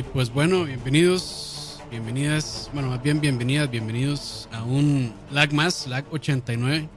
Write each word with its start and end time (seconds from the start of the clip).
Y 0.00 0.02
pues 0.02 0.32
bueno, 0.32 0.64
bienvenidos, 0.64 1.78
bienvenidas, 1.90 2.70
bueno, 2.72 2.88
más 2.88 3.02
bien 3.02 3.20
bienvenidas, 3.20 3.70
bienvenidos 3.70 4.48
a 4.50 4.62
un 4.62 5.12
lag 5.30 5.52
más, 5.52 5.86
lag 5.86 6.06
89. 6.10 6.88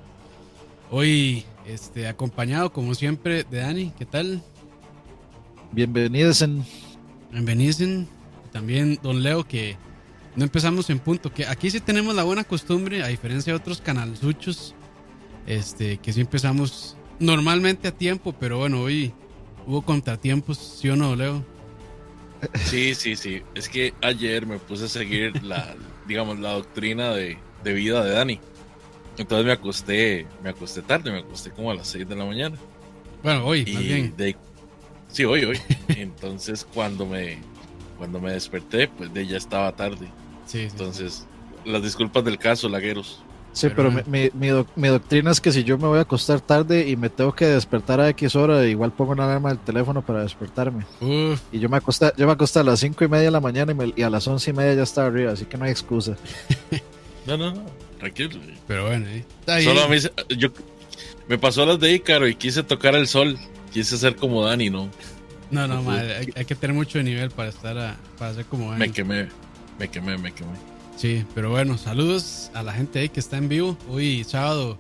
Hoy 0.90 1.44
este, 1.66 2.08
acompañado 2.08 2.72
como 2.72 2.96
siempre 2.96 3.44
de 3.44 3.58
Dani, 3.58 3.92
¿qué 4.00 4.06
tal? 4.06 4.42
Bienvenidos 5.74 6.42
en... 6.44 6.64
Bienvenidos 7.30 7.82
en... 7.82 8.08
También 8.54 8.98
don 9.04 9.22
Leo 9.22 9.46
que 9.46 9.76
no 10.38 10.46
empezamos 10.46 10.90
en 10.90 11.00
punto, 11.00 11.30
que 11.30 11.46
aquí 11.46 11.70
sí 11.72 11.82
tenemos 11.82 12.16
la 12.16 12.24
buena 12.24 12.46
costumbre, 12.46 13.04
a 13.04 13.08
diferencia 13.08 13.52
de 13.52 13.60
otros 13.60 13.82
canalzuchos, 13.82 14.76
este, 15.46 15.98
que 15.98 16.14
sí 16.14 16.22
empezamos 16.22 16.96
normalmente 17.20 17.90
a 17.90 17.92
tiempo, 17.92 18.32
pero 18.32 18.60
bueno, 18.60 18.80
hoy 18.80 19.12
hubo 19.68 19.82
contratiempos, 19.82 20.58
¿sí 20.58 20.88
o 20.88 20.96
no, 20.96 21.18
Leo? 21.18 21.53
Sí, 22.66 22.96
sí, 22.96 23.16
sí. 23.16 23.42
Es 23.56 23.70
que 23.70 23.94
ayer 24.02 24.46
me 24.46 24.58
puse 24.58 24.86
a 24.86 24.88
seguir 24.88 25.44
la, 25.44 25.76
digamos, 26.08 26.40
la 26.40 26.54
doctrina 26.54 27.14
de, 27.14 27.38
de 27.64 27.74
vida 27.74 28.04
de 28.04 28.12
Dani. 28.12 28.40
Entonces 29.18 29.46
me 29.46 29.52
acosté, 29.52 30.28
me 30.44 30.50
acosté 30.50 30.82
tarde, 30.82 31.12
me 31.12 31.20
acosté 31.20 31.52
como 31.52 31.72
a 31.72 31.76
las 31.76 31.88
6 31.88 32.08
de 32.08 32.16
la 32.16 32.26
mañana. 32.26 32.58
Bueno, 33.22 33.46
hoy, 33.46 33.66
más 33.72 33.84
bien. 33.84 34.14
De, 34.18 34.36
sí, 35.08 35.24
hoy, 35.24 35.46
hoy. 35.46 35.60
Entonces 35.90 36.66
cuando 36.74 37.06
me, 37.06 37.38
cuando 37.98 38.20
me 38.20 38.32
desperté, 38.32 38.88
pues 38.88 39.14
de 39.14 39.28
ya 39.28 39.38
estaba 39.38 39.72
tarde. 39.76 40.08
Sí, 40.46 40.60
sí, 40.60 40.68
Entonces, 40.72 41.28
las 41.64 41.84
disculpas 41.84 42.24
del 42.26 42.38
caso, 42.38 42.68
lagueros. 42.68 43.24
Sí, 43.54 43.68
pero, 43.76 43.92
mi, 43.92 44.02
mi, 44.08 44.30
mi, 44.34 44.48
doc- 44.48 44.68
mi 44.76 44.88
doctrina 44.88 45.30
es 45.32 45.40
que 45.40 45.52
si 45.52 45.64
yo 45.64 45.78
me 45.78 45.88
voy 45.88 46.00
a 46.00 46.02
acostar 46.02 46.42
tarde 46.42 46.90
y 46.90 46.96
me 46.98 47.10
tengo 47.12 47.34
que 47.36 47.46
despertar 47.46 48.02
a 48.02 48.10
X 48.10 48.36
hora, 48.36 48.66
igual 48.66 48.92
pongo 48.92 49.12
una 49.12 49.26
alarma 49.26 49.50
del 49.50 49.60
teléfono 49.60 50.02
para 50.02 50.24
despertarme. 50.24 50.86
Uf, 51.00 51.40
Y 51.52 51.60
yo 51.60 51.70
me 51.70 51.78
acosté, 51.78 52.12
yo 52.18 52.26
me 52.26 52.32
acosté 52.34 52.60
a 52.60 52.64
las 52.64 52.80
5 52.80 53.04
y 53.04 53.08
media 53.08 53.26
de 53.26 53.32
la 53.32 53.40
mañana 53.40 53.72
y, 53.72 53.76
me- 53.76 53.94
y 53.96 54.02
a 54.02 54.10
las 54.10 54.28
11 54.28 54.50
y 54.50 54.54
media 54.54 54.74
ya 54.74 54.84
estaba 54.84 55.08
arriba, 55.08 55.32
así 55.34 55.46
que 55.46 55.58
no 55.58 55.66
hay 55.66 55.72
excusa. 55.72 56.16
No, 57.26 57.38
no, 57.38 57.52
no, 57.54 57.64
tranquilo. 58.00 58.38
pero 58.68 58.88
bueno, 58.88 59.08
eh. 59.08 59.24
Bien. 59.48 59.64
Solo 59.64 59.84
a 59.84 59.88
mí, 59.88 59.98
se- 60.00 60.12
yo, 60.38 60.50
me 61.30 61.38
pasó 61.38 61.66
las 61.66 61.80
de 61.80 61.94
Ícaro 61.94 62.28
y 62.28 62.36
quise 62.36 62.64
tocar 62.64 62.96
el 62.96 63.08
sol. 63.08 63.38
Quise 63.72 63.98
ser 63.98 64.18
como 64.18 64.44
Dani, 64.46 64.70
¿no? 64.70 64.90
No, 65.50 65.66
no, 65.68 65.82
madre, 65.84 66.16
hay, 66.18 66.28
hay 66.36 66.44
que 66.46 66.56
tener 66.56 66.76
mucho 66.76 67.02
nivel 67.02 67.30
para 67.32 67.48
estar 67.50 67.78
a, 67.78 67.96
para 68.18 68.34
ser 68.34 68.44
como 68.46 68.72
Me 68.74 68.80
Dani. 68.80 68.92
quemé, 68.92 69.30
me 69.80 69.88
quemé, 69.88 70.18
me 70.18 70.34
quemé. 70.34 70.52
Sí, 70.96 71.26
pero 71.36 71.50
bueno, 71.50 71.78
saludos 71.78 72.50
a 72.54 72.64
la 72.64 72.72
gente 72.74 73.00
ahí 73.00 73.10
que 73.10 73.20
está 73.20 73.38
en 73.38 73.50
vivo. 73.50 73.78
Hoy 73.90 74.24
sábado 74.24 74.78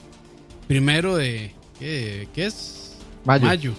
primero 0.68 1.16
de 1.18 1.54
¿qué, 1.80 2.28
qué 2.34 2.46
es? 2.46 2.96
Mayo. 3.26 3.74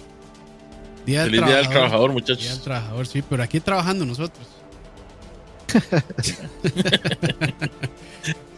Día 1.05 1.21
del 1.21 1.31
Feliz 1.31 1.45
día 1.45 1.55
del 1.57 1.69
trabajador, 1.69 2.09
Día 2.11 2.15
del 2.15 2.35
muchachos. 2.35 2.61
trabajador, 2.63 3.07
sí, 3.07 3.21
pero 3.27 3.43
aquí 3.43 3.59
trabajando 3.59 4.05
nosotros. 4.05 4.47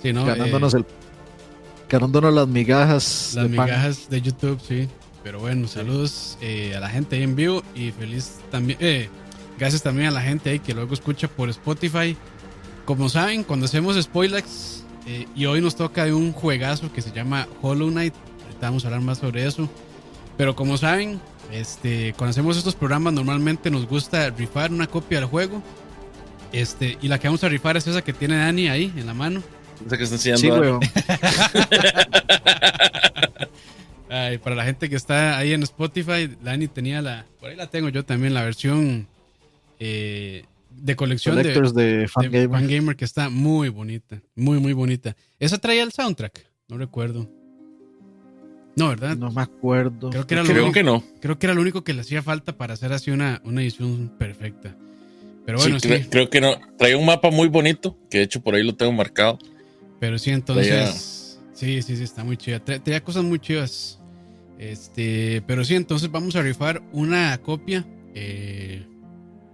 sí, 0.01 0.13
no, 0.13 0.25
ganándonos 0.25 0.73
eh, 0.73 0.77
el 0.77 0.85
ganándonos 1.89 2.33
las 2.33 2.47
migajas 2.47 3.31
las 3.35 3.49
de 3.49 3.55
pan. 3.55 3.65
migajas 3.65 4.09
de 4.09 4.21
YouTube, 4.21 4.59
sí. 4.65 4.87
Pero 5.23 5.39
bueno, 5.39 5.67
saludos 5.67 6.37
eh, 6.41 6.73
a 6.75 6.79
la 6.79 6.89
gente 6.89 7.17
ahí 7.17 7.23
en 7.23 7.35
vivo 7.35 7.63
y 7.75 7.91
feliz 7.91 8.39
también. 8.51 8.77
eh, 8.81 9.09
gracias 9.57 9.81
también 9.83 10.07
a 10.09 10.11
la 10.11 10.21
gente 10.21 10.49
ahí 10.49 10.59
que 10.59 10.73
luego 10.73 10.93
escucha 10.93 11.27
por 11.27 11.49
Spotify. 11.49 12.15
Como 12.87 13.09
saben, 13.09 13.43
cuando 13.43 13.65
hacemos 13.65 14.01
spoilers, 14.01 14.85
eh, 15.05 15.27
y 15.35 15.45
hoy 15.45 15.59
nos 15.59 15.75
toca 15.75 16.05
de 16.05 16.13
un 16.13 16.31
juegazo 16.31 16.89
que 16.93 17.01
se 17.01 17.11
llama 17.11 17.45
Hollow 17.61 17.89
Knight. 17.89 18.13
Ahorita 18.43 18.61
vamos 18.61 18.85
a 18.85 18.87
hablar 18.87 19.01
más 19.01 19.17
sobre 19.17 19.45
eso. 19.45 19.69
Pero 20.37 20.55
como 20.55 20.77
saben, 20.77 21.19
este, 21.51 22.13
cuando 22.13 22.29
hacemos 22.29 22.55
estos 22.55 22.75
programas, 22.75 23.11
normalmente 23.11 23.69
nos 23.69 23.85
gusta 23.85 24.29
rifar 24.29 24.71
una 24.71 24.87
copia 24.87 25.19
del 25.19 25.27
juego. 25.27 25.61
Este, 26.53 26.97
y 27.01 27.09
la 27.09 27.19
que 27.19 27.27
vamos 27.27 27.43
a 27.43 27.49
rifar 27.49 27.75
es 27.75 27.87
esa 27.87 28.01
que 28.01 28.13
tiene 28.13 28.37
Dani 28.37 28.69
ahí 28.69 28.93
en 28.95 29.05
la 29.05 29.13
mano. 29.13 29.43
Esa 29.85 29.97
que 29.97 30.03
está 30.05 30.15
enseñando 30.15 30.79
Sí. 30.81 30.89
Ay, 34.09 34.37
para 34.37 34.55
la 34.55 34.63
gente 34.63 34.89
que 34.89 34.95
está 34.95 35.37
ahí 35.37 35.51
en 35.51 35.61
Spotify, 35.63 36.33
Dani 36.41 36.69
tenía 36.69 37.01
la. 37.01 37.25
Por 37.41 37.49
ahí 37.49 37.57
la 37.57 37.67
tengo 37.67 37.89
yo 37.89 38.05
también, 38.05 38.33
la 38.33 38.45
versión 38.45 39.09
eh, 39.77 40.45
de 40.81 40.95
colección 40.95 41.35
de, 41.35 41.41
Collectors 41.43 41.73
de 41.73 41.97
de 41.97 42.07
Fangamer. 42.07 42.49
Fangamer 42.49 42.95
que 42.95 43.05
está 43.05 43.29
muy 43.29 43.69
bonita. 43.69 44.21
Muy, 44.35 44.59
muy 44.59 44.73
bonita. 44.73 45.15
¿Esa 45.39 45.57
traía 45.57 45.83
el 45.83 45.91
soundtrack? 45.91 46.45
No 46.69 46.77
recuerdo. 46.77 47.29
No, 48.75 48.89
¿verdad? 48.89 49.17
No 49.17 49.31
me 49.31 49.41
acuerdo. 49.41 50.09
Creo 50.11 50.27
que 50.27 50.33
era 50.35 50.43
lo 50.43 50.49
Creo 50.49 50.63
único, 50.65 50.73
que 50.73 50.83
no. 50.83 51.03
creo 51.19 51.39
que 51.39 51.47
era 51.47 51.53
lo 51.55 51.61
único 51.61 51.83
que 51.83 51.93
le 51.93 52.01
hacía 52.01 52.21
falta 52.21 52.55
para 52.57 52.75
hacer 52.75 52.93
así 52.93 53.09
una, 53.09 53.41
una 53.43 53.61
edición 53.61 54.11
perfecta. 54.19 54.75
Pero 55.45 55.57
bueno, 55.57 55.79
sí. 55.79 55.87
cre- 55.87 56.07
creo 56.09 56.29
que 56.29 56.41
no. 56.41 56.57
Traía 56.77 56.97
un 56.97 57.05
mapa 57.05 57.31
muy 57.31 57.47
bonito, 57.47 57.97
que 58.09 58.19
de 58.19 58.25
hecho 58.25 58.41
por 58.41 58.53
ahí 58.53 58.63
lo 58.63 58.75
tengo 58.75 58.91
marcado. 58.91 59.39
Pero 59.99 60.19
sí, 60.19 60.29
entonces. 60.29 61.39
Sí, 61.53 61.81
sí, 61.81 61.95
sí, 61.95 62.03
está 62.03 62.23
muy 62.23 62.37
chida. 62.37 62.63
Tra- 62.63 62.81
Tenía 62.83 63.03
cosas 63.03 63.23
muy 63.23 63.39
chidas. 63.39 63.99
Este, 64.59 65.41
pero 65.47 65.63
sí, 65.65 65.73
entonces 65.75 66.11
vamos 66.11 66.35
a 66.35 66.41
rifar 66.43 66.83
una 66.91 67.35
copia. 67.39 67.85
Eh, 68.13 68.85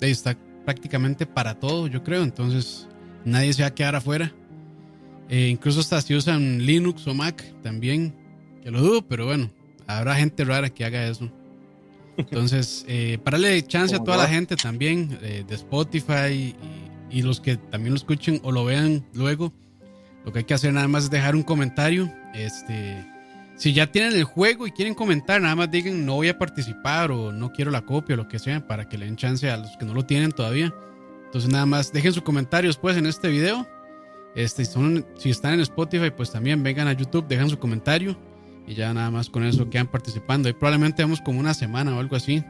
ahí 0.01 0.11
está 0.11 0.37
prácticamente 0.65 1.25
para 1.25 1.59
todo, 1.59 1.87
yo 1.87 2.03
creo. 2.03 2.23
Entonces, 2.23 2.87
nadie 3.25 3.53
se 3.53 3.61
va 3.63 3.69
a 3.69 3.75
quedar 3.75 3.95
afuera. 3.95 4.33
Eh, 5.29 5.47
incluso 5.49 5.79
hasta 5.79 6.01
si 6.01 6.15
usan 6.15 6.65
Linux 6.65 7.07
o 7.07 7.13
Mac 7.13 7.43
también. 7.61 8.13
Que 8.63 8.71
lo 8.71 8.81
dudo, 8.81 9.07
pero 9.07 9.25
bueno, 9.25 9.51
habrá 9.87 10.15
gente 10.15 10.45
rara 10.45 10.69
que 10.69 10.85
haga 10.85 11.07
eso. 11.07 11.29
Entonces, 12.17 12.85
eh, 12.87 13.17
para 13.23 13.37
darle 13.37 13.61
chance 13.63 13.95
a 13.95 13.99
toda 13.99 14.17
la 14.17 14.27
gente 14.27 14.55
también 14.55 15.17
eh, 15.21 15.43
de 15.47 15.55
Spotify 15.55 16.31
y, 16.31 16.55
y 17.09 17.21
los 17.23 17.41
que 17.41 17.57
también 17.57 17.93
lo 17.93 17.97
escuchen 17.97 18.39
o 18.43 18.51
lo 18.51 18.63
vean 18.65 19.05
luego, 19.13 19.51
lo 20.25 20.31
que 20.31 20.39
hay 20.39 20.45
que 20.45 20.53
hacer 20.53 20.73
nada 20.73 20.87
más 20.87 21.05
es 21.05 21.09
dejar 21.09 21.35
un 21.35 21.43
comentario. 21.43 22.11
Este, 22.33 23.05
si 23.55 23.73
ya 23.73 23.87
tienen 23.91 24.13
el 24.13 24.23
juego 24.23 24.65
y 24.67 24.71
quieren 24.71 24.93
comentar, 24.95 25.41
nada 25.41 25.55
más 25.55 25.69
digan 25.71 26.05
no 26.05 26.15
voy 26.15 26.27
a 26.29 26.37
participar 26.39 27.11
o 27.11 27.31
no 27.31 27.51
quiero 27.51 27.71
la 27.71 27.81
copia 27.81 28.15
o 28.15 28.17
lo 28.17 28.27
que 28.27 28.39
sea 28.39 28.65
para 28.67 28.89
que 28.89 28.97
le 28.97 29.05
den 29.05 29.15
chance 29.15 29.49
a 29.49 29.57
los 29.57 29.77
que 29.77 29.85
no 29.85 29.93
lo 29.93 30.05
tienen 30.05 30.31
todavía. 30.31 30.73
Entonces 31.25 31.51
nada 31.51 31.65
más 31.65 31.91
dejen 31.93 32.13
su 32.13 32.23
comentario 32.23 32.69
después 32.69 32.97
en 32.97 33.05
este 33.05 33.29
video. 33.29 33.67
Este, 34.35 34.65
son- 34.65 35.05
si 35.17 35.29
están 35.29 35.53
en 35.53 35.59
Spotify, 35.61 36.09
pues 36.15 36.31
también 36.31 36.63
vengan 36.63 36.87
a 36.87 36.93
YouTube, 36.93 37.27
dejan 37.27 37.49
su 37.49 37.59
comentario 37.59 38.17
y 38.67 38.73
ya 38.75 38.93
nada 38.93 39.11
más 39.11 39.29
con 39.29 39.43
eso 39.43 39.69
quedan 39.69 39.87
participando. 39.87 40.49
Y 40.49 40.53
probablemente 40.53 41.03
vamos 41.03 41.21
como 41.21 41.39
una 41.39 41.53
semana 41.53 41.95
o 41.95 41.99
algo 41.99 42.15
así. 42.15 42.43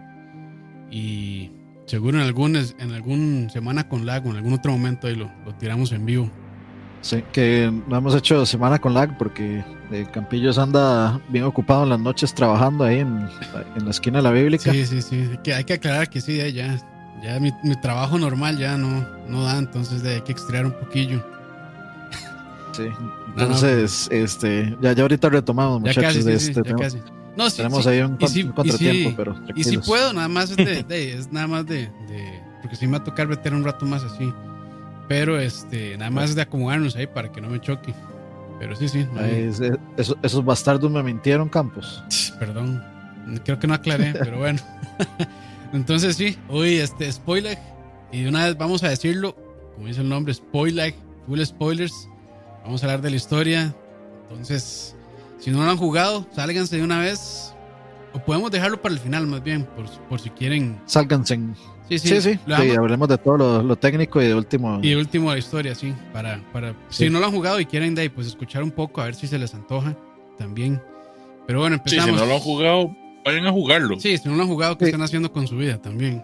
Y 0.91 1.51
seguro 1.85 2.17
en 2.19 2.23
algún, 2.23 2.55
en 2.55 2.91
algún 2.91 3.49
semana 3.51 3.89
con 3.89 4.05
lag 4.05 4.25
o 4.25 4.29
en 4.29 4.37
algún 4.37 4.53
otro 4.53 4.71
momento 4.71 5.07
ahí 5.07 5.15
lo, 5.15 5.31
lo 5.45 5.53
tiramos 5.55 5.91
en 5.91 6.05
vivo. 6.05 6.31
Sí, 7.03 7.21
que 7.33 7.69
no 7.87 7.97
hemos 7.97 8.15
hecho 8.15 8.45
semana 8.45 8.79
con 8.79 8.93
lag 8.93 9.17
porque 9.17 9.63
eh, 9.91 10.07
Campillos 10.13 10.57
anda 10.57 11.19
bien 11.27 11.43
ocupado 11.43 11.83
en 11.83 11.89
las 11.89 11.99
noches 11.99 12.33
trabajando 12.33 12.85
ahí 12.85 12.99
en, 12.99 13.27
en 13.75 13.83
la 13.85 13.91
esquina 13.91 14.19
de 14.19 14.23
la 14.23 14.31
bíblica. 14.31 14.71
Sí, 14.71 14.85
sí, 14.85 15.01
sí. 15.01 15.29
Que, 15.43 15.53
hay 15.53 15.65
que 15.65 15.73
aclarar 15.73 16.09
que 16.09 16.21
sí, 16.21 16.37
ya, 16.37 16.47
ya, 16.47 16.77
ya 17.21 17.39
mi, 17.41 17.51
mi 17.63 17.75
trabajo 17.81 18.17
normal 18.17 18.57
ya 18.57 18.77
no, 18.77 19.05
no 19.27 19.43
da, 19.43 19.57
entonces 19.57 20.01
de- 20.01 20.15
hay 20.15 20.21
que 20.21 20.31
extraer 20.31 20.65
un 20.65 20.71
poquillo. 20.73 21.21
Sí. 22.73 22.87
Entonces, 23.37 24.07
este, 24.11 24.75
ya, 24.81 24.93
ya 24.93 25.03
ahorita 25.03 25.29
retomamos, 25.29 25.79
muchachos, 25.81 26.03
casi, 26.05 26.23
de 26.23 26.39
sí, 26.39 26.49
este 26.49 26.63
tema. 26.63 26.79
No, 27.35 27.47
sí, 27.49 27.57
Tenemos 27.57 27.83
sí. 27.83 27.89
ahí 27.89 28.01
un, 28.01 28.17
sí- 28.27 28.43
un 28.43 28.51
contratiempo, 28.53 29.13
pero 29.15 29.33
Y 29.33 29.35
si 29.35 29.43
tranquilos. 29.71 29.85
puedo, 29.87 30.13
nada 30.13 30.27
más 30.27 30.49
es, 30.51 30.57
de, 30.57 30.83
de- 30.87 31.13
es 31.19 31.31
nada 31.31 31.45
más 31.47 31.65
de, 31.67 31.81
de- 32.07 32.41
Porque 32.61 32.75
sí 32.75 32.87
me 32.87 32.93
va 32.93 32.97
a 32.99 33.03
tocar 33.03 33.27
meter 33.27 33.53
un 33.53 33.63
rato 33.63 33.85
más 33.85 34.03
así. 34.03 34.31
Pero 35.07 35.39
este, 35.39 35.97
nada 35.97 36.11
más 36.11 36.33
de 36.35 36.41
acomodarnos 36.41 36.95
ahí 36.95 37.07
para 37.07 37.31
que 37.31 37.41
no 37.41 37.49
me 37.49 37.59
choque. 37.59 37.93
Pero 38.59 38.75
sí, 38.75 38.87
sí. 38.87 39.05
no 39.13 39.19
hay- 39.19 39.51
esos 39.97 40.45
bastardos 40.45 40.89
me 40.89 41.03
mintieron, 41.03 41.49
Campos. 41.49 42.03
Perdón, 42.39 42.81
creo 43.43 43.59
que 43.59 43.67
no 43.67 43.73
aclaré, 43.73 44.13
pero 44.19 44.37
bueno. 44.39 44.59
Entonces 45.73 46.15
sí, 46.15 46.37
hoy 46.49 46.75
este 46.77 47.11
spoiler 47.11 47.57
y 48.11 48.23
de 48.23 48.29
una 48.29 48.45
vez 48.45 48.57
vamos 48.57 48.83
a 48.83 48.89
decirlo, 48.89 49.35
como 49.75 49.87
dice 49.87 50.01
el 50.01 50.09
nombre, 50.09 50.33
spoiler, 50.33 50.93
full 51.27 51.41
spoilers. 51.43 52.07
Vamos 52.63 52.81
a 52.83 52.85
hablar 52.85 53.01
de 53.01 53.09
la 53.09 53.15
historia. 53.17 53.75
Entonces, 54.29 54.95
si 55.39 55.51
no 55.51 55.63
lo 55.65 55.69
han 55.71 55.77
jugado, 55.77 56.25
sálganse 56.33 56.77
de 56.77 56.83
una 56.83 56.99
vez. 56.99 57.53
O 58.13 58.19
podemos 58.19 58.51
dejarlo 58.51 58.79
para 58.81 58.93
el 58.93 59.01
final, 59.01 59.25
más 59.27 59.43
bien, 59.43 59.65
por, 59.65 59.89
por 60.07 60.19
si 60.21 60.29
quieren. 60.29 60.79
Sálganse. 60.85 61.39
Sí, 61.89 61.99
sí, 61.99 62.07
Sí, 62.07 62.21
sí. 62.21 62.39
sí, 62.45 62.71
hablemos 62.75 63.07
de 63.09 63.17
todo 63.17 63.37
lo, 63.37 63.63
lo 63.63 63.75
técnico 63.75 64.21
y 64.21 64.27
de 64.27 64.35
último. 64.35 64.79
y 64.81 64.89
de 64.91 64.97
último 64.97 65.31
la 65.31 65.37
historia, 65.37 65.75
sí, 65.75 65.93
para, 66.13 66.41
para 66.53 66.71
Sí. 66.89 67.05
si 67.05 67.09
no 67.09 67.19
lo 67.19 67.25
han 67.25 67.31
jugado 67.31 67.59
y 67.59 67.65
quieren 67.65 67.93
de 67.95 68.03
ahí, 68.03 68.09
pues 68.09 68.27
escuchar 68.27 68.63
un 68.63 68.71
poco, 68.71 69.01
a 69.01 69.05
ver 69.05 69.15
si 69.15 69.27
se 69.27 69.37
les 69.37 69.53
antoja 69.53 69.95
también. 70.37 70.81
Pero 71.45 71.59
bueno, 71.59 71.75
Sí, 71.85 71.95
empezamos. 71.97 72.19
si 72.19 72.21
no 72.21 72.25
lo 72.29 72.35
han 72.35 72.39
jugado, 72.41 72.95
vayan 73.25 73.45
a 73.47 73.51
jugarlo. 73.51 73.99
Sí, 73.99 74.17
si 74.17 74.29
no 74.29 74.35
lo 74.35 74.43
han 74.43 74.47
jugado, 74.47 74.77
¿qué 74.77 74.85
Sí. 74.85 74.89
están 74.91 75.01
haciendo 75.03 75.31
con 75.31 75.45
su 75.45 75.57
vida 75.57 75.77
también? 75.81 76.23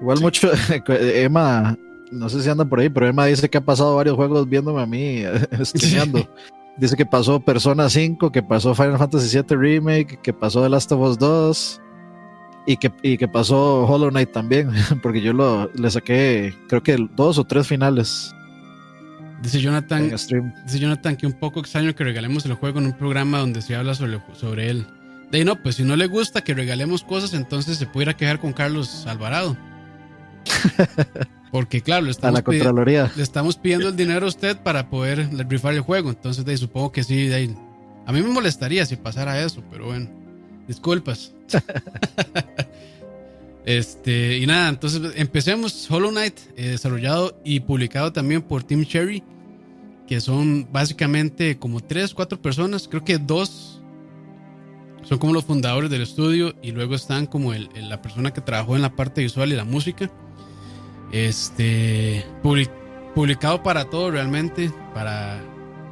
Igual 0.00 0.20
mucho, 0.20 0.50
Emma, 0.88 1.76
no 2.12 2.28
sé 2.28 2.42
si 2.42 2.48
anda 2.48 2.64
por 2.64 2.78
ahí, 2.80 2.88
pero 2.88 3.08
Emma 3.08 3.26
dice 3.26 3.48
que 3.50 3.58
ha 3.58 3.64
pasado 3.64 3.96
varios 3.96 4.14
juegos 4.16 4.48
viéndome 4.48 4.80
a 4.82 4.86
mí 4.86 5.22
streameando. 5.62 6.28
Dice 6.78 6.94
que 6.94 7.06
pasó 7.06 7.40
Persona 7.40 7.88
5, 7.88 8.30
que 8.30 8.42
pasó 8.42 8.74
Final 8.74 8.98
Fantasy 8.98 9.36
VII 9.38 9.56
Remake, 9.56 10.18
que 10.22 10.32
pasó 10.32 10.62
The 10.62 10.68
Last 10.68 10.92
of 10.92 11.00
Us 11.00 11.18
2. 11.18 11.80
Y 12.66 12.76
que, 12.76 12.92
y 13.02 13.16
que 13.16 13.28
pasó 13.28 13.86
Hollow 13.86 14.10
Knight 14.10 14.32
también, 14.32 14.70
porque 15.02 15.20
yo 15.20 15.32
lo, 15.32 15.70
le 15.74 15.90
saqué 15.90 16.54
creo 16.68 16.82
que 16.82 17.08
dos 17.16 17.38
o 17.38 17.44
tres 17.44 17.66
finales. 17.66 18.34
Dice 19.42 19.60
Jonathan, 19.60 20.10
dice 20.10 20.78
Jonathan 20.78 21.16
que 21.16 21.26
un 21.26 21.34
poco 21.34 21.60
extraño 21.60 21.94
que 21.94 22.04
regalemos 22.04 22.46
el 22.46 22.54
juego 22.54 22.78
en 22.78 22.86
un 22.86 22.92
programa 22.94 23.38
donde 23.38 23.62
se 23.62 23.76
habla 23.76 23.94
sobre, 23.94 24.20
sobre 24.32 24.70
él. 24.70 24.86
De 25.30 25.38
ahí 25.38 25.44
no, 25.44 25.62
pues 25.62 25.76
si 25.76 25.82
no 25.82 25.94
le 25.94 26.06
gusta 26.06 26.42
que 26.42 26.54
regalemos 26.54 27.04
cosas, 27.04 27.34
entonces 27.34 27.76
se 27.76 27.86
pudiera 27.86 28.16
quejar 28.16 28.40
con 28.40 28.52
Carlos 28.52 29.06
Alvarado. 29.06 29.56
Porque 31.50 31.80
claro, 31.80 32.04
le 32.04 32.10
estamos, 32.10 32.42
la 32.46 33.10
le 33.14 33.22
estamos 33.22 33.56
pidiendo 33.56 33.88
el 33.88 33.96
dinero 33.96 34.26
a 34.26 34.28
usted 34.28 34.56
para 34.58 34.90
poder 34.90 35.28
rifar 35.48 35.74
el 35.74 35.80
juego. 35.80 36.10
Entonces 36.10 36.44
de 36.44 36.52
ahí, 36.52 36.58
supongo 36.58 36.92
que 36.92 37.04
sí, 37.04 37.28
de 37.28 37.34
ahí. 37.34 37.56
A 38.04 38.12
mí 38.12 38.20
me 38.22 38.28
molestaría 38.28 38.84
si 38.84 38.96
pasara 38.96 39.40
eso, 39.42 39.62
pero 39.70 39.86
bueno. 39.86 40.25
Disculpas. 40.66 41.32
este, 43.66 44.38
y 44.38 44.46
nada, 44.46 44.68
entonces 44.68 45.12
empecemos. 45.16 45.90
Hollow 45.90 46.10
Knight, 46.10 46.38
eh, 46.56 46.70
desarrollado 46.70 47.38
y 47.44 47.60
publicado 47.60 48.12
también 48.12 48.42
por 48.42 48.64
Team 48.64 48.84
Cherry, 48.84 49.22
que 50.06 50.20
son 50.20 50.68
básicamente 50.72 51.58
como 51.58 51.80
tres, 51.80 52.14
cuatro 52.14 52.40
personas. 52.40 52.88
Creo 52.88 53.04
que 53.04 53.18
dos 53.18 53.80
son 55.02 55.18
como 55.18 55.32
los 55.32 55.44
fundadores 55.44 55.88
del 55.88 56.02
estudio 56.02 56.54
y 56.62 56.72
luego 56.72 56.96
están 56.96 57.26
como 57.26 57.54
el, 57.54 57.70
la 57.74 58.02
persona 58.02 58.32
que 58.32 58.40
trabajó 58.40 58.74
en 58.74 58.82
la 58.82 58.96
parte 58.96 59.20
visual 59.20 59.52
y 59.52 59.56
la 59.56 59.64
música. 59.64 60.10
Este, 61.12 62.26
publicado 63.14 63.62
para 63.62 63.84
todo 63.84 64.10
realmente, 64.10 64.72
para 64.92 65.40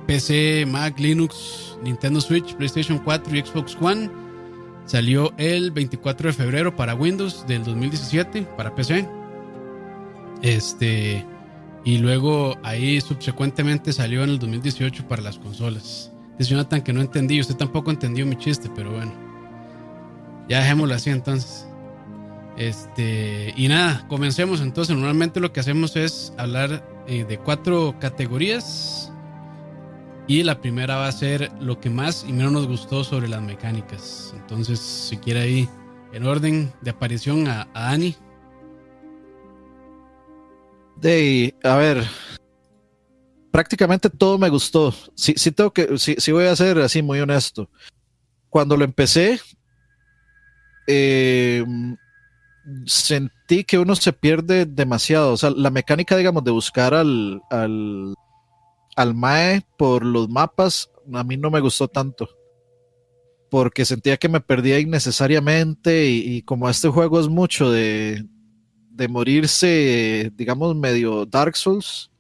PC, 0.07 0.67
Mac, 0.67 0.99
Linux, 0.99 1.79
Nintendo 1.83 2.21
Switch, 2.21 2.55
PlayStation 2.57 2.99
4 2.99 3.37
y 3.37 3.41
Xbox 3.41 3.77
One. 3.81 4.24
Salió 4.87 5.33
el 5.39 5.71
24 5.71 6.29
de 6.29 6.33
febrero 6.33 6.77
para 6.77 6.95
Windows 6.95 7.47
del 7.47 7.65
2017, 7.65 8.43
para 8.57 8.75
PC. 8.75 9.09
Este, 10.43 11.25
y 11.85 11.99
luego 11.99 12.57
ahí 12.63 13.01
subsecuentemente 13.01 13.93
salió 13.93 14.25
en 14.25 14.31
el 14.31 14.39
2018 14.39 15.09
para 15.09 15.23
las 15.23 15.39
consolas. 15.39 16.13
Dice 16.39 16.51
Jonathan 16.51 16.83
que 16.83 16.93
no 16.93 17.01
entendí, 17.01 17.41
usted 17.41 17.57
tampoco 17.57 17.91
entendió 17.91 18.27
mi 18.27 18.37
chiste, 18.37 18.71
pero 18.75 18.93
bueno. 18.93 19.13
Ya 20.49 20.61
dejémoslo 20.61 20.95
así 20.95 21.11
entonces. 21.11 21.67
Este, 22.57 23.53
y 23.57 23.69
nada, 23.69 24.07
comencemos 24.09 24.61
entonces. 24.61 24.95
Normalmente 24.95 25.41
lo 25.41 25.53
que 25.53 25.61
hacemos 25.61 25.97
es 25.97 26.33
hablar 26.39 26.87
eh, 27.07 27.25
de 27.25 27.39
cuatro 27.39 27.97
categorías. 27.99 29.04
Y 30.27 30.43
la 30.43 30.61
primera 30.61 30.97
va 30.97 31.09
a 31.09 31.13
ser 31.13 31.53
lo 31.61 31.81
que 31.81 31.91
más 31.91 32.25
y 32.27 32.33
menos 32.33 32.53
nos 32.53 32.67
gustó 32.67 33.05
sobre 33.05 33.29
las 33.29 33.43
mecánicas. 33.43 34.33
Entonces, 34.37 34.79
si 34.79 35.19
quiere 35.19 35.41
ahí, 35.41 35.69
en 36.13 36.27
orden 36.27 36.73
de 36.81 36.91
aparición 36.91 37.47
a, 37.47 37.69
a 37.75 37.91
Ani. 37.91 38.17
De, 40.97 41.55
a 41.63 41.77
ver, 41.77 42.05
prácticamente 43.51 44.09
todo 44.09 44.39
me 44.39 44.49
gustó. 44.49 44.95
Sí, 45.15 45.35
sí 45.37 45.53
tengo 45.53 45.73
que, 45.73 45.99
sí, 45.99 46.17
sí 46.19 46.33
voy 46.33 46.47
a 46.47 46.57
ser 46.57 46.79
así 46.79 47.03
muy 47.03 47.21
honesto. 47.21 47.69
Cuando 48.49 48.77
lo 48.77 48.85
empecé, 48.85 49.41
eh, 50.87 51.65
sentí 52.87 53.65
que 53.65 53.79
uno 53.79 53.95
se 53.95 54.13
pierde 54.13 54.67
demasiado. 54.67 55.33
O 55.33 55.37
sea, 55.37 55.51
la 55.51 55.71
mecánica, 55.71 56.17
digamos, 56.17 56.45
de 56.45 56.51
buscar 56.51 56.95
al, 56.95 57.43
al, 57.51 58.15
al 58.97 59.15
Mae 59.15 59.63
por 59.77 60.05
los 60.05 60.29
mapas, 60.29 60.91
a 61.13 61.25
mí 61.25 61.37
no 61.37 61.51
me 61.51 61.61
gustó 61.61 61.89
tanto. 61.89 62.29
Porque 63.51 63.85
sentía 63.85 64.17
que 64.17 64.29
me 64.29 64.41
perdía 64.41 64.81
innecesariamente 64.81 66.07
y, 66.07 66.43
como 66.43 66.69
este 66.69 66.89
juego 66.89 67.21
es 67.21 67.29
mucho 67.29 67.71
de, 67.71 68.25
de 68.91 69.09
morirse, 69.09 70.33
digamos, 70.35 70.75
medio 70.75 71.25
Dark 71.27 71.57
Souls, 71.57 72.11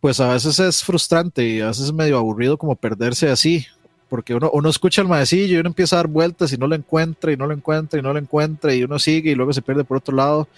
pues 0.00 0.18
a 0.18 0.32
veces 0.32 0.58
es 0.58 0.82
frustrante 0.82 1.46
y 1.46 1.60
a 1.60 1.68
veces 1.68 1.84
es 1.84 1.92
medio 1.92 2.18
aburrido 2.18 2.58
como 2.58 2.74
perderse 2.74 3.30
así, 3.30 3.66
porque 4.08 4.34
uno, 4.34 4.50
uno 4.52 4.68
escucha 4.68 5.00
el 5.00 5.06
maecillo 5.06 5.56
y 5.56 5.60
uno 5.60 5.68
empieza 5.68 5.94
a 5.94 6.00
dar 6.00 6.08
vueltas 6.08 6.52
y 6.52 6.56
no 6.56 6.66
lo 6.66 6.74
encuentra 6.74 7.30
y 7.30 7.36
no 7.36 7.46
lo 7.46 7.54
encuentra 7.54 8.00
y 8.00 8.02
no 8.02 8.12
lo 8.12 8.18
encuentra 8.18 8.74
y 8.74 8.82
uno 8.82 8.98
sigue 8.98 9.30
y 9.30 9.34
luego 9.36 9.52
se 9.52 9.62
pierde 9.62 9.84
por 9.84 9.98
otro 9.98 10.16
lado 10.16 10.48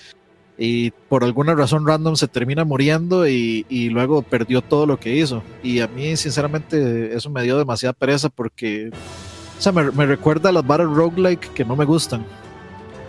y 0.57 0.91
por 1.09 1.25
alguna 1.25 1.55
razón 1.55 1.87
random 1.87 2.17
se 2.17 2.29
termina 2.29 2.65
muriendo 2.65 3.27
y, 3.27 3.67
y 3.69 3.89
luego 3.91 4.23
perdió 4.23 4.63
todo 4.63 4.87
lo 4.87 4.99
que 4.99 5.17
hizo. 5.17 5.43
Y 5.63 5.81
a 5.81 5.89
mí 5.89 6.17
sinceramente 6.17 7.15
eso 7.15 7.31
me 7.31 7.43
dio 7.43 7.59
demasiada 7.59 7.93
pereza 7.93 8.29
porque, 8.29 8.91
o 9.59 9.61
sea, 9.61 9.73
me, 9.73 9.91
me 9.91 10.07
recuerda 10.07 10.51
a 10.51 10.53
las 10.53 10.67
Battle 10.67 10.87
Roguelike 10.87 11.53
que 11.55 11.65
no 11.65 11.75
me 11.75 11.85
gustan. 11.85 12.25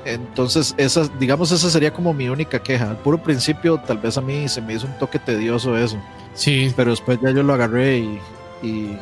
Entonces, 0.06 0.76
esa, 0.78 1.08
digamos, 1.20 1.52
esa 1.52 1.70
sería 1.70 1.92
como 1.92 2.14
mi 2.14 2.30
única 2.30 2.62
queja. 2.62 2.92
Al 2.92 2.98
puro 2.98 3.22
principio, 3.22 3.80
tal 3.80 3.98
vez 3.98 4.18
a 4.18 4.22
mí 4.22 4.48
se 4.48 4.62
me 4.62 4.76
hizo 4.76 4.86
un 4.86 4.98
toque 5.00 5.18
tedioso 5.18 5.76
eso. 5.78 5.98
Sí. 6.36 6.72
Pero 6.76 6.92
después 6.92 7.20
ya 7.22 7.32
yo 7.32 7.44
lo 7.44 7.54
agarré 7.54 8.00
y. 8.00 8.20
Y, 8.64 8.98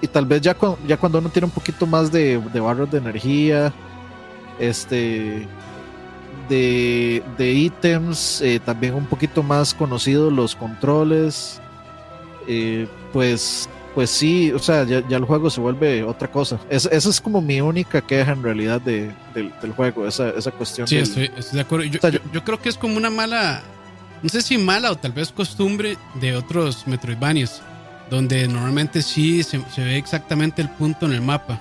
y 0.00 0.06
tal 0.08 0.26
vez 0.26 0.40
ya, 0.40 0.56
ya 0.86 0.96
cuando 0.96 1.18
uno 1.18 1.28
tiene 1.28 1.46
un 1.46 1.52
poquito 1.52 1.86
más 1.86 2.10
de, 2.10 2.40
de 2.52 2.60
barras 2.60 2.90
de 2.90 2.98
energía, 2.98 3.72
este. 4.58 5.46
De, 6.52 7.22
de 7.38 7.50
ítems, 7.50 8.42
eh, 8.42 8.60
también 8.62 8.92
un 8.92 9.06
poquito 9.06 9.42
más 9.42 9.72
conocidos 9.72 10.30
los 10.30 10.54
controles. 10.54 11.62
Eh, 12.46 12.86
pues 13.10 13.70
pues 13.94 14.10
sí, 14.10 14.52
o 14.52 14.58
sea, 14.58 14.84
ya, 14.84 15.02
ya, 15.08 15.16
el 15.16 15.24
juego 15.24 15.48
se 15.48 15.62
vuelve 15.62 16.02
otra 16.02 16.30
cosa. 16.30 16.58
Es, 16.68 16.84
esa 16.84 17.08
es 17.08 17.22
como 17.22 17.40
mi 17.40 17.62
única 17.62 18.02
queja 18.02 18.32
en 18.32 18.42
realidad 18.42 18.82
de, 18.82 19.14
del, 19.32 19.50
del, 19.62 19.72
juego, 19.72 20.06
esa, 20.06 20.28
esa 20.30 20.50
cuestión. 20.50 20.86
Sí, 20.86 20.96
del, 20.96 21.04
estoy, 21.04 21.30
estoy, 21.36 21.56
de 21.56 21.60
acuerdo. 21.62 21.84
Yo, 21.86 21.98
o 21.98 22.00
sea, 22.02 22.10
yo, 22.10 22.20
yo, 22.34 22.44
creo 22.44 22.60
que 22.60 22.68
es 22.68 22.76
como 22.76 22.98
una 22.98 23.08
mala, 23.08 23.62
no 24.22 24.28
sé 24.28 24.42
si 24.42 24.58
mala 24.58 24.90
o 24.90 24.96
tal 24.96 25.12
vez 25.12 25.32
costumbre 25.32 25.96
de 26.20 26.36
otros 26.36 26.86
Metroidvanias, 26.86 27.62
donde 28.10 28.46
normalmente 28.46 29.00
sí 29.00 29.42
se, 29.42 29.58
se 29.74 29.82
ve 29.82 29.96
exactamente 29.96 30.60
el 30.60 30.68
punto 30.68 31.06
en 31.06 31.12
el 31.12 31.22
mapa. 31.22 31.58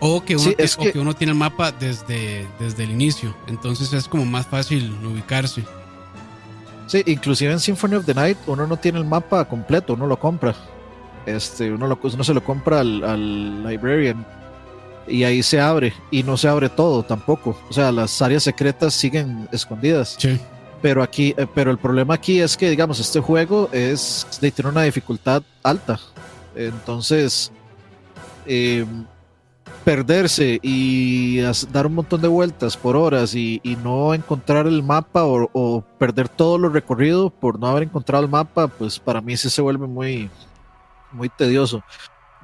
O 0.00 0.24
que 0.24 0.36
uno, 0.36 0.44
sí, 0.44 0.54
es 0.58 0.76
que, 0.76 0.90
o 0.90 0.92
que 0.92 0.98
uno 0.98 1.14
tiene 1.14 1.32
el 1.32 1.38
mapa 1.38 1.72
desde, 1.72 2.46
desde 2.58 2.84
el 2.84 2.90
inicio, 2.90 3.34
entonces 3.48 3.92
es 3.92 4.06
como 4.06 4.24
más 4.24 4.46
fácil 4.46 4.96
ubicarse. 5.04 5.64
Sí, 6.86 7.02
inclusive 7.06 7.52
en 7.52 7.60
Symphony 7.60 7.96
of 7.96 8.06
the 8.06 8.14
Night 8.14 8.38
uno 8.46 8.66
no 8.66 8.76
tiene 8.76 8.98
el 8.98 9.04
mapa 9.04 9.44
completo, 9.44 9.94
uno 9.94 10.06
lo 10.06 10.18
compra. 10.18 10.54
Este, 11.26 11.70
uno, 11.70 11.86
lo, 11.86 11.98
uno 12.02 12.24
se 12.24 12.32
lo 12.32 12.42
compra 12.42 12.80
al, 12.80 13.04
al, 13.04 13.68
librarian 13.68 14.24
y 15.06 15.24
ahí 15.24 15.42
se 15.42 15.60
abre 15.60 15.92
y 16.10 16.22
no 16.22 16.36
se 16.36 16.48
abre 16.48 16.70
todo 16.70 17.02
tampoco. 17.02 17.58
O 17.68 17.72
sea, 17.72 17.92
las 17.92 18.22
áreas 18.22 18.44
secretas 18.44 18.94
siguen 18.94 19.48
escondidas. 19.52 20.16
Sí. 20.18 20.40
Pero 20.80 21.02
aquí, 21.02 21.34
eh, 21.36 21.46
pero 21.54 21.70
el 21.70 21.78
problema 21.78 22.14
aquí 22.14 22.40
es 22.40 22.56
que, 22.56 22.70
digamos, 22.70 23.00
este 23.00 23.20
juego 23.20 23.68
es 23.72 24.26
tiene 24.40 24.70
una 24.70 24.82
dificultad 24.82 25.42
alta. 25.62 25.98
Entonces, 26.54 27.52
eh, 28.46 28.86
perderse 29.88 30.60
y 30.62 31.38
dar 31.72 31.86
un 31.86 31.94
montón 31.94 32.20
de 32.20 32.28
vueltas 32.28 32.76
por 32.76 32.94
horas 32.94 33.34
y, 33.34 33.58
y 33.64 33.74
no 33.76 34.12
encontrar 34.12 34.66
el 34.66 34.82
mapa 34.82 35.24
o, 35.24 35.48
o, 35.54 35.82
perder 35.98 36.28
todo 36.28 36.58
lo 36.58 36.68
recorrido 36.68 37.30
por 37.30 37.58
no 37.58 37.68
haber 37.68 37.84
encontrado 37.84 38.22
el 38.22 38.28
mapa, 38.28 38.68
pues 38.68 38.98
para 38.98 39.22
mí 39.22 39.34
sí 39.38 39.48
se 39.48 39.62
vuelve 39.62 39.86
muy, 39.86 40.28
muy 41.10 41.30
tedioso. 41.30 41.82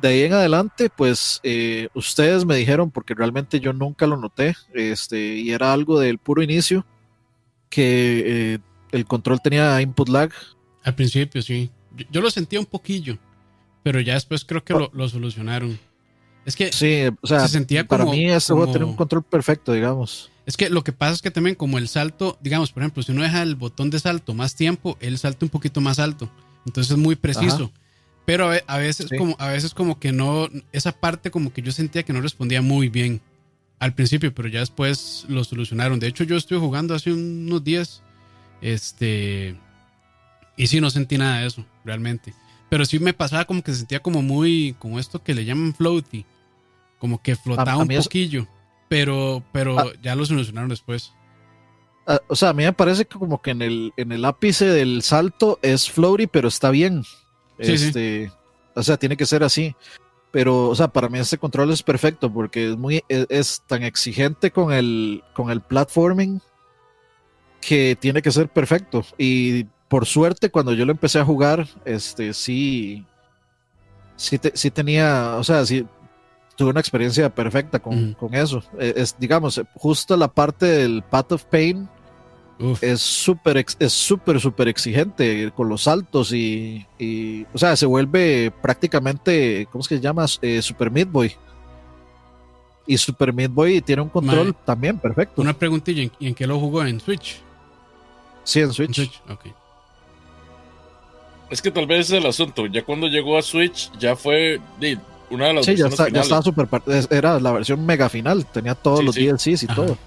De 0.00 0.08
ahí 0.08 0.22
en 0.22 0.32
adelante, 0.32 0.88
pues 0.88 1.40
eh, 1.42 1.88
ustedes 1.92 2.46
me 2.46 2.56
dijeron, 2.56 2.90
porque 2.90 3.12
realmente 3.12 3.60
yo 3.60 3.74
nunca 3.74 4.06
lo 4.06 4.16
noté, 4.16 4.56
este, 4.72 5.36
y 5.36 5.50
era 5.50 5.74
algo 5.74 6.00
del 6.00 6.16
puro 6.16 6.42
inicio, 6.42 6.86
que 7.68 8.54
eh, 8.54 8.58
el 8.90 9.04
control 9.04 9.42
tenía 9.42 9.82
input 9.82 10.08
lag. 10.08 10.32
Al 10.82 10.94
principio, 10.94 11.42
sí. 11.42 11.70
Yo, 11.94 12.06
yo 12.10 12.20
lo 12.22 12.30
sentía 12.30 12.58
un 12.58 12.64
poquillo, 12.64 13.18
pero 13.82 14.00
ya 14.00 14.14
después 14.14 14.46
creo 14.46 14.64
que 14.64 14.72
lo, 14.72 14.90
lo 14.94 15.06
solucionaron. 15.10 15.78
Es 16.46 16.56
que 16.56 16.72
sí, 16.72 17.04
o 17.20 17.26
sea, 17.26 17.40
se 17.40 17.48
sentía 17.48 17.86
como, 17.86 18.04
para 18.04 18.10
mí 18.10 18.26
como, 18.26 18.40
juego 18.40 18.66
tiene 18.70 18.84
un 18.84 18.96
control 18.96 19.22
perfecto, 19.22 19.72
digamos. 19.72 20.30
Es 20.46 20.56
que 20.56 20.68
lo 20.68 20.84
que 20.84 20.92
pasa 20.92 21.14
es 21.14 21.22
que 21.22 21.30
también 21.30 21.56
como 21.56 21.78
el 21.78 21.88
salto, 21.88 22.38
digamos, 22.42 22.70
por 22.70 22.82
ejemplo, 22.82 23.02
si 23.02 23.12
uno 23.12 23.22
deja 23.22 23.42
el 23.42 23.54
botón 23.54 23.90
de 23.90 23.98
salto 23.98 24.34
más 24.34 24.54
tiempo, 24.54 24.98
él 25.00 25.16
salta 25.16 25.46
un 25.46 25.50
poquito 25.50 25.80
más 25.80 25.98
alto. 25.98 26.30
Entonces 26.66 26.92
es 26.92 26.98
muy 26.98 27.16
preciso. 27.16 27.64
Ajá. 27.64 27.84
Pero 28.26 28.50
a, 28.66 28.78
veces 28.78 29.08
sí. 29.10 29.16
como 29.16 29.36
a 29.38 29.48
veces 29.48 29.74
como 29.74 29.98
que 29.98 30.12
no 30.12 30.48
esa 30.72 30.92
parte 30.92 31.30
como 31.30 31.52
que 31.52 31.60
yo 31.60 31.72
sentía 31.72 32.04
que 32.04 32.12
no 32.12 32.22
respondía 32.22 32.62
muy 32.62 32.88
bien 32.88 33.20
al 33.78 33.94
principio, 33.94 34.34
pero 34.34 34.48
ya 34.48 34.60
después 34.60 35.26
lo 35.28 35.44
solucionaron. 35.44 36.00
De 36.00 36.06
hecho, 36.06 36.24
yo 36.24 36.36
estuve 36.36 36.58
jugando 36.58 36.94
hace 36.94 37.12
unos 37.12 37.62
días 37.62 38.02
este 38.62 39.56
y 40.56 40.66
sí 40.68 40.80
no 40.80 40.88
sentí 40.88 41.18
nada 41.18 41.40
de 41.40 41.48
eso, 41.48 41.66
realmente. 41.84 42.34
Pero 42.70 42.86
sí 42.86 42.98
me 42.98 43.12
pasaba 43.12 43.44
como 43.44 43.62
que 43.62 43.72
se 43.72 43.78
sentía 43.78 44.00
como 44.00 44.22
muy 44.22 44.74
como 44.78 44.98
esto 44.98 45.22
que 45.22 45.34
le 45.34 45.44
llaman 45.44 45.74
floaty 45.74 46.24
como 46.98 47.20
que 47.22 47.36
flotaba 47.36 47.72
a, 47.72 47.74
a 47.74 47.78
un 47.78 47.88
poquillo, 47.88 48.46
pero, 48.88 49.42
pero 49.52 49.78
a... 49.78 49.86
ya 50.02 50.14
lo 50.14 50.24
solucionaron 50.24 50.70
después. 50.70 51.12
o 52.28 52.36
sea, 52.36 52.50
a 52.50 52.52
mí 52.54 52.64
me 52.64 52.72
parece 52.72 53.04
que 53.04 53.18
como 53.18 53.40
que 53.42 53.50
en 53.52 53.62
el, 53.62 53.92
en 53.96 54.12
el 54.12 54.24
ápice 54.24 54.66
del 54.66 55.02
salto 55.02 55.58
es 55.62 55.90
floaty, 55.90 56.26
pero 56.26 56.48
está 56.48 56.70
bien. 56.70 57.02
Sí, 57.60 57.72
este, 57.72 58.26
sí. 58.28 58.32
O 58.74 58.82
sea, 58.82 58.96
tiene 58.96 59.16
que 59.16 59.26
ser 59.26 59.42
así. 59.44 59.74
pero, 60.32 60.68
o 60.68 60.74
sea, 60.74 60.88
para 60.88 61.08
mí 61.08 61.18
este 61.20 61.38
control 61.38 61.70
es 61.70 61.82
perfecto 61.82 62.32
porque 62.32 62.70
es 62.70 62.76
muy, 62.76 63.04
es, 63.08 63.26
es 63.30 63.62
tan 63.68 63.84
exigente 63.84 64.50
con 64.50 64.72
el, 64.72 65.22
con 65.32 65.50
el 65.50 65.60
platforming 65.60 66.40
que 67.60 67.96
tiene 68.00 68.20
que 68.20 68.32
ser 68.32 68.48
perfecto. 68.48 69.04
Y 69.16 69.64
por 69.88 70.06
suerte, 70.06 70.50
cuando 70.50 70.72
yo 70.72 70.84
lo 70.84 70.92
empecé 70.92 71.20
a 71.20 71.24
jugar, 71.24 71.66
este, 71.84 72.34
sí, 72.34 73.04
sí, 74.16 74.38
te- 74.38 74.56
sí 74.56 74.70
tenía, 74.72 75.36
o 75.36 75.44
sea, 75.44 75.64
sí 75.64 75.86
tuve 76.56 76.70
una 76.70 76.80
experiencia 76.80 77.34
perfecta 77.34 77.78
con, 77.78 78.14
con 78.14 78.34
eso. 78.34 78.62
Eh, 78.78 78.94
Es, 78.96 79.16
digamos, 79.18 79.60
justo 79.74 80.16
la 80.16 80.28
parte 80.28 80.66
del 80.66 81.02
Path 81.02 81.32
of 81.32 81.44
Pain 81.44 81.88
Uf, 82.58 82.82
es 82.84 83.00
súper, 83.00 83.64
es 83.78 83.92
súper, 83.92 84.40
súper 84.40 84.68
exigente 84.68 85.50
con 85.56 85.68
los 85.68 85.82
saltos 85.82 86.32
y, 86.32 86.86
y, 86.98 87.44
o 87.52 87.58
sea, 87.58 87.74
se 87.74 87.86
vuelve 87.86 88.52
prácticamente, 88.62 89.66
¿cómo 89.72 89.82
es 89.82 89.88
que 89.88 89.96
se 89.96 90.00
llama? 90.00 90.26
Eh, 90.40 90.62
Super 90.62 90.90
Meat 90.90 91.10
Boy. 91.10 91.32
Y 92.86 92.98
Super 92.98 93.32
Meat 93.32 93.50
Boy 93.50 93.80
tiene 93.80 94.02
un 94.02 94.08
control 94.08 94.54
también 94.64 94.98
perfecto. 94.98 95.40
una 95.40 95.54
preguntilla, 95.54 96.02
¿en, 96.02 96.12
y 96.20 96.28
en 96.28 96.34
qué 96.34 96.46
lo 96.46 96.60
jugó? 96.60 96.84
¿En 96.84 97.00
Switch? 97.00 97.40
sí, 98.44 98.60
en 98.60 98.66
En 98.66 98.72
Switch. 98.72 99.22
Ok. 99.28 99.46
Es 101.50 101.60
que 101.62 101.70
tal 101.70 101.86
vez 101.86 102.06
es 102.06 102.12
el 102.12 102.26
asunto. 102.26 102.66
Ya 102.66 102.84
cuando 102.84 103.06
llegó 103.06 103.38
a 103.38 103.42
Switch, 103.42 103.90
ya 103.98 104.16
fue 104.16 104.60
una 105.30 105.46
de 105.48 105.54
las 105.54 105.64
Sí, 105.64 105.76
ya, 105.76 105.84
versiones 105.88 106.00
está, 106.00 106.08
ya 106.12 106.20
estaba 106.22 106.42
super. 106.42 106.68
Era 107.10 107.40
la 107.40 107.52
versión 107.52 107.84
mega 107.84 108.08
final. 108.08 108.44
Tenía 108.46 108.74
todos 108.74 109.00
Sí, 109.00 109.04
los 109.06 109.14
sí. 109.14 109.26
DLCs 109.26 109.62
y 109.62 109.66
Ajá. 109.66 109.74
todo. 109.74 109.98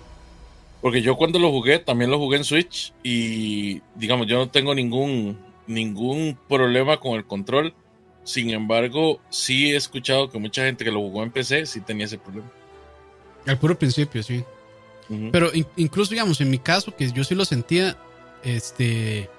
Porque 0.82 1.02
yo 1.02 1.16
cuando 1.18 1.40
lo 1.40 1.50
jugué, 1.52 1.80
también 1.80 2.12
lo 2.12 2.20
jugué 2.20 2.38
en 2.38 2.44
Switch 2.44 2.94
y 3.04 3.82
digamos, 3.96 4.28
yo 4.28 4.38
no 4.38 4.50
tengo 4.50 4.76
ningún, 4.76 5.38
ningún 5.66 6.38
problema 6.48 6.98
con 6.98 7.14
el 7.14 7.26
control. 7.26 7.74
Sin 8.24 8.50
embargo, 8.52 9.20
sí 9.30 9.72
he 9.72 9.76
escuchado 9.78 10.30
que 10.30 10.38
mucha 10.38 10.64
gente 10.66 10.84
que 10.84 10.92
lo 10.92 11.00
jugó 11.00 11.24
en 11.24 11.32
PC 11.32 11.66
sí 11.66 11.82
tenía 11.82 12.06
ese 12.06 12.18
problema. 12.18 12.50
Al 13.46 13.58
puro 13.58 13.78
principio, 13.78 14.22
sí. 14.22 14.44
Pero 15.32 15.54
in- 15.54 15.66
incluso, 15.78 16.12
digamos, 16.12 16.42
en 16.42 16.50
mi 16.50 16.60
caso, 16.60 16.94
que 16.96 17.10
yo 17.12 17.24
sí 17.24 17.34
lo 17.34 17.46
sentía, 17.46 17.96
este, 18.44 19.30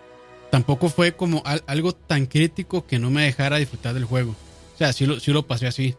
tampoco 0.51 0.89
fue 0.89 1.13
como 1.13 1.43
al- 1.45 1.63
algo 1.67 1.93
tan 1.93 2.25
crítico 2.27 2.87
que 2.87 2.99
no 2.99 3.11
me 3.11 3.23
dejara 3.25 3.59
disfrutar 3.59 3.93
del 3.95 4.07
juego. 4.07 4.35
O 4.79 4.81
sea, 4.81 4.93
sí 4.93 5.07
lo, 5.07 5.19
sí 5.19 5.33
lo 5.33 5.45
pasé 5.45 5.67
así. 5.67 5.97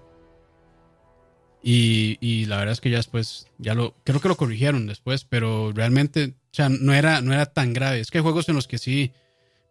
Y, 1.61 2.17
y 2.21 2.45
la 2.45 2.55
verdad 2.55 2.71
es 2.71 2.79
que 2.79 2.89
ya 2.89 2.95
después, 2.95 3.47
ya 3.57 3.73
lo, 3.73 3.93
creo 4.05 4.21
que 4.21 4.29
lo 4.29 4.37
corrigieron 4.37 4.87
después, 4.87 5.25
pero 5.25 5.73
realmente, 5.73 6.35
o 6.45 6.53
sea, 6.53 6.69
no 6.69 6.93
era, 6.93 7.19
no 7.19 7.33
era 7.33 7.47
tan 7.47 7.73
grave. 7.73 7.99
Es 7.99 8.09
que 8.09 8.19
hay 8.19 8.23
juegos 8.23 8.47
en 8.47 8.55
los 8.55 8.69
que 8.69 8.77
sí 8.77 9.11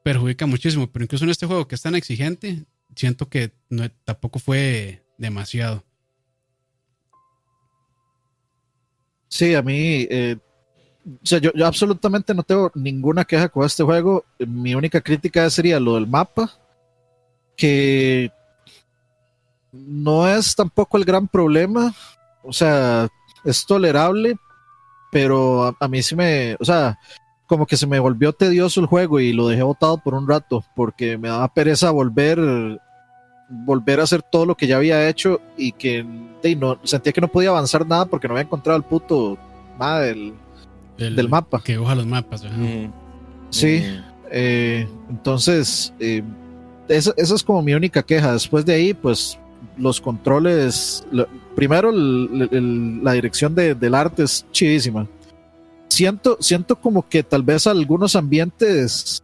perjudica 0.03 0.45
muchísimo, 0.45 0.93
pero 0.93 1.05
incluso 1.05 1.25
en 1.25 1.31
este 1.31 1.47
juego 1.47 1.67
que 1.67 1.77
es 1.77 1.81
tan 1.81 1.95
exigente, 1.95 2.67
siento 2.95 3.31
que 3.31 3.51
tampoco 4.05 4.41
fue 4.41 5.03
demasiado. 5.17 5.83
Sí, 9.29 9.55
a 9.55 9.63
mí. 9.63 10.07
eh, 10.11 10.37
o 11.07 11.27
sea, 11.27 11.39
yo, 11.39 11.51
yo 11.55 11.67
absolutamente 11.67 12.35
no 12.35 12.43
tengo 12.43 12.71
ninguna 12.75 13.25
queja 13.25 13.49
con 13.49 13.65
este 13.65 13.85
juego. 13.85 14.27
Mi 14.39 14.75
única 14.75 15.01
crítica 15.01 15.49
sería 15.49 15.81
lo 15.81 15.95
del 15.95 16.07
mapa. 16.07 16.53
Que 17.57 18.31
no 19.73 20.29
es 20.29 20.55
tampoco 20.55 20.97
el 20.97 21.05
gran 21.05 21.29
problema. 21.29 21.95
O 22.43 22.53
sea, 22.53 23.09
es 23.45 23.65
tolerable. 23.67 24.37
Pero 25.11 25.65
a, 25.65 25.77
a 25.81 25.89
mí 25.89 26.03
sí 26.03 26.15
me. 26.15 26.57
O 26.61 26.65
sea, 26.65 26.99
como 27.47 27.67
que 27.67 27.77
se 27.77 27.87
me 27.87 27.99
volvió 27.99 28.33
tedioso 28.33 28.81
el 28.81 28.87
juego 28.87 29.21
y 29.21 29.33
lo 29.33 29.49
dejé 29.49 29.63
botado 29.63 29.99
por 29.99 30.15
un 30.15 30.29
rato. 30.29 30.65
Porque 30.77 31.17
me 31.19 31.29
daba 31.29 31.49
pereza 31.53 31.91
volver. 31.91 32.39
Volver 33.51 34.01
a 34.01 34.03
hacer 34.03 34.21
todo 34.23 34.45
lo 34.45 34.55
que 34.57 34.67
ya 34.67 34.77
había 34.77 35.09
hecho 35.09 35.41
y 35.57 35.73
que 35.73 36.05
no, 36.59 36.79
sentía 36.85 37.15
que 37.15 37.21
no 37.23 37.29
podía 37.29 37.49
avanzar 37.49 37.87
nada 37.87 38.05
porque 38.05 38.29
no 38.29 38.35
había 38.35 38.43
encontrado 38.45 38.77
el 38.77 38.83
puto 38.85 39.39
nada 39.81 40.01
del, 40.01 40.35
Del, 40.99 41.17
del 41.17 41.31
mapa. 41.31 41.63
Que 41.65 41.73
dibuja 41.73 41.95
los 41.95 42.05
mapas. 42.05 42.45
Ujú. 42.45 42.93
Sí, 43.49 43.79
Ujú. 43.79 44.05
eh, 44.31 44.87
entonces 45.09 45.95
eh, 45.99 46.23
esa, 46.89 47.15
esa 47.17 47.35
es 47.35 47.43
como 47.43 47.63
mi 47.63 47.73
única 47.73 48.03
queja. 48.03 48.35
Después 48.35 48.67
de 48.67 48.75
ahí, 48.75 48.93
pues 48.93 49.39
los 49.77 50.01
controles, 50.01 51.05
lo- 51.11 51.27
primero 51.55 51.91
el- 51.91 52.49
el- 52.51 53.05
la 53.05 53.13
dirección 53.13 53.55
de- 53.55 53.75
del 53.75 53.95
arte 53.95 54.23
es 54.25 54.45
chidísima. 54.53 55.07
Siento, 55.89 56.37
siento 56.41 56.77
como 56.77 57.09
que 57.09 57.23
tal 57.23 57.43
vez 57.43 57.67
algunos 57.67 58.15
ambientes 58.17 59.23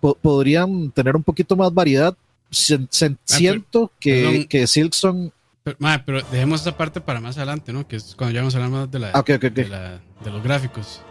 po- 0.00 0.14
podrían 0.14 0.90
tener 0.90 1.14
un 1.16 1.22
poquito 1.22 1.54
más 1.56 1.72
variedad. 1.72 2.16
Sen- 2.50 3.16
siento 3.24 3.92
que, 4.00 4.46
que 4.48 4.66
Silksong... 4.66 5.30
Pero, 5.62 5.76
ma, 5.78 6.02
pero 6.04 6.22
dejemos 6.32 6.62
esa 6.62 6.76
parte 6.76 7.00
para 7.00 7.20
más 7.20 7.36
adelante, 7.36 7.72
¿no? 7.72 7.86
Que 7.86 7.96
es 7.96 8.14
cuando 8.16 8.34
ya 8.34 8.40
vamos 8.40 8.54
a 8.54 8.58
hablar 8.58 8.70
más 8.70 8.90
de, 8.90 8.98
la, 8.98 9.10
Ah, 9.12 9.20
ok, 9.20 9.30
ok, 9.36 9.44
ok. 9.44 9.52
de, 9.52 9.68
la- 9.68 10.00
de 10.24 10.30
los 10.30 10.42
gráficos, 10.42 11.02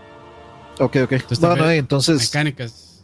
Ok, 0.82 0.96
ok. 1.04 1.12
Entonces, 1.12 1.44
eh, 1.44 1.76
entonces... 1.78 2.22
mecánicas. 2.22 3.04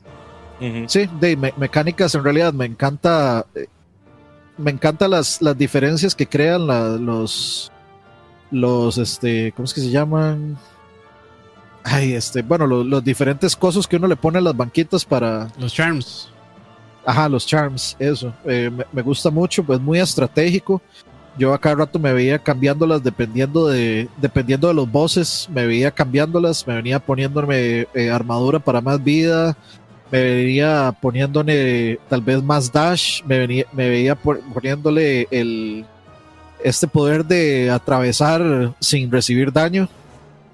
Sí, 0.88 1.10
de 1.20 1.36
me- 1.36 1.54
mecánicas 1.58 2.16
en 2.16 2.24
realidad 2.24 2.54
me 2.54 2.66
encanta. 2.66 3.46
Me 4.58 4.72
encanta 4.72 5.08
las, 5.08 5.42
las 5.42 5.58
diferencias 5.58 6.16
que 6.16 6.28
crean 6.28 6.68
la- 6.68 6.90
los. 6.98 7.72
Los, 8.52 8.98
este, 8.98 9.52
¿cómo 9.54 9.66
es 9.66 9.74
que 9.74 9.82
se 9.82 9.90
llaman? 9.90 10.58
Ay, 11.84 12.14
este, 12.14 12.42
bueno, 12.42 12.66
lo- 12.66 12.84
los 12.84 13.04
diferentes 13.04 13.56
cosas 13.56 13.86
que 13.88 13.98
uno 13.98 14.08
le 14.08 14.16
pone 14.16 14.38
a 14.38 14.42
las 14.42 14.56
banquitas 14.56 15.04
para. 15.04 15.50
Los 15.60 15.74
charms. 15.74 16.30
Ajá, 17.06 17.28
los 17.30 17.46
charms, 17.46 17.96
eso. 18.00 18.34
Eh, 18.46 18.72
me, 18.76 18.86
me 18.92 19.02
gusta 19.02 19.30
mucho, 19.30 19.64
pues 19.64 19.80
muy 19.80 20.00
estratégico. 20.00 20.82
Yo 21.38 21.54
a 21.54 21.60
cada 21.60 21.76
rato 21.76 22.00
me 22.00 22.14
veía 22.14 22.40
cambiándolas 22.40 23.04
dependiendo 23.04 23.68
de, 23.68 24.08
dependiendo 24.18 24.70
de 24.70 24.74
los 24.74 24.90
bosses, 24.90 25.50
me 25.54 25.68
veía 25.68 25.92
cambiándolas, 25.92 26.66
me 26.66 26.76
venía 26.76 26.98
poniéndome 27.00 27.88
eh, 27.94 28.10
armadura 28.10 28.58
para 28.58 28.80
más 28.80 29.04
vida, 29.04 29.56
me 30.12 30.22
venía 30.24 30.96
poniéndole 31.02 32.00
tal 32.10 32.22
vez 32.22 32.42
más 32.44 32.72
dash, 32.72 33.22
me, 33.26 33.40
venía, 33.40 33.66
me 33.74 33.90
veía 33.90 34.16
por- 34.16 34.40
poniéndole 34.54 35.28
el 35.32 35.86
este 36.64 36.88
poder 36.88 37.26
de 37.26 37.70
atravesar 37.70 38.74
sin 38.80 39.12
recibir 39.12 39.52
daño, 39.52 39.88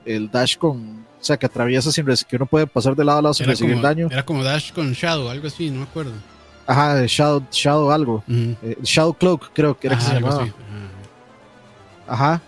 el 0.06 0.30
dash 0.30 0.58
con, 0.58 0.78
o 1.20 1.24
sea 1.24 1.38
que 1.38 1.46
atraviesa 1.46 1.92
sin 1.92 2.06
que 2.06 2.36
uno 2.36 2.46
puede 2.46 2.68
pasar 2.68 2.96
de 2.96 3.06
lado 3.06 3.20
a 3.20 3.22
lado 3.22 3.34
sin 3.34 3.46
Era 3.46 3.52
recibir 3.54 3.74
como, 3.76 3.84
daño. 3.88 4.08
era 4.12 4.24
como 4.26 4.44
Dash 4.44 4.72
con 4.74 4.92
Shadow, 4.94 5.30
algo 5.30 5.48
así, 5.48 5.70
no 5.70 5.78
me 5.80 5.84
acuerdo. 5.84 6.12
Ajá, 6.68 7.06
Shadow, 7.06 7.44
Shadow 7.52 7.92
algo. 7.92 8.24
Eh, 8.30 8.78
Shadow 8.84 9.14
Cloak, 9.14 9.52
creo 9.54 9.78
que 9.78 9.88
era 9.88 9.98
que 9.98 10.04
se 10.04 10.14
llamaba. 10.14 10.44
Ajá. 10.44 10.54
Ajá. 12.08 12.42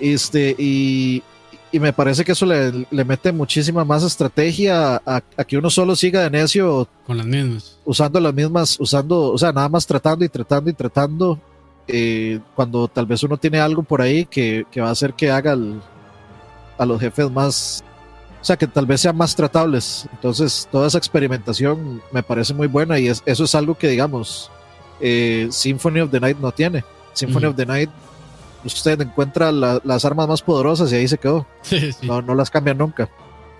Este, 0.00 0.54
y, 0.58 1.22
y 1.70 1.80
me 1.80 1.92
parece 1.92 2.24
que 2.24 2.32
eso 2.32 2.46
le, 2.46 2.86
le 2.90 3.04
mete 3.04 3.30
muchísima 3.32 3.84
más 3.84 4.02
estrategia 4.02 4.96
a, 5.04 5.22
a 5.36 5.44
que 5.44 5.58
uno 5.58 5.68
solo 5.70 5.94
siga 5.96 6.22
de 6.22 6.30
necio 6.30 6.88
Con 7.06 7.18
las 7.18 7.26
mismas. 7.26 7.78
usando 7.84 8.18
las 8.20 8.32
mismas, 8.34 8.78
usando, 8.80 9.32
o 9.32 9.38
sea, 9.38 9.52
nada 9.52 9.68
más 9.68 9.86
tratando 9.86 10.24
y 10.24 10.28
tratando 10.28 10.70
y 10.70 10.72
tratando, 10.72 11.38
eh, 11.86 12.40
cuando 12.54 12.88
tal 12.88 13.06
vez 13.06 13.22
uno 13.22 13.36
tiene 13.36 13.60
algo 13.60 13.82
por 13.82 14.00
ahí 14.00 14.24
que, 14.24 14.64
que 14.70 14.80
va 14.80 14.88
a 14.88 14.92
hacer 14.92 15.14
que 15.14 15.30
haga 15.30 15.56
a 16.78 16.86
los 16.86 17.00
jefes 17.00 17.30
más, 17.30 17.82
o 18.40 18.44
sea, 18.44 18.56
que 18.56 18.66
tal 18.66 18.86
vez 18.86 19.00
sean 19.00 19.16
más 19.16 19.34
tratables. 19.34 20.06
Entonces, 20.12 20.68
toda 20.70 20.86
esa 20.86 20.98
experimentación 20.98 22.00
me 22.12 22.22
parece 22.22 22.54
muy 22.54 22.66
buena 22.66 22.98
y 22.98 23.08
es- 23.08 23.22
eso 23.26 23.44
es 23.44 23.54
algo 23.54 23.76
que, 23.76 23.88
digamos, 23.88 24.50
eh, 25.00 25.48
Symphony 25.50 26.00
of 26.00 26.10
the 26.10 26.20
Night 26.20 26.38
no 26.38 26.50
tiene. 26.52 26.84
Symphony 27.14 27.46
of 27.46 27.56
the 27.56 27.66
Night, 27.66 27.90
usted 28.74 29.00
encuentra 29.00 29.50
la- 29.52 29.80
las 29.84 30.04
armas 30.04 30.28
más 30.28 30.42
poderosas 30.42 30.92
y 30.92 30.96
ahí 30.96 31.08
se 31.08 31.18
quedó. 31.18 31.46
Sí, 31.62 31.92
sí. 31.92 32.06
No, 32.06 32.22
no 32.22 32.34
las 32.34 32.50
cambian 32.50 32.78
nunca. 32.78 33.08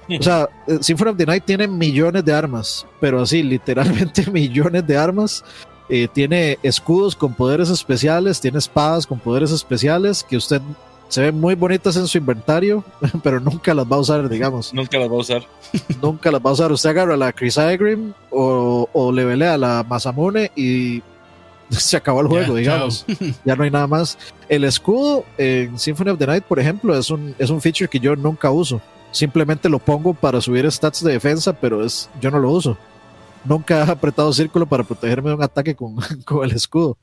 O 0.09 0.23
sea, 0.23 0.49
eh, 0.67 0.79
Symphony 0.81 1.11
of 1.11 1.17
the 1.19 1.27
Night 1.27 1.45
tiene 1.45 1.69
millones 1.69 2.25
de 2.25 2.33
armas, 2.33 2.87
pero 3.01 3.21
así, 3.21 3.43
literalmente 3.43 4.31
millones 4.31 4.87
de 4.87 4.97
armas. 4.97 5.45
Eh, 5.91 6.07
tiene 6.13 6.59
escudos 6.63 7.17
con 7.17 7.33
poderes 7.35 7.71
especiales, 7.71 8.41
tiene 8.41 8.59
espadas 8.59 9.07
con 9.07 9.19
poderes 9.19 9.51
especiales 9.53 10.23
que 10.23 10.37
usted 10.37 10.61
se 11.09 11.23
ven 11.23 11.41
muy 11.41 11.55
bonitas 11.55 11.97
en 11.97 12.07
su 12.07 12.19
inventario, 12.19 12.85
pero 13.23 13.41
nunca 13.41 13.73
las 13.73 13.87
va 13.87 13.97
a 13.97 14.01
usar, 14.01 14.29
digamos. 14.29 14.75
Nunca 14.75 14.99
las 14.99 15.09
va 15.11 15.15
a 15.15 15.19
usar. 15.19 15.43
nunca 16.03 16.31
las 16.31 16.43
va 16.43 16.51
a 16.51 16.53
usar. 16.53 16.73
Usted 16.73 16.91
agarra 16.91 17.17
la 17.17 17.33
Chrysagrim 17.33 18.13
o, 18.31 18.89
o 18.93 19.13
le 19.13 19.25
velea 19.25 19.57
la 19.57 19.83
Masamune 19.89 20.51
y 20.57 21.03
se 21.71 21.97
acabó 21.97 22.21
el 22.21 22.29
juego, 22.29 22.55
digamos. 22.55 23.05
ya 23.45 23.57
no 23.57 23.65
hay 23.65 23.71
nada 23.71 23.87
más. 23.87 24.19
El 24.49 24.65
escudo 24.65 25.25
en 25.37 25.79
Symphony 25.79 26.11
of 26.11 26.19
the 26.19 26.27
Night, 26.27 26.45
por 26.45 26.59
ejemplo, 26.59 26.97
es 26.97 27.11
un, 27.11 27.35
es 27.39 27.51
un 27.51 27.61
feature 27.61 27.89
que 27.89 28.01
yo 28.01 28.17
nunca 28.17 28.51
uso. 28.51 28.81
Simplemente 29.11 29.69
lo 29.69 29.79
pongo 29.79 30.15
para 30.15 30.41
subir 30.41 30.71
stats 30.71 31.03
de 31.03 31.13
defensa, 31.13 31.53
pero 31.53 31.85
es, 31.85 32.11
yo 32.21 32.31
no 32.31 32.39
lo 32.39 32.51
uso. 32.51 32.77
Nunca 33.45 33.79
he 33.79 33.91
apretado 33.91 34.33
círculo 34.33 34.67
para 34.67 34.85
protegerme 34.85 35.31
de 35.31 35.37
un 35.37 35.43
ataque 35.43 35.75
con, 35.75 35.97
con 36.25 36.45
el 36.45 36.53
escudo. 36.53 36.99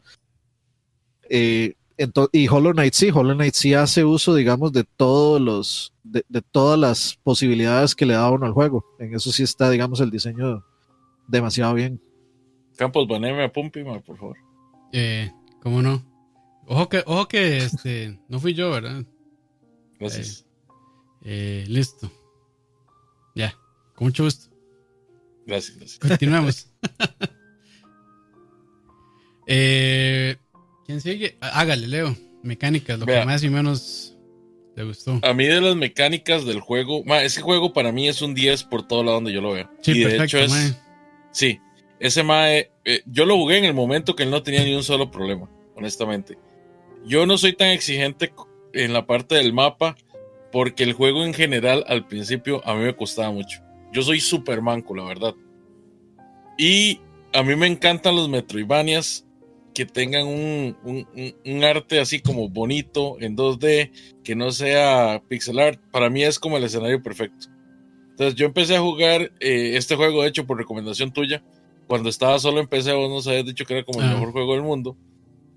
Eh, 1.30 1.74
y 2.32 2.48
Hollow 2.48 2.74
Knight 2.74 2.94
sí, 2.94 3.10
Hollow 3.10 3.36
Knight 3.36 3.54
sí 3.54 3.74
hace 3.74 4.04
uso, 4.04 4.36
digamos, 4.36 4.74
de 4.74 4.84
todos 4.84 5.40
los, 5.40 5.94
de, 6.04 6.26
de 6.28 6.42
todas 6.42 6.78
las 6.78 7.18
posibilidades 7.24 7.96
que 7.96 8.06
le 8.06 8.14
da 8.14 8.30
uno 8.30 8.46
al 8.46 8.52
juego. 8.52 8.86
En 9.00 9.16
eso 9.16 9.32
sí 9.32 9.44
está, 9.44 9.70
digamos, 9.70 10.02
el 10.02 10.12
diseño 10.12 10.64
demasiado 11.28 11.74
bien. 11.74 12.02
Campos, 12.76 13.08
baneme 13.08 13.46
a 13.46 13.52
Pumpi, 13.52 13.84
ma, 13.84 14.00
por 14.00 14.18
favor. 14.18 14.45
Eh, 14.98 15.30
¿Cómo 15.62 15.82
no? 15.82 16.02
Ojo 16.68 16.88
que, 16.88 17.04
ojo 17.06 17.28
que 17.28 17.58
este, 17.58 18.18
no 18.30 18.40
fui 18.40 18.54
yo, 18.54 18.72
¿verdad? 18.72 19.04
Gracias. 20.00 20.46
Eh, 21.22 21.66
eh, 21.66 21.68
listo. 21.68 22.10
Ya, 23.36 23.58
con 23.94 24.08
mucho 24.08 24.24
gusto. 24.24 24.56
Gracias, 25.46 25.76
gracias. 25.76 26.00
Continuamos. 26.00 26.72
eh, 29.48 30.38
¿Quién 30.86 31.02
sigue? 31.02 31.36
Hágale, 31.42 31.88
Leo. 31.88 32.16
Mecánicas, 32.42 32.98
lo 32.98 33.06
Vea. 33.06 33.20
que 33.20 33.26
más 33.26 33.44
y 33.44 33.50
menos 33.50 34.18
le 34.78 34.86
gustó. 34.86 35.20
A 35.24 35.34
mí 35.34 35.46
de 35.46 35.60
las 35.60 35.76
mecánicas 35.76 36.46
del 36.46 36.62
juego, 36.62 37.04
ma, 37.04 37.22
ese 37.22 37.42
juego 37.42 37.74
para 37.74 37.92
mí 37.92 38.08
es 38.08 38.22
un 38.22 38.34
10 38.34 38.64
por 38.64 38.88
todo 38.88 39.04
lado 39.04 39.16
donde 39.16 39.34
yo 39.34 39.42
lo 39.42 39.52
veo. 39.52 39.70
Sí, 39.82 39.92
y 39.92 40.00
de 40.00 40.06
perfecto, 40.06 40.38
hecho 40.38 40.56
es, 40.56 40.78
sí, 41.32 41.60
ese 42.06 42.24
mae, 42.24 42.72
eh, 42.86 43.02
yo 43.06 43.26
lo 43.26 43.36
jugué 43.36 43.58
en 43.58 43.66
el 43.66 43.74
momento 43.74 44.16
que 44.16 44.24
él 44.24 44.30
no 44.30 44.44
tenía 44.44 44.64
ni 44.64 44.76
un 44.76 44.84
solo 44.84 45.12
problema, 45.12 45.50
honestamente. 45.76 46.38
Yo 47.06 47.26
no 47.26 47.38
soy 47.38 47.54
tan 47.54 47.70
exigente 47.70 48.32
en 48.74 48.94
la 48.94 49.06
parte 49.06 49.36
del 49.36 49.54
mapa 49.54 49.96
porque 50.52 50.84
el 50.84 50.94
juego 50.94 51.24
en 51.24 51.34
general 51.34 51.84
al 51.88 52.08
principio 52.08 52.62
a 52.66 52.76
mí 52.76 52.84
me 52.84 52.96
costaba 52.96 53.32
mucho. 53.32 53.62
Yo 53.92 54.02
soy 54.02 54.20
super 54.20 54.62
manco, 54.62 54.96
la 54.96 55.04
verdad. 55.04 55.36
Y 56.58 57.00
a 57.34 57.44
mí 57.44 57.56
me 57.56 57.68
encantan 57.68 58.16
los 58.16 58.30
Metroidvanias 58.30 59.26
que 59.74 59.86
tengan 59.86 60.26
un, 60.26 61.64
arte 61.64 62.00
así 62.00 62.22
como 62.22 62.50
bonito 62.50 63.18
en 63.20 63.36
2D, 63.36 63.92
que 64.24 64.36
no 64.36 64.52
sea 64.52 65.22
pixel 65.28 65.60
art. 65.60 65.80
Para 65.92 66.10
mí 66.10 66.24
es 66.24 66.40
como 66.40 66.58
el 66.58 66.64
escenario 66.64 67.04
perfecto. 67.04 67.48
Entonces 68.12 68.36
yo 68.36 68.46
empecé 68.46 68.78
a 68.78 68.82
jugar 68.82 69.34
eh, 69.42 69.74
este 69.76 69.96
juego, 69.96 70.22
de 70.22 70.30
hecho, 70.30 70.46
por 70.46 70.58
recomendación 70.58 71.12
tuya. 71.12 71.44
Cuando 71.88 72.10
estaba 72.10 72.40
solo 72.40 72.60
en 72.60 72.68
PC, 72.68 72.94
vos 72.94 73.10
nos 73.10 73.28
habías 73.28 73.46
dicho 73.46 73.66
que 73.66 73.76
era 73.76 73.84
como 73.86 74.02
el 74.02 74.08
Ah. 74.08 74.14
mejor 74.14 74.32
juego 74.32 74.54
del 74.54 74.64
mundo. 74.64 74.98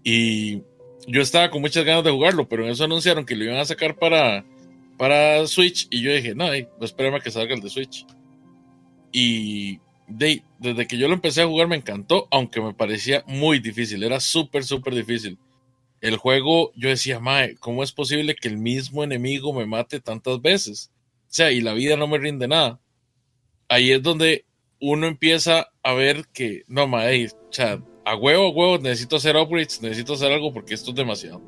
Y 0.05 0.63
yo 1.07 1.23
estaba 1.23 1.51
con 1.51 1.61
muchas 1.61 1.85
ganas 1.85 2.05
de 2.05 2.11
jugarlo, 2.11 2.49
pero 2.49 2.65
en 2.65 2.71
eso 2.71 2.85
anunciaron 2.85 3.25
que 3.25 3.35
lo 3.37 3.45
iban 3.45 3.57
a 3.59 3.65
sacar 3.65 3.97
para, 3.99 4.45
para 4.99 5.47
Switch. 5.47 5.87
Y 5.91 6.03
yo 6.03 6.13
dije, 6.13 6.35
no, 6.35 6.53
eh, 6.53 6.69
pues 6.79 6.91
espérame 6.91 7.15
a 7.17 7.21
que 7.21 7.31
salga 7.31 7.55
el 7.55 7.61
de 7.61 7.71
Switch. 7.71 8.05
Y 9.13 9.81
de, 10.07 10.43
desde 10.59 10.87
que 10.87 10.99
yo 10.99 11.09
lo 11.09 11.15
empecé 11.15 11.43
a 11.43 11.47
jugar 11.47 11.69
me 11.69 11.77
encantó, 11.77 12.29
aunque 12.31 12.61
me 12.61 12.75
parecía 12.75 13.25
muy 13.27 13.59
difícil. 13.59 14.03
Era 14.03 14.21
súper, 14.21 14.65
súper 14.65 14.95
difícil. 14.95 15.39
El 16.01 16.17
juego, 16.17 16.73
yo 16.77 16.89
decía, 16.89 17.19
mae, 17.19 17.57
¿cómo 17.57 17.83
es 17.83 17.93
posible 17.93 18.35
que 18.37 18.49
el 18.49 18.59
mismo 18.59 19.03
enemigo 19.03 19.53
me 19.53 19.67
mate 19.67 19.99
tantas 20.01 20.41
veces? 20.41 20.93
O 21.23 21.27
sea, 21.31 21.51
y 21.51 21.61
la 21.61 21.73
vida 21.75 21.97
no 21.97 22.07
me 22.07 22.19
rinde 22.19 22.47
nada. 22.47 22.81
Ahí 23.69 23.91
es 23.91 24.03
donde 24.03 24.45
uno 24.81 25.07
empieza 25.07 25.69
a 25.83 25.93
ver 25.95 26.27
que, 26.33 26.63
no, 26.69 26.87
mae, 26.87 27.27
o 27.27 27.53
sea, 27.53 27.83
a 28.05 28.17
huevo, 28.17 28.47
a 28.47 28.51
huevo, 28.51 28.79
necesito 28.79 29.17
hacer 29.17 29.37
upgrades, 29.37 29.83
necesito 29.83 30.15
hacer 30.15 30.33
algo 30.33 30.53
porque 30.53 30.75
esto 30.75 30.91
es 30.91 30.97
demasiado. 30.97 31.43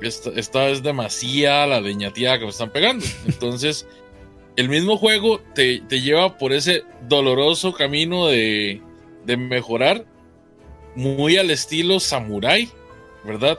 Esta, 0.00 0.30
esta 0.30 0.68
es 0.68 0.82
demasiada 0.82 1.66
la 1.66 1.80
leñateada 1.80 2.38
que 2.38 2.44
me 2.44 2.50
están 2.50 2.70
pegando. 2.70 3.04
Entonces, 3.26 3.86
el 4.56 4.68
mismo 4.68 4.96
juego 4.96 5.40
te, 5.54 5.80
te 5.88 6.00
lleva 6.00 6.38
por 6.38 6.52
ese 6.52 6.84
doloroso 7.08 7.72
camino 7.72 8.28
de, 8.28 8.80
de 9.24 9.36
mejorar, 9.36 10.06
muy 10.94 11.36
al 11.36 11.50
estilo 11.50 12.00
samurai, 12.00 12.68
¿verdad? 13.24 13.58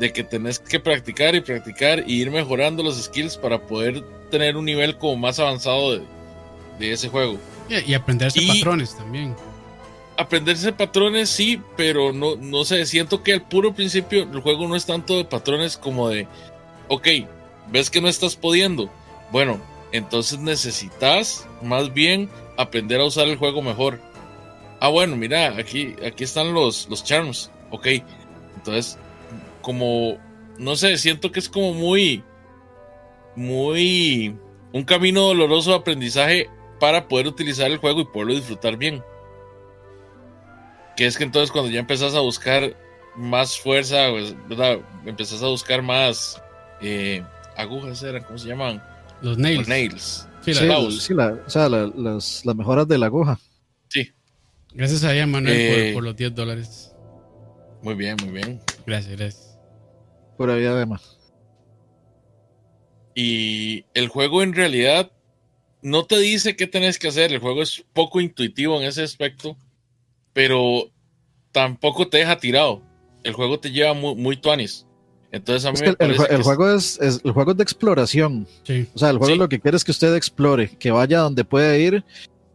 De 0.00 0.12
que 0.12 0.24
tenés 0.24 0.58
que 0.58 0.80
practicar 0.80 1.34
y 1.34 1.40
practicar 1.40 2.04
y 2.06 2.20
ir 2.20 2.30
mejorando 2.30 2.82
los 2.82 3.00
skills 3.02 3.36
para 3.36 3.66
poder 3.66 4.02
tener 4.30 4.56
un 4.56 4.64
nivel 4.64 4.98
como 4.98 5.16
más 5.16 5.38
avanzado 5.38 5.92
de, 5.92 6.02
de 6.78 6.92
ese 6.92 7.08
juego. 7.08 7.38
Y, 7.68 7.90
y 7.90 7.94
aprenderse 7.94 8.42
Y- 8.42 8.48
patrones 8.48 8.96
también. 8.96 9.34
aprenderse 10.16 10.72
patrones 10.72 11.28
sí, 11.30 11.60
pero 11.76 12.12
no, 12.12 12.36
no 12.36 12.64
sé, 12.64 12.86
siento 12.86 13.22
que 13.22 13.32
al 13.32 13.42
puro 13.42 13.74
principio 13.74 14.22
el 14.22 14.40
juego 14.40 14.68
no 14.68 14.76
es 14.76 14.86
tanto 14.86 15.16
de 15.16 15.24
patrones 15.24 15.76
como 15.76 16.08
de, 16.08 16.28
ok, 16.88 17.08
ves 17.70 17.90
que 17.90 18.00
no 18.00 18.08
estás 18.08 18.36
pudiendo. 18.36 18.88
Bueno, 19.32 19.58
entonces 19.92 20.38
necesitas 20.38 21.46
más 21.62 21.92
bien 21.92 22.28
aprender 22.56 23.00
a 23.00 23.04
usar 23.06 23.26
el 23.28 23.36
juego 23.38 23.60
mejor. 23.62 24.00
Ah, 24.80 24.88
bueno, 24.88 25.16
mira, 25.16 25.56
aquí, 25.56 25.94
aquí 26.06 26.24
están 26.24 26.52
los, 26.54 26.88
los 26.90 27.02
charms. 27.02 27.50
Ok, 27.70 27.86
entonces, 28.56 28.98
como, 29.62 30.18
no 30.58 30.76
sé, 30.76 30.96
siento 30.98 31.32
que 31.32 31.40
es 31.40 31.48
como 31.48 31.72
muy, 31.74 32.22
muy, 33.34 34.36
un 34.72 34.84
camino 34.84 35.22
doloroso 35.22 35.70
de 35.70 35.76
aprendizaje 35.76 36.50
para 36.84 37.08
poder 37.08 37.26
utilizar 37.26 37.70
el 37.70 37.78
juego 37.78 38.02
y 38.02 38.04
poderlo 38.04 38.34
disfrutar 38.34 38.76
bien. 38.76 39.02
Que 40.98 41.06
es 41.06 41.16
que 41.16 41.24
entonces 41.24 41.50
cuando 41.50 41.70
ya 41.70 41.80
empezás 41.80 42.14
a 42.14 42.20
buscar 42.20 42.76
más 43.16 43.58
fuerza, 43.58 44.10
pues, 44.10 44.34
¿verdad? 44.46 44.80
empezás 45.06 45.42
a 45.42 45.46
buscar 45.46 45.80
más 45.80 46.38
eh, 46.82 47.24
agujas, 47.56 48.02
eran, 48.02 48.22
¿cómo 48.24 48.36
se 48.36 48.48
llaman? 48.48 48.82
Los 49.22 49.30
Los 49.30 49.38
nails. 49.38 49.66
nails. 49.68 50.28
Sí, 50.42 50.52
la- 50.52 50.60
Sí, 50.60 50.66
clavos. 50.66 51.02
sí, 51.02 51.14
la- 51.14 51.38
o 51.46 51.48
sea, 51.48 51.70
la- 51.70 51.86
las, 51.96 52.44
las 52.44 52.54
mejoras 52.54 52.86
de 52.86 52.98
la 52.98 53.06
aguja. 53.06 53.40
Sí, 53.88 54.12
Gracias 54.74 55.04
a 55.04 55.14
ella, 55.14 55.26
Manuel, 55.26 55.56
Eh, 55.58 55.84
por, 55.94 55.94
por 55.94 56.04
los 56.04 56.16
10 56.16 56.34
dólares. 56.34 56.94
muy 57.80 57.94
bien, 57.94 58.16
muy 58.22 58.30
bien. 58.42 58.60
Gracias, 58.86 59.16
gracias. 59.16 59.58
Pura 60.36 60.54
vida 60.56 60.74
de 60.76 60.84
más. 60.84 61.18
Y 63.14 63.86
el 63.94 64.08
juego 64.08 64.42
en 64.42 64.52
realidad 64.52 65.10
no 65.84 66.04
te 66.06 66.18
dice 66.18 66.56
qué 66.56 66.66
tenés 66.66 66.98
que 66.98 67.06
hacer. 67.08 67.32
El 67.32 67.38
juego 67.38 67.62
es 67.62 67.84
poco 67.92 68.20
intuitivo 68.20 68.80
en 68.80 68.86
ese 68.88 69.02
aspecto, 69.04 69.56
pero 70.32 70.90
tampoco 71.52 72.08
te 72.08 72.18
deja 72.18 72.38
tirado. 72.38 72.82
El 73.22 73.32
juego 73.34 73.60
te 73.60 73.70
lleva 73.70 73.94
muy, 73.94 74.14
muy 74.16 74.36
tuanis. 74.36 74.86
Entonces 75.30 75.64
a 75.64 75.70
mí 75.72 75.74
Es 75.76 75.82
me 75.82 75.88
el, 75.88 75.96
el 76.12 76.16
que 76.38 76.42
juego 76.42 76.72
es, 76.74 76.98
es- 77.00 77.20
el 77.24 77.32
juego 77.32 77.52
es 77.52 77.56
de 77.56 77.62
exploración. 77.62 78.46
Sí. 78.64 78.86
O 78.94 78.98
sea, 78.98 79.10
el 79.10 79.18
juego 79.18 79.32
Sí. 79.34 79.38
lo 79.38 79.48
que 79.48 79.60
quiere 79.60 79.76
es 79.76 79.84
que 79.84 79.90
usted 79.90 80.14
explore, 80.14 80.68
que 80.78 80.90
vaya 80.90 81.20
donde 81.20 81.44
puede 81.44 81.80
ir. 81.80 82.04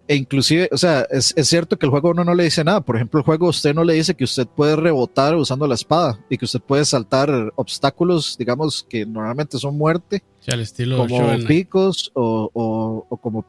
E 0.09 0.15
inclusive, 0.15 0.67
o 0.71 0.77
sea, 0.77 1.05
es, 1.11 1.33
es 1.37 1.47
cierto 1.47 1.77
que 1.77 1.85
el 1.85 1.91
juego 1.91 2.09
uno 2.09 2.23
no 2.25 2.33
le 2.33 2.43
dice 2.43 2.63
nada. 2.63 2.81
Por 2.81 2.95
ejemplo, 2.95 3.19
el 3.19 3.23
juego 3.25 3.47
usted 3.47 3.75
no 3.75 3.83
le 3.83 3.93
dice 3.93 4.15
que 4.15 4.23
usted 4.23 4.47
puede 4.47 4.75
rebotar 4.75 5.35
usando 5.35 5.67
la 5.67 5.75
espada 5.75 6.19
y 6.31 6.37
que 6.39 6.45
usted 6.45 6.59
puede 6.59 6.83
saltar 6.83 7.29
obstáculos, 7.55 8.35
digamos, 8.35 8.83
que 8.89 9.05
normalmente 9.05 9.59
son 9.59 9.77
muerte, 9.77 10.23
O 10.39 10.43
sea, 10.43 10.53
al 10.55 10.61
estilo 10.61 10.97
como 10.97 11.47
picos 11.47 12.11
o, 12.15 12.49
o- 12.51 13.05
o 13.07 13.17
como 13.17 13.45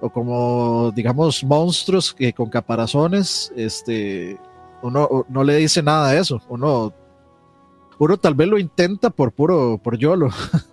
o 0.00 0.10
como 0.10 0.92
digamos 0.94 1.42
monstruos 1.44 2.12
que 2.14 2.32
con 2.32 2.48
caparazones 2.48 3.52
este 3.56 4.36
uno 4.82 5.26
no 5.28 5.42
le 5.44 5.56
dice 5.56 5.82
nada 5.82 6.12
de 6.12 6.20
eso. 6.20 6.40
Uno 6.48 6.92
uno 7.98 8.16
tal 8.18 8.34
vez 8.34 8.48
lo 8.48 8.58
intenta 8.58 9.10
por 9.10 9.32
puro 9.32 9.78
por 9.82 9.96
yolo 9.98 10.28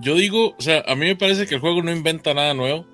Yo 0.00 0.14
digo, 0.14 0.54
o 0.58 0.62
sea, 0.62 0.84
a 0.86 0.94
mí 0.94 1.06
me 1.06 1.16
parece 1.16 1.46
que 1.46 1.54
el 1.54 1.60
juego 1.60 1.82
no 1.82 1.90
inventa 1.90 2.34
nada 2.34 2.54
nuevo, 2.54 2.86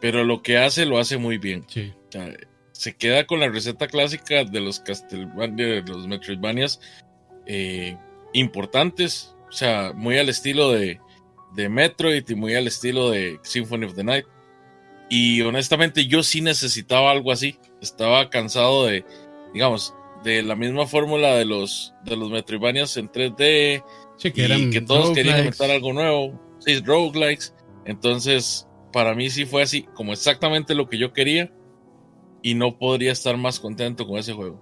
pero 0.00 0.24
lo 0.24 0.42
que 0.42 0.58
hace 0.58 0.84
lo 0.84 0.98
hace 0.98 1.16
muy 1.16 1.38
bien. 1.38 1.64
Sí. 1.68 1.92
O 2.08 2.12
sea, 2.12 2.32
se 2.72 2.96
queda 2.96 3.26
con 3.26 3.40
la 3.40 3.48
receta 3.48 3.86
clásica 3.86 4.44
de 4.44 4.60
los 4.60 4.80
Castlevania, 4.80 5.66
de 5.66 5.82
los 5.82 6.08
Metroidvanias 6.08 6.80
eh, 7.46 7.96
importantes, 8.32 9.34
o 9.48 9.52
sea, 9.52 9.92
muy 9.94 10.18
al 10.18 10.28
estilo 10.28 10.72
de, 10.72 11.00
de 11.54 11.68
Metroid 11.68 12.28
y 12.28 12.34
muy 12.34 12.54
al 12.54 12.66
estilo 12.66 13.10
de 13.10 13.38
Symphony 13.42 13.84
of 13.84 13.94
the 13.94 14.04
Night. 14.04 14.26
Y 15.08 15.42
honestamente 15.42 16.06
yo 16.06 16.22
sí 16.22 16.40
necesitaba 16.40 17.10
algo 17.10 17.30
así. 17.30 17.56
Estaba 17.80 18.30
cansado 18.30 18.86
de, 18.86 19.04
digamos, 19.52 19.94
de 20.24 20.42
la 20.42 20.56
misma 20.56 20.86
fórmula 20.86 21.34
de 21.36 21.44
los, 21.44 21.94
de 22.04 22.16
los 22.16 22.30
Metroidvanias 22.30 22.96
en 22.96 23.10
3D, 23.10 23.84
Sí, 24.16 24.30
que 24.32 24.42
y 24.42 24.44
eran 24.44 24.70
que 24.70 24.80
todos 24.80 25.10
querían 25.10 25.38
inventar 25.38 25.70
algo 25.70 25.92
nuevo. 25.92 26.40
Sí, 26.60 26.80
roguelikes. 26.80 27.52
Entonces, 27.84 28.66
para 28.92 29.14
mí 29.14 29.28
sí 29.30 29.44
fue 29.44 29.62
así, 29.62 29.82
como 29.94 30.12
exactamente 30.12 30.74
lo 30.74 30.88
que 30.88 30.98
yo 30.98 31.12
quería. 31.12 31.52
Y 32.42 32.54
no 32.54 32.78
podría 32.78 33.12
estar 33.12 33.36
más 33.36 33.58
contento 33.58 34.06
con 34.06 34.18
ese 34.18 34.32
juego. 34.32 34.60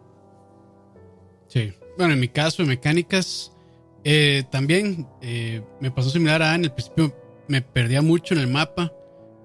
Sí. 1.49 1.73
Bueno, 1.99 2.15
en 2.15 2.21
mi 2.21 2.29
caso, 2.29 2.63
en 2.63 2.69
mecánicas, 2.69 3.53
eh, 4.05 4.45
también 4.51 5.07
eh, 5.21 5.63
me 5.81 5.91
pasó 5.91 6.09
similar 6.11 6.43
a 6.43 6.55
en 6.55 6.65
el 6.65 6.73
principio 6.73 7.15
me 7.49 7.61
perdía 7.61 8.01
mucho 8.03 8.35
en 8.35 8.41
el 8.41 8.47
mapa. 8.47 8.93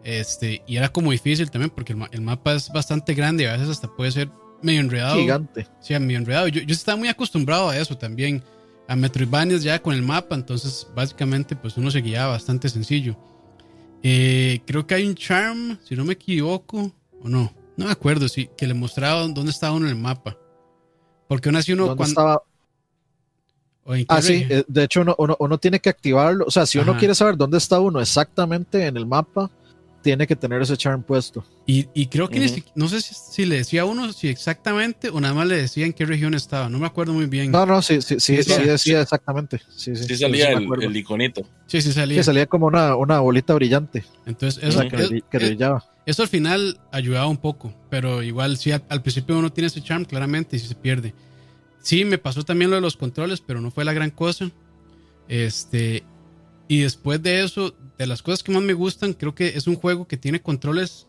Este, 0.03 0.61
y 0.67 0.77
era 0.77 0.87
como 0.89 1.11
difícil 1.11 1.51
también 1.51 1.69
porque 1.69 1.91
el, 1.91 1.97
ma- 1.97 2.09
el 2.11 2.21
mapa 2.21 2.53
es 2.53 2.69
bastante 2.71 3.13
grande 3.13 3.43
y 3.43 3.47
a 3.47 3.53
veces 3.53 3.67
hasta 3.69 3.93
puede 3.93 4.11
ser 4.11 4.29
medio 4.61 4.79
enredado. 4.79 5.17
gigante 5.17 5.67
Sí, 5.81 5.97
medio 5.99 6.17
enredado. 6.19 6.47
Yo, 6.47 6.61
yo 6.61 6.73
estaba 6.73 6.97
muy 6.97 7.09
acostumbrado 7.09 7.69
a 7.69 7.77
eso 7.77 7.97
también. 7.97 8.41
A 8.87 8.95
Metroidvanias 8.95 9.63
ya 9.63 9.81
con 9.81 9.93
el 9.93 10.01
mapa, 10.01 10.35
entonces 10.35 10.87
básicamente 10.95 11.55
pues 11.55 11.75
uno 11.77 11.91
se 11.91 12.01
guiaba 12.01 12.31
bastante 12.31 12.69
sencillo. 12.69 13.17
Eh, 14.03 14.61
creo 14.65 14.87
que 14.87 14.95
hay 14.95 15.07
un 15.07 15.15
charm, 15.15 15.77
si 15.83 15.95
no 15.95 16.05
me 16.05 16.13
equivoco, 16.13 16.91
o 17.21 17.27
no, 17.27 17.51
no 17.75 17.85
me 17.85 17.91
acuerdo, 17.91 18.29
sí, 18.29 18.49
que 18.57 18.67
le 18.67 18.73
mostraba 18.73 19.21
dónde 19.27 19.51
estaba 19.51 19.73
uno 19.75 19.87
en 19.87 19.91
el 19.91 20.01
mapa. 20.01 20.37
Porque 21.27 21.49
aún 21.49 21.57
así 21.57 21.73
uno 21.73 21.87
¿Dónde 21.87 21.97
cuando... 21.97 22.11
estaba? 22.11 22.43
o 23.83 23.95
en 23.95 24.01
qué 24.01 24.05
Ah, 24.09 24.21
sí, 24.21 24.45
eh, 24.49 24.63
de 24.67 24.83
hecho 24.83 25.01
uno, 25.01 25.15
uno, 25.17 25.35
uno 25.39 25.57
tiene 25.57 25.79
que 25.79 25.89
activarlo. 25.89 26.45
O 26.47 26.51
sea, 26.51 26.65
si 26.65 26.77
uno 26.77 26.91
Ajá. 26.91 26.99
quiere 26.99 27.15
saber 27.15 27.35
dónde 27.37 27.57
está 27.57 27.79
uno 27.79 27.99
exactamente 27.99 28.85
en 28.85 28.97
el 28.97 29.05
mapa, 29.05 29.49
tiene 30.01 30.25
que 30.27 30.35
tener 30.35 30.61
ese 30.61 30.77
charm 30.77 31.03
puesto. 31.03 31.43
Y, 31.65 31.87
y 31.93 32.07
creo 32.07 32.29
que 32.29 32.39
ni 32.39 32.45
Ujú. 32.45 32.55
si- 32.55 32.63
no 32.75 32.87
sé 32.87 33.01
si, 33.01 33.13
si 33.13 33.45
le 33.45 33.57
decía 33.57 33.81
a 33.81 33.85
uno 33.85 34.13
si 34.13 34.27
exactamente 34.29 35.09
o 35.09 35.19
nada 35.19 35.33
más 35.33 35.47
le 35.47 35.55
decía 35.57 35.85
en 35.85 35.93
qué 35.93 36.05
región 36.05 36.33
estaba. 36.33 36.69
No 36.69 36.79
me 36.79 36.85
acuerdo 36.87 37.13
muy 37.13 37.25
bien. 37.25 37.51
No, 37.51 37.65
no, 37.65 37.81
sí, 37.81 38.01
sí, 38.01 38.19
sí, 38.19 38.37
Sí, 38.37 38.43
sí, 38.43 38.53
sí. 38.53 38.63
decía 38.63 39.01
exactamente. 39.01 39.59
Sí, 39.75 39.95
sí, 39.95 40.03
Sí 40.05 40.15
salía 40.17 40.51
el, 40.53 40.67
el 40.81 40.95
iconito. 40.95 41.41
Sí, 41.65 41.81
sí 41.81 41.91
salía. 41.91 42.21
Sí, 42.21 42.25
salía 42.25 42.45
como 42.45 42.67
una, 42.67 42.95
una 42.95 43.19
bolita 43.19 43.53
brillante. 43.53 44.05
Entonces, 44.25 44.63
eso, 44.63 44.79
que, 44.87 44.95
es- 44.95 45.09
brilli- 45.11 45.23
que 45.29 45.37
es- 45.37 45.43
brillaba. 45.43 45.83
eso 46.05 46.21
al 46.21 46.29
final 46.29 46.79
ayudaba 46.91 47.27
un 47.27 47.37
poco, 47.37 47.73
pero 47.89 48.23
igual 48.23 48.57
sí, 48.57 48.71
al, 48.71 48.83
al 48.89 49.01
principio 49.01 49.37
uno 49.37 49.51
tiene 49.51 49.67
ese 49.67 49.81
charm 49.81 50.05
claramente 50.05 50.55
y 50.55 50.59
sí 50.59 50.67
se 50.67 50.75
pierde. 50.75 51.13
Sí, 51.81 52.05
me 52.05 52.17
pasó 52.17 52.43
también 52.43 52.69
lo 52.69 52.75
de 52.77 52.81
los 52.81 52.97
controles, 52.97 53.41
pero 53.41 53.59
no 53.61 53.71
fue 53.71 53.83
la 53.85 53.93
gran 53.93 54.09
cosa. 54.11 54.49
Este, 55.27 56.03
y 56.67 56.81
después 56.81 57.21
de 57.21 57.43
eso, 57.43 57.75
de 57.97 58.07
las 58.07 58.21
cosas 58.21 58.43
que 58.43 58.51
más 58.51 58.63
me 58.63 58.73
gustan, 58.73 59.13
creo 59.13 59.33
que 59.33 59.49
es 59.49 59.67
un 59.67 59.75
juego 59.75 60.07
que 60.07 60.17
tiene 60.17 60.41
controles 60.41 61.07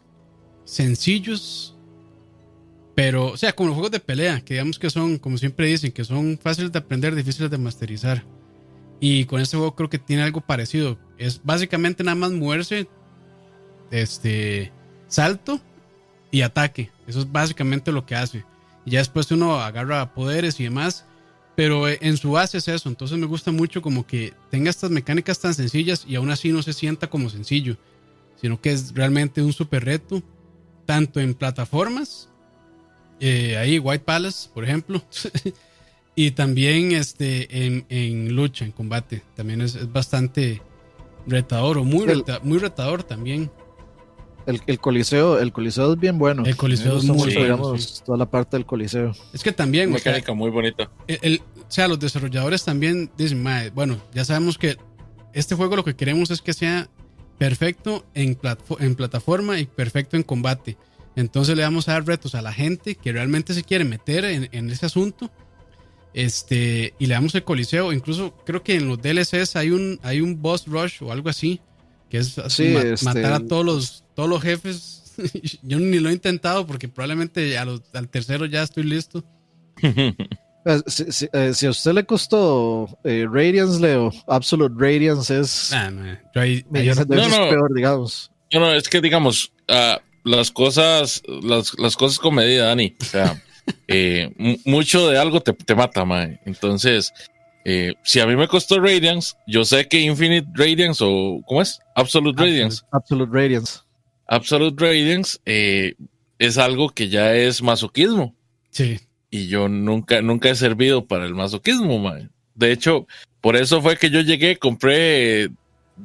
sencillos, 0.65 1.77
pero, 2.99 3.27
o 3.27 3.37
sea, 3.37 3.53
como 3.53 3.69
los 3.69 3.75
juegos 3.75 3.93
de 3.93 4.01
pelea, 4.01 4.41
que 4.41 4.55
digamos 4.55 4.79
que 4.79 4.91
son, 4.91 5.19
como 5.19 5.39
siempre 5.39 5.69
dicen, 5.69 5.93
que 5.93 6.05
son 6.05 6.37
fáciles 6.37 6.73
de 6.73 6.81
aprender, 6.81 7.15
difíciles 7.15 7.49
de 7.49 7.57
masterizar. 7.57 8.25
Y 8.99 9.25
con 9.27 9.41
este 9.41 9.57
juego 9.57 9.77
creo 9.77 9.89
que 9.89 10.01
tiene 10.01 10.25
algo 10.25 10.41
parecido. 10.41 10.99
Es 11.17 11.41
básicamente 11.45 12.03
nada 12.03 12.17
más 12.17 12.33
moverse, 12.33 12.89
este, 13.93 14.73
salto 15.07 15.61
y 16.33 16.43
ataque. 16.43 16.91
Eso 17.07 17.21
es 17.21 17.31
básicamente 17.31 17.93
lo 17.93 18.05
que 18.05 18.17
hace. 18.17 18.45
Y 18.85 18.91
ya 18.91 18.99
después 18.99 19.31
uno 19.31 19.61
agarra 19.61 20.13
poderes 20.13 20.59
y 20.59 20.65
demás. 20.65 21.07
Pero 21.59 21.89
eh, 21.89 21.99
en 22.03 22.17
su 22.17 22.31
base 22.31 22.59
es 22.59 22.69
eso. 22.69 22.89
Entonces 22.89 23.19
me 23.19 23.27
gusta 23.27 23.51
mucho 23.51 23.83
como 23.83 24.07
que 24.07 24.33
tenga 24.49 24.71
estas 24.71 24.93
mecánicas 24.93 25.41
tan 25.41 25.55
sencillas 25.55 26.05
y 26.07 26.15
aún 26.15 26.31
así 26.31 26.53
no 26.53 26.63
se 26.63 26.73
sienta 26.73 27.11
como 27.11 27.29
sencillo. 27.31 27.77
Sino 28.41 28.61
que 28.61 28.71
es 28.71 28.95
realmente 28.95 29.43
un 29.43 29.53
super 29.53 29.85
reto. 29.85 30.23
Tanto 30.87 31.19
en 31.19 31.35
plataformas. 31.35 32.29
eh, 33.19 33.57
ahí 33.57 33.81
White 33.81 34.05
Palace, 34.05 34.49
por 34.55 34.63
ejemplo. 34.63 35.03
y 36.15 36.31
también 36.31 36.93
este, 36.93 37.67
en, 37.67 37.85
en 37.89 38.37
lucha, 38.37 38.65
en 38.65 38.71
combate. 38.71 39.25
También 39.35 39.61
es, 39.61 39.75
es 39.75 39.93
bastante 39.93 40.63
retador 41.27 41.79
o 41.79 41.83
muy, 41.85 42.07
reta- 42.07 42.41
muy 42.45 42.59
retador 42.59 43.03
también. 43.03 43.51
El, 44.49 44.63
el 44.67 44.79
coliseo, 44.81 45.39
el 45.39 45.53
coliseo 45.53 45.93
es 45.93 46.01
bien 46.01 46.19
bueno. 46.19 46.43
El 46.47 46.57
Coliseo 46.57 46.97
es 46.99 47.05
mucho, 47.05 47.25
bueno, 47.27 47.41
digamos, 47.43 47.83
sí. 47.85 48.03
toda 48.05 48.17
la 48.19 48.31
parte 48.31 48.57
del 48.57 48.65
coliseo. 48.67 49.13
Es 49.33 49.43
que 49.43 49.53
también, 49.53 49.93
o 49.95 49.99
sea, 49.99 50.13
Mecánica 50.13 50.33
muy 50.33 50.51
bonita. 50.51 50.91
el- 51.07 51.19
el- 51.23 51.43
o 51.57 51.71
sea, 51.71 51.87
los 51.87 51.99
desarrolladores 52.01 52.65
también 52.65 53.11
dicen, 53.19 53.43
"Mae, 53.43 53.69
bueno, 53.71 53.99
ya 54.15 54.25
sabemos 54.25 54.57
que 54.57 54.77
este 55.35 55.55
juego 55.55 55.77
lo 55.77 55.85
que 55.85 55.95
queremos 55.95 56.31
es 56.31 56.41
que 56.41 56.55
sea 56.55 56.89
perfecto 57.37 58.05
en, 58.15 58.37
platfo- 58.39 58.79
en 58.81 58.95
plataforma 58.97 59.61
y 59.61 59.67
perfecto 59.67 60.17
en 60.17 60.23
combate. 60.23 60.77
Entonces 61.15 61.55
le 61.57 61.63
vamos 61.63 61.89
a 61.89 61.93
dar 61.93 62.07
retos 62.07 62.35
a 62.35 62.41
la 62.43 62.53
gente 62.53 62.95
que 62.95 63.13
realmente 63.13 63.53
se 63.53 63.63
quiere 63.63 63.85
meter 63.85 64.25
en, 64.25 64.49
en 64.53 64.71
ese 64.71 64.87
asunto. 64.87 65.31
Este, 66.15 66.95
y 66.99 67.07
le 67.07 67.15
damos 67.15 67.35
el 67.35 67.45
coliseo. 67.45 67.93
Incluso 67.93 68.35
creo 68.47 68.63
que 68.63 68.77
en 68.77 68.89
los 68.89 69.01
DLCs 69.01 69.57
hay 69.57 69.71
un, 69.71 70.01
hay 70.03 70.21
un 70.21 70.41
boss 70.41 70.67
rush 70.67 71.03
o 71.03 71.13
algo 71.13 71.29
así. 71.29 71.61
Que 72.11 72.19
es 72.19 72.39
así, 72.39 72.69
Sí, 72.69 72.73
ma- 72.75 72.81
este- 72.83 73.05
matar 73.05 73.33
a 73.35 73.41
todos 73.41 73.65
los, 73.65 74.05
todos 74.15 74.29
los 74.29 74.43
jefes. 74.43 75.15
Yo 75.63 75.79
ni 75.79 75.99
lo 75.99 76.11
he 76.11 76.13
intentado 76.13 76.67
porque 76.67 76.89
probablemente 76.89 77.59
a 77.59 77.65
los- 77.65 77.83
al 77.93 78.09
tercero 78.09 78.47
ya 78.47 78.63
estoy 78.63 78.85
listo. 78.85 79.25
Eh, 80.65 80.83
Si, 80.87 81.13
si- 81.13 81.29
eh, 81.33 81.53
si 81.55 81.67
a 81.67 81.71
usted 81.71 81.93
le 81.93 82.05
costó 82.05 82.89
eh, 83.05 83.27
Radiance, 83.31 83.81
Leo, 83.81 84.13
Absolute 84.27 84.75
Radiance 84.77 85.39
es 85.39 85.71
Nah, 85.71 85.91
man, 85.91 86.21
yo 86.35 86.41
ahí- 86.41 86.65
ahí- 86.75 86.89
No, 86.89 87.49
peor, 87.49 87.73
digamos. 87.75 88.31
No, 88.53 88.61
no, 88.61 88.75
es 88.75 88.89
que 88.89 89.01
digamos, 89.01 89.53
ah, 89.69 89.99
las 90.25 90.51
cosas, 90.51 91.23
las, 91.43 91.79
las 91.79 91.97
cosas 91.97 92.19
con 92.19 92.35
medida, 92.35 92.67
Dani. 92.67 92.95
O 93.01 93.05
sea, 93.05 93.41
eh, 93.89 94.31
mu- 94.37 94.59
mucho 94.65 95.09
de 95.09 95.17
algo 95.19 95.41
te, 95.41 95.53
te 95.55 95.75
mata, 95.75 96.05
mae. 96.05 96.41
Entonces, 96.45 97.15
eh, 97.71 97.95
si 98.03 98.19
a 98.19 98.27
mí 98.27 98.35
me 98.35 98.49
costó 98.49 98.81
Radiance, 98.81 99.35
yo 99.47 99.63
sé 99.67 99.87
que 99.89 100.01
Infinite 100.01 100.49
Radiance 100.55 101.05
o, 101.07 101.43
¿cómo 101.47 101.61
es? 101.61 101.79
Absolute 101.95 102.41
Radiance. 102.41 102.81
Absolute 102.93 103.31
Radiance. 103.31 103.81
Absolute 104.27 104.83
Radiance 104.83 105.39
eh, 105.45 105.95
es 106.39 106.57
algo 106.57 106.89
que 106.89 107.11
ya 107.11 107.35
es 107.35 107.63
masoquismo. 107.63 108.35
sí. 108.71 108.99
Y 109.31 109.49
yo 109.49 109.69
nunca, 109.69 110.23
nunca 110.23 110.49
he 110.49 110.55
servido 110.55 111.05
para 111.05 111.27
el 111.27 111.35
masoquismo, 111.35 111.99
mae. 111.99 112.31
De 112.55 112.73
hecho, 112.73 113.07
por 113.43 113.57
eso 113.57 113.83
fue 113.83 113.99
que 113.99 114.09
yo 114.09 114.23
llegué, 114.23 114.57
compré 114.57 115.51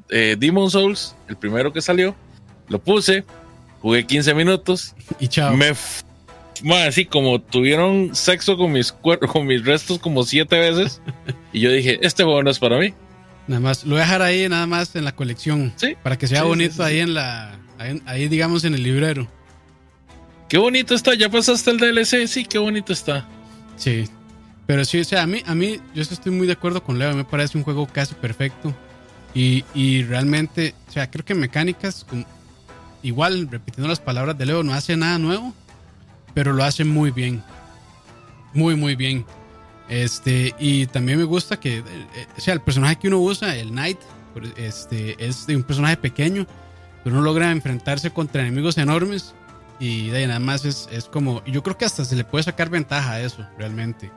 eh, 0.10 0.36
Demon 0.38 0.70
Souls, 0.70 1.16
el 1.30 1.38
primero 1.38 1.72
que 1.72 1.82
salió, 1.82 2.14
lo 2.68 2.80
puse, 2.80 3.24
jugué 3.82 4.06
15 4.06 4.34
minutos, 4.34 4.94
Y 5.22 5.30
chao. 5.30 5.56
me 5.56 5.72
mae, 6.64 6.88
así 6.88 7.06
como 7.06 7.40
tuvieron 7.42 8.16
sexo 8.16 8.58
con 8.58 8.72
mis 8.72 8.92
con 9.32 9.46
mis 9.48 9.64
restos 9.66 10.00
como 10.00 10.24
siete 10.24 10.60
veces, 10.60 11.02
y 11.52 11.62
yo 11.62 11.72
dije, 11.72 12.00
este 12.02 12.24
juego 12.24 12.44
no 12.44 12.50
es 12.52 12.60
para 12.60 12.78
mí. 12.78 12.94
Nada 13.48 13.60
más, 13.60 13.84
lo 13.84 13.92
voy 13.92 14.00
a 14.00 14.04
dejar 14.04 14.22
ahí 14.22 14.48
nada 14.48 14.68
más 14.68 14.96
en 14.96 15.04
la 15.06 15.14
colección. 15.14 15.74
Sí. 15.76 15.96
Para 16.02 16.18
que 16.18 16.28
sea 16.28 16.42
Sí, 16.42 16.48
bonito 16.48 16.76
sí, 16.76 16.82
ahí 16.82 17.00
en 17.00 17.14
la. 17.14 17.60
Ahí, 17.78 18.02
ahí, 18.06 18.28
digamos 18.30 18.64
en 18.64 18.74
el 18.74 18.84
librero. 18.84 19.28
Qué 20.48 20.58
bonito 20.58 20.94
está, 20.96 21.14
ya 21.16 21.30
pasaste 21.30 21.72
el 21.72 21.78
DLC, 21.80 22.28
sí, 22.28 22.46
qué 22.46 22.58
bonito 22.60 22.94
está. 22.94 23.28
Sí. 23.76 24.06
Pero 24.66 24.86
sí, 24.86 25.00
o 25.00 25.04
sea, 25.04 25.24
a 25.24 25.28
mí, 25.28 25.42
a 25.46 25.56
mí, 25.56 25.80
yo 25.94 26.02
estoy 26.04 26.32
muy 26.32 26.48
de 26.48 26.54
acuerdo 26.54 26.84
con 26.84 27.00
Leo. 27.00 27.14
Me 27.16 27.26
parece 27.26 27.58
un 27.58 27.64
juego 27.64 27.86
casi 27.88 28.14
perfecto. 28.14 28.74
Y, 29.34 29.66
y 29.74 30.04
realmente, 30.04 30.74
o 30.88 30.92
sea, 30.92 31.10
creo 31.10 31.26
que 31.26 31.34
mecánicas, 31.36 32.06
como- 32.08 32.26
igual, 33.02 33.50
repitiendo 33.52 33.90
las 33.90 34.00
palabras 34.00 34.38
de 34.38 34.46
Leo, 34.46 34.64
no 34.64 34.74
hace 34.74 34.96
nada 34.96 35.18
nuevo, 35.18 35.54
pero 36.34 36.54
lo 36.54 36.64
hace 36.64 36.84
muy 36.84 37.12
bien. 37.12 37.44
Muy, 38.54 38.76
muy 38.76 38.96
bien. 38.96 39.26
Este, 39.90 40.56
y 40.60 40.88
también 40.88 41.18
me 41.18 41.24
gusta 41.24 41.60
que, 41.60 41.80
eh, 41.80 41.84
eh, 42.16 42.28
o 42.38 42.42
sea, 42.42 42.54
el 42.54 42.62
personaje 42.62 42.96
que 42.98 43.08
uno 43.08 43.20
usa, 43.20 43.56
el 43.56 43.70
Knight, 43.70 44.00
este, 44.58 45.16
es 45.24 45.46
de 45.46 45.56
un 45.56 45.64
personaje 45.64 45.98
pequeño, 45.98 46.48
pero 47.04 47.16
uno 47.16 47.24
logra 47.24 47.52
enfrentarse 47.52 48.12
contra 48.12 48.42
enemigos 48.42 48.78
enormes. 48.78 49.34
Y 49.80 50.10
de 50.10 50.28
nada 50.28 50.40
más 50.40 50.66
es, 50.66 50.88
es 50.92 51.06
como, 51.06 51.44
yo 51.46 51.64
creo 51.64 51.78
que 51.78 51.86
hasta 51.86 52.06
se 52.06 52.16
le 52.16 52.24
puede 52.24 52.44
sacar 52.44 52.70
ventaja 52.70 53.14
a 53.14 53.22
eso, 53.22 53.46
realmente. 53.58 54.12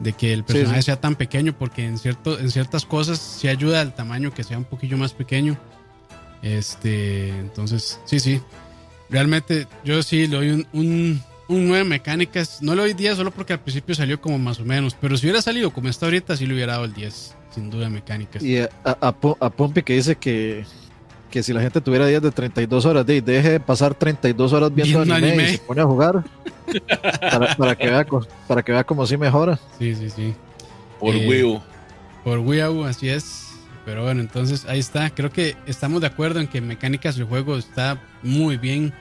De 0.00 0.12
que 0.12 0.32
el 0.32 0.44
personaje 0.44 0.82
sí. 0.82 0.86
sea 0.86 1.00
tan 1.00 1.14
pequeño, 1.14 1.56
porque 1.56 1.84
en, 1.84 1.98
cierto, 1.98 2.38
en 2.38 2.50
ciertas 2.50 2.84
cosas 2.84 3.18
sí 3.18 3.48
ayuda 3.48 3.80
al 3.80 3.94
tamaño 3.94 4.34
que 4.34 4.42
sea 4.42 4.58
un 4.58 4.64
poquillo 4.64 4.96
más 4.98 5.12
pequeño. 5.12 5.56
Este, 6.42 7.28
entonces, 7.28 8.00
sí, 8.04 8.20
sí. 8.20 8.42
Realmente 9.08 9.68
yo 9.84 10.02
sí 10.02 10.26
le 10.26 10.36
doy 10.36 10.50
un, 10.50 10.66
un, 10.72 11.22
un 11.48 11.66
9 11.68 11.84
mecánicas. 11.84 12.62
No 12.62 12.74
le 12.74 12.82
doy 12.82 12.94
10 12.94 13.16
solo 13.16 13.30
porque 13.30 13.52
al 13.52 13.60
principio 13.60 13.94
salió 13.94 14.20
como 14.20 14.38
más 14.38 14.58
o 14.60 14.64
menos. 14.64 14.96
Pero 15.00 15.16
si 15.16 15.26
hubiera 15.26 15.42
salido 15.42 15.70
como 15.72 15.88
está 15.88 16.06
ahorita, 16.06 16.36
sí 16.36 16.46
le 16.46 16.54
hubiera 16.54 16.72
dado 16.74 16.84
el 16.86 16.94
10. 16.94 17.34
Sin 17.54 17.70
duda 17.70 17.88
mecánicas. 17.88 18.42
Y 18.42 18.58
a, 18.58 18.68
a, 18.84 19.14
Pu- 19.18 19.36
a 19.40 19.48
Pumpy 19.50 19.82
que 19.82 19.94
dice 19.94 20.16
que, 20.16 20.64
que 21.30 21.42
si 21.42 21.52
la 21.52 21.60
gente 21.62 21.80
tuviera 21.80 22.06
días 22.06 22.20
de 22.22 22.30
32 22.30 22.84
horas, 22.84 23.06
de, 23.06 23.20
deje 23.22 23.50
de 23.52 23.60
pasar 23.60 23.94
32 23.94 24.52
horas 24.52 24.74
viendo, 24.74 24.98
Viendo 24.98 25.14
anime, 25.14 25.28
anime. 25.32 25.48
y 25.50 25.52
se 25.56 25.58
pone 25.58 25.80
a 25.80 25.84
jugar 25.86 26.24
para, 27.20 27.56
para 27.56 27.76
que 27.76 27.86
vea, 27.90 28.06
para 28.46 28.62
que 28.62 28.72
vea 28.72 28.84
como 28.84 29.06
si 29.06 29.16
mejora. 29.16 29.58
Sí, 29.78 29.94
sí, 29.94 30.10
sí. 30.10 30.34
Por 31.00 31.14
Eh, 31.14 31.28
Wii 31.28 31.42
U. 31.44 31.62
Por 32.24 32.38
Wii 32.40 32.62
U, 32.64 32.84
así 32.84 33.08
es. 33.08 33.42
Pero 33.84 34.02
bueno, 34.02 34.20
entonces 34.20 34.64
ahí 34.66 34.80
está. 34.80 35.10
Creo 35.10 35.30
que 35.30 35.56
estamos 35.66 36.00
de 36.00 36.08
acuerdo 36.08 36.40
en 36.40 36.48
que 36.48 36.60
mecánicas 36.60 37.16
el 37.18 37.24
juego 37.24 37.56
está 37.56 38.02
muy 38.22 38.56
bien. 38.56 38.92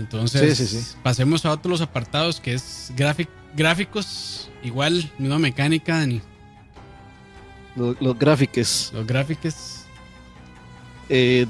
Entonces, 0.00 0.56
Sí, 0.58 0.66
sí, 0.66 0.80
sí. 0.82 0.96
pasemos 1.02 1.44
a 1.46 1.52
otros 1.52 1.80
apartados 1.80 2.40
que 2.40 2.54
es 2.54 2.92
gráfic- 2.96 3.28
gráficos. 3.56 4.48
Igual, 4.62 5.10
misma 5.18 5.38
mecánica, 5.38 5.98
Dani. 5.98 6.20
Los, 7.76 8.00
los 8.00 8.18
gráficos. 8.18 8.90
Los 8.94 9.06
gráficos. 9.06 9.84
Eh, 11.08 11.46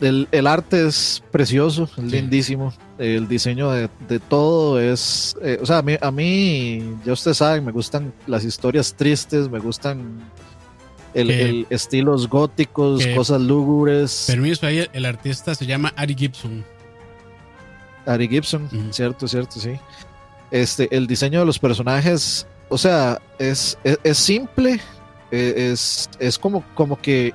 el, 0.00 0.28
el 0.32 0.46
arte 0.46 0.86
es 0.86 1.22
precioso, 1.30 1.88
es 1.96 2.04
lindísimo. 2.04 2.72
El 2.98 3.26
diseño 3.28 3.70
de, 3.70 3.88
de 4.08 4.18
todo 4.20 4.80
es. 4.80 5.36
eh, 5.42 5.58
o 5.60 5.66
sea, 5.66 5.78
a 5.78 5.82
mí, 5.82 5.96
a 6.00 6.10
mí, 6.10 6.82
ya 7.04 7.12
ustedes 7.12 7.38
saben, 7.38 7.64
me 7.64 7.72
gustan 7.72 8.12
las 8.26 8.44
historias 8.44 8.94
tristes, 8.94 9.48
me 9.50 9.58
gustan 9.60 10.20
el, 11.14 11.28
Que- 11.28 11.42
el 11.48 11.66
estilos 11.70 12.28
góticos, 12.28 13.04
que- 13.04 13.14
cosas 13.14 13.40
lúgubres. 13.40 14.24
Permiso, 14.26 14.66
ahí 14.66 14.78
el, 14.78 14.90
el 14.92 15.04
artista 15.06 15.54
se 15.54 15.64
llama 15.66 15.92
Ari 15.96 16.14
Gibson. 16.14 16.64
Ari 18.06 18.28
Gibson, 18.28 18.68
cierto, 18.92 19.26
cierto, 19.28 19.58
sí. 19.60 19.78
Este, 20.50 20.94
el 20.94 21.06
diseño 21.06 21.40
de 21.40 21.46
los 21.46 21.58
personajes, 21.58 22.46
o 22.68 22.78
sea, 22.78 23.20
es, 23.38 23.76
es, 23.84 23.98
es 24.04 24.18
simple, 24.18 24.80
eh, 25.30 25.70
es, 25.72 26.08
es 26.18 26.38
como, 26.38 26.62
como 26.74 27.00
que 27.00 27.34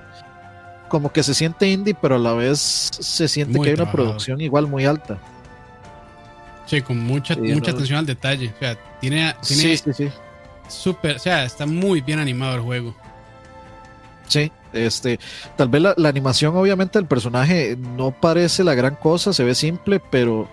como 0.89 1.11
que 1.11 1.21
se 1.21 1.35
siente 1.35 1.67
indie, 1.69 1.93
pero 1.93 2.15
a 2.15 2.19
la 2.19 2.33
vez 2.33 2.59
se 2.59 3.27
siente 3.27 3.55
Muy 3.57 3.63
que 3.65 3.69
hay 3.69 3.73
una 3.75 3.83
trabajado. 3.83 4.07
producción 4.07 4.41
igual 4.41 4.65
muy 4.65 4.85
alta. 4.85 5.19
Sí, 6.65 6.81
con 6.81 6.97
mucha, 6.99 7.35
Sí, 7.35 7.41
mucha 7.41 7.71
no. 7.71 7.77
atención 7.77 7.99
al 7.99 8.05
detalle. 8.07 8.51
O 8.55 8.59
sea, 8.59 8.75
tiene, 8.99 9.35
Sí, 9.41 9.55
tiene 9.55 9.77
sí, 9.77 9.93
sí. 9.93 10.09
súper. 10.67 11.17
O 11.17 11.19
sea, 11.19 11.43
está 11.45 11.65
muy 11.67 12.01
bien 12.01 12.17
animado 12.19 12.55
el 12.55 12.61
juego. 12.61 12.95
Sí, 14.29 14.51
este, 14.73 15.19
tal 15.57 15.67
vez 15.67 15.81
la, 15.81 15.93
la 15.97 16.07
animación 16.09 16.55
obviamente 16.55 16.97
del 16.99 17.07
personaje 17.07 17.75
no 17.97 18.11
parece 18.11 18.63
la 18.63 18.75
gran 18.75 18.95
cosa, 18.95 19.33
se 19.33 19.43
ve 19.43 19.53
simple, 19.55 19.99
pero 19.99 20.47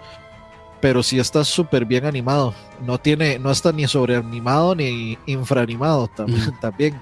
pero 0.80 1.02
sí 1.02 1.18
está 1.18 1.42
súper 1.44 1.84
bien 1.86 2.04
animado. 2.04 2.54
No 2.86 2.98
tiene, 2.98 3.38
no 3.38 3.50
está 3.50 3.72
ni 3.72 3.86
sobreanimado 3.86 4.74
ni 4.74 5.18
infraanimado 5.26 6.08
también, 6.08 6.46
Mm. 6.48 6.60
también. 6.60 7.00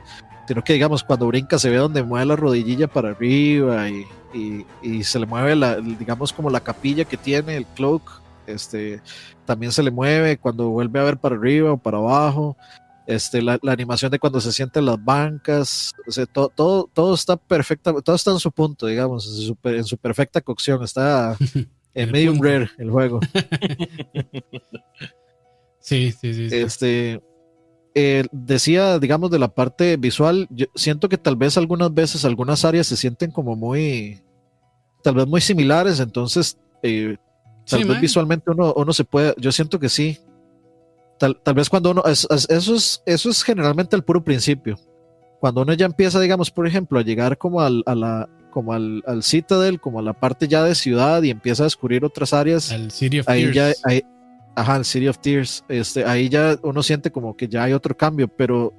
Sino 0.49 0.63
que 0.63 0.75
digamos, 0.75 1.03
cuando 1.03 1.27
brinca 1.27 1.59
se 1.59 1.71
ve 1.71 1.77
donde 1.77 2.03
mueve 2.03 2.27
la 2.27 2.37
rodillilla 2.37 2.87
para 2.87 3.11
arriba 3.11 3.89
y, 3.89 4.05
y- 4.35 4.67
y 4.83 5.05
se 5.05 5.19
le 5.19 5.27
mueve 5.27 5.57
la, 5.57 5.77
digamos, 5.77 6.33
como 6.33 6.51
la 6.51 6.61
capilla 6.61 7.05
que 7.05 7.17
tiene, 7.17 7.57
el 7.57 7.67
cloak, 7.67 8.03
este, 8.47 9.01
también 9.47 9.73
se 9.73 9.83
le 9.83 9.91
mueve 9.91 10.37
cuando 10.39 10.69
vuelve 10.69 11.01
a 11.01 11.05
ver 11.05 11.17
para 11.19 11.35
arriba 11.37 11.73
o 11.73 11.77
para 11.79 11.99
abajo. 11.99 12.57
Este, 13.07 13.43
la, 13.43 13.59
la 13.63 13.73
animación 13.73 14.11
de 14.11 14.19
cuando 14.19 14.41
se 14.41 14.51
sienten 14.53 14.87
las 14.87 15.03
bancas, 15.05 15.93
o 16.09 16.11
sea, 16.11 16.25
todo, 16.27 16.49
todo, 16.49 16.89
todo 16.93 17.15
está 17.15 17.37
perfecta, 17.37 17.93
todo 18.01 18.17
está 18.17 18.31
en 18.31 18.39
su 18.39 18.51
punto, 18.51 18.87
digamos, 18.87 19.27
en 19.27 19.47
su, 19.47 19.57
en 19.65 19.85
su 19.85 19.99
perfecta 19.99 20.41
cocción, 20.41 20.83
está 20.83 21.37
En 21.95 22.11
medium 22.11 22.35
punto. 22.39 22.49
rare 22.49 22.71
el 22.79 22.91
juego. 22.91 23.21
Sí, 25.81 26.13
sí, 26.13 26.33
sí. 26.33 26.49
sí. 26.49 26.57
Este 26.57 27.23
eh, 27.95 28.25
decía, 28.33 28.99
digamos, 28.99 29.31
de 29.31 29.39
la 29.39 29.49
parte 29.55 29.97
visual, 29.97 30.47
yo 30.51 30.67
siento 30.75 31.09
que 31.09 31.19
tal 31.19 31.37
vez 31.37 31.57
algunas 31.59 31.93
veces 31.93 32.25
algunas 32.25 32.65
áreas 32.65 32.87
se 32.87 32.97
sienten 32.97 33.31
como 33.31 33.55
muy, 33.55 34.23
tal 35.03 35.15
vez 35.15 35.27
muy 35.27 35.41
similares, 35.41 36.01
entonces 36.01 36.59
eh, 36.83 37.17
tal 37.69 37.81
Sí, 37.81 37.85
vez 37.85 37.93
man. 37.95 38.01
visualmente 38.01 38.51
uno, 38.51 38.73
uno 38.77 38.93
se 38.93 39.05
puede, 39.05 39.35
yo 39.39 39.53
siento 39.53 39.79
que 39.79 39.89
sí. 39.91 40.19
Tal, 41.25 41.41
tal 41.43 41.55
vez 41.55 41.71
cuando 41.71 41.91
uno, 41.93 42.03
es- 42.05 42.27
es- 42.29 42.51
eso, 42.51 42.75
es, 42.75 43.03
eso 43.07 43.31
es 43.31 43.43
generalmente 43.43 43.97
el 43.97 44.03
puro 44.05 44.23
principio. 44.23 44.77
Cuando 45.41 45.63
uno 45.63 45.73
ya 45.73 45.87
empieza, 45.87 46.21
digamos, 46.21 46.51
por 46.51 46.67
ejemplo, 46.67 46.99
a 46.99 47.03
llegar 47.03 47.39
como 47.39 47.63
al, 47.63 47.83
a 47.87 47.95
la, 47.95 48.29
como 48.51 48.75
al, 48.75 49.03
al 49.07 49.23
Citadel, 49.23 49.81
como 49.81 50.01
a 50.01 50.03
la 50.03 50.13
parte 50.13 50.49
ya 50.49 50.63
de 50.63 50.75
ciudad 50.75 51.23
y 51.23 51.31
empieza 51.31 51.63
a 51.63 51.65
descubrir 51.65 52.05
otras 52.05 52.35
áreas, 52.35 52.71
Al 52.73 52.91
City 52.91 53.21
of 53.21 53.29
ahí 53.31 53.45
ya, 53.55 53.65
Tears. 53.73 53.81
ahí, 53.87 54.03
ajá, 54.55 54.77
el 54.77 54.85
City 54.85 55.09
of 55.09 55.19
Tears, 55.19 55.65
este, 55.71 56.05
ahí 56.05 56.29
ya 56.29 56.59
uno 56.63 56.83
siente 56.83 57.11
como 57.11 57.35
que 57.35 57.49
ya 57.49 57.63
hay 57.65 57.73
otro 57.73 57.97
cambio, 57.97 58.29
pero 58.29 58.75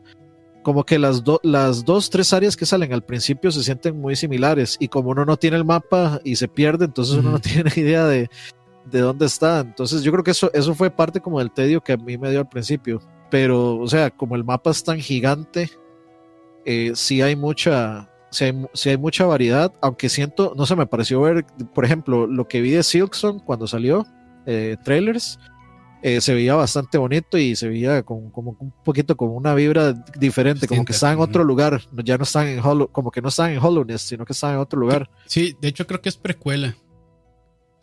como 0.62 0.84
que 0.84 1.00
las, 1.00 1.24
do- 1.24 1.40
las 1.42 1.84
dos, 1.84 2.12
tres 2.12 2.32
áreas 2.32 2.56
que 2.56 2.68
salen 2.68 2.94
al 2.94 3.04
principio 3.04 3.52
se 3.52 3.64
sienten 3.64 4.00
muy 4.00 4.16
similares 4.16 4.78
y 4.80 4.88
como 4.88 5.10
uno 5.10 5.26
no 5.26 5.38
tiene 5.38 5.58
el 5.58 5.66
mapa 5.66 6.20
y 6.24 6.36
se 6.36 6.48
pierde, 6.48 6.86
entonces 6.86 7.16
uno 7.16 7.32
no 7.32 7.40
tiene 7.40 7.72
idea 7.76 8.06
de, 8.06 8.30
de 8.86 9.00
dónde 9.02 9.26
está. 9.26 9.60
Entonces 9.60 10.04
yo 10.04 10.12
creo 10.12 10.24
que 10.24 10.32
eso, 10.32 10.52
eso 10.54 10.74
fue 10.76 10.90
parte 10.90 11.20
como 11.20 11.40
del 11.40 11.52
tedio 11.52 11.82
que 11.82 11.94
a 11.94 11.98
mí 11.98 12.18
me 12.18 12.30
dio 12.30 12.40
al 12.40 12.50
principio, 12.50 13.02
pero 13.30 13.78
o 13.78 13.88
sea, 13.88 14.10
como 14.12 14.36
el 14.36 14.44
mapa 14.44 14.72
es 14.72 14.84
tan 14.84 15.00
gigante, 15.00 15.70
eh, 16.66 16.92
sí 16.96 17.22
hay 17.22 17.36
mucha... 17.36 18.10
Sí 18.32 18.44
hay, 18.44 18.66
sí 18.74 18.90
hay 18.90 18.98
mucha 18.98 19.26
variedad, 19.26 19.72
aunque 19.82 20.10
siento, 20.10 20.54
no 20.58 20.66
sé, 20.66 20.76
me 20.76 20.86
pareció 20.88 21.22
ver, 21.22 21.46
por 21.74 21.86
ejemplo, 21.86 22.28
lo 22.28 22.50
que 22.50 22.60
vi 22.60 22.72
de 22.72 22.84
Silksong 22.84 23.40
cuando 23.40 23.66
salió, 23.66 24.06
eh, 24.46 24.76
trailers, 24.84 25.40
eh, 26.02 26.20
se 26.20 26.34
veía 26.34 26.54
bastante 26.56 26.98
bonito 26.98 27.38
y 27.38 27.56
se 27.56 27.70
veía 27.70 28.04
como, 28.04 28.34
como 28.34 28.58
un 28.60 28.74
poquito 28.84 29.16
como 29.16 29.36
una 29.36 29.54
vibra 29.54 29.94
diferente, 30.20 30.68
como 30.68 30.84
que 30.84 30.92
están 30.92 31.14
en 31.14 31.20
otro 31.20 31.46
lugar, 31.46 31.80
no- 31.94 32.04
ya 32.04 32.18
no 32.18 32.24
están 32.24 32.48
en 32.48 32.60
Hollow, 32.60 32.90
como 32.92 33.10
que 33.10 33.22
no 33.22 33.30
están 33.30 33.52
en 33.52 33.60
Hollowness, 33.64 34.02
sino 34.02 34.26
que 34.26 34.34
están 34.34 34.56
en 34.56 34.60
otro 34.60 34.82
lugar. 34.82 35.10
Sí, 35.28 35.56
de 35.62 35.70
hecho 35.70 35.88
creo 35.88 36.02
que 36.02 36.10
es 36.10 36.18
precuela. 36.18 36.76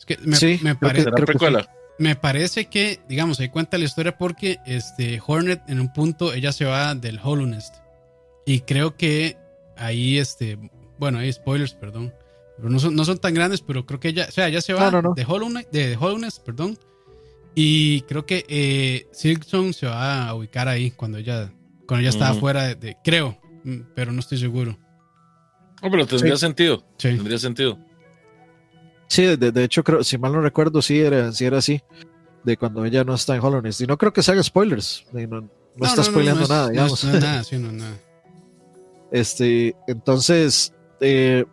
Es 0.03 0.07
que 0.07 0.19
me, 0.27 0.35
Sí, 0.37 0.59
me 0.63 0.75
creo 0.77 0.79
que- 0.79 0.87
parece, 0.87 1.05
¿Será 1.05 1.17
creo 1.17 1.39
que 1.39 1.67
me 1.99 2.17
parece 2.17 2.65
que, 2.67 2.99
digamos, 3.09 3.39
ahí 3.39 3.49
cuenta 3.51 3.79
la 3.79 3.85
historia 3.85 4.19
porque 4.19 4.59
este 4.67 5.21
Hornet 5.25 5.63
en 5.69 5.79
un 5.79 5.93
punto 5.93 6.33
ella 6.33 6.51
se 6.51 6.65
va 6.65 6.97
del 6.97 7.21
Hollow 7.23 7.47
Nest. 7.47 7.77
Y 8.45 8.61
creo 8.61 8.97
que 8.97 9.37
ahí, 9.77 10.19
este, 10.19 10.59
bueno, 10.99 11.19
hay 11.19 11.33
spoilers, 11.33 11.75
perdón. 11.75 12.13
Pero 12.57 12.69
no 12.71 12.81
son, 12.81 12.97
no 12.97 13.05
son 13.05 13.19
tan 13.19 13.33
grandes, 13.35 13.61
pero 13.61 13.87
creo 13.87 14.01
que 14.01 14.09
ella, 14.09 14.27
o 14.29 14.33
sea, 14.33 14.49
ella 14.49 14.61
se 14.61 14.73
va 14.73 14.91
No, 14.91 14.91
no, 14.91 15.03
no. 15.11 15.15
de 15.15 15.25
Hollow 15.25 15.49
Knight- 15.49 15.71
de 15.71 15.97
Hollow 15.97 16.19
Nest, 16.19 16.43
perdón. 16.45 16.77
Y 17.55 18.01
creo 18.03 18.27
que 18.27 18.45
eh, 18.49 19.07
Silksong 19.13 19.73
se 19.73 19.87
va 19.87 20.27
a 20.27 20.35
ubicar 20.35 20.67
ahí 20.67 20.91
cuando 20.91 21.19
ella, 21.19 21.53
cuando 21.87 22.01
ella 22.01 22.11
estaba 22.11 22.33
Ujú. 22.33 22.41
fuera 22.41 22.65
de, 22.65 22.75
de- 22.75 22.97
creo, 23.05 23.39
mm, 23.63 23.81
pero 23.95 24.11
no 24.11 24.19
estoy 24.21 24.39
seguro. 24.39 24.77
No, 25.83 25.91
pero 25.91 26.07
tendría 26.07 26.35
Sí. 26.37 26.41
sentido. 26.41 26.79
Sí. 26.99 27.09
Tendría 27.09 27.39
sentido. 27.39 27.79
Sí, 29.13 29.37
de, 29.37 29.53
de 29.53 29.65
hecho, 29.65 29.85
creo, 29.85 30.03
si 30.03 30.17
mal 30.17 30.33
no 30.33 30.41
recuerdo, 30.41 30.81
sí 30.81 30.99
era, 30.99 31.31
sí 31.33 31.45
era 31.45 31.59
así, 31.59 31.83
de 32.45 32.57
cuando 32.57 32.83
ella 32.87 33.05
no 33.05 33.13
está 33.13 33.37
en 33.37 33.43
Hollowness. 33.45 33.83
Y 33.83 33.87
no 33.87 33.99
creo 33.99 34.11
que 34.11 34.23
se 34.23 34.33
haga 34.33 34.43
spoilers, 34.43 35.05
de 35.13 35.27
no, 35.27 35.43
no, 35.43 35.49
está 35.87 36.03
spoileando 36.03 36.47
nada, 36.49 36.65
no 36.69 36.71
digamos. 36.71 37.05
no 37.05 37.21
nada, 37.21 37.45
sí, 37.45 37.59
no 37.59 37.71
nada. 37.73 37.95
Este, 39.13 39.77
entonces, 39.87 40.73
eh, 41.01 41.45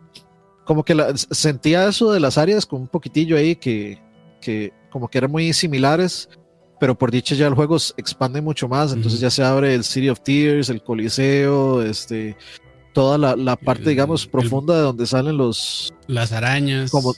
como 0.64 0.82
que 0.84 0.94
la- 0.94 1.14
sentía 1.16 1.86
eso 1.86 2.10
de 2.12 2.18
las 2.20 2.38
áreas 2.38 2.64
con 2.64 2.80
un 2.80 2.88
poquitillo 2.88 3.36
ahí 3.36 3.54
que, 3.56 4.00
que 4.40 4.72
como 4.90 5.08
que 5.08 5.18
eran 5.18 5.30
muy 5.30 5.52
similares, 5.52 6.30
pero 6.78 6.96
por 6.96 7.10
dicha 7.10 7.34
ya 7.34 7.46
el 7.46 7.54
juego 7.54 7.78
se 7.78 7.92
expande 7.98 8.40
mucho 8.40 8.66
más, 8.68 8.94
entonces 8.94 9.20
ya 9.20 9.28
se 9.28 9.44
abre 9.44 9.74
el 9.74 9.84
City 9.84 10.08
of 10.08 10.20
Tears, 10.22 10.70
el 10.70 10.82
Coliseo, 10.82 11.82
este, 11.82 12.34
toda 12.94 13.18
la, 13.18 13.36
la 13.36 13.56
parte, 13.56 13.82
El- 13.82 13.88
digamos, 13.90 14.24
el- 14.24 14.30
profunda 14.30 14.74
de 14.76 14.80
donde 14.80 15.06
salen 15.06 15.36
los, 15.36 15.92
Las 16.06 16.32
arañas. 16.32 16.90
Como- 16.90 17.14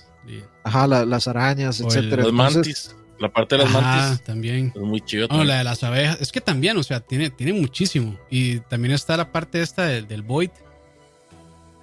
ajá, 0.64 0.86
la- 0.86 1.04
las 1.04 1.28
arañas, 1.28 1.80
O 1.80 1.84
el- 1.84 1.88
etcétera. 1.88 2.22
Entonces, 2.24 2.54
mantis. 2.56 2.96
La 3.18 3.28
parte 3.32 3.56
de 3.56 3.64
las 3.64 3.74
Ajá, 3.74 3.80
mantis 4.08 4.24
también. 4.24 4.72
es 4.74 4.80
muy 4.82 5.00
chido. 5.00 5.28
No, 5.30 5.44
la 5.44 5.58
de 5.58 5.64
las 5.64 5.84
abejas. 5.84 6.20
Es 6.20 6.32
que 6.32 6.40
también, 6.40 6.76
o 6.76 6.82
sea, 6.82 6.98
tiene, 7.00 7.30
tiene 7.30 7.52
muchísimo. 7.52 8.16
Y 8.30 8.58
también 8.60 8.92
está 8.94 9.16
la 9.16 9.30
parte 9.30 9.62
esta 9.62 9.84
del, 9.86 10.08
del 10.08 10.22
Void. 10.22 10.50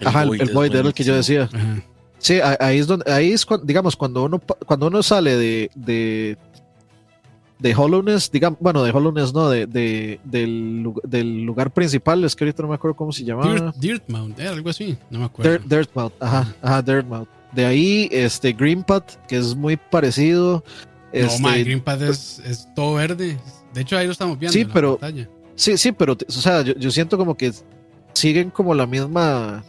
Ajá, 0.03 0.23
el, 0.23 0.29
Void 0.53 0.71
el 0.71 0.77
era 0.79 0.87
el 0.89 0.93
que 0.93 1.03
yo 1.03 1.15
decía. 1.15 1.49
Ajá. 1.53 1.81
Sí, 2.17 2.39
ahí 2.59 2.79
es 2.79 2.87
donde, 2.87 3.09
ahí 3.11 3.31
es 3.31 3.45
cuando, 3.45 3.65
digamos, 3.65 3.95
cuando 3.95 4.23
uno, 4.23 4.39
cuando 4.65 4.87
uno 4.87 5.01
sale 5.01 5.37
de, 5.37 5.71
de, 5.75 6.37
de 7.59 7.75
Hollowness, 7.75 8.29
digamos, 8.29 8.59
bueno, 8.59 8.83
de 8.83 8.91
Hollowness 8.91 9.33
no, 9.33 9.49
de, 9.49 9.65
de- 9.67 10.19
del, 10.25 10.81
lu- 10.83 11.01
del 11.03 11.43
lugar 11.43 11.71
principal, 11.71 12.21
es 12.25 12.35
que 12.35 12.43
ahorita 12.43 12.63
no 12.63 12.69
me 12.69 12.75
acuerdo 12.75 12.97
cómo 12.97 13.13
se 13.13 13.23
llamaba. 13.23 13.53
Dirt, 13.53 13.75
Dirtmount, 13.77 14.37
era 14.37 14.49
algo 14.51 14.69
así. 14.69 14.97
No 15.09 15.19
me 15.19 15.25
acuerdo. 15.25 15.51
Dirt, 15.51 15.63
Dirtmouth, 15.65 16.13
ajá, 16.19 16.53
ajá, 16.61 16.81
Dirtmouth. 16.81 17.27
De 17.51 17.65
ahí, 17.65 18.07
este, 18.11 18.53
Greenpath, 18.53 19.15
que 19.27 19.37
es 19.37 19.55
muy 19.55 19.75
parecido. 19.77 20.63
no, 21.11 21.19
Este, 21.19 21.41
ma, 21.41 21.57
Greenpad 21.57 22.03
es, 22.03 22.39
es 22.45 22.67
todo 22.75 22.95
verde. 22.95 23.37
De 23.73 23.81
hecho, 23.81 23.97
ahí 23.97 24.05
lo 24.05 24.11
estamos 24.11 24.37
viendo. 24.37 24.53
Sí, 24.53 24.61
en 24.61 24.67
la 24.67 24.73
pero- 24.73 24.97
pantalla. 24.97 25.29
Sí, 25.55 25.77
sí, 25.77 25.91
pero, 25.91 26.13
o 26.27 26.31
sea, 26.31 26.61
yo, 26.61 26.73
yo 26.75 26.89
siento 26.91 27.17
como 27.17 27.35
que 27.35 27.51
siguen 28.13 28.49
como 28.49 28.73
la 28.73 28.85
misma, 28.87 29.63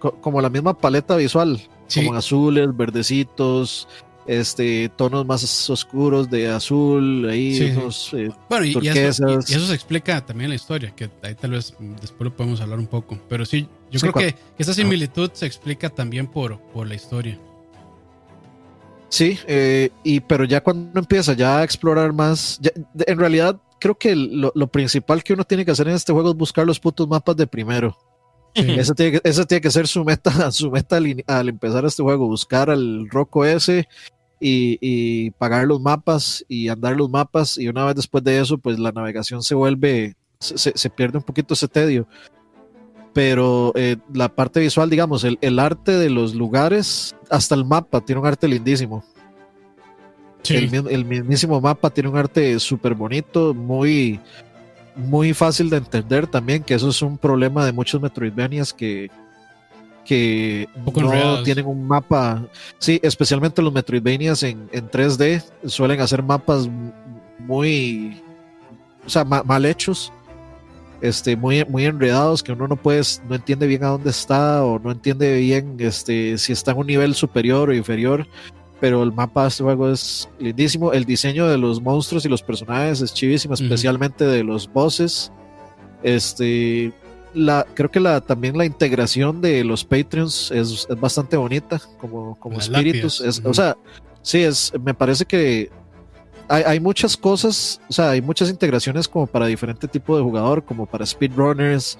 co- 0.00 0.20
como 0.20 0.40
la 0.40 0.50
misma 0.50 0.76
paleta 0.76 1.14
visual. 1.16 1.60
Sí, 1.86 2.00
como 2.00 2.12
en 2.14 2.18
azules, 2.18 2.76
verdecitos, 2.76 3.86
este, 4.26 4.88
tonos 4.96 5.24
más 5.26 5.68
oscuros 5.70 6.30
de 6.30 6.48
azul, 6.48 7.28
ahí, 7.30 7.54
Sí, 7.54 7.74
sí. 7.92 8.16
eh, 8.16 8.30
bueno, 8.48 8.64
y, 8.64 8.70
y 8.82 8.88
eso, 8.88 9.28
y- 9.28 9.34
eso 9.54 9.66
se 9.66 9.74
explica 9.74 10.24
también 10.24 10.48
la 10.50 10.56
historia, 10.56 10.92
que 10.96 11.10
ahí 11.22 11.34
tal 11.34 11.50
vez 11.52 11.74
después 12.00 12.24
lo 12.30 12.34
podemos 12.34 12.60
hablar 12.60 12.78
un 12.78 12.86
poco. 12.86 13.18
Pero 13.28 13.44
sí, 13.44 13.68
yo 13.94 14.00
Sí, 14.00 14.08
creo 14.12 14.12
que, 14.14 14.32
que 14.34 14.62
esa 14.62 14.74
similitud 14.74 15.30
se 15.32 15.46
explica 15.46 15.88
también 15.90 16.26
por, 16.26 16.58
por 16.58 16.86
la 16.86 16.94
historia. 16.94 17.38
sí, 19.08 19.38
eh, 19.46 19.90
y 20.02 20.20
pero 20.20 20.44
ya 20.44 20.62
cuando 20.62 20.98
empieza 20.98 21.32
ya 21.34 21.58
a 21.60 21.64
explorar 21.64 22.12
más, 22.12 22.58
ya- 22.60 22.72
en 23.06 23.18
realidad 23.18 23.60
creo 23.78 23.94
que 23.96 24.16
lo, 24.16 24.50
lo 24.54 24.66
principal 24.66 25.22
que 25.22 25.34
uno 25.34 25.44
tiene 25.44 25.64
que 25.64 25.70
hacer 25.70 25.88
en 25.88 25.94
este 25.94 26.12
juego 26.12 26.30
es 26.30 26.36
buscar 26.36 26.66
los 26.66 26.80
putos 26.80 27.06
mapas 27.08 27.36
de 27.36 27.46
primero. 27.46 27.96
Sí. 28.54 28.62
Esa 28.78 28.94
tiene, 28.94 29.12
que, 29.20 29.28
esa 29.28 29.44
tiene 29.44 29.60
que 29.60 29.70
ser 29.70 29.86
su 29.86 30.04
meta, 30.04 30.50
su 30.52 30.70
meta 30.70 30.96
al, 30.96 31.48
empezar 31.48 31.84
este 31.84 32.02
juego, 32.02 32.26
buscar 32.26 32.70
al 32.70 33.08
roco 33.10 33.44
ese 33.44 33.86
y, 34.40 34.78
y 34.80 35.30
pagar 35.32 35.66
los 35.66 35.80
mapas 35.80 36.44
y 36.48 36.68
andar 36.68 36.96
los 36.96 37.08
mapas 37.10 37.56
y 37.58 37.68
una 37.68 37.84
vez 37.84 37.94
después 37.96 38.22
de 38.24 38.40
eso, 38.40 38.58
pues 38.58 38.78
la 38.78 38.92
navegación 38.92 39.42
se 39.42 39.54
vuelve, 39.54 40.14
se, 40.40 40.58
se- 40.58 40.72
se 40.76 40.90
pierde 40.90 41.18
un 41.18 41.24
poquito 41.24 41.54
ese 41.54 41.68
tedio. 41.68 42.06
Pero 43.14 43.72
eh, 43.76 43.96
la 44.12 44.28
parte 44.28 44.60
visual, 44.60 44.90
digamos, 44.90 45.22
el, 45.24 45.38
el 45.40 45.58
arte 45.60 45.92
de 45.92 46.10
los 46.10 46.34
lugares, 46.34 47.14
hasta 47.30 47.54
el 47.54 47.64
mapa 47.64 48.00
tiene 48.00 48.20
un 48.20 48.26
arte 48.26 48.46
lindísimo. 48.48 49.02
Sí. 50.42 50.56
El, 50.56 50.70
mi- 50.70 50.92
el 50.92 51.04
mismísimo 51.04 51.60
mapa 51.60 51.88
tiene 51.90 52.10
un 52.10 52.16
arte 52.18 52.58
súper 52.60 52.94
bonito, 52.94 53.54
muy, 53.54 54.20
muy 54.96 55.32
fácil 55.32 55.70
de 55.70 55.76
entender 55.78 56.26
también, 56.26 56.62
que 56.62 56.74
eso 56.74 56.88
es 56.90 57.00
un 57.02 57.16
problema 57.16 57.64
de 57.64 57.72
muchos 57.72 58.02
Metroidvanias 58.02 58.74
que, 58.74 59.10
que 60.04 60.68
no 60.84 60.92
enredados. 61.00 61.44
tienen 61.44 61.66
un 61.66 61.86
mapa. 61.86 62.44
Sí, 62.78 62.98
especialmente 63.02 63.62
los 63.62 63.72
Metroidvanias 63.72 64.42
en, 64.42 64.68
en 64.72 64.90
3D 64.90 65.42
suelen 65.66 66.00
hacer 66.00 66.22
mapas 66.22 66.68
muy, 67.38 68.20
o 69.06 69.08
sea, 69.08 69.24
ma- 69.24 69.44
mal 69.44 69.64
hechos. 69.64 70.12
Este, 71.04 71.36
muy, 71.36 71.62
muy 71.66 71.84
enredados 71.84 72.42
que 72.42 72.52
uno 72.52 72.66
no 72.66 72.76
puede, 72.76 73.02
no 73.28 73.34
entiende 73.34 73.66
bien 73.66 73.84
a 73.84 73.88
dónde 73.88 74.08
está 74.08 74.64
o 74.64 74.78
no 74.78 74.90
entiende 74.90 75.38
bien 75.38 75.76
este, 75.78 76.38
si 76.38 76.52
está 76.52 76.70
en 76.70 76.78
un 76.78 76.86
nivel 76.86 77.14
superior 77.14 77.68
o 77.68 77.74
inferior 77.74 78.26
pero 78.80 79.02
el 79.02 79.12
mapa 79.12 79.42
de 79.42 79.48
este 79.48 79.62
juego 79.62 79.90
es 79.90 80.28
lindísimo. 80.38 80.92
El 80.92 81.04
diseño 81.04 81.46
de 81.48 81.56
los 81.56 81.80
monstruos 81.80 82.24
y 82.26 82.28
los 82.28 82.42
personajes 82.42 83.00
es 83.00 83.14
chivísimo, 83.14 83.54
especialmente 83.54 84.26
de 84.26 84.44
los 84.44 84.70
bosses. 84.70 85.32
Este, 86.02 86.92
la, 87.32 87.66
creo 87.72 87.90
que 87.90 88.00
la, 88.00 88.20
también 88.20 88.58
la 88.58 88.66
integración 88.66 89.40
de 89.40 89.64
los 89.64 89.84
Patreons 89.84 90.50
es, 90.50 90.86
es 90.88 91.00
bastante 91.00 91.36
bonita, 91.36 91.80
como, 91.98 92.38
como 92.38 92.56
Las 92.56 92.68
espíritus. 92.68 93.20
O 93.44 93.54
sea, 93.54 93.76
sí, 94.20 94.42
es, 94.42 94.72
me 94.82 94.92
parece 94.92 95.24
que 95.24 95.70
hay, 96.48 96.80
muchas 96.80 97.16
cosas, 97.16 97.80
o 97.88 97.92
sea, 97.92 98.10
hay 98.10 98.20
muchas 98.22 98.50
integraciones 98.50 99.08
como 99.08 99.26
para 99.26 99.46
diferente 99.46 99.88
tipo 99.88 100.16
de 100.16 100.22
jugador, 100.22 100.64
como 100.64 100.86
para 100.86 101.06
speedrunners, 101.06 101.98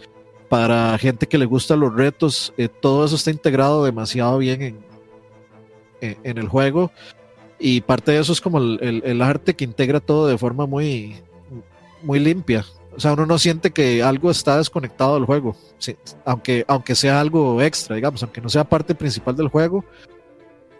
para 0.48 0.96
gente 0.98 1.26
que 1.26 1.38
le 1.38 1.46
gustan 1.46 1.80
los 1.80 1.94
retos, 1.94 2.52
eh, 2.56 2.68
todo 2.68 3.04
eso 3.04 3.16
está 3.16 3.30
integrado 3.30 3.84
demasiado 3.84 4.38
bien 4.38 4.84
en, 6.00 6.38
el 6.38 6.48
juego. 6.48 6.90
Y 7.58 7.80
parte 7.80 8.12
de 8.12 8.20
eso 8.20 8.32
es 8.32 8.40
como 8.40 8.58
el, 8.58 9.22
arte 9.22 9.54
que 9.54 9.64
integra 9.64 10.00
todo 10.00 10.26
de 10.26 10.36
forma 10.36 10.66
muy, 10.66 11.16
limpia. 12.06 12.64
O 12.94 13.00
sea, 13.00 13.14
uno 13.14 13.26
no 13.26 13.38
siente 13.38 13.72
que 13.72 14.02
algo 14.02 14.30
está 14.30 14.58
desconectado 14.58 15.14
del 15.14 15.24
juego, 15.24 15.56
aunque, 16.24 16.64
aunque 16.68 16.94
sea 16.94 17.20
algo 17.20 17.60
extra, 17.62 17.96
digamos, 17.96 18.22
aunque 18.22 18.40
no 18.40 18.48
sea 18.48 18.64
parte 18.64 18.94
principal 18.94 19.34
del 19.34 19.48
juego, 19.48 19.84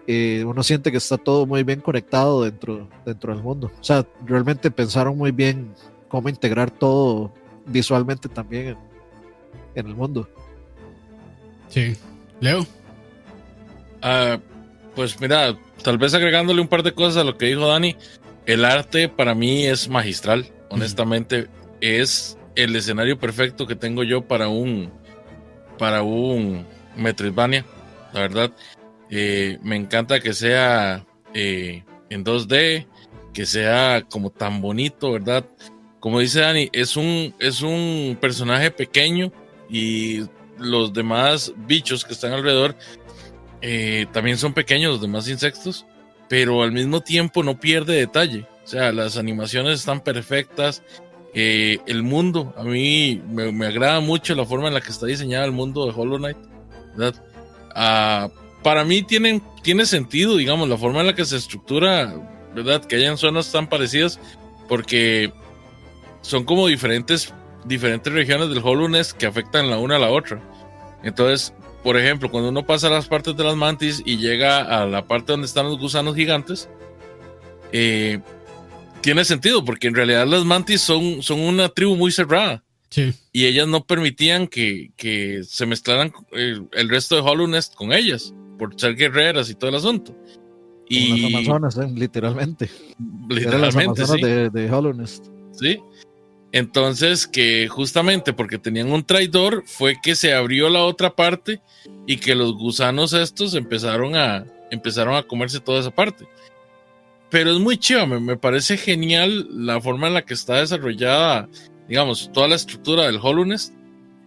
eh, 0.06 0.44
uno 0.46 0.62
siente 0.62 0.90
que 0.90 0.98
está 0.98 1.16
todo 1.16 1.46
muy 1.46 1.62
bien 1.62 1.80
conectado 1.80 2.44
dentro, 2.44 2.88
dentro 3.04 3.34
del 3.34 3.42
mundo. 3.42 3.70
O 3.80 3.84
sea, 3.84 4.06
realmente 4.24 4.70
pensaron 4.70 5.16
muy 5.16 5.30
bien 5.30 5.74
cómo 6.08 6.28
integrar 6.28 6.70
todo 6.70 7.32
visualmente 7.66 8.28
también 8.28 8.68
en, 8.68 8.76
en 9.74 9.86
el 9.86 9.94
mundo. 9.94 10.28
Sí. 11.68 11.96
Leo. 12.40 12.66
Ah, 14.02 14.38
pues 14.94 15.20
mira, 15.20 15.56
tal 15.82 15.98
vez 15.98 16.14
agregándole 16.14 16.60
un 16.60 16.68
par 16.68 16.82
de 16.82 16.92
cosas 16.92 17.22
a 17.22 17.24
lo 17.24 17.36
que 17.36 17.46
dijo 17.46 17.66
Dani, 17.66 17.96
el 18.46 18.64
arte 18.64 19.08
para 19.08 19.34
mí 19.34 19.66
es 19.66 19.88
magistral, 19.88 20.46
honestamente, 20.68 21.48
es 21.80 22.36
el 22.54 22.76
escenario 22.76 23.18
perfecto 23.18 23.66
que 23.66 23.74
tengo 23.74 24.04
yo 24.04 24.22
para 24.22 24.48
un 24.48 24.90
para 25.78 26.02
un 26.02 26.66
Metroidvania, 26.96 27.64
la 28.12 28.20
verdad. 28.20 28.50
Eh, 29.10 29.58
me 29.62 29.76
encanta 29.76 30.20
que 30.20 30.32
sea 30.32 31.04
eh, 31.34 31.84
en 32.10 32.24
2D, 32.24 32.86
que 33.32 33.46
sea 33.46 34.04
como 34.10 34.30
tan 34.30 34.60
bonito, 34.60 35.12
¿verdad? 35.12 35.44
Como 36.00 36.20
dice 36.20 36.40
Dani, 36.40 36.68
es 36.72 36.96
un, 36.96 37.34
es 37.38 37.62
un 37.62 38.16
personaje 38.20 38.70
pequeño 38.70 39.32
y 39.68 40.24
los 40.58 40.92
demás 40.92 41.52
bichos 41.66 42.04
que 42.04 42.12
están 42.12 42.32
alrededor 42.32 42.76
eh, 43.60 44.06
también 44.12 44.36
son 44.36 44.52
pequeños 44.52 44.92
los 44.92 45.00
demás 45.00 45.28
insectos, 45.28 45.86
pero 46.28 46.62
al 46.62 46.72
mismo 46.72 47.00
tiempo 47.00 47.42
no 47.42 47.58
pierde 47.58 47.94
detalle. 47.94 48.46
O 48.64 48.66
sea, 48.66 48.92
las 48.92 49.16
animaciones 49.16 49.80
están 49.80 50.00
perfectas. 50.00 50.82
el 51.34 52.02
mundo, 52.02 52.54
a 52.56 52.62
mí 52.62 53.20
me, 53.28 53.66
agrada 53.66 54.00
mucho 54.00 54.34
la 54.34 54.44
forma 54.44 54.68
en 54.68 54.74
la 54.74 54.80
que 54.80 54.90
está 54.90 55.06
diseñada 55.06 55.44
el 55.44 55.52
mundo 55.52 55.86
de 55.86 55.92
Hollow 55.96 56.18
Knight. 56.18 56.36
¿verdad? 56.96 57.14
Ah, 57.74 58.30
para 58.64 58.84
mí 58.84 59.02
tienen, 59.02 59.40
tiene 59.62 59.86
sentido, 59.86 60.36
digamos, 60.36 60.68
la 60.68 60.76
forma 60.76 61.00
en 61.02 61.06
la 61.06 61.14
que 61.14 61.24
se 61.24 61.36
estructura, 61.36 62.12
¿verdad? 62.54 62.84
Que 62.84 62.96
hayan 62.96 63.16
zonas 63.18 63.52
tan 63.52 63.68
parecidas, 63.68 64.18
porque 64.68 65.32
son 66.22 66.44
como 66.44 66.66
diferentes, 66.66 67.32
diferentes 67.64 68.12
regiones 68.12 68.48
del 68.48 68.58
Hollow 68.58 68.88
Nest 68.88 69.12
que 69.12 69.26
afectan 69.26 69.70
la 69.70 69.78
una 69.78 69.96
a 69.96 69.98
la 70.00 70.10
otra. 70.10 70.42
Entonces, 71.04 71.52
por 71.82 71.98
ejemplo, 71.98 72.30
cuando 72.30 72.48
uno 72.48 72.64
pasa 72.66 72.86
a 72.86 72.90
las 72.90 73.06
partes 73.06 73.36
de 73.36 73.44
las 73.44 73.54
mantis 73.56 74.02
y 74.04 74.16
llega 74.16 74.60
a 74.60 74.86
la 74.86 75.06
parte 75.06 75.32
donde 75.32 75.46
están 75.46 75.66
los 75.66 75.78
gusanos 75.78 76.16
gigantes, 76.16 76.68
eh, 77.72 78.20
tiene 79.02 79.24
sentido, 79.26 79.64
porque 79.64 79.88
en 79.88 79.94
realidad 79.94 80.26
las 80.26 80.44
mantis 80.46 80.80
son, 80.80 81.22
son 81.22 81.40
una 81.40 81.68
tribu 81.68 81.94
muy 81.96 82.10
cerrada 82.10 82.62
Sí. 82.88 83.12
y 83.32 83.46
ellas 83.46 83.66
no 83.66 83.84
permitían 83.84 84.46
que, 84.46 84.92
que 84.96 85.42
se 85.42 85.66
mezclaran 85.66 86.12
el, 86.30 86.68
el 86.72 86.88
resto 86.88 87.16
de 87.16 87.22
Hollow 87.22 87.48
Nest 87.48 87.74
con 87.74 87.92
ellas, 87.92 88.32
por 88.58 88.78
ser 88.78 88.94
guerreras 88.94 89.50
y 89.50 89.54
todo 89.54 89.70
el 89.70 89.76
asunto. 89.76 90.12
Como 90.12 90.88
Y 90.88 91.32
las 91.32 91.48
Amazonas, 91.48 91.76
eh, 91.78 91.92
literalmente. 91.94 92.70
Las 93.28 93.38
literalmente, 93.38 94.06
sí. 94.06 94.20
de, 94.20 94.50
de. 94.50 95.06
¿sí? 95.52 95.80
Entonces, 96.52 97.26
que 97.26 97.66
justamente 97.68 98.32
porque 98.32 98.58
tenían 98.58 98.92
un 98.92 99.02
traidor, 99.02 99.64
fue 99.66 99.96
que 100.00 100.14
se 100.14 100.34
abrió 100.34 100.68
la 100.68 100.84
otra 100.84 101.16
parte 101.16 101.60
y 102.06 102.18
que 102.18 102.34
los 102.34 102.54
gusanos 102.54 103.12
estos 103.12 103.54
empezaron 103.54 104.14
a, 104.14 104.46
empezaron 104.70 105.16
a 105.16 105.24
comerse 105.24 105.58
toda 105.58 105.80
esa 105.80 105.90
parte. 105.90 106.26
Pero 107.30 107.50
es 107.50 107.58
muy 107.58 107.76
chiva, 107.76 108.06
me, 108.06 108.20
me 108.20 108.36
parece 108.36 108.76
genial 108.76 109.48
la 109.50 109.80
forma 109.80 110.06
en 110.06 110.14
la 110.14 110.24
que 110.24 110.34
está 110.34 110.60
desarrollada, 110.60 111.48
digamos, 111.88 112.30
toda 112.32 112.46
la 112.46 112.54
estructura 112.54 113.06
del 113.06 113.18
Hollow 113.20 113.44
Nest. 113.44 113.74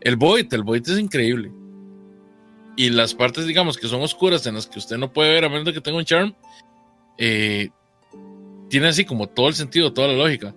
El 0.01 0.17
Void, 0.17 0.53
el 0.53 0.63
Void 0.63 0.81
es 0.81 0.99
increíble. 0.99 1.51
Y 2.77 2.89
las 2.91 3.13
partes, 3.13 3.45
digamos, 3.47 3.77
que 3.77 3.87
son 3.87 4.01
oscuras, 4.01 4.45
en 4.45 4.53
las 4.55 4.67
que 4.67 4.79
usted 4.79 4.97
no 4.97 5.11
puede 5.11 5.33
ver 5.33 5.43
a 5.43 5.49
menos 5.49 5.65
de 5.65 5.73
que 5.73 5.81
tenga 5.81 5.97
un 5.97 6.05
charm, 6.05 6.33
eh, 7.17 7.69
tiene 8.69 8.87
así 8.87 9.03
como 9.03 9.27
todo 9.27 9.47
el 9.49 9.55
sentido, 9.55 9.91
toda 9.93 10.07
la 10.09 10.13
lógica 10.15 10.53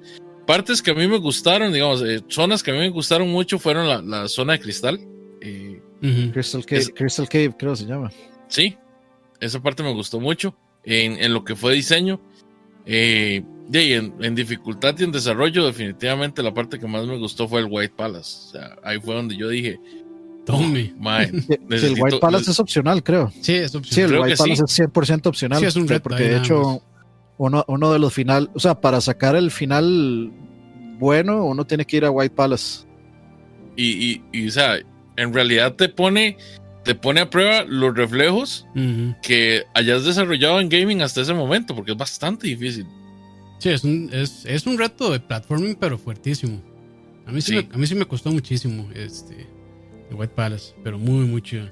partes 0.47 0.83
que 0.83 0.91
a 0.91 0.95
mí 0.95 1.07
me 1.07 1.19
gustaron, 1.19 1.73
digamos, 1.73 2.03
eh, 2.03 2.23
zonas 2.27 2.61
que 2.65 2.73
a 2.73 2.75
mí 2.75 2.81
me 2.81 2.89
gustaron 2.89 3.29
mucho 3.29 3.61
fueron 3.61 3.89
la, 3.89 4.03
la 4.03 4.27
zona 4.27 4.55
de 4.55 4.59
cristal. 4.61 4.99
Eh, 5.41 5.81
Ujú. 6.03 6.33
Crystal 6.33 6.67
Cave, 6.67 6.81
Es- 6.81 6.91
Crystal 6.93 7.29
Cave, 7.29 7.55
creo 7.57 7.71
que 7.73 7.77
se 7.79 7.87
llama. 7.87 8.11
sí, 8.49 8.77
esa 9.39 9.63
parte 9.63 9.85
me 9.85 9.93
gustó 9.93 10.19
mucho 10.19 10.57
en, 10.83 11.23
en 11.23 11.33
lo 11.33 11.45
que 11.45 11.55
fue 11.55 11.73
diseño. 11.75 12.21
Eh, 12.85 13.45
y 13.73 13.93
en, 13.93 14.13
en 14.21 14.35
dificultad 14.35 14.97
y 14.99 15.05
en 15.05 15.13
desarrollo, 15.13 15.65
definitivamente 15.65 16.43
la 16.43 16.53
parte 16.53 16.81
que 16.81 16.87
más 16.89 17.07
me 17.07 17.17
gustó 17.17 17.47
fue 17.47 17.61
el 17.61 17.67
White 17.71 17.95
Palace. 17.97 18.49
O 18.49 18.51
sea, 18.51 18.77
ahí 18.83 18.99
fue 18.99 19.15
donde 19.15 19.37
yo 19.37 19.49
dije, 19.51 19.79
Tome. 20.47 20.95
mae, 20.99 21.29
Sí, 21.29 21.35
el 21.51 21.69
necesito- 21.69 22.03
White 22.03 22.19
Palace 22.19 22.51
es 22.51 22.61
opcional, 22.61 23.03
creo. 23.03 23.33
Sí, 23.41 23.55
es 23.55 23.71
Sí, 23.73 23.77
opción. 23.79 24.05
el 24.05 24.11
Creo 24.11 24.23
White 24.23 24.37
Palace 24.37 24.63
sí. 24.67 24.83
es 24.83 24.89
100% 24.89 25.27
opcional. 25.27 25.61
Sí, 25.61 25.67
es 25.67 25.77
un 25.77 25.87
reto 25.89 26.03
Porque 26.03 26.25
de 26.25 26.37
hecho, 26.39 26.83
uno, 27.39 27.65
uno 27.69 27.93
de 27.93 27.99
los 27.99 28.13
final, 28.13 28.51
o 28.55 28.61
sea, 28.61 28.81
para 28.81 29.01
sacar 29.01 29.37
el 29.37 29.51
final 29.51 30.33
bueno, 30.99 31.45
uno 31.47 31.65
tiene 31.67 31.87
que 31.87 31.97
ir 31.97 32.05
a 32.05 32.11
White 32.11 32.35
Palace. 32.35 32.87
y, 33.77 33.87
y, 34.11 34.23
y, 34.33 34.49
o 34.49 34.51
sea, 34.51 34.75
en 35.17 35.33
realidad 35.33 35.75
te 35.75 35.89
pone, 35.89 36.37
te 36.85 36.95
pone 36.95 37.21
a 37.21 37.31
prueba 37.31 37.63
los 37.67 37.95
reflejos 37.95 38.67
que 39.23 39.63
hayas 39.75 40.05
desarrollado 40.05 40.61
en 40.61 40.69
gaming 40.69 41.01
hasta 41.03 41.23
ese 41.23 41.33
momento, 41.35 41.75
porque 41.75 41.93
es 41.93 41.97
bastante 41.99 42.47
difícil. 42.49 42.87
Sí, 43.59 43.69
es 43.71 43.85
un, 43.85 44.11
es, 44.13 44.45
es 44.47 44.67
un 44.67 44.77
reto 44.79 45.11
de 45.13 45.21
platforming, 45.21 45.75
pero 45.77 45.97
fuertísimo. 45.99 46.61
A 47.27 47.33
mí 47.33 47.41
sí, 47.43 47.53
Sí. 47.59 47.67
Me, 47.69 47.75
a 47.75 47.79
mí 47.79 47.87
sí 47.87 47.95
me 47.95 48.05
costó 48.07 48.31
muchísimo 48.33 48.89
este, 48.95 49.47
el 50.11 50.17
White 50.17 50.35
Palace, 50.35 50.75
pero 50.83 50.99
muy, 50.99 51.27
muy 51.27 51.43
chido. 51.43 51.69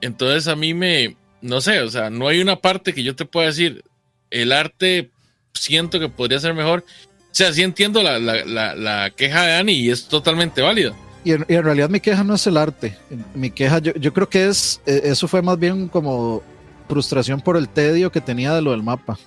Entonces 0.00 0.48
a 0.48 0.56
mí 0.56 0.74
me, 0.74 1.16
no 1.40 1.60
sé, 1.60 1.80
o 1.80 1.90
sea, 1.90 2.10
no 2.10 2.28
hay 2.28 2.40
una 2.40 2.56
parte 2.56 2.94
que 2.94 3.02
yo 3.02 3.16
te 3.16 3.24
pueda 3.24 3.48
decir, 3.48 3.84
el 4.30 4.52
arte 4.52 5.10
siento 5.52 5.98
que 5.98 6.08
podría 6.08 6.38
ser 6.38 6.54
mejor. 6.54 6.84
O 7.20 7.34
sea, 7.36 7.52
sí 7.52 7.62
entiendo 7.62 8.02
la, 8.02 8.18
la, 8.18 8.44
la, 8.44 8.74
la 8.74 9.10
queja 9.10 9.42
de 9.42 9.52
Dani 9.52 9.72
y 9.72 9.90
es 9.90 10.06
totalmente 10.08 10.62
válida. 10.62 10.94
Y 11.24 11.32
en, 11.32 11.44
y 11.48 11.54
en 11.54 11.64
realidad 11.64 11.90
mi 11.90 12.00
queja 12.00 12.22
no 12.24 12.34
es 12.34 12.46
el 12.46 12.56
arte. 12.56 12.96
Mi 13.34 13.50
queja, 13.50 13.78
yo, 13.80 13.92
yo 13.94 14.12
creo 14.12 14.28
que 14.28 14.46
es, 14.46 14.80
eh, 14.86 15.02
eso 15.04 15.26
fue 15.26 15.42
más 15.42 15.58
bien 15.58 15.88
como 15.88 16.42
frustración 16.88 17.40
por 17.40 17.56
el 17.56 17.68
tedio 17.68 18.12
que 18.12 18.20
tenía 18.20 18.54
de 18.54 18.62
lo 18.62 18.70
del 18.70 18.82
mapa. 18.82 19.18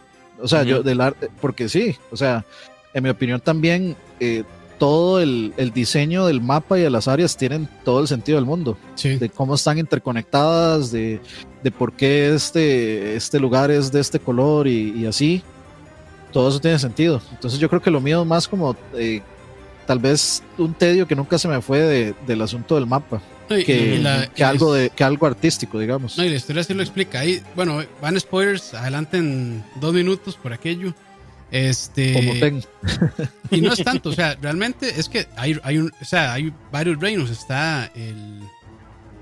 O 0.41 0.47
sea, 0.47 0.63
yo 0.63 0.81
del 0.81 1.01
arte, 1.01 1.29
porque 1.41 1.67
sí, 1.67 1.97
o 2.11 2.15
sea, 2.15 2.45
en 2.93 3.03
mi 3.03 3.09
opinión 3.09 3.41
también 3.41 3.97
eh, 4.21 4.43
todo 4.79 5.19
el, 5.21 5.53
el 5.57 5.71
diseño 5.71 6.25
del 6.25 6.41
mapa 6.41 6.79
y 6.79 6.81
de 6.81 6.89
las 6.89 7.07
áreas 7.07 7.37
tienen 7.37 7.69
todo 7.85 7.99
el 7.99 8.07
sentido 8.07 8.37
del 8.37 8.45
mundo. 8.45 8.77
Sí. 8.95 9.17
de 9.17 9.29
cómo 9.29 9.53
están 9.55 9.77
interconectadas, 9.77 10.91
de, 10.91 11.21
de 11.63 11.71
por 11.71 11.93
qué 11.93 12.33
este, 12.33 13.15
este 13.15 13.39
lugar 13.39 13.69
es 13.71 13.91
de 13.91 13.99
este 13.99 14.19
color 14.19 14.67
y, 14.67 14.91
y 15.01 15.05
así. 15.05 15.43
Todo 16.31 16.49
eso 16.49 16.59
tiene 16.59 16.77
sentido. 16.79 17.21
Entonces 17.31 17.59
yo 17.59 17.69
creo 17.69 17.81
que 17.81 17.91
lo 17.91 17.99
mío 18.01 18.21
es 18.21 18.27
más 18.27 18.47
como 18.47 18.75
eh, 18.95 19.21
tal 19.85 19.99
vez 19.99 20.43
un 20.57 20.73
tedio 20.73 21.07
que 21.07 21.15
nunca 21.15 21.37
se 21.37 21.47
me 21.47 21.61
fue 21.61 21.79
de- 21.79 22.15
del 22.27 22.41
asunto 22.41 22.75
del 22.75 22.85
mapa, 22.85 23.19
No, 23.49 23.55
que, 23.57 23.97
la- 23.99 24.29
algo 24.47 24.73
de, 24.73 24.91
que 24.91 25.03
algo 25.03 25.25
artístico, 25.25 25.79
digamos. 25.79 26.17
No, 26.17 26.23
y 26.23 26.29
la 26.29 26.35
historia 26.35 26.63
sí 26.63 26.73
lo 26.73 26.83
explica. 26.83 27.19
Ahí, 27.21 27.41
bueno, 27.55 27.81
van 28.01 28.19
spoilers, 28.19 28.73
adelante 28.75 29.17
en 29.17 29.63
dos 29.81 29.93
minutos 29.93 30.35
por 30.35 30.53
aquello. 30.53 30.93
Este. 31.51 32.13
como 32.13 32.33
ten. 32.39 32.63
Y 33.51 33.61
no 33.61 33.73
es 33.73 33.83
tanto, 33.83 34.09
o 34.09 34.13
sea, 34.13 34.37
realmente 34.41 34.99
es 34.99 35.09
que 35.09 35.27
hay, 35.35 35.59
hay, 35.63 35.79
un, 35.79 35.91
o 35.99 36.05
sea, 36.05 36.33
hay 36.33 36.53
varios 36.71 36.99
reinos. 36.99 37.29
Está 37.29 37.91
el. 37.95 38.39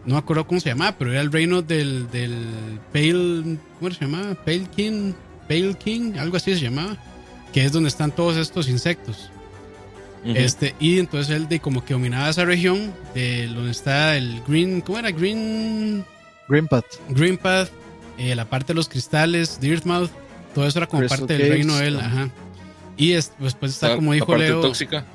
No 0.06 0.14
me 0.14 0.18
acuerdo 0.18 0.48
cómo 0.48 0.60
se 0.60 0.70
llamaba, 0.70 0.98
pero 0.98 1.12
era 1.12 1.22
el 1.22 1.32
reino 1.32 1.62
del, 1.62 2.10
del 2.12 2.80
Pale. 2.94 3.58
¿Cómo 3.80 3.92
se 3.92 4.06
llamaba? 4.06 4.36
Pale 4.36 4.68
King. 4.76 5.14
Pale 5.48 5.76
King, 5.76 6.14
algo 6.18 6.38
así 6.38 6.54
se 6.54 6.62
llamaba. 6.62 6.98
Que 7.54 7.64
es 7.66 7.72
donde 7.72 7.90
están 7.90 8.12
todos 8.12 8.38
estos 8.38 8.68
insectos. 8.70 9.32
Este, 10.24 10.76
y 10.80 11.00
entonces 11.00 11.34
él 11.34 11.48
de 11.48 11.60
como 11.60 11.86
que 11.86 11.94
dominaba 11.94 12.30
esa 12.30 12.44
región 12.44 12.94
de 13.14 13.48
donde 13.48 13.72
está 13.72 14.18
el 14.18 14.42
Green. 14.46 14.82
¿Cómo 14.82 15.00
era? 15.00 15.12
Green. 15.12 16.06
Greenpath. 16.48 16.86
Green 17.10 17.38
Path, 17.38 17.70
eh, 18.18 18.36
la 18.36 18.46
parte 18.46 18.74
de 18.74 18.76
los 18.76 18.90
cristales, 18.90 19.60
Dirtmouth, 19.60 20.10
todo 20.54 20.68
eso 20.68 20.80
era 20.80 20.88
como 20.88 21.02
Crystal 21.02 21.20
parte 21.20 21.38
del 21.38 21.50
reino 21.52 21.76
de 21.78 21.88
él, 21.88 21.98
ajá. 22.00 22.08
ajá. 22.24 22.30
Y 22.98 23.14
es- 23.14 23.32
después 23.40 23.74
está 23.74 23.90
La- 23.90 23.96
como 23.96 24.12
la 24.12 24.16
dijo 24.16 24.28
parte 24.28 24.44
Leo, 24.46 24.62
tóxica. 24.62 25.06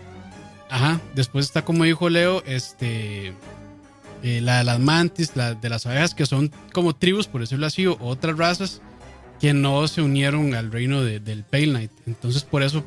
Ajá, 0.71 1.01
después 1.15 1.45
está 1.47 1.65
como 1.65 1.85
dijo 1.85 2.09
Leo, 2.09 2.43
este 2.47 3.33
eh, 4.25 4.41
la 4.41 4.59
de 4.59 4.65
las 4.65 4.79
mantis, 4.79 5.33
la 5.35 5.55
de 5.55 5.69
las 5.69 5.85
abejas, 5.85 6.15
que 6.15 6.27
son 6.27 6.53
como 6.73 6.95
tribus, 6.95 7.27
por 7.27 7.41
decirlo 7.41 7.67
así, 7.67 7.87
o 7.89 7.97
otras 8.01 8.37
razas 8.39 8.81
que 9.41 9.53
no 9.53 9.89
se 9.89 10.01
unieron 10.01 10.55
al 10.55 10.71
reino 10.71 11.03
de- 11.03 11.19
del 11.19 11.43
Pale 11.43 11.67
Knight. 11.67 11.91
Entonces, 12.07 12.45
por 12.45 12.63
eso, 12.63 12.85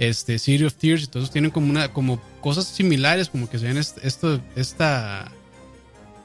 este 0.00 0.40
City 0.40 0.64
of 0.64 0.74
Tears 0.74 1.04
y 1.04 1.06
todos 1.06 1.30
tienen 1.30 1.52
como 1.52 1.70
una, 1.70 1.92
como 1.92 2.20
cosas 2.40 2.66
similares, 2.66 3.28
como 3.28 3.48
que 3.48 3.60
se 3.60 3.66
ven 3.66 3.76
est- 3.78 3.98
esto, 4.02 4.40
esta 4.56 5.30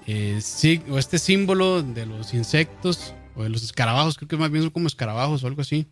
eh, 0.07 0.37
sig- 0.39 0.89
o 0.89 0.97
este 0.97 1.19
símbolo 1.19 1.83
de 1.83 2.05
los 2.07 2.33
insectos 2.33 3.13
o 3.37 3.43
de 3.43 3.49
los 3.49 3.63
escarabajos, 3.63 4.17
creo 4.17 4.27
que 4.27 4.35
más 4.37 4.49
bien 4.49 4.63
son 4.63 4.71
como 4.71 4.87
escarabajos 4.87 5.43
o 5.43 5.47
algo 5.47 5.61
así. 5.61 5.87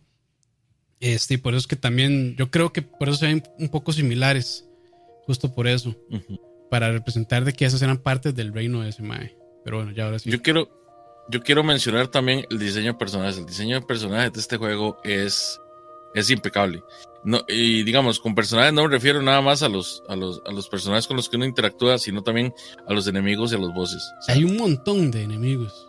Este, 0.98 1.34
y 1.34 1.36
por 1.36 1.54
eso 1.54 1.60
es 1.60 1.66
que 1.66 1.76
también, 1.76 2.34
yo 2.36 2.50
creo 2.50 2.72
que 2.72 2.82
por 2.82 3.08
eso 3.08 3.18
se 3.18 3.26
ven 3.26 3.42
un 3.58 3.68
poco 3.68 3.92
similares, 3.92 4.68
justo 5.26 5.54
por 5.54 5.68
eso 5.68 5.94
para 6.70 6.90
representar 6.90 7.44
de 7.44 7.52
que 7.52 7.64
esas 7.64 7.80
eran 7.82 7.98
partes 7.98 8.34
del 8.34 8.52
reino 8.52 8.80
de 8.82 8.88
ese 8.88 9.02
mae. 9.02 9.36
Pero 9.64 9.76
bueno, 9.78 9.92
ya 9.92 10.06
ahora 10.06 10.18
sí. 10.18 10.30
Yo 10.30 10.42
quiero, 10.42 10.68
yo 11.30 11.42
quiero 11.42 11.62
mencionar 11.62 12.08
también 12.08 12.44
el 12.50 12.58
diseño 12.58 12.92
de 12.92 12.98
personajes. 12.98 13.38
El 13.38 13.46
diseño 13.46 13.80
de 13.80 13.86
personajes 13.86 14.32
de 14.32 14.40
este 14.40 14.56
juego 14.56 14.98
es, 15.04 15.60
es 16.14 16.30
impecable. 16.30 16.82
No, 17.24 17.44
y 17.48 17.82
digamos, 17.84 18.18
con 18.18 18.34
personajes 18.34 18.72
no 18.72 18.82
me 18.82 18.88
refiero 18.88 19.22
nada 19.22 19.40
más 19.40 19.62
a 19.62 19.68
los, 19.68 20.02
a 20.08 20.16
los, 20.16 20.42
a 20.46 20.52
los 20.52 20.68
personajes 20.68 21.06
con 21.06 21.16
los 21.16 21.28
que 21.28 21.36
uno 21.36 21.44
interactúa, 21.44 21.98
sino 21.98 22.22
también 22.22 22.52
a 22.86 22.92
los 22.92 23.06
enemigos 23.06 23.52
y 23.52 23.56
a 23.56 23.58
los 23.58 23.72
bosses. 23.72 24.02
O 24.20 24.22
sea, 24.22 24.34
Hay 24.34 24.44
un 24.44 24.56
montón 24.56 25.10
de 25.10 25.22
enemigos. 25.22 25.88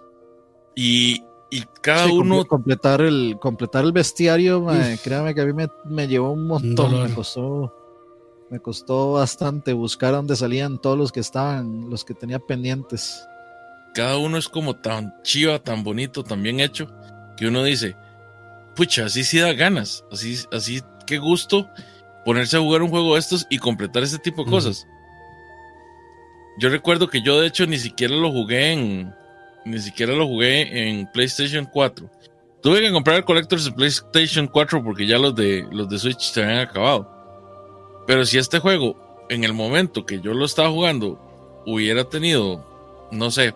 y, 0.76 1.24
y 1.50 1.64
cada 1.82 2.06
Sí, 2.06 2.12
uno 2.12 2.40
comple- 2.44 2.48
completar 2.48 3.02
el 3.02 3.38
completar 3.40 3.86
el 3.86 3.92
bestiario, 3.92 4.60
Uf. 4.60 5.02
créame 5.04 5.34
que 5.34 5.42
a 5.42 5.46
mí 5.46 5.54
me, 5.54 5.68
me 5.86 6.08
llevó 6.08 6.32
un 6.32 6.46
montón, 6.48 7.04
me 7.04 7.14
costó 7.14 7.74
me 8.50 8.60
costó 8.60 9.14
bastante 9.14 9.74
buscar 9.74 10.14
dónde 10.14 10.36
salían 10.38 10.78
todos 10.80 10.98
los 10.98 11.12
que 11.12 11.20
estaban, 11.20 11.90
los 11.90 12.06
que 12.06 12.14
tenía 12.14 12.40
pendientes. 12.40 13.26
cada 13.94 14.18
uno 14.18 14.38
es 14.38 14.48
como 14.48 14.76
tan 14.76 15.14
chiva, 15.24 15.60
tan 15.60 15.84
bonito, 15.84 16.24
tan 16.24 16.42
bien 16.44 16.60
hecho, 16.62 16.88
que 17.36 17.48
uno 17.48 17.64
dice, 17.64 17.96
pucha, 18.76 19.06
así 19.06 19.24
sí 19.26 19.40
da 19.40 19.52
ganas, 19.54 20.06
así, 20.12 20.38
así, 20.54 20.82
qué 21.06 21.18
gusto 21.18 21.68
ponerse 22.24 22.56
a 22.58 22.62
jugar 22.62 22.82
un 22.84 22.90
juego 22.90 23.14
de 23.16 23.20
estos 23.20 23.46
y 23.50 23.58
completar 23.58 24.04
ese 24.04 24.20
tipo 24.20 24.44
de 24.46 24.52
cosas. 24.52 24.88
Yo 26.60 26.70
recuerdo 26.70 27.08
que 27.08 27.22
yo 27.22 27.40
de 27.40 27.48
hecho 27.48 27.66
ni 27.68 27.78
siquiera 27.78 28.16
lo 28.16 28.32
jugué 28.32 28.72
en, 28.74 29.14
ni 29.70 29.80
siquiera 29.80 30.14
lo 30.14 30.28
jugué 30.28 30.90
en 30.90 31.08
PlayStation 31.12 31.66
4. 31.66 32.10
Tuve 32.62 32.82
que 32.82 32.92
comprar 32.92 33.18
el 33.18 33.26
Collectors 33.26 33.66
de 33.66 33.72
PlayStation 33.72 34.48
4 34.48 34.84
porque 34.84 35.06
ya 35.06 35.18
los 35.18 35.36
de, 35.36 35.66
los 35.72 35.88
de 35.90 36.00
Switch 36.00 36.20
se 36.20 36.44
habían 36.44 36.60
acabado. 36.60 38.04
Pero 38.08 38.26
si 38.26 38.38
este 38.38 38.60
juego, 38.60 39.26
en 39.30 39.44
el 39.44 39.54
momento 39.54 40.06
que 40.06 40.20
yo 40.22 40.34
lo 40.34 40.46
estaba 40.46 40.70
jugando, 40.70 41.20
hubiera 41.66 42.04
tenido, 42.06 43.08
no 43.12 43.30
sé, 43.32 43.54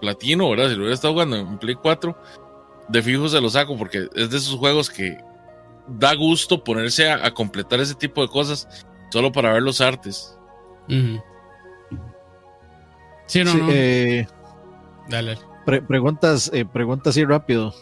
platino, 0.00 0.48
¿verdad? 0.50 0.68
Si 0.68 0.74
lo 0.74 0.80
hubiera 0.80 0.94
estado 0.94 1.14
jugando 1.14 1.36
en 1.36 1.58
Play 1.58 1.74
4, 1.74 2.16
de 2.88 3.02
fijo 3.02 3.28
se 3.28 3.40
lo 3.40 3.48
saco 3.50 3.76
porque 3.76 4.08
es 4.14 4.30
de 4.30 4.36
esos 4.36 4.56
juegos 4.56 4.90
que 4.90 5.18
da 5.88 6.14
gusto 6.14 6.62
ponerse 6.62 7.10
a, 7.10 7.26
a 7.26 7.32
completar 7.34 7.80
ese 7.80 7.94
tipo 7.94 8.22
de 8.22 8.28
cosas 8.28 8.68
solo 9.10 9.32
para 9.32 9.52
ver 9.52 9.62
los 9.62 9.80
artes. 9.80 10.38
Sí, 13.26 13.42
no, 13.42 13.52
Sí, 13.52 13.58
no. 13.58 13.68
eh, 13.70 14.26
Dale. 15.08 15.38
Pre- 15.64 15.82
preguntas, 15.82 16.50
eh, 16.52 16.64
preguntas 16.64 17.10
así 17.10 17.24
rápido. 17.24 17.74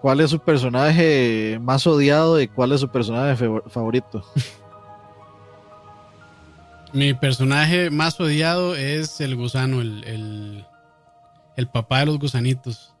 ¿Cuál 0.00 0.20
es 0.20 0.30
su 0.30 0.38
personaje 0.38 1.58
más 1.60 1.86
odiado 1.86 2.40
y 2.40 2.48
cuál 2.48 2.72
es 2.72 2.80
su 2.80 2.88
personaje 2.88 3.36
favor- 3.36 3.68
favorito? 3.70 4.24
Mi 6.92 7.12
personaje 7.14 7.90
más 7.90 8.18
odiado 8.20 8.74
es 8.74 9.20
el 9.20 9.36
gusano, 9.36 9.80
el, 9.80 10.04
el, 10.04 10.66
el 11.56 11.68
papá 11.68 12.00
de 12.00 12.06
los 12.06 12.18
gusanitos. 12.18 12.92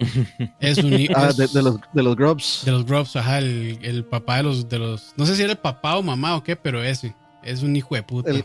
Es 0.58 0.78
un 0.78 0.92
Ah, 1.14 1.30
de, 1.32 1.46
de 1.46 1.62
los, 1.62 1.76
de 1.92 2.02
los 2.02 2.16
Grubs. 2.16 2.62
de 2.64 2.72
los 2.72 2.84
Grubs, 2.84 3.14
ajá, 3.14 3.38
el, 3.38 3.78
el 3.82 4.04
papá 4.04 4.38
de 4.38 4.42
los, 4.42 4.68
de 4.68 4.78
los. 4.78 5.14
No 5.16 5.24
sé 5.26 5.36
si 5.36 5.42
era 5.42 5.52
el 5.52 5.58
papá 5.58 5.96
o 5.96 6.02
mamá 6.02 6.34
o 6.36 6.42
qué, 6.42 6.56
pero 6.56 6.82
ese. 6.82 7.14
Es 7.44 7.62
un 7.62 7.76
hijo 7.76 7.94
de 7.94 8.02
puta. 8.02 8.30
El- 8.30 8.44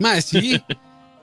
Mae, 0.00 0.20
sí. 0.22 0.60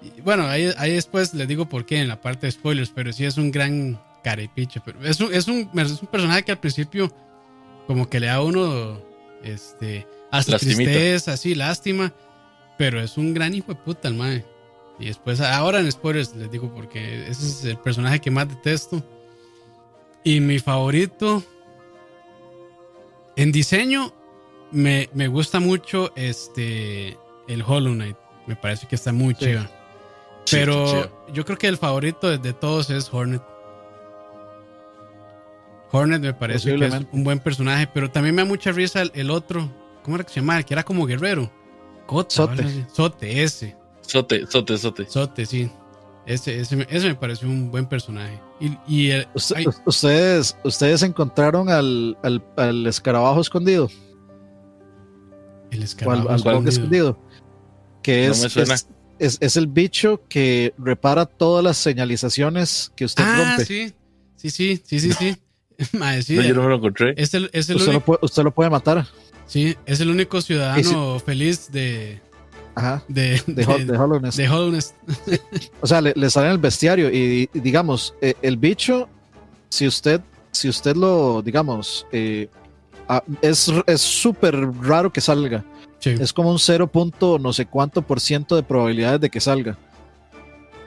Y 0.01 0.21
Bueno, 0.21 0.47
ahí, 0.47 0.71
ahí 0.77 0.93
después 0.93 1.33
les 1.33 1.47
digo 1.47 1.67
por 1.67 1.85
qué 1.85 1.99
en 2.01 2.07
la 2.07 2.19
parte 2.21 2.47
de 2.47 2.51
spoilers, 2.51 2.89
pero 2.89 3.11
sí 3.13 3.25
es 3.25 3.37
un 3.37 3.51
gran 3.51 4.01
carepiche. 4.23 4.81
Pero 4.83 5.03
es 5.05 5.19
un, 5.19 5.33
es 5.33 5.47
un, 5.47 5.69
es 5.79 6.01
un 6.01 6.07
personaje 6.07 6.43
que 6.43 6.51
al 6.51 6.59
principio, 6.59 7.11
como 7.87 8.09
que 8.09 8.19
le 8.19 8.27
da 8.27 8.35
a 8.35 8.41
uno, 8.43 8.99
este, 9.43 10.07
hasta 10.31 10.53
Lastimita. 10.53 10.91
tristeza, 10.91 11.33
así, 11.33 11.55
lástima. 11.55 12.13
Pero 12.77 12.99
es 13.01 13.17
un 13.17 13.33
gran 13.33 13.53
hijo 13.53 13.73
de 13.73 13.79
puta 13.79 14.07
el 14.07 14.15
mae. 14.15 14.43
Y 14.99 15.05
después, 15.05 15.39
ahora 15.41 15.79
en 15.79 15.91
spoilers 15.91 16.35
les 16.35 16.49
digo 16.51 16.73
porque 16.73 17.27
ese 17.27 17.45
es 17.47 17.63
el 17.65 17.77
personaje 17.77 18.19
que 18.19 18.31
más 18.31 18.47
detesto. 18.49 19.03
Y 20.23 20.39
mi 20.39 20.59
favorito. 20.59 21.43
En 23.35 23.51
diseño, 23.51 24.13
me, 24.71 25.09
me 25.13 25.27
gusta 25.27 25.59
mucho 25.59 26.11
este 26.15 27.17
el 27.47 27.61
Hollow 27.65 27.93
Knight. 27.93 28.17
Me 28.47 28.55
parece 28.55 28.87
que 28.87 28.95
está 28.95 29.11
muy 29.13 29.33
Sí. 29.35 29.45
chiva. 29.45 29.69
Pero 30.51 31.27
yo 31.33 31.45
creo 31.45 31.57
que 31.57 31.67
el 31.67 31.77
favorito 31.77 32.37
de, 32.37 32.53
todos 32.53 32.89
es 32.89 33.11
Hornet. 33.13 33.41
Hornet 35.91 36.21
me 36.21 36.33
parece 36.33 36.75
que 36.77 36.85
es 36.85 36.93
un 37.11 37.23
buen 37.23 37.39
personaje, 37.39 37.87
pero 37.93 38.09
también 38.09 38.35
me 38.35 38.41
da 38.43 38.47
mucha 38.47 38.71
risa 38.71 39.01
el, 39.01 39.11
el 39.13 39.29
otro. 39.29 39.69
¿Cómo 40.03 40.15
era 40.15 40.23
que 40.25 40.31
se 40.33 40.39
llamaba? 40.39 40.59
El 40.59 40.65
que 40.65 40.73
era 40.73 40.83
como 40.83 41.05
guerrero. 41.05 41.51
Cota, 42.05 42.29
Sote. 42.29 42.85
Sote, 42.91 43.43
ese. 43.43 43.75
Sote, 44.01 44.45
sote, 44.47 44.77
sote. 44.77 45.05
Sote, 45.09 45.45
sí. 45.45 45.69
Ese, 46.25 46.59
ese, 46.59 46.75
me- 46.75 46.87
ese 46.89 47.07
me 47.07 47.15
pareció 47.15 47.47
un 47.47 47.71
buen 47.71 47.85
personaje. 47.87 48.39
Y, 48.59 48.77
y 48.87 49.09
el- 49.11 49.27
Usted- 49.33 49.55
ay, 49.57 49.65
ustedes, 49.85 50.57
ustedes 50.63 51.01
encontraron 51.03 51.69
al, 51.69 52.17
al, 52.23 52.43
al 52.57 52.87
escarabajo 52.87 53.41
escondido. 53.41 53.89
el 55.71 55.83
escarabajo 55.83 56.29
al 56.29 56.35
escondido. 56.35 56.69
escondido. 56.69 57.19
Que 58.03 58.27
No 58.27 58.31
es, 58.33 58.43
me 58.43 58.49
suena. 58.49 58.73
es, 58.75 58.87
es- 59.21 59.37
es 59.39 59.55
el 59.57 59.67
bicho 59.67 60.21
que 60.27 60.73
repara 60.77 61.25
todas 61.25 61.63
las 61.63 61.77
señalizaciones 61.77 62.91
que 62.95 63.05
usted 63.05 63.23
Ah, 63.25 63.37
rompe. 63.55 63.65
sí. 63.65 63.93
Sí, 64.35 64.49
sí, 64.49 64.81
sí, 64.85 64.99
sí, 64.99 65.13
sí. 65.13 65.35
Sí, 66.23 66.35
No, 66.35 66.43
yo 66.43 66.53
no 66.53 66.61
me 66.63 66.69
lo 66.69 66.75
encontré. 66.75 67.13
es 67.17 67.33
el, 67.33 67.49
es 67.53 67.69
el 67.69 67.77
Usted, 67.77 67.93
lo 67.93 68.01
puede, 68.01 68.19
usted 68.21 68.43
lo 68.43 68.51
puede 68.51 68.69
matar. 68.69 69.07
sí, 69.47 69.75
es 69.87 69.99
el 69.99 70.09
único 70.11 70.39
ciudadano 70.41 71.19
feliz 71.19 71.71
de, 71.71 72.21
Ajá. 72.75 73.03
de, 73.07 73.41
De, 73.47 73.85
de 73.85 73.97
Hollowness. 73.97 74.93
O 75.81 75.87
sea, 75.87 76.01
le, 76.01 76.13
le 76.15 76.29
sale 76.29 76.47
en 76.47 76.51
el 76.53 76.57
bestiario 76.59 77.09
y, 77.11 77.49
y 77.51 77.59
digamos, 77.59 78.13
eh, 78.21 78.35
el 78.43 78.57
bicho, 78.57 79.09
si 79.69 79.87
usted, 79.87 80.21
si 80.51 80.69
usted 80.69 80.95
lo, 80.95 81.41
digamos, 81.41 82.05
eh, 82.11 82.47
ah, 83.07 83.23
es 83.41 83.71
es 83.87 84.01
súper 84.01 84.55
raro 84.81 85.11
que 85.11 85.21
salga. 85.21 85.63
Sí. 86.01 86.09
Es 86.19 86.33
como 86.33 86.51
un 86.51 86.59
0. 86.59 86.87
punto 86.87 87.39
no 87.39 87.53
sé 87.53 87.65
cuánto 87.67 88.01
por 88.01 88.19
ciento 88.19 88.55
de 88.57 88.63
probabilidades 88.63 89.21
de 89.21 89.29
que 89.29 89.39
salga. 89.39 89.77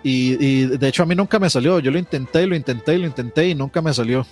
Y, 0.02 0.36
y 0.44 0.66
de 0.66 0.88
hecho 0.88 1.02
a 1.02 1.06
mí 1.06 1.14
nunca 1.14 1.38
me 1.38 1.48
salió. 1.48 1.78
Yo 1.80 1.90
lo 1.90 1.98
intenté 1.98 2.42
y 2.42 2.46
lo 2.46 2.54
intenté 2.56 2.94
y 2.94 2.98
lo 2.98 3.06
intenté 3.06 3.48
y 3.48 3.54
nunca 3.54 3.80
me 3.80 3.94
salió. 3.94 4.26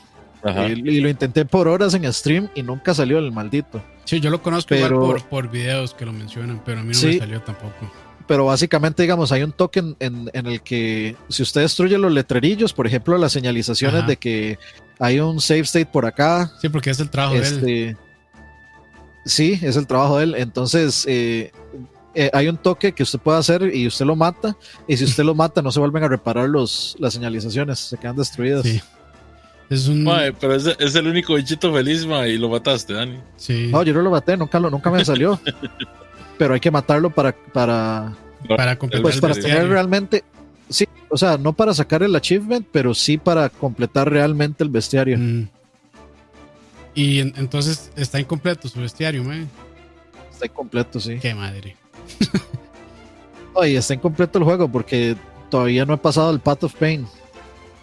Y, 0.44 0.90
y 0.90 1.00
lo 1.00 1.08
intenté 1.08 1.44
por 1.46 1.68
horas 1.68 1.94
en 1.94 2.12
stream 2.12 2.48
y 2.54 2.62
nunca 2.62 2.92
salió 2.94 3.18
el 3.18 3.30
maldito. 3.32 3.80
Sí, 4.04 4.18
yo 4.20 4.28
lo 4.28 4.42
conozco 4.42 4.68
Pero- 4.70 4.86
igual 5.04 5.20
por, 5.20 5.28
por 5.28 5.50
videos 5.50 5.94
que 5.94 6.04
lo 6.04 6.12
mencionan, 6.12 6.60
pero 6.64 6.80
a 6.80 6.82
mí 6.82 6.88
no 6.88 6.94
Sí. 6.94 7.06
me 7.06 7.18
salió 7.18 7.40
tampoco. 7.42 7.90
Pero 8.26 8.44
básicamente, 8.46 9.02
digamos, 9.02 9.30
hay 9.32 9.42
un 9.44 9.52
token 9.52 9.96
en, 10.00 10.30
en 10.32 10.46
el 10.46 10.60
que 10.62 11.16
si 11.28 11.42
usted 11.42 11.60
destruye 11.62 11.96
los 11.98 12.12
letrerillos, 12.12 12.72
por 12.72 12.86
ejemplo, 12.86 13.16
las 13.18 13.32
señalizaciones 13.32 14.00
Ajá. 14.00 14.08
de 14.08 14.16
que 14.16 14.58
hay 14.98 15.20
un 15.20 15.40
save 15.40 15.60
state 15.60 15.86
por 15.86 16.06
acá, 16.06 16.50
Sí, 16.60 16.68
porque 16.68 16.90
es 16.90 17.00
el 17.00 17.08
trabajo 17.10 17.34
de 17.36 17.88
él. 17.88 17.96
Sí, 19.24 19.58
es 19.62 19.76
el 19.76 19.86
trabajo 19.86 20.18
de 20.18 20.24
él. 20.24 20.34
Entonces, 20.36 21.04
eh, 21.08 21.52
eh, 22.14 22.30
hay 22.32 22.48
un 22.48 22.56
toque 22.56 22.92
que 22.92 23.02
usted 23.02 23.18
puede 23.18 23.38
hacer 23.38 23.74
y 23.74 23.86
usted 23.86 24.04
lo 24.04 24.16
mata. 24.16 24.56
Y 24.86 24.96
si 24.96 25.04
usted 25.04 25.24
lo 25.24 25.34
mata, 25.34 25.62
no 25.62 25.72
se 25.72 25.80
vuelven 25.80 26.04
a 26.04 26.08
reparar 26.08 26.48
los, 26.48 26.96
las 26.98 27.14
señalizaciones, 27.14 27.78
se 27.78 27.96
quedan 27.96 28.16
destruidas. 28.16 28.62
Sí. 28.62 28.80
Es 29.70 29.88
un. 29.88 30.04
Pero 30.38 30.54
es, 30.54 30.66
es 30.66 30.94
el 30.94 31.06
único 31.06 31.34
bichito 31.34 31.72
feliz, 31.72 32.04
y 32.04 32.36
lo 32.36 32.50
mataste, 32.50 32.92
Dani. 32.92 33.18
sí, 33.36 33.68
No, 33.70 33.82
yo 33.82 33.94
no 33.94 34.02
lo 34.02 34.10
maté, 34.10 34.36
nunca, 34.36 34.60
lo, 34.60 34.70
nunca 34.70 34.90
me 34.90 35.02
salió. 35.04 35.40
pero 36.38 36.54
hay 36.54 36.60
que 36.60 36.70
matarlo 36.70 37.08
para, 37.10 37.32
para, 37.32 38.12
para 38.48 38.76
completar 38.76 39.02
pues 39.02 39.20
para 39.20 39.34
tener 39.34 39.68
realmente, 39.68 40.24
sí, 40.68 40.86
o 41.08 41.16
sea, 41.16 41.38
no 41.38 41.52
para 41.52 41.72
sacar 41.72 42.02
el 42.02 42.14
achievement, 42.14 42.66
pero 42.70 42.94
sí 42.94 43.16
para 43.16 43.48
completar 43.48 44.10
realmente 44.10 44.62
el 44.64 44.70
bestiario. 44.70 45.18
Mm. 45.18 45.48
Y 46.94 47.20
en- 47.20 47.32
entonces 47.36 47.90
está 47.96 48.20
incompleto 48.20 48.68
su 48.68 48.80
bestiario, 48.80 49.24
man. 49.24 49.48
Está 50.30 50.46
incompleto, 50.46 51.00
sí. 51.00 51.18
Qué 51.20 51.34
madre. 51.34 51.76
Oye, 53.54 53.76
está 53.76 53.94
incompleto 53.94 54.38
el 54.38 54.44
juego 54.44 54.68
porque 54.70 55.16
todavía 55.50 55.84
no 55.84 55.94
he 55.94 55.98
pasado 55.98 56.30
el 56.30 56.40
Path 56.40 56.64
of 56.64 56.74
Pain. 56.74 57.06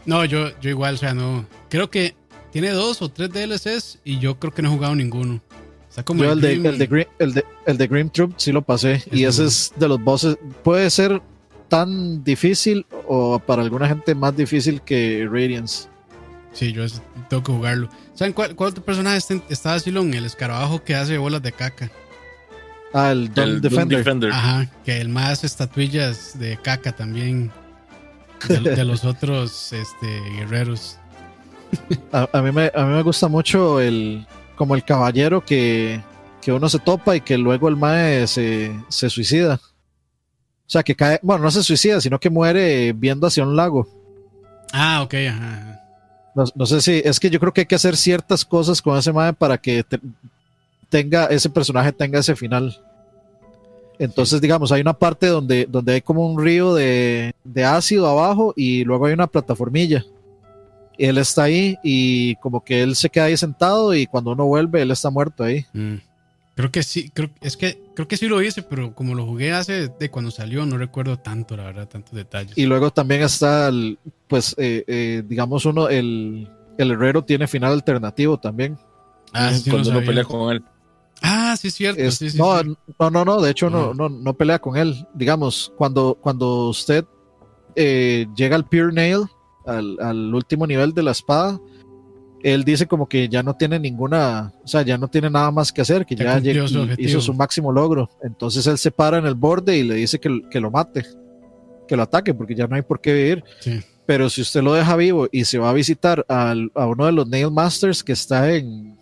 No, 0.05 0.25
yo, 0.25 0.49
yo 0.59 0.69
igual, 0.69 0.95
o 0.95 0.97
sea, 0.97 1.13
no. 1.13 1.45
Creo 1.69 1.89
que 1.89 2.15
tiene 2.51 2.69
dos 2.71 3.01
o 3.01 3.09
tres 3.09 3.29
DLCs 3.31 3.99
y 4.03 4.17
yo 4.19 4.39
creo 4.39 4.53
que 4.53 4.61
no 4.61 4.69
he 4.69 4.73
jugado 4.73 4.95
ninguno. 4.95 5.41
Está 5.87 6.03
como 6.03 6.23
Yo 6.23 6.31
el 6.31 6.41
de, 6.41 6.55
Grim- 6.57 6.65
el, 6.65 6.77
de 6.77 6.87
Grim, 6.87 7.05
el, 7.19 7.33
de, 7.33 7.45
el 7.65 7.77
de 7.77 7.87
Grim 7.87 8.09
Troop 8.09 8.33
sí 8.37 8.51
lo 8.51 8.61
pasé. 8.61 9.03
y 9.11 9.23
ese 9.25 9.45
es 9.45 9.73
de 9.75 9.87
los 9.87 10.01
bosses. 10.03 10.37
Puede 10.63 10.89
ser 10.89 11.21
tan 11.67 12.23
difícil 12.23 12.85
o 13.07 13.37
para 13.39 13.61
alguna 13.61 13.87
gente 13.87 14.15
más 14.15 14.35
difícil 14.35 14.81
que 14.81 15.27
Radiance. 15.29 15.88
Sí, 16.53 16.71
yo 16.73 16.85
tengo 17.29 17.43
que 17.43 17.51
jugarlo. 17.51 17.89
¿Saben 18.13 18.33
cuál, 18.33 18.55
cuál 18.55 18.71
otro 18.71 18.83
personaje 18.83 19.17
está, 19.17 19.35
está 19.49 19.73
así, 19.75 19.91
Lon? 19.91 20.13
El 20.13 20.25
escarabajo 20.25 20.83
que 20.83 20.95
hace 20.95 21.17
bolas 21.17 21.41
de 21.41 21.51
caca. 21.51 21.91
Ah, 22.93 23.11
el 23.11 23.33
Doom 23.33 23.47
El 23.47 23.61
Doom 23.61 23.71
Defender. 23.71 23.97
Defender. 23.99 24.31
Ajá, 24.31 24.67
que 24.83 24.99
el 24.99 25.09
más 25.09 25.43
estatuillas 25.43 26.37
de 26.39 26.57
caca 26.57 26.91
también. 26.91 27.51
De, 28.47 28.59
de 28.59 28.85
los 28.85 29.03
otros 29.03 29.73
este, 29.73 30.21
guerreros. 30.37 30.97
A, 32.11 32.27
a 32.33 32.41
mí 32.41 32.51
me, 32.51 32.71
a 32.73 32.85
mí 32.85 32.93
me 32.93 33.03
gusta 33.03 33.27
mucho 33.27 33.79
el 33.79 34.25
como 34.55 34.75
el 34.75 34.83
caballero 34.83 35.45
que, 35.45 36.01
que 36.41 36.51
uno 36.51 36.67
se 36.67 36.79
topa 36.79 37.15
y 37.15 37.21
que 37.21 37.37
luego 37.37 37.69
el 37.69 37.77
mae 37.77 38.27
se, 38.27 38.77
se 38.89 39.09
suicida. 39.09 39.55
O 39.55 40.69
sea, 40.71 40.83
que 40.83 40.95
cae, 40.95 41.19
bueno, 41.21 41.43
no 41.45 41.51
se 41.51 41.63
suicida, 41.63 42.01
sino 42.01 42.19
que 42.19 42.29
muere 42.29 42.91
viendo 42.93 43.25
hacia 43.27 43.43
un 43.43 43.55
lago. 43.55 43.87
Ah, 44.73 45.01
ok, 45.01 45.13
ajá. 45.29 45.78
No, 46.35 46.43
no 46.55 46.65
sé 46.65 46.81
si, 46.81 47.01
es 47.03 47.19
que 47.19 47.29
yo 47.29 47.39
creo 47.39 47.51
que 47.53 47.61
hay 47.61 47.67
que 47.67 47.75
hacer 47.75 47.97
ciertas 47.97 48.45
cosas 48.45 48.81
con 48.81 48.97
ese 48.97 49.11
mae 49.11 49.33
para 49.33 49.57
que 49.57 49.83
te- 49.83 49.99
tenga, 50.89 51.25
ese 51.25 51.49
personaje 51.49 51.91
tenga 51.91 52.19
ese 52.19 52.35
final. 52.35 52.77
Entonces, 53.97 54.39
digamos, 54.39 54.71
hay 54.71 54.79
una 54.81 54.93
parte 54.93 55.27
donde, 55.27 55.65
donde 55.69 55.93
hay 55.93 56.01
como 56.01 56.25
un 56.25 56.41
río 56.41 56.73
de, 56.73 57.33
de 57.43 57.65
ácido 57.65 58.07
abajo 58.07 58.53
y 58.55 58.83
luego 58.85 59.05
hay 59.07 59.13
una 59.13 59.27
plataformilla. 59.27 60.05
Él 60.97 61.17
está 61.17 61.43
ahí 61.43 61.77
y 61.83 62.35
como 62.37 62.63
que 62.63 62.81
él 62.81 62.95
se 62.95 63.09
queda 63.09 63.25
ahí 63.25 63.35
sentado 63.37 63.93
y 63.93 64.05
cuando 64.05 64.31
uno 64.31 64.45
vuelve, 64.45 64.81
él 64.81 64.91
está 64.91 65.09
muerto 65.09 65.43
ahí. 65.43 65.65
Mm. 65.73 65.95
Creo 66.59 66.73
que 66.73 66.83
sí, 66.83 67.09
creo, 67.11 67.29
es 67.39 67.55
que 67.55 67.81
creo 67.95 68.09
que 68.09 68.17
sí 68.17 68.27
lo 68.27 68.41
hice, 68.41 68.63
pero 68.63 68.93
como 68.93 69.15
lo 69.15 69.25
jugué 69.25 69.53
hace 69.53 69.87
de 69.87 70.11
cuando 70.11 70.29
salió, 70.29 70.65
no 70.65 70.77
recuerdo 70.77 71.15
tanto, 71.17 71.55
la 71.55 71.63
verdad, 71.63 71.87
tantos 71.87 72.13
detalles. 72.13 72.57
Y 72.57 72.65
luego 72.65 72.91
también 72.91 73.21
está, 73.21 73.69
el, 73.69 73.97
pues, 74.27 74.55
eh, 74.57 74.83
eh, 74.85 75.23
digamos, 75.25 75.63
uno, 75.63 75.87
el, 75.87 76.49
el 76.77 76.91
herrero 76.91 77.23
tiene 77.23 77.47
final 77.47 77.71
alternativo 77.71 78.37
también. 78.37 78.77
ah, 79.31 79.53
sí, 79.53 79.69
no 79.69 79.71
cuando 79.75 79.91
uno 79.91 79.99
sabía. 79.99 80.07
pelea 80.09 80.23
con 80.25 80.51
él. 80.51 80.61
Ah, 81.21 81.55
sí, 81.55 81.69
es 81.69 81.75
cierto. 81.75 82.01
Es- 82.01 82.15
sí, 82.15 82.29
sí, 82.29 82.37
no, 82.37 82.59
sí. 82.59 82.75
no, 82.99 83.09
no, 83.09 83.23
no, 83.23 83.41
de 83.41 83.51
hecho 83.51 83.69
no, 83.69 83.93
no, 83.93 84.09
no 84.09 84.33
pelea 84.33 84.59
con 84.59 84.75
él. 84.75 85.07
Digamos, 85.13 85.71
cuando, 85.77 86.17
cuando 86.19 86.67
usted 86.67 87.05
eh, 87.77 88.27
llega 88.35 88.57
al 88.57 88.65
Pure 88.67 88.91
Nail, 88.91 89.21
al, 89.65 89.97
al 90.01 90.35
último 90.35 90.67
nivel 90.67 90.93
de 90.93 91.03
la 91.03 91.11
espada, 91.11 91.57
él 92.43 92.63
dice 92.63 92.85
como 92.87 93.07
que 93.07 93.27
ya 93.29 93.43
no 93.43 93.53
tiene 93.55 93.79
ninguna, 93.79 94.53
o 94.63 94.67
sea, 94.67 94.81
ya 94.81 94.97
no 94.97 95.07
tiene 95.07 95.29
nada 95.29 95.51
más 95.51 95.71
que 95.73 95.81
hacer, 95.81 96.05
que 96.05 96.15
Ya 96.15 96.39
ya, 96.39 96.67
su 96.67 96.87
hizo 96.97 97.21
su 97.21 97.33
máximo 97.33 97.71
logro. 97.71 98.09
Entonces 98.23 98.65
él 98.67 98.77
se 98.77 98.91
para 98.91 99.17
en 99.17 99.25
el 99.25 99.35
borde 99.35 99.77
y 99.77 99.83
le 99.83 99.95
dice 99.95 100.19
que, 100.19 100.41
que 100.49 100.59
lo 100.59 100.71
mate, 100.71 101.05
que 101.87 101.95
lo 101.95 102.03
ataque, 102.03 102.33
porque 102.33 102.55
ya 102.55 102.67
no 102.67 102.75
hay 102.75 102.81
por 102.81 103.01
qué 103.01 103.13
vivir. 103.13 103.43
Sí. 103.59 103.79
Pero 104.05 104.29
si 104.29 104.41
usted 104.41 104.61
lo 104.63 104.73
deja 104.73 104.95
vivo 104.95 105.27
y 105.31 105.45
se 105.45 105.57
va 105.59 105.69
a 105.69 105.73
visitar 105.73 106.25
al- 106.27 106.71
a 106.75 106.87
uno 106.87 107.05
de 107.05 107.11
los 107.11 107.27
Nail 107.27 107.51
Masters 107.51 108.03
que 108.03 108.13
está 108.13 108.51
en, 108.53 108.95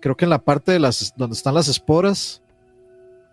creo 0.00 0.16
que 0.16 0.24
en 0.24 0.30
la 0.30 0.38
parte 0.42 0.72
de 0.72 0.78
las 0.78 1.12
donde 1.16 1.34
están 1.34 1.54
las 1.54 1.68
esporas, 1.68 2.40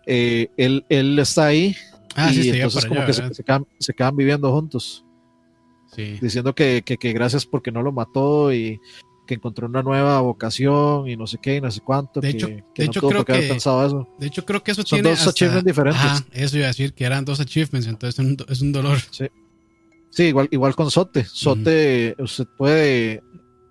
eh, 0.06 0.48
él, 0.56 0.84
él 0.88 1.18
está 1.18 1.46
ahí 1.46 1.76
Ah, 2.16 2.30
y 2.32 2.42
sí, 2.42 2.50
entonces 2.50 2.84
como 2.86 3.00
allá, 3.00 3.06
que 3.06 3.12
se, 3.12 3.20
¿verdad? 3.22 3.36
se 3.36 3.44
quedan, 3.44 3.66
se 3.78 3.94
quedan 3.94 4.16
viviendo 4.16 4.52
juntos, 4.52 5.04
Sí. 5.94 6.18
diciendo 6.20 6.54
que, 6.54 6.82
que, 6.84 6.96
que 6.96 7.12
gracias 7.12 7.46
porque 7.46 7.72
no 7.72 7.82
lo 7.82 7.92
mató 7.92 8.52
y 8.52 8.80
que 9.26 9.34
encontró 9.34 9.66
una 9.68 9.82
nueva 9.82 10.20
vocación 10.20 11.08
y 11.08 11.16
no 11.16 11.26
sé 11.26 11.38
qué 11.40 11.56
y 11.56 11.60
no 11.60 11.70
sé 11.70 11.80
cuánto. 11.80 12.20
De 12.20 12.30
hecho- 12.30 12.48
que 12.48 12.54
de 12.82 12.84
no 12.86 12.90
hecho, 12.90 13.00
creo 13.08 13.24
que- 13.24 13.34
pensado 13.48 13.86
eso. 13.86 14.08
De 14.18 14.26
hecho, 14.26 14.44
creo 14.44 14.62
que 14.62 14.72
eso 14.72 14.82
Son 14.82 14.96
tiene 14.98 15.10
dos 15.10 15.26
achievements 15.26 15.64
diferentes. 15.66 16.02
Ajá, 16.02 16.24
eso 16.32 16.56
iba 16.56 16.66
a 16.66 16.68
decir 16.68 16.92
que 16.94 17.04
eran 17.04 17.24
dos 17.24 17.38
achievements, 17.40 17.86
entonces 17.86 18.18
es 18.18 18.24
un, 18.26 18.36
es 18.48 18.60
un 18.60 18.72
dolor. 18.72 18.98
Sí, 20.10 20.24
igual, 20.24 20.48
igual 20.50 20.74
con 20.74 20.90
Sote. 20.90 21.24
Sote, 21.24 22.16
usted 22.18 22.46
puede 22.58 23.22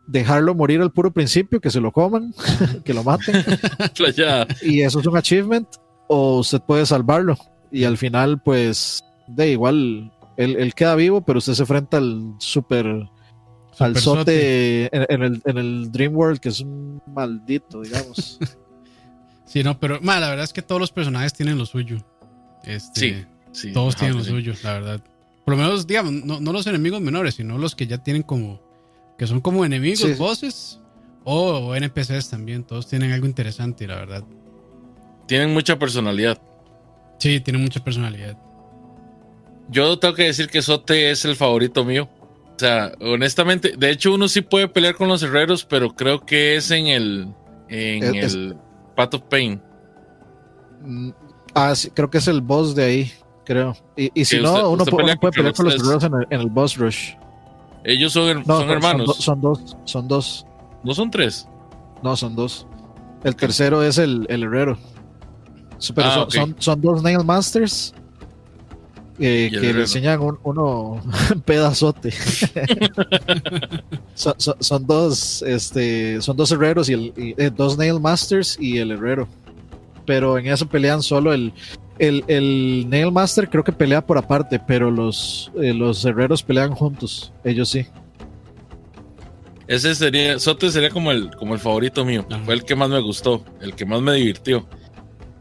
dejarlo 0.07 0.55
morir 0.55 0.79
al 0.81 0.91
puro 0.93 1.11
principio, 1.11 1.59
que 1.59 1.69
se 1.69 1.81
lo 1.81 1.91
coman, 1.91 2.33
que 2.85 2.93
lo 2.93 3.03
maten. 3.03 3.35
Y 4.61 4.81
eso 4.81 4.99
es 5.01 5.05
un 5.05 5.17
achievement, 5.17 5.67
o 6.07 6.39
usted 6.39 6.61
puede 6.61 6.85
salvarlo. 6.85 7.37
Y 7.71 7.83
al 7.83 7.97
final, 7.97 8.41
pues, 8.41 9.03
de 9.27 9.51
igual, 9.51 10.11
él, 10.39 10.55
él 10.57 10.73
queda 10.73 10.95
vivo, 10.95 11.21
pero 11.21 11.39
usted 11.39 11.53
se 11.53 11.63
enfrenta 11.63 11.97
al 11.97 12.33
super, 12.39 12.85
al 12.87 13.95
Super 13.97 14.01
sote 14.01 14.95
en, 14.95 15.05
en 15.09 15.23
el, 15.23 15.41
en 15.45 15.57
el 15.57 15.91
Dream 15.91 16.15
World, 16.15 16.39
que 16.39 16.49
es 16.49 16.61
un 16.61 17.01
maldito, 17.07 17.81
digamos. 17.81 18.39
Sí, 19.45 19.63
no, 19.63 19.79
pero 19.79 19.97
ma, 20.03 20.19
la 20.19 20.29
verdad 20.29 20.43
es 20.43 20.53
que 20.53 20.61
todos 20.61 20.79
los 20.79 20.91
personajes 20.91 21.33
tienen 21.33 21.57
lo 21.57 21.65
suyo. 21.65 21.97
Este, 22.65 22.99
Sí, 22.99 23.25
sí. 23.51 23.73
Todos 23.73 23.95
tienen 23.95 24.15
lo 24.17 24.23
sí. 24.23 24.29
suyo, 24.29 24.53
la 24.63 24.73
verdad. 24.73 25.01
Por 25.43 25.57
lo 25.57 25.63
menos, 25.63 25.87
digamos, 25.87 26.13
no, 26.13 26.39
no 26.39 26.53
los 26.53 26.67
enemigos 26.67 27.01
menores, 27.01 27.33
sino 27.33 27.57
los 27.57 27.73
que 27.73 27.87
ya 27.87 27.97
tienen 27.97 28.21
como. 28.21 28.61
que 29.17 29.25
son 29.25 29.41
como 29.41 29.65
enemigos, 29.65 30.03
o, 31.23 31.33
o 31.33 31.75
NPCs 31.75 32.29
también. 32.29 32.63
Todos 32.63 32.87
tienen 32.87 33.11
algo 33.11 33.25
interesante, 33.25 33.87
la 33.87 33.95
verdad. 33.95 34.23
Tienen 35.25 35.51
mucha 35.51 35.79
personalidad. 35.79 36.39
Sí, 37.17 37.39
tienen 37.39 37.63
mucha 37.63 37.83
personalidad. 37.83 38.37
Yo 39.69 39.97
tengo 39.99 40.15
que 40.15 40.23
decir 40.23 40.47
que 40.47 40.61
Sote 40.61 41.11
es 41.11 41.25
el 41.25 41.35
favorito 41.35 41.83
mío. 41.85 42.09
O 42.55 42.59
sea, 42.59 42.91
honestamente, 42.99 43.75
de 43.77 43.91
hecho 43.91 44.13
uno 44.13 44.27
sí 44.27 44.41
puede 44.41 44.67
pelear 44.67 44.95
con 44.95 45.07
los 45.07 45.23
herreros, 45.23 45.63
pero 45.65 45.95
creo 45.95 46.25
que 46.25 46.55
es 46.57 46.71
en 46.71 46.87
el 46.87 47.27
en 47.69 48.15
Es- 48.15 48.33
el 48.33 48.57
Path 48.95 49.13
of 49.13 49.21
Pain. 49.29 49.61
Mm, 50.81 51.09
ah, 51.53 51.75
sí, 51.75 51.89
creo 51.91 52.09
que 52.09 52.17
es 52.17 52.27
el 52.27 52.41
boss 52.41 52.75
de 52.75 52.83
ahí, 52.83 53.11
creo. 53.45 53.75
Y, 53.95 54.09
y 54.19 54.25
si 54.25 54.39
no, 54.41 54.69
uno, 54.71 54.83
pelea 54.85 55.15
puede 55.15 55.33
pelear 55.33 55.53
con 55.53 55.65
los 55.65 55.75
guerreros 55.81 56.03
en 56.03 56.13
el, 56.15 56.27
en 56.29 56.39
el 56.41 56.47
boss 56.49 56.77
rush. 56.77 57.11
Ellos 57.85 58.11
son, 58.13 58.43
No, 58.45 58.61
hermanos. 58.61 59.07
do- 59.07 59.13
Son, 59.13 59.39
dos, 59.39 59.77
son 59.85 60.07
dos. 60.07 60.45
no 60.83 60.93
son 60.93 61.09
tres. 61.11 61.47
No, 62.03 62.15
son 62.17 62.35
dos. 62.35 62.65
El 63.23 63.35
tercero 63.35 63.83
es 63.83 63.97
el, 63.97 64.25
el 64.29 64.43
herrero. 64.43 64.77
Pero 65.95 66.07
Ah, 66.09 66.25
son, 66.29 66.55
son 66.59 66.81
dos 66.81 67.01
Nail 67.03 67.23
Masters 67.23 67.93
eh, 69.19 69.49
que 69.51 69.73
le 69.73 69.81
enseñan 69.81 70.21
un, 70.21 70.39
uno 70.43 71.01
pedazote. 71.45 72.11
son, 74.15 74.33
son- 74.37 74.55
son 74.59 74.85
dos, 74.87 75.41
este, 75.43 76.21
son 76.21 76.37
dos 76.37 76.51
herreros 76.51 76.89
y, 76.89 76.93
el, 76.93 77.13
y, 77.17 77.35
eh, 77.41 77.51
dos 77.55 77.77
Nail 77.77 77.99
Masters 77.99 78.57
y 78.59 78.77
el 78.77 78.91
herrero. 78.91 79.27
Pero 80.05 80.37
en 80.37 80.47
eso 80.47 80.67
pelean 80.67 81.03
solo 81.03 81.33
el, 81.33 81.53
el, 81.99 82.23
el 82.27 82.87
Nail 82.89 83.11
Master 83.11 83.49
creo 83.49 83.63
que 83.63 83.71
pelea 83.71 84.05
por 84.05 84.17
aparte, 84.17 84.59
pero 84.59 84.89
los, 84.89 85.51
eh, 85.61 85.73
los 85.73 86.03
herreros 86.05 86.41
pelean 86.41 86.71
juntos. 86.73 87.31
Ellos 87.43 87.69
sí. 87.69 87.85
Ese 89.67 89.93
sería, 89.93 90.39
Sote 90.39 90.71
sería 90.71 90.89
como 90.89 91.11
el, 91.11 91.29
como 91.35 91.53
el 91.53 91.59
favorito 91.59 92.03
mío. 92.03 92.25
Ajá. 92.31 92.43
Fue 92.43 92.55
el 92.55 92.63
que 92.63 92.75
más 92.75 92.89
me 92.89 92.99
gustó, 92.99 93.45
el 93.61 93.75
que 93.75 93.85
más 93.85 94.01
me 94.01 94.13
divirtió. 94.13 94.67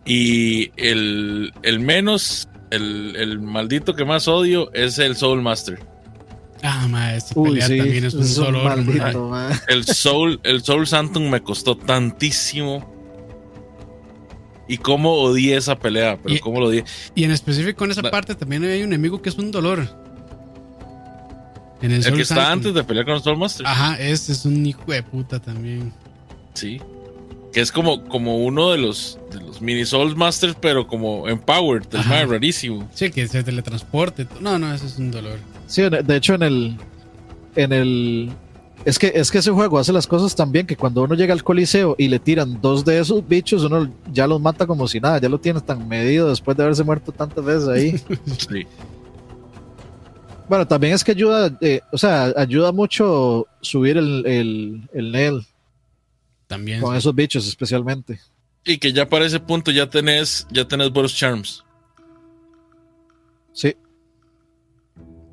Y 0.04 0.70
el, 0.76 1.52
el 1.62 1.80
menos, 1.80 2.46
el, 2.70 3.16
el 3.16 3.40
maldito 3.40 3.94
que 3.94 4.04
más 4.04 4.28
odio 4.28 4.72
es 4.72 4.98
el 4.98 5.16
Soul 5.16 5.42
Master. 5.42 5.78
Ah, 6.62 6.86
ma, 6.88 7.14
esta 7.14 7.38
Uy, 7.38 7.60
sí, 7.62 7.76
también 7.78 8.04
es 8.04 8.14
un 8.14 8.22
es 8.22 8.36
un 8.38 8.44
dolor. 8.46 8.64
ma. 8.64 8.76
maldito, 8.76 9.28
ma. 9.28 9.50
El 9.68 9.84
Soul, 9.84 10.40
el 10.42 10.62
Soul 10.62 10.86
Santum 10.86 11.28
me 11.28 11.40
costó 11.42 11.76
tantísimo. 11.76 12.96
Y 14.70 14.76
cómo 14.78 15.14
odié 15.14 15.56
esa 15.56 15.78
pelea, 15.78 16.18
pero 16.22 16.34
Y- 16.34 16.40
cómo 16.40 16.60
lo 16.60 16.66
odié. 16.66 16.84
Y 17.14 17.24
en 17.24 17.30
específico 17.30 17.84
en 17.84 17.92
esa 17.92 18.02
La- 18.02 18.10
parte 18.10 18.34
también 18.34 18.64
hay 18.64 18.80
un 18.82 18.88
enemigo 18.88 19.22
que 19.22 19.30
es 19.30 19.38
un 19.38 19.50
dolor. 19.50 19.88
En 21.80 21.90
el, 21.92 21.98
El 21.98 22.02
Soul 22.02 22.16
que 22.16 22.22
está 22.22 22.50
antes 22.52 22.74
de 22.74 22.84
pelear 22.84 23.06
con 23.06 23.14
el 23.14 23.22
Soul 23.22 23.38
Master. 23.38 23.64
Ajá, 23.66 23.94
ese 23.98 24.32
es 24.32 24.44
un 24.44 24.66
hijo 24.66 24.82
de 24.88 25.02
puta 25.02 25.38
también. 25.40 25.92
Sí. 26.54 26.80
Que 27.52 27.60
es 27.60 27.72
como, 27.72 28.04
como 28.04 28.38
uno 28.44 28.70
de 28.72 28.78
los, 28.78 29.18
de 29.32 29.40
los 29.40 29.60
mini 29.62 29.84
Soul 29.84 30.14
Masters, 30.16 30.54
pero 30.60 30.86
como 30.86 31.28
empowered, 31.28 31.84
Ajá. 31.94 32.10
mae 32.10 32.26
rarísimo. 32.26 32.88
Sí, 32.94 33.10
que 33.10 33.26
se 33.26 33.42
teletransporte. 33.42 34.26
No, 34.40 34.58
no, 34.58 34.72
ese 34.72 34.86
es 34.86 34.98
un 34.98 35.10
dolor. 35.10 35.38
Sí, 35.66 35.82
de 35.82 36.02
de 36.02 36.16
hecho 36.16 36.34
en 36.34 36.42
el 36.42 36.76
en 37.56 37.72
el 37.72 38.30
es 38.84 38.98
que 38.98 39.10
es 39.14 39.30
que 39.30 39.38
ese 39.38 39.50
juego 39.50 39.78
hace 39.78 39.92
las 39.92 40.06
cosas 40.06 40.34
tan 40.36 40.52
bien 40.52 40.66
que 40.66 40.76
cuando 40.76 41.02
uno 41.02 41.14
llega 41.14 41.32
al 41.34 41.42
coliseo 41.42 41.94
y 41.98 42.08
le 42.08 42.18
tiran 42.18 42.60
dos 42.60 42.84
de 42.84 42.98
esos 43.00 43.26
bichos, 43.26 43.64
uno 43.64 43.90
ya 44.12 44.26
los 44.26 44.40
mata 44.40 44.66
como 44.66 44.86
si 44.86 45.00
nada, 45.00 45.18
ya 45.20 45.28
lo 45.28 45.38
tienes 45.38 45.64
tan 45.64 45.88
medido 45.88 46.28
después 46.28 46.56
de 46.56 46.62
haberse 46.62 46.84
muerto 46.84 47.12
tantas 47.12 47.44
veces 47.44 47.68
ahí. 47.68 48.00
Sí. 48.48 48.66
bueno, 50.48 50.66
también 50.66 50.94
es 50.94 51.02
que 51.04 51.12
ayuda, 51.12 51.50
eh, 51.60 51.80
o 51.92 51.98
sea, 51.98 52.32
ayuda 52.36 52.72
mucho 52.72 53.46
subir 53.60 53.96
el, 53.98 54.24
el, 54.26 54.88
el 54.94 55.12
nail 55.12 55.46
También. 56.48 56.80
con 56.80 56.96
esos 56.96 57.14
bichos 57.14 57.46
especialmente. 57.46 58.18
Y 58.64 58.78
que 58.78 58.92
ya 58.92 59.08
para 59.08 59.24
ese 59.26 59.38
punto 59.38 59.70
ya 59.70 59.88
tenés, 59.88 60.46
ya 60.50 60.66
tenés 60.66 60.90
Boros 60.90 61.14
Charms. 61.14 61.64
Sí, 63.52 63.74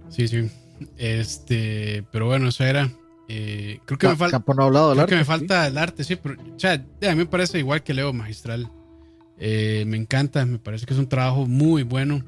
Sí, 0.09 0.27
sí. 0.27 0.49
Este, 0.97 2.03
pero 2.11 2.27
bueno, 2.27 2.49
eso 2.49 2.63
era. 2.63 2.91
Eh, 3.27 3.79
creo 3.85 3.97
que 3.97 4.07
me 4.07 4.15
falta. 4.15 4.37
Campo 4.37 4.53
no 4.53 4.63
ha 4.63 4.65
hablado 4.67 4.89
del 4.89 4.95
Creo 4.97 5.03
arte. 5.03 5.11
que 5.11 5.17
me 5.17 5.23
sí. 5.23 5.27
falta 5.27 5.67
el 5.67 5.77
arte, 5.77 6.03
sí, 6.03 6.15
pero 6.15 6.35
o 6.55 6.59
sea, 6.59 6.73
a 6.73 7.09
mí 7.11 7.15
me 7.15 7.25
parece 7.25 7.59
igual 7.59 7.83
que 7.83 7.93
Leo 7.93 8.13
Magistral. 8.13 8.69
Eh, 9.39 9.83
me 9.87 9.97
encanta, 9.97 10.45
me 10.45 10.59
parece 10.59 10.85
que 10.85 10.93
es 10.93 10.99
un 10.99 11.09
trabajo 11.09 11.45
muy 11.47 11.83
bueno. 11.83 12.23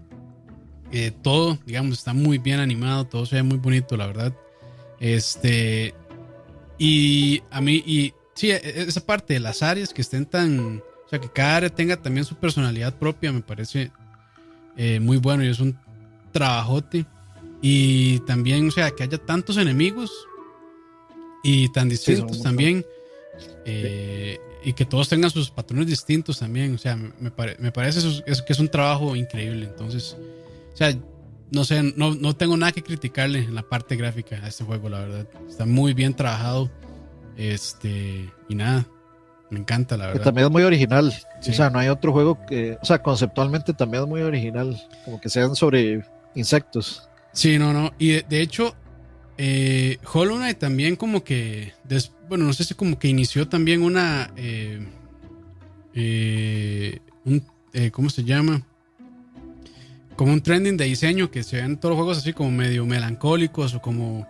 Eh, 0.92 1.12
todo, 1.22 1.60
digamos, 1.66 1.98
está 2.00 2.14
muy 2.14 2.38
bien 2.38 2.60
animado, 2.60 3.06
todo 3.06 3.26
se 3.26 3.36
ve 3.36 3.44
muy 3.44 3.58
bonito, 3.58 3.96
la 3.96 4.08
verdad. 4.08 4.34
Este, 5.00 5.94
y 6.78 7.42
a 7.52 7.62
mí, 7.62 7.84
y 7.86 8.14
sí, 8.38 8.52
e- 8.52 8.62
esa 8.88 9.02
parte 9.06 9.34
de 9.34 9.40
las 9.42 9.62
áreas 9.64 9.94
que 9.94 10.02
estén 10.02 10.26
tan, 10.26 10.82
o 11.06 11.10
sea, 11.10 11.20
que 11.20 11.30
cada 11.30 11.58
área 11.58 11.70
tenga 11.70 11.98
también 12.02 12.26
su 12.26 12.36
personalidad 12.36 12.94
propia, 12.96 13.32
me 13.32 13.42
parece 13.42 13.92
eh, 14.78 15.00
muy 15.00 15.18
bueno 15.18 15.44
y 15.44 15.48
es 15.48 15.60
un 15.60 15.78
trabajote. 16.32 17.06
Y 17.62 18.20
también, 18.20 18.68
o 18.68 18.72
sea, 18.72 18.92
que 18.92 19.04
haya 19.04 19.18
tantos 19.18 19.58
enemigos 19.58 20.12
y 21.44 21.70
tan 21.72 21.90
distintos 21.90 22.38
también. 22.44 22.86
eh, 23.66 24.40
y 24.64 24.74
que 24.74 24.86
todos 24.86 25.08
tengan 25.10 25.30
sus 25.30 25.50
patrones 25.50 25.88
distintos 25.88 26.40
también. 26.40 26.74
O 26.76 26.78
sea, 26.78 26.96
me, 26.96 27.32
pare- 27.32 27.56
me 27.60 27.72
parece 27.72 28.00
eso 28.00 28.24
es- 28.26 28.42
que 28.42 28.54
es 28.54 28.60
un 28.60 28.68
trabajo 28.70 29.16
increíble. 29.16 29.66
Entonces, 29.66 30.16
o 30.74 30.78
sea, 30.78 30.96
no 31.52 31.64
sé, 31.64 31.94
no, 31.96 32.16
no 32.16 32.36
tengo 32.36 32.58
nada 32.58 32.72
que 32.72 32.84
criticarle 32.84 33.40
en 33.40 33.56
la 33.56 33.64
parte 33.64 33.96
gráfica 33.96 34.38
a 34.44 34.48
este 34.48 34.64
juego, 34.64 34.90
la 34.90 35.00
verdad. 35.00 35.28
Está 35.50 35.66
muy 35.66 35.94
bien 35.94 36.14
trabajado. 36.16 36.70
Este, 37.38 38.30
y 38.50 38.56
nada, 38.56 38.86
me 39.50 39.60
encanta, 39.60 39.96
la 39.96 40.06
Que 40.08 40.12
verdad. 40.14 40.24
también 40.26 40.48
es 40.48 40.52
muy 40.52 40.64
original. 40.64 41.14
Sí. 41.40 41.52
O 41.52 41.54
sea, 41.54 41.70
no 41.70 41.80
hay 41.80 41.88
otro 41.88 42.12
juego 42.12 42.44
que. 42.46 42.78
O 42.82 42.86
sea, 42.86 43.02
conceptualmente 43.02 43.74
también 43.74 44.04
es 44.04 44.10
muy 44.10 44.22
original. 44.22 44.76
Como 45.06 45.22
que 45.22 45.30
sean 45.30 45.56
sobre 45.56 46.04
insectos. 46.36 47.08
Sí, 47.32 47.58
no, 47.60 47.72
no. 47.74 47.94
Y 48.00 48.10
de, 48.10 48.26
de 48.28 48.42
hecho, 48.42 48.76
eh, 49.38 50.00
Hollow 50.12 50.38
Knight 50.38 50.58
también 50.58 50.96
como 50.96 51.24
que, 51.24 51.74
des- 51.84 52.12
bueno, 52.28 52.46
no 52.46 52.54
sé 52.54 52.64
si 52.64 52.74
como 52.74 52.98
que 52.98 53.08
inició 53.08 53.48
también 53.48 53.84
una, 53.84 54.32
eh, 54.36 54.80
eh, 55.94 57.00
un, 57.26 57.44
eh, 57.74 57.92
¿cómo 57.92 58.10
se 58.10 58.24
llama? 58.24 58.64
Como 60.16 60.34
un 60.34 60.42
trending 60.42 60.78
de 60.78 60.86
diseño 60.86 61.30
que 61.30 61.44
se 61.44 61.58
ven 61.62 61.78
todos 61.78 61.92
los 61.92 61.98
juegos 61.98 62.18
así 62.18 62.34
como 62.34 62.50
medio 62.52 62.86
melancólicos 62.88 63.76
o 63.76 63.82
como, 63.82 64.28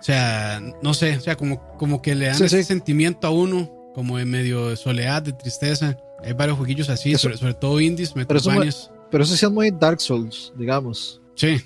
o 0.00 0.02
sea, 0.02 0.60
no 0.82 0.94
sé, 0.94 1.16
o 1.16 1.20
sea, 1.20 1.36
como, 1.36 1.60
como 1.76 2.00
que 2.00 2.14
le 2.14 2.26
dan 2.26 2.36
Sí, 2.36 2.44
ese 2.44 2.58
sí. 2.58 2.64
sentimiento 2.64 3.26
a 3.26 3.30
uno, 3.30 3.70
como 3.94 4.16
de 4.16 4.24
medio 4.24 4.68
de 4.70 4.76
soledad, 4.76 5.22
de 5.22 5.32
tristeza. 5.34 5.96
Hay 6.24 6.32
varios 6.32 6.56
jueguillos 6.56 6.88
así, 6.88 7.12
Eso- 7.12 7.22
sobre, 7.24 7.36
sobre 7.36 7.54
todo 7.54 7.80
indies, 7.80 8.16
Metroidvanias. 8.16 8.90
Pero 9.10 9.24
eso 9.24 9.36
sí 9.36 9.44
es 9.44 9.52
muy 9.52 9.70
Dark 9.70 10.00
Souls, 10.00 10.52
digamos. 10.56 11.20
Sí, 11.34 11.56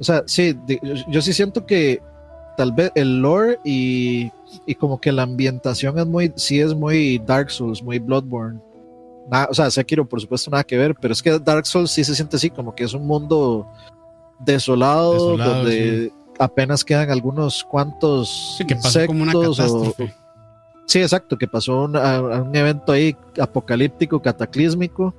O 0.00 0.04
sea, 0.04 0.22
sí, 0.26 0.56
yo, 0.82 0.94
yo 1.08 1.22
sí 1.22 1.32
siento 1.32 1.64
que 1.66 2.00
tal 2.56 2.72
vez 2.72 2.90
el 2.96 3.20
lore 3.20 3.58
y, 3.64 4.30
y 4.66 4.74
como 4.74 5.00
que 5.00 5.12
la 5.12 5.22
ambientación 5.22 5.98
es 5.98 6.06
muy, 6.06 6.32
sí 6.36 6.60
es 6.60 6.74
muy 6.74 7.18
Dark 7.26 7.50
Souls, 7.50 7.82
muy 7.82 7.98
Bloodborne. 8.00 8.60
Nada- 9.30 9.48
o 9.50 9.54
sea, 9.54 9.70
Sekiro 9.70 10.08
por 10.08 10.20
supuesto 10.20 10.50
nada 10.50 10.64
que 10.64 10.76
ver, 10.76 10.94
pero 11.00 11.12
es 11.12 11.22
que 11.22 11.38
Dark 11.38 11.66
Souls 11.66 11.90
sí 11.90 12.02
se 12.04 12.14
siente 12.14 12.36
así, 12.36 12.50
como 12.50 12.74
que 12.74 12.84
es 12.84 12.92
un 12.94 13.06
mundo 13.06 13.68
desolado, 14.40 15.12
Desolado, 15.12 15.54
donde 15.64 16.12
apenas 16.38 16.84
quedan 16.84 17.10
algunos 17.10 17.64
cuantos 17.64 18.56
sí 18.58 18.64
que 18.66 18.74
pasó 18.76 19.06
como 19.06 19.22
una 19.22 19.32
o-. 19.72 19.84
Sí, 20.86 21.00
exacto, 21.00 21.38
que 21.38 21.48
pasó 21.48 21.84
un, 21.84 21.96
a- 21.96 22.16
a 22.16 22.42
un 22.42 22.54
evento 22.54 22.92
ahí 22.92 23.16
apocalíptico, 23.40 24.20
cataclísmico, 24.20 25.14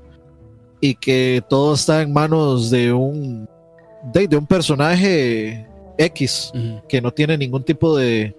y 0.80 0.94
que 0.96 1.44
todo 1.50 1.74
está 1.74 2.02
en 2.04 2.14
manos 2.14 2.70
de 2.70 2.94
un, 2.94 3.48
de, 4.14 4.28
de 4.28 4.38
un 4.38 4.46
personaje 4.46 5.68
X, 5.98 6.52
que 6.88 7.02
no 7.02 7.12
tiene 7.12 7.38
ningún 7.38 7.64
tipo 7.64 7.98
de, 7.98 8.36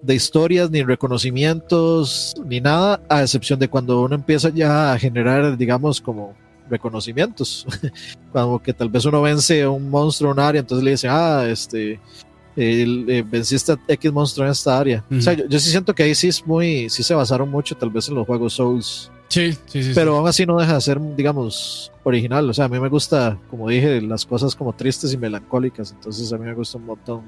de 0.00 0.14
historias, 0.14 0.70
ni 0.70 0.82
reconocimientos, 0.82 2.34
ni 2.44 2.60
nada, 2.60 3.00
a 3.08 3.22
excepción 3.22 3.58
de 3.60 3.68
cuando 3.68 4.02
uno 4.02 4.14
empieza 4.16 4.48
ya 4.48 4.92
a 4.92 4.98
generar, 4.98 5.56
digamos, 5.56 6.00
como 6.00 6.34
reconocimientos. 6.70 7.66
Como 8.32 8.62
que 8.62 8.72
tal 8.72 8.88
vez 8.88 9.04
uno 9.04 9.20
vence 9.22 9.62
a 9.62 9.70
un 9.70 9.90
monstruo 9.90 10.30
en 10.32 10.38
un 10.38 10.44
área, 10.44 10.60
entonces 10.60 10.84
le 10.84 10.90
dicen, 10.92 11.10
ah, 11.12 11.44
este, 11.48 12.00
el- 12.56 13.08
eh, 13.08 13.24
venciste 13.28 13.72
a 13.72 13.78
X 13.88 14.12
monstruo 14.12 14.46
en 14.46 14.52
esta 14.52 14.78
área. 14.78 15.04
O 15.10 15.20
sea, 15.20 15.32
yo, 15.34 15.46
yo 15.48 15.58
sí 15.58 15.70
siento 15.70 15.94
que 15.94 16.02
ahí 16.02 16.14
sí 16.14 16.28
es 16.28 16.46
muy, 16.46 16.88
sí 16.90 17.02
se 17.02 17.14
basaron 17.14 17.50
mucho 17.50 17.76
tal 17.76 17.90
vez 17.90 18.08
en 18.08 18.14
los 18.14 18.26
juegos 18.26 18.54
Souls, 18.54 19.10
Sí, 19.28 19.52
sí, 19.64 19.82
sí. 19.82 19.92
pero 19.94 20.12
sí. 20.12 20.18
aún 20.18 20.28
así 20.28 20.44
no 20.44 20.58
deja 20.58 20.74
de 20.74 20.80
ser, 20.82 21.00
digamos, 21.16 21.90
original. 22.04 22.50
O 22.50 22.52
sea, 22.52 22.66
a 22.66 22.68
mí 22.68 22.78
me 22.78 22.90
gusta, 22.90 23.38
como 23.48 23.66
dije, 23.70 24.02
las 24.02 24.26
cosas 24.26 24.54
como 24.54 24.74
tristes 24.74 25.12
y 25.14 25.16
melancólicas, 25.16 25.90
entonces 25.92 26.30
a 26.34 26.36
mí 26.38 26.44
me 26.44 26.52
gusta 26.52 26.76
un 26.76 26.84
montón 26.84 27.22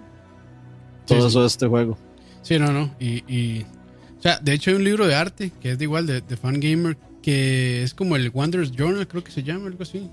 todo 1.06 1.18
Sí, 1.18 1.22
sí. 1.22 1.26
eso 1.28 1.40
de 1.40 1.46
este 1.46 1.66
juego. 1.66 1.96
Sí, 2.42 2.58
no, 2.58 2.72
no. 2.72 2.90
Y, 3.00 3.24
y- 3.26 3.62
o 4.18 4.22
sea, 4.26 4.38
de 4.38 4.52
hecho 4.52 4.70
hay 4.70 4.76
un 4.76 4.84
libro 4.84 5.06
de 5.06 5.14
arte 5.14 5.50
que 5.62 5.70
es 5.72 5.78
de 5.78 5.84
igual 5.84 6.06
de, 6.06 6.20
de 6.22 6.36
Fangamer 6.36 6.96
que 7.24 7.82
es 7.82 7.94
como 7.94 8.16
el 8.16 8.30
Wanderer's 8.34 8.70
Journal, 8.72 9.08
creo 9.08 9.24
que 9.24 9.32
se 9.32 9.42
llama, 9.42 9.68
algo 9.68 9.82
así. 9.82 10.10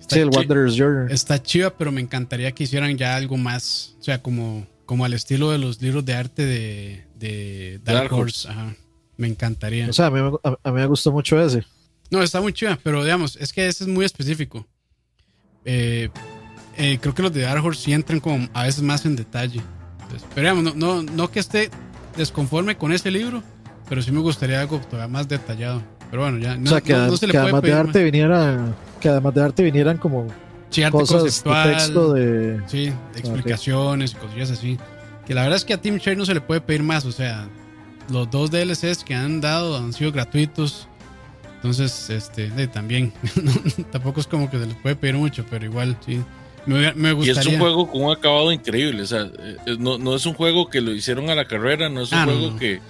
Está 0.00 0.16
Sí, 0.16 0.20
el 0.22 0.30
Wanderer's 0.30 0.74
Journey. 0.76 1.14
Está 1.14 1.40
chiva, 1.40 1.70
pero 1.76 1.92
me 1.92 2.00
encantaría 2.00 2.50
que 2.50 2.64
hicieran 2.64 2.96
ya 2.98 3.14
algo 3.14 3.36
más, 3.36 3.94
o 4.00 4.02
sea, 4.02 4.20
como, 4.20 4.66
como 4.84 5.04
al 5.04 5.12
estilo 5.12 5.52
de 5.52 5.58
los 5.58 5.80
libros 5.80 6.04
de 6.04 6.14
arte 6.14 6.44
de, 6.44 7.04
de 7.16 7.80
Dark, 7.84 8.08
Dark 8.10 8.12
Horse. 8.14 8.48
Ajá. 8.48 8.74
Me 9.16 9.28
encantaría. 9.28 9.88
O 9.88 9.92
sea, 9.92 10.06
a 10.06 10.10
mí, 10.10 10.20
me- 10.20 10.38
a, 10.42 10.58
a 10.64 10.72
mí 10.72 10.80
me 10.80 10.86
gustó 10.86 11.12
mucho 11.12 11.40
ese. 11.40 11.64
No, 12.10 12.22
está 12.22 12.40
muy 12.40 12.52
chiva, 12.52 12.76
pero 12.82 13.04
digamos, 13.04 13.36
es 13.36 13.52
que 13.52 13.68
ese 13.68 13.84
es 13.84 13.88
muy 13.88 14.04
específico. 14.04 14.66
Eh, 15.64 16.08
eh, 16.76 16.98
creo 17.00 17.14
que 17.14 17.22
los 17.22 17.32
de 17.32 17.42
Dark 17.42 17.64
Horse 17.64 17.84
sí 17.84 17.92
entran 17.92 18.18
como 18.18 18.48
a 18.52 18.64
veces 18.64 18.82
más 18.82 19.04
en 19.06 19.14
detalle. 19.14 19.60
Entonces, 20.02 20.26
pero 20.34 20.50
digamos, 20.54 20.74
no, 20.76 21.02
no, 21.02 21.12
no 21.12 21.30
que 21.30 21.38
esté 21.40 21.70
desconforme 22.16 22.76
con 22.76 22.92
ese 22.92 23.10
libro, 23.10 23.42
pero 23.88 24.02
sí 24.02 24.10
me 24.10 24.20
gustaría 24.20 24.60
algo 24.60 24.78
todavía 24.80 25.08
más 25.12 25.28
detallado. 25.28 25.82
Pero 26.10 26.22
bueno, 26.22 26.38
ya 26.38 26.56
no, 26.56 26.64
o 26.64 26.66
sea, 26.68 26.80
que, 26.80 26.92
no- 26.92 26.98
ad- 27.00 27.08
no 27.08 27.16
se 27.16 27.26
le 27.26 27.32
que 27.32 27.38
puede 27.38 27.44
además 27.44 27.62
de 27.62 27.68
pedir 27.68 27.78
arte 27.86 28.04
viniera, 28.04 28.74
que 29.00 29.08
además 29.08 29.34
de 29.34 29.42
arte 29.42 29.62
vinieran 29.62 29.96
como 29.98 30.24
más. 30.24 30.32
Sí, 30.70 30.82
arte 30.82 30.98
cosas 30.98 31.22
de 31.44 31.52
texto 31.72 32.12
de... 32.14 32.60
sí, 32.66 32.86
de 33.14 33.18
explicaciones 33.20 34.12
y 34.12 34.14
cosillas 34.16 34.50
así. 34.50 34.78
Que 35.26 35.34
la 35.34 35.42
verdad 35.42 35.56
es 35.56 35.64
que 35.64 35.74
a 35.74 35.80
Team 35.80 35.96
Share 35.96 36.16
no 36.16 36.24
se 36.26 36.34
le 36.34 36.40
puede 36.40 36.60
pedir 36.60 36.82
más. 36.82 37.04
O 37.04 37.12
sea, 37.12 37.48
los 38.10 38.30
dos 38.30 38.50
DLCs 38.50 39.04
que 39.04 39.14
han 39.14 39.40
dado 39.40 39.76
han 39.76 39.92
sido 39.92 40.12
gratuitos. 40.12 40.88
Entonces, 41.56 42.08
este, 42.10 42.50
de- 42.50 42.68
también. 42.68 43.12
tampoco 43.92 44.20
es 44.20 44.26
como 44.26 44.50
que 44.50 44.58
se 44.58 44.66
les 44.66 44.76
puede 44.76 44.96
pedir 44.96 45.16
mucho, 45.16 45.44
pero 45.50 45.64
igual, 45.64 45.96
sí. 46.06 46.20
Me, 46.66 46.92
me 46.94 47.10
Y 47.10 47.12
gustaría. 47.12 47.40
es 47.40 47.46
un 47.46 47.58
juego 47.58 47.90
con 47.90 48.02
un 48.04 48.12
acabado 48.12 48.52
increíble. 48.52 49.02
O 49.02 49.06
sea, 49.06 49.22
eh, 49.22 49.56
eh, 49.66 49.76
no, 49.78 49.96
no 49.98 50.14
es 50.14 50.26
un 50.26 50.34
juego 50.34 50.68
que 50.68 50.80
lo 50.80 50.92
hicieron 50.92 51.30
a 51.30 51.34
la 51.34 51.46
carrera, 51.46 51.88
no 51.88 52.02
es 52.02 52.12
un 52.12 52.18
Ah, 52.18 52.24
juego 52.24 52.50
no. 52.52 52.56
que. 52.58 52.80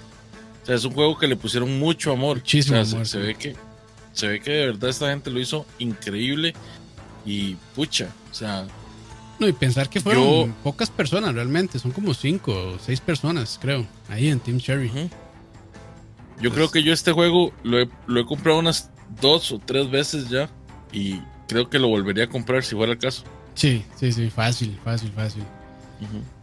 Sea, 0.69 0.75
es 0.75 0.85
un 0.85 0.93
juego 0.93 1.17
que 1.17 1.27
le 1.27 1.35
pusieron 1.35 1.79
mucho 1.79 2.11
amor. 2.11 2.37
Muchísimo 2.37 2.77
O 2.79 2.85
sea, 2.85 2.85
se- 2.85 2.95
amor, 2.95 3.07
Se, 3.07 3.19
sí. 3.19 3.25
ve 3.25 3.35
que. 3.35 3.55
Se 4.13 4.27
ve 4.27 4.39
que 4.39 4.51
de 4.51 4.65
verdad 4.67 4.89
esta 4.91 5.09
gente 5.09 5.31
lo 5.31 5.39
hizo 5.39 5.65
increíble. 5.79 6.53
Y 7.25 7.55
pucha. 7.75 8.09
O 8.31 8.33
sea, 8.35 8.67
No, 9.39 9.47
y 9.47 9.53
pensar 9.53 9.89
que 9.89 9.99
fueron 10.01 10.23
Yo- 10.47 10.53
pocas 10.63 10.89
personas 10.91 11.33
realmente. 11.33 11.79
Son 11.79 11.89
como 11.91 12.13
cinco 12.13 12.51
o 12.75 12.77
seis 12.79 12.99
personas, 13.01 13.57
creo. 13.61 13.85
Ahí 14.09 14.27
en 14.27 14.39
Team 14.39 14.59
Cherry. 14.59 14.91
yo 16.41 16.51
creo 16.51 16.69
que 16.69 16.83
yo 16.83 16.93
este 16.93 17.11
juego 17.13 17.51
lo 17.63 17.79
he, 17.79 17.89
lo 18.07 18.19
he 18.21 18.25
comprado 18.25 18.59
unas 18.59 18.89
dos 19.21 19.51
o 19.51 19.59
tres 19.59 19.89
veces 19.89 20.29
ya. 20.29 20.49
Y 20.91 21.19
creo 21.47 21.69
que 21.69 21.79
lo 21.79 21.87
volvería 21.87 22.25
a 22.25 22.29
comprar 22.29 22.63
si 22.63 22.75
fuera 22.75 22.91
el 22.93 22.99
caso. 22.99 23.23
Sí, 23.55 23.83
sí, 23.99 24.11
sí. 24.11 24.29
Fácil, 24.29 24.77
fácil, 24.83 25.11
fácil. 25.13 25.43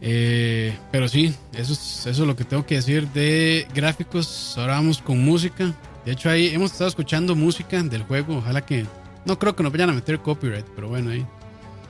Eh, 0.01 0.77
pero 0.91 1.07
sí, 1.07 1.33
eso 1.53 1.73
es, 1.73 2.05
eso 2.05 2.21
es 2.23 2.27
lo 2.27 2.35
que 2.35 2.43
tengo 2.43 2.65
que 2.65 2.75
decir 2.75 3.07
de 3.09 3.67
gráficos. 3.73 4.55
Ahora 4.57 4.73
vamos 4.73 5.01
con 5.01 5.23
música. 5.23 5.73
De 6.05 6.11
hecho, 6.11 6.29
ahí 6.29 6.47
hemos 6.53 6.71
estado 6.71 6.87
escuchando 6.89 7.35
música 7.35 7.81
del 7.83 8.03
juego. 8.03 8.37
Ojalá 8.37 8.65
que. 8.65 8.85
No 9.25 9.37
creo 9.37 9.55
que 9.55 9.63
nos 9.63 9.71
vayan 9.71 9.89
a 9.89 9.93
meter 9.93 10.19
copyright, 10.19 10.65
pero 10.75 10.89
bueno, 10.89 11.11
ahí. 11.11 11.25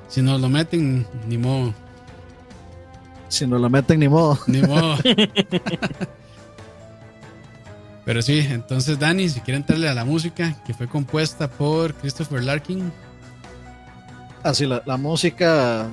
Si 0.07 0.21
nos 0.21 0.39
lo 0.41 0.49
meten, 0.49 1.05
ni 1.27 1.37
modo. 1.37 1.73
Si 3.29 3.45
no 3.45 3.59
la 3.59 3.69
meten 3.69 3.99
ni 3.99 4.07
modo. 4.07 4.39
Ni 4.47 4.61
modo. 4.61 4.97
pero 8.05 8.21
sí, 8.21 8.39
entonces, 8.39 8.97
Dani, 8.97 9.27
si 9.29 9.41
quiere 9.41 9.57
entrarle 9.57 9.89
a 9.89 9.93
la 9.93 10.05
música 10.05 10.55
que 10.65 10.73
fue 10.73 10.87
compuesta 10.87 11.49
por 11.49 11.93
Christopher 11.95 12.43
Larkin. 12.43 12.91
Así 14.43 14.65
la, 14.65 14.81
la 14.85 14.97
música. 14.97 15.89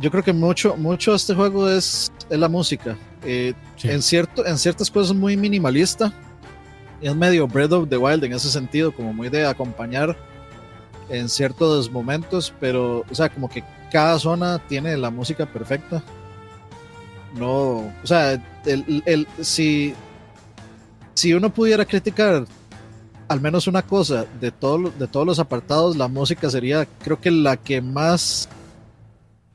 Yo 0.00 0.10
creo 0.10 0.22
que 0.22 0.32
mucho, 0.32 0.76
mucho 0.76 1.10
de 1.12 1.16
este 1.16 1.34
juego 1.34 1.68
es, 1.68 2.10
es 2.30 2.38
la 2.38 2.48
música. 2.48 2.96
Eh, 3.24 3.54
Sí. 3.76 3.88
en, 3.90 4.02
cierto, 4.02 4.44
en 4.46 4.58
ciertas 4.58 4.90
cosas 4.90 5.14
muy 5.16 5.36
minimalista. 5.36 6.12
Es 7.00 7.14
medio 7.14 7.46
Breath 7.46 7.72
of 7.72 7.88
the 7.88 7.96
Wild 7.96 8.24
en 8.24 8.32
ese 8.32 8.50
sentido, 8.50 8.92
como 8.92 9.12
muy 9.12 9.28
de 9.28 9.46
acompañar 9.46 10.16
en 11.08 11.28
ciertos 11.28 11.90
momentos, 11.90 12.52
pero, 12.60 13.04
o 13.10 13.14
sea, 13.14 13.28
como 13.28 13.48
que 13.48 13.62
cada 13.92 14.18
zona 14.18 14.58
tiene 14.68 14.96
la 14.96 15.10
música 15.10 15.46
perfecta. 15.46 16.02
No, 17.36 17.48
o 17.48 17.92
sea, 18.04 18.32
el, 18.66 19.02
el- 19.06 19.26
si, 19.42 19.94
si 21.14 21.34
uno 21.34 21.50
pudiera 21.50 21.84
criticar 21.84 22.44
al 23.28 23.40
menos 23.40 23.66
una 23.66 23.82
cosa 23.82 24.24
de, 24.40 24.50
todo, 24.50 24.90
de 24.98 25.06
todos 25.06 25.26
los 25.26 25.38
apartados, 25.38 25.96
la 25.96 26.08
música 26.08 26.48
sería, 26.50 26.86
creo 27.04 27.20
que 27.20 27.30
la 27.30 27.56
que 27.56 27.80
más 27.80 28.48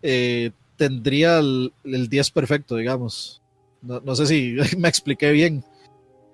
eh, 0.04 0.52
tendría 0.78 1.40
el, 1.40 1.74
el 1.84 2.08
10 2.10 2.30
perfecto, 2.32 2.76
digamos. 2.76 3.42
No, 3.82 4.00
no 4.02 4.16
sé 4.16 4.28
si 4.28 4.56
me 4.78 4.88
expliqué 4.90 5.32
bien. 5.32 5.64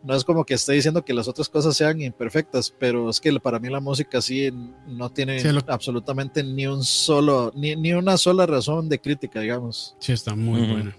No 0.01 0.15
es 0.15 0.23
como 0.23 0.45
que 0.45 0.53
esté 0.53 0.73
diciendo 0.73 1.03
que 1.03 1.13
las 1.13 1.27
otras 1.27 1.49
cosas 1.49 1.75
sean 1.75 2.01
imperfectas, 2.01 2.73
pero 2.79 3.09
es 3.09 3.19
que 3.19 3.37
para 3.41 3.59
mí 3.59 3.67
la 3.69 3.81
música 3.81 4.21
sí 4.21 4.49
no 4.87 5.09
tiene 5.09 5.39
Sí, 5.39 5.49
lo- 5.51 5.61
absolutamente 5.67 6.41
ni 6.41 6.67
un 6.67 6.83
solo, 6.85 7.51
ni, 7.55 7.75
ni 7.75 7.91
una 7.93 8.17
sola 8.17 8.45
razón 8.45 8.87
de 8.87 8.99
crítica, 8.99 9.41
digamos. 9.41 9.95
Sí, 9.99 10.13
está 10.13 10.35
muy 10.35 10.61
buena. 10.61 10.95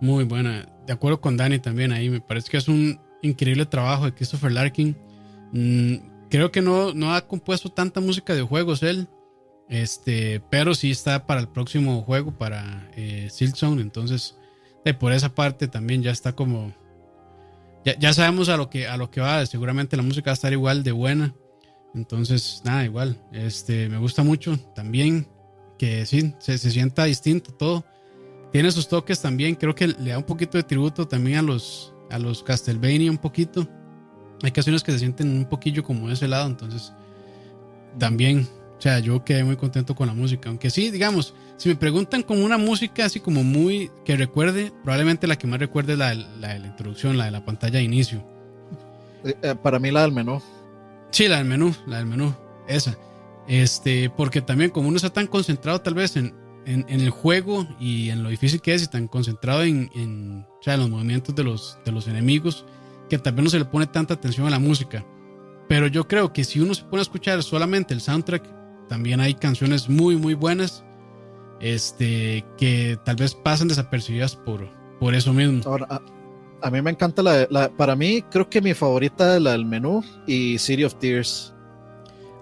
Muy 0.00 0.24
buena. 0.24 0.66
De 0.86 0.92
acuerdo 0.92 1.20
con 1.20 1.36
Dani 1.36 1.58
también 1.58 1.92
ahí. 1.92 2.10
Me 2.10 2.20
parece 2.20 2.50
que 2.50 2.58
es 2.58 2.68
un 2.68 3.00
increíble 3.22 3.66
trabajo 3.66 4.04
de 4.04 4.14
Christopher 4.14 4.52
Larkin. 4.52 4.96
Mm, 5.52 5.94
creo 6.28 6.52
que 6.52 6.60
no, 6.60 6.92
no 6.94 7.14
ha 7.14 7.26
compuesto 7.26 7.70
tanta 7.70 8.00
música 8.00 8.34
de 8.34 8.42
juegos 8.42 8.82
él. 8.82 9.08
Este, 9.68 10.40
pero 10.50 10.74
sí 10.74 10.90
está 10.90 11.26
para 11.26 11.40
el 11.40 11.48
próximo 11.48 12.02
juego, 12.02 12.32
para 12.32 12.90
eh, 12.96 13.28
Silksong. 13.30 13.80
Entonces, 13.80 14.36
por 14.94 15.12
esa 15.12 15.34
parte 15.34 15.68
también 15.68 16.02
ya 16.02 16.10
está 16.10 16.32
como. 16.32 16.72
Ya, 17.84 17.98
ya 17.98 18.12
sabemos 18.12 18.48
a 18.48 18.56
lo 18.56 18.70
que 18.70 18.86
a 18.88 18.96
lo 18.96 19.10
que 19.10 19.20
va. 19.20 19.44
Seguramente 19.46 19.96
la 19.96 20.02
música 20.02 20.30
va 20.30 20.32
a 20.32 20.34
estar 20.34 20.52
igual 20.52 20.82
de 20.82 20.92
buena. 20.92 21.34
Entonces, 21.94 22.62
nada, 22.64 22.84
igual. 22.84 23.18
Este, 23.32 23.88
me 23.88 23.98
gusta 23.98 24.22
mucho 24.22 24.58
también 24.74 25.26
que 25.78 26.06
sí, 26.06 26.34
se, 26.38 26.58
se 26.58 26.70
sienta 26.70 27.04
distinto 27.04 27.52
todo. 27.52 27.84
Tiene 28.52 28.70
sus 28.72 28.88
toques 28.88 29.20
también. 29.20 29.54
Creo 29.54 29.74
que 29.74 29.88
le 29.88 30.10
da 30.10 30.18
un 30.18 30.24
poquito 30.24 30.58
de 30.58 30.64
tributo 30.64 31.06
también 31.06 31.38
a 31.38 31.42
los, 31.42 31.92
a 32.10 32.18
los 32.18 32.42
Castlevania, 32.42 33.10
un 33.10 33.18
poquito. 33.18 33.68
Hay 34.42 34.50
canciones 34.50 34.82
que 34.82 34.92
se 34.92 35.00
sienten 35.00 35.28
un 35.36 35.48
poquillo 35.48 35.82
como 35.82 36.08
de 36.08 36.14
ese 36.14 36.28
lado. 36.28 36.46
Entonces, 36.46 36.92
también, 37.98 38.48
o 38.78 38.80
sea, 38.80 39.00
yo 39.00 39.24
quedé 39.24 39.42
muy 39.42 39.56
contento 39.56 39.94
con 39.96 40.06
la 40.06 40.14
música. 40.14 40.48
Aunque 40.48 40.70
sí, 40.70 40.90
digamos, 40.90 41.34
si 41.56 41.68
me 41.68 41.74
preguntan 41.74 42.22
como 42.22 42.44
una 42.44 42.58
música 42.58 43.04
así 43.04 43.18
como 43.18 43.42
muy 43.42 43.90
que 44.04 44.16
recuerde, 44.16 44.72
probablemente 44.84 45.26
la 45.26 45.36
que 45.36 45.46
más 45.48 45.58
recuerde 45.58 45.94
es 45.94 45.98
la, 45.98 46.10
de- 46.10 46.26
la 46.40 46.54
de 46.54 46.58
la 46.60 46.66
introducción, 46.68 47.16
la 47.18 47.24
de 47.24 47.30
la 47.32 47.44
pantalla 47.44 47.78
de 47.78 47.84
inicio. 47.84 48.24
Eh, 49.24 49.34
eh, 49.42 49.54
para 49.60 49.78
mí 49.78 49.90
la 49.90 50.02
del 50.02 50.12
menú. 50.12 50.40
Sí, 51.10 51.26
la 51.26 51.38
del 51.38 51.46
menú, 51.46 51.74
la 51.86 51.96
del 51.98 52.06
menú, 52.06 52.34
esa. 52.68 52.96
Este, 53.48 54.10
porque 54.10 54.42
también 54.42 54.70
como 54.70 54.88
uno 54.88 54.96
está 54.96 55.10
tan 55.10 55.26
concentrado 55.26 55.80
tal 55.80 55.94
vez 55.94 56.16
en, 56.16 56.34
en, 56.66 56.84
en 56.88 57.00
el 57.00 57.10
juego 57.10 57.66
y 57.80 58.10
en 58.10 58.22
lo 58.22 58.28
difícil 58.28 58.60
que 58.60 58.74
es 58.74 58.82
y 58.82 58.86
tan 58.88 59.08
concentrado 59.08 59.62
en, 59.62 59.90
en, 59.96 60.46
o 60.60 60.62
sea, 60.62 60.74
en 60.74 60.80
los 60.80 60.90
movimientos 60.90 61.34
de 61.34 61.42
los, 61.44 61.78
de 61.84 61.90
los 61.90 62.06
enemigos, 62.06 62.64
que 63.08 63.18
tal 63.18 63.32
vez 63.34 63.42
no 63.44 63.50
se 63.50 63.58
le 63.58 63.64
pone 63.64 63.86
tanta 63.86 64.14
atención 64.14 64.46
a 64.46 64.50
la 64.50 64.58
música. 64.58 65.04
Pero 65.66 65.86
yo 65.86 66.06
creo 66.06 66.32
que 66.32 66.44
si 66.44 66.60
uno 66.60 66.74
se 66.74 66.84
pone 66.84 67.00
a 67.00 67.02
escuchar 67.02 67.42
solamente 67.42 67.92
el 67.94 68.00
soundtrack, 68.02 68.57
también 68.88 69.20
hay 69.20 69.34
canciones 69.34 69.88
muy, 69.88 70.16
muy 70.16 70.34
buenas, 70.34 70.84
este, 71.60 72.44
que 72.56 72.98
tal 73.04 73.16
vez 73.16 73.34
pasan 73.34 73.68
desapercibidas 73.68 74.36
por, 74.36 74.68
por 75.00 75.14
eso 75.14 75.32
mismo. 75.32 75.60
Ahora, 75.66 75.86
a, 75.90 76.00
a 76.66 76.70
mí 76.70 76.80
me 76.82 76.90
encanta 76.90 77.22
la, 77.22 77.46
la- 77.50 77.68
Para 77.70 77.94
mí, 77.96 78.22
creo 78.30 78.48
que 78.48 78.60
mi 78.60 78.74
favorita 78.74 79.36
es 79.36 79.42
la 79.42 79.52
del 79.52 79.64
menú 79.66 80.02
y 80.26 80.58
City 80.58 80.84
of 80.84 80.94
Tears. 80.96 81.54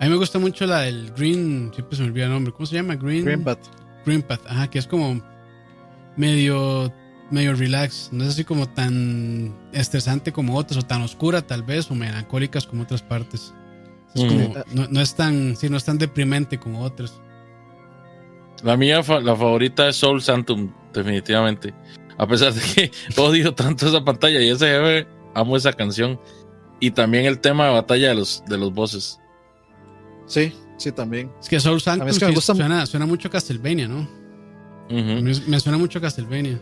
A 0.01 0.05
mí 0.05 0.11
me 0.11 0.17
gusta 0.17 0.39
mucho 0.39 0.67
la 0.67 0.81
del 0.81 1.11
Green, 1.17 1.71
siempre 1.75 1.97
se 1.97 2.03
me 2.03 2.09
olvida 2.09 2.25
el 2.27 2.31
nombre, 2.33 2.53
¿cómo 2.53 2.67
se 2.67 2.75
llama? 2.77 2.97
Green, 2.97 3.25
Green 3.25 3.45
Bat. 3.45 3.59
Green 4.05 4.23
Path, 4.23 4.41
ajá, 4.47 4.69
que 4.69 4.79
es 4.79 4.87
como 4.87 5.21
medio, 6.17 6.93
medio 7.31 7.55
relax, 7.55 8.11
no 8.13 8.25
es 8.25 8.31
así 8.31 8.45
como 8.45 8.69
tan 8.69 9.55
estresante 9.73 10.33
como 10.33 10.57
otras, 10.57 10.85
o 10.85 10.87
tan 10.87 11.03
oscura 11.03 11.43
tal 11.43 11.63
vez, 11.63 11.91
o 11.91 11.95
melancólicas 11.95 12.67
como 12.67 12.83
otras 12.83 13.03
partes. 13.03 13.55
Es 14.17 14.23
Mm. 14.25 14.53
no, 14.75 14.87
no 14.89 15.01
es 15.01 15.15
tan, 15.15 15.55
sí, 15.57 15.69
no 15.69 15.77
es 15.77 15.85
tan 15.85 15.99
deprimente 15.99 16.59
como 16.59 16.81
otras. 16.83 17.21
La 18.63 18.77
mía, 18.77 19.03
fa- 19.03 19.21
la 19.21 19.37
favorita 19.37 19.89
es 19.89 19.97
Soul 19.97 20.23
Santum, 20.23 20.73
definitivamente. 20.93 21.75
A 22.19 22.27
pesar 22.27 22.53
de 22.55 22.61
que 22.63 22.91
odio 23.21 23.55
tanto 23.55 23.87
esa 23.87 24.03
pantalla 24.05 24.41
y 24.41 24.49
ese 24.49 24.67
jefe, 24.67 25.07
amo 25.35 25.57
esa 25.57 25.73
canción. 25.73 26.19
Y 26.81 26.91
también 26.91 27.27
el 27.27 27.39
tema 27.39 27.67
de 27.67 27.73
batalla 27.75 28.09
de 28.09 28.15
los, 28.15 28.43
de 28.49 28.57
los 28.59 28.73
bosses. 28.73 29.21
Sí, 30.27 30.53
sí, 30.79 30.93
también. 30.93 31.31
Es 31.41 31.49
que 31.49 31.61
Soul 31.61 31.77
es 31.79 31.85
que 32.19 32.27
me 32.27 32.33
gusta- 32.35 32.55
suena, 32.55 32.87
suena 32.87 33.07
mucho 33.07 33.29
a 33.29 33.31
Castlevania, 33.31 33.87
¿no? 33.89 34.09
Me, 34.89 35.23
me 35.47 35.61
suena 35.61 35.79
mucho 35.79 35.99
a 35.99 36.03
Castlevania. 36.03 36.59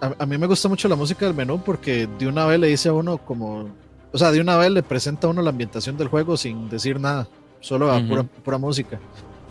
A, 0.00 0.14
a 0.22 0.26
mí 0.26 0.38
me 0.38 0.46
gusta 0.46 0.68
mucho 0.68 0.88
la 0.88 0.96
música 0.96 1.26
del 1.26 1.34
menú 1.34 1.62
porque 1.64 2.06
de 2.18 2.26
una 2.28 2.46
vez 2.46 2.58
le 2.60 2.68
dice 2.68 2.88
a 2.88 2.92
uno 2.92 3.18
como. 3.18 3.68
O 4.12 4.18
sea, 4.18 4.30
de 4.32 4.40
una 4.40 4.56
vez 4.56 4.70
le 4.70 4.82
presenta 4.82 5.26
a 5.26 5.30
uno 5.30 5.40
la 5.42 5.50
ambientación 5.50 5.96
del 5.96 6.08
juego 6.08 6.36
sin 6.36 6.68
decir 6.68 6.98
nada, 6.98 7.28
solo 7.60 7.90
a 7.92 7.98
Ujú. 7.98 8.08
pura, 8.08 8.22
pura 8.22 8.58
música. 8.58 8.98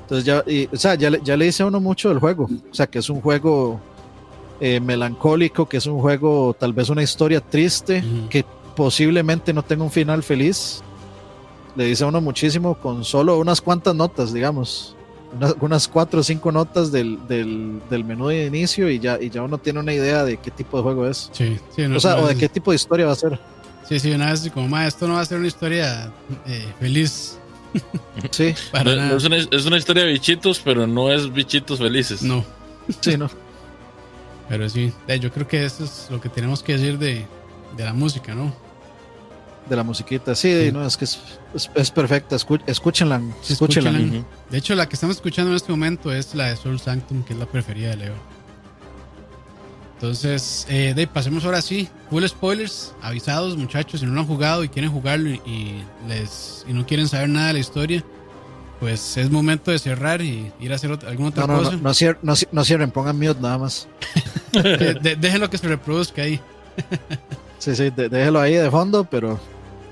Entonces 0.02 0.26
ya, 0.26 0.44
y, 0.46 0.68
o 0.74 0.76
sea, 0.78 0.96
ya, 0.96 1.10
le- 1.10 1.22
ya 1.24 1.38
le 1.38 1.46
dice 1.46 1.64
a 1.64 1.68
uno 1.68 1.80
mucho 1.80 2.10
del 2.10 2.20
juego. 2.20 2.46
O 2.72 2.74
sea, 2.74 2.88
que 2.88 3.00
es 3.00 3.10
un 3.10 3.22
juego 3.22 3.80
eh, 4.60 4.80
melancólico, 4.80 5.70
que 5.70 5.78
es 5.78 5.86
un 5.86 6.00
juego, 6.02 6.54
tal 6.60 6.74
vez 6.74 6.90
una 6.90 7.02
historia 7.04 7.40
triste, 7.40 8.00
Ujú. 8.06 8.28
que 8.30 8.44
posiblemente 8.76 9.54
no 9.54 9.64
tenga 9.64 9.84
un 9.84 9.92
final 9.92 10.24
feliz. 10.24 10.82
Le 11.76 11.86
dice 11.86 12.04
a 12.04 12.08
uno 12.08 12.20
muchísimo 12.20 12.74
con 12.76 13.06
solo 13.06 13.38
unas 13.40 13.62
cuantas 13.62 13.96
notas, 13.96 14.34
digamos. 14.34 14.96
Unas, 15.38 15.56
unas 15.62 15.88
cuatro 15.88 16.22
o 16.22 16.24
cinco 16.24 16.52
notas 16.52 16.92
del, 16.92 17.20
del, 17.28 17.80
del 17.90 18.04
menú 18.04 18.28
de 18.30 18.48
inicio 18.48 18.90
y 18.90 18.98
ya, 19.00 19.22
y 19.22 19.30
ya 19.30 19.44
uno 19.44 19.60
tiene 19.60 19.80
una 19.80 19.94
idea 19.94 20.24
de 20.26 20.38
qué 20.38 20.50
tipo 20.50 20.76
de 20.78 20.84
juego 20.84 21.06
es. 21.08 21.30
Sí, 21.34 21.56
sí, 21.76 21.88
no- 21.88 21.98
O 21.98 22.00
sea, 22.00 22.16
no 22.16 22.24
o 22.24 22.28
de 22.28 22.36
qué 22.36 22.50
tipo 22.50 22.72
de 22.72 22.76
historia 22.76 23.06
va 23.06 23.12
a 23.12 23.16
ser. 23.16 23.40
Sí, 23.90 24.00
sí, 24.00 24.12
una 24.12 24.28
vez 24.32 24.40
así 24.42 24.50
como, 24.50 24.68
"Ma, 24.70 24.88
esto 24.88 25.08
no 25.08 25.16
va 25.16 25.22
a 25.22 25.26
ser 25.26 25.38
una 25.40 25.48
historia 25.48 26.12
eh, 26.46 26.72
feliz 26.80 27.38
Sí, 28.32 28.54
para 28.72 28.96
No- 28.96 29.18
es, 29.18 29.24
una, 29.26 29.36
es 29.38 29.66
una 29.66 29.78
historia 29.78 30.04
de 30.06 30.12
bichitos, 30.14 30.60
pero 30.64 30.88
no 30.88 31.12
es 31.12 31.32
bichitos 31.34 31.80
felices. 31.80 32.22
No. 32.24 32.44
sí, 33.02 33.18
no. 33.18 33.30
Pero 34.48 34.68
sí, 34.70 34.92
yo 35.22 35.32
creo 35.32 35.48
que 35.48 35.64
eso 35.66 35.84
es 35.84 36.08
lo 36.10 36.20
que 36.20 36.30
tenemos 36.30 36.64
que 36.64 36.74
decir 36.78 36.98
de, 36.98 37.26
de 37.78 37.84
la 37.86 37.94
música, 37.94 38.34
¿no? 38.34 38.52
De 39.70 39.76
la 39.76 39.84
musiquita. 39.84 40.34
Sí, 40.34 40.66
Sí. 40.66 40.72
no, 40.72 40.84
es 40.84 40.98
que 40.98 41.06
es, 41.06 41.20
es, 41.54 41.70
es 41.76 41.92
perfecta. 41.92 42.36
Escúchenla. 42.36 43.22
Escúchenla. 43.48 43.92
De 44.50 44.58
hecho, 44.58 44.74
la 44.74 44.90
que 44.90 44.96
estamos 44.96 45.18
escuchando 45.18 45.52
en 45.52 45.58
este 45.58 45.72
momento 45.72 46.12
es 46.12 46.34
la 46.34 46.48
de 46.48 46.56
Soul 46.56 46.80
Sanctum, 46.80 47.22
que 47.24 47.34
es 47.34 47.40
la 47.40 47.46
preferida 47.46 47.90
de 47.92 47.98
Leo. 47.98 48.14
Entonces, 50.00 50.66
eh, 50.70 50.94
de, 50.96 51.08
pasemos 51.08 51.44
ahora 51.44 51.62
sí. 51.62 51.90
Full 52.10 52.24
spoilers, 52.26 52.94
avisados 53.02 53.58
muchachos, 53.58 54.00
si 54.00 54.06
no 54.06 54.14
lo 54.14 54.22
han 54.22 54.28
jugado 54.28 54.64
y 54.64 54.70
quieren 54.70 54.90
jugarlo 54.92 55.30
y, 55.30 55.42
y 55.46 55.84
les 56.08 56.64
y 56.70 56.72
no 56.74 56.86
quieren 56.86 57.10
saber 57.10 57.28
nada 57.28 57.48
de 57.48 57.54
la 57.54 57.60
historia, 57.60 58.02
pues 58.80 59.18
es 59.18 59.30
momento 59.30 59.72
de 59.72 59.80
cerrar 59.80 60.22
y 60.22 60.54
ir 60.62 60.72
a 60.72 60.76
hacer 60.76 60.90
otra- 60.94 61.10
alguna 61.10 61.30
otra 61.30 61.46
No, 61.48 61.54
no, 61.54 61.60
cosa. 61.60 61.72
no, 61.74 61.78
no, 61.84 61.90
cier- 61.90 62.18
no 62.22 62.34
ci- 62.34 62.48
no 62.54 62.64
cierren, 62.64 62.92
pongan 62.92 63.18
mute 63.20 63.42
nada 63.42 63.58
más. 63.58 63.88
Eh, 64.54 64.96
de- 65.00 65.16
déjenlo 65.18 65.48
que 65.50 65.58
se 65.60 65.68
reproduzca 65.68 66.22
ahí. 66.24 66.40
Sí, 67.60 67.76
sí, 67.76 67.90
de- 67.90 68.08
déjelo 68.08 68.40
ahí 68.40 68.54
de 68.54 68.72
fondo, 68.72 69.04
pero 69.04 69.38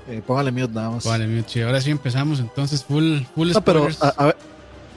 eh, 0.08 0.22
póngale 0.26 0.50
mute 0.50 0.72
nada 0.72 0.88
más. 0.90 1.04
Vale, 1.04 1.26
mi 1.26 1.42
chi, 1.42 1.60
ahora 1.60 1.82
sí 1.82 1.90
empezamos. 1.90 2.40
Entonces, 2.40 2.82
full, 2.82 3.20
full 3.34 3.50
No, 3.52 3.60
pero 3.60 3.90
spoilers. 3.92 4.02
a, 4.02 4.08
a 4.22 4.24
ver, 4.28 4.36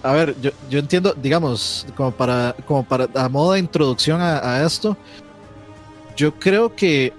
a 0.04 0.12
ver, 0.14 0.36
yo, 0.42 0.52
yo 0.70 0.80
entiendo, 0.80 1.14
digamos, 1.22 1.86
como 1.96 2.12
para, 2.12 2.56
como 2.68 2.84
para 2.84 3.08
a 3.16 3.30
modo 3.30 3.54
de 3.54 3.60
introducción 3.60 4.20
a, 4.22 4.38
a 4.40 4.66
esto, 4.66 4.98
yo 6.16 6.34
creo 6.36 6.76
que 6.76 7.14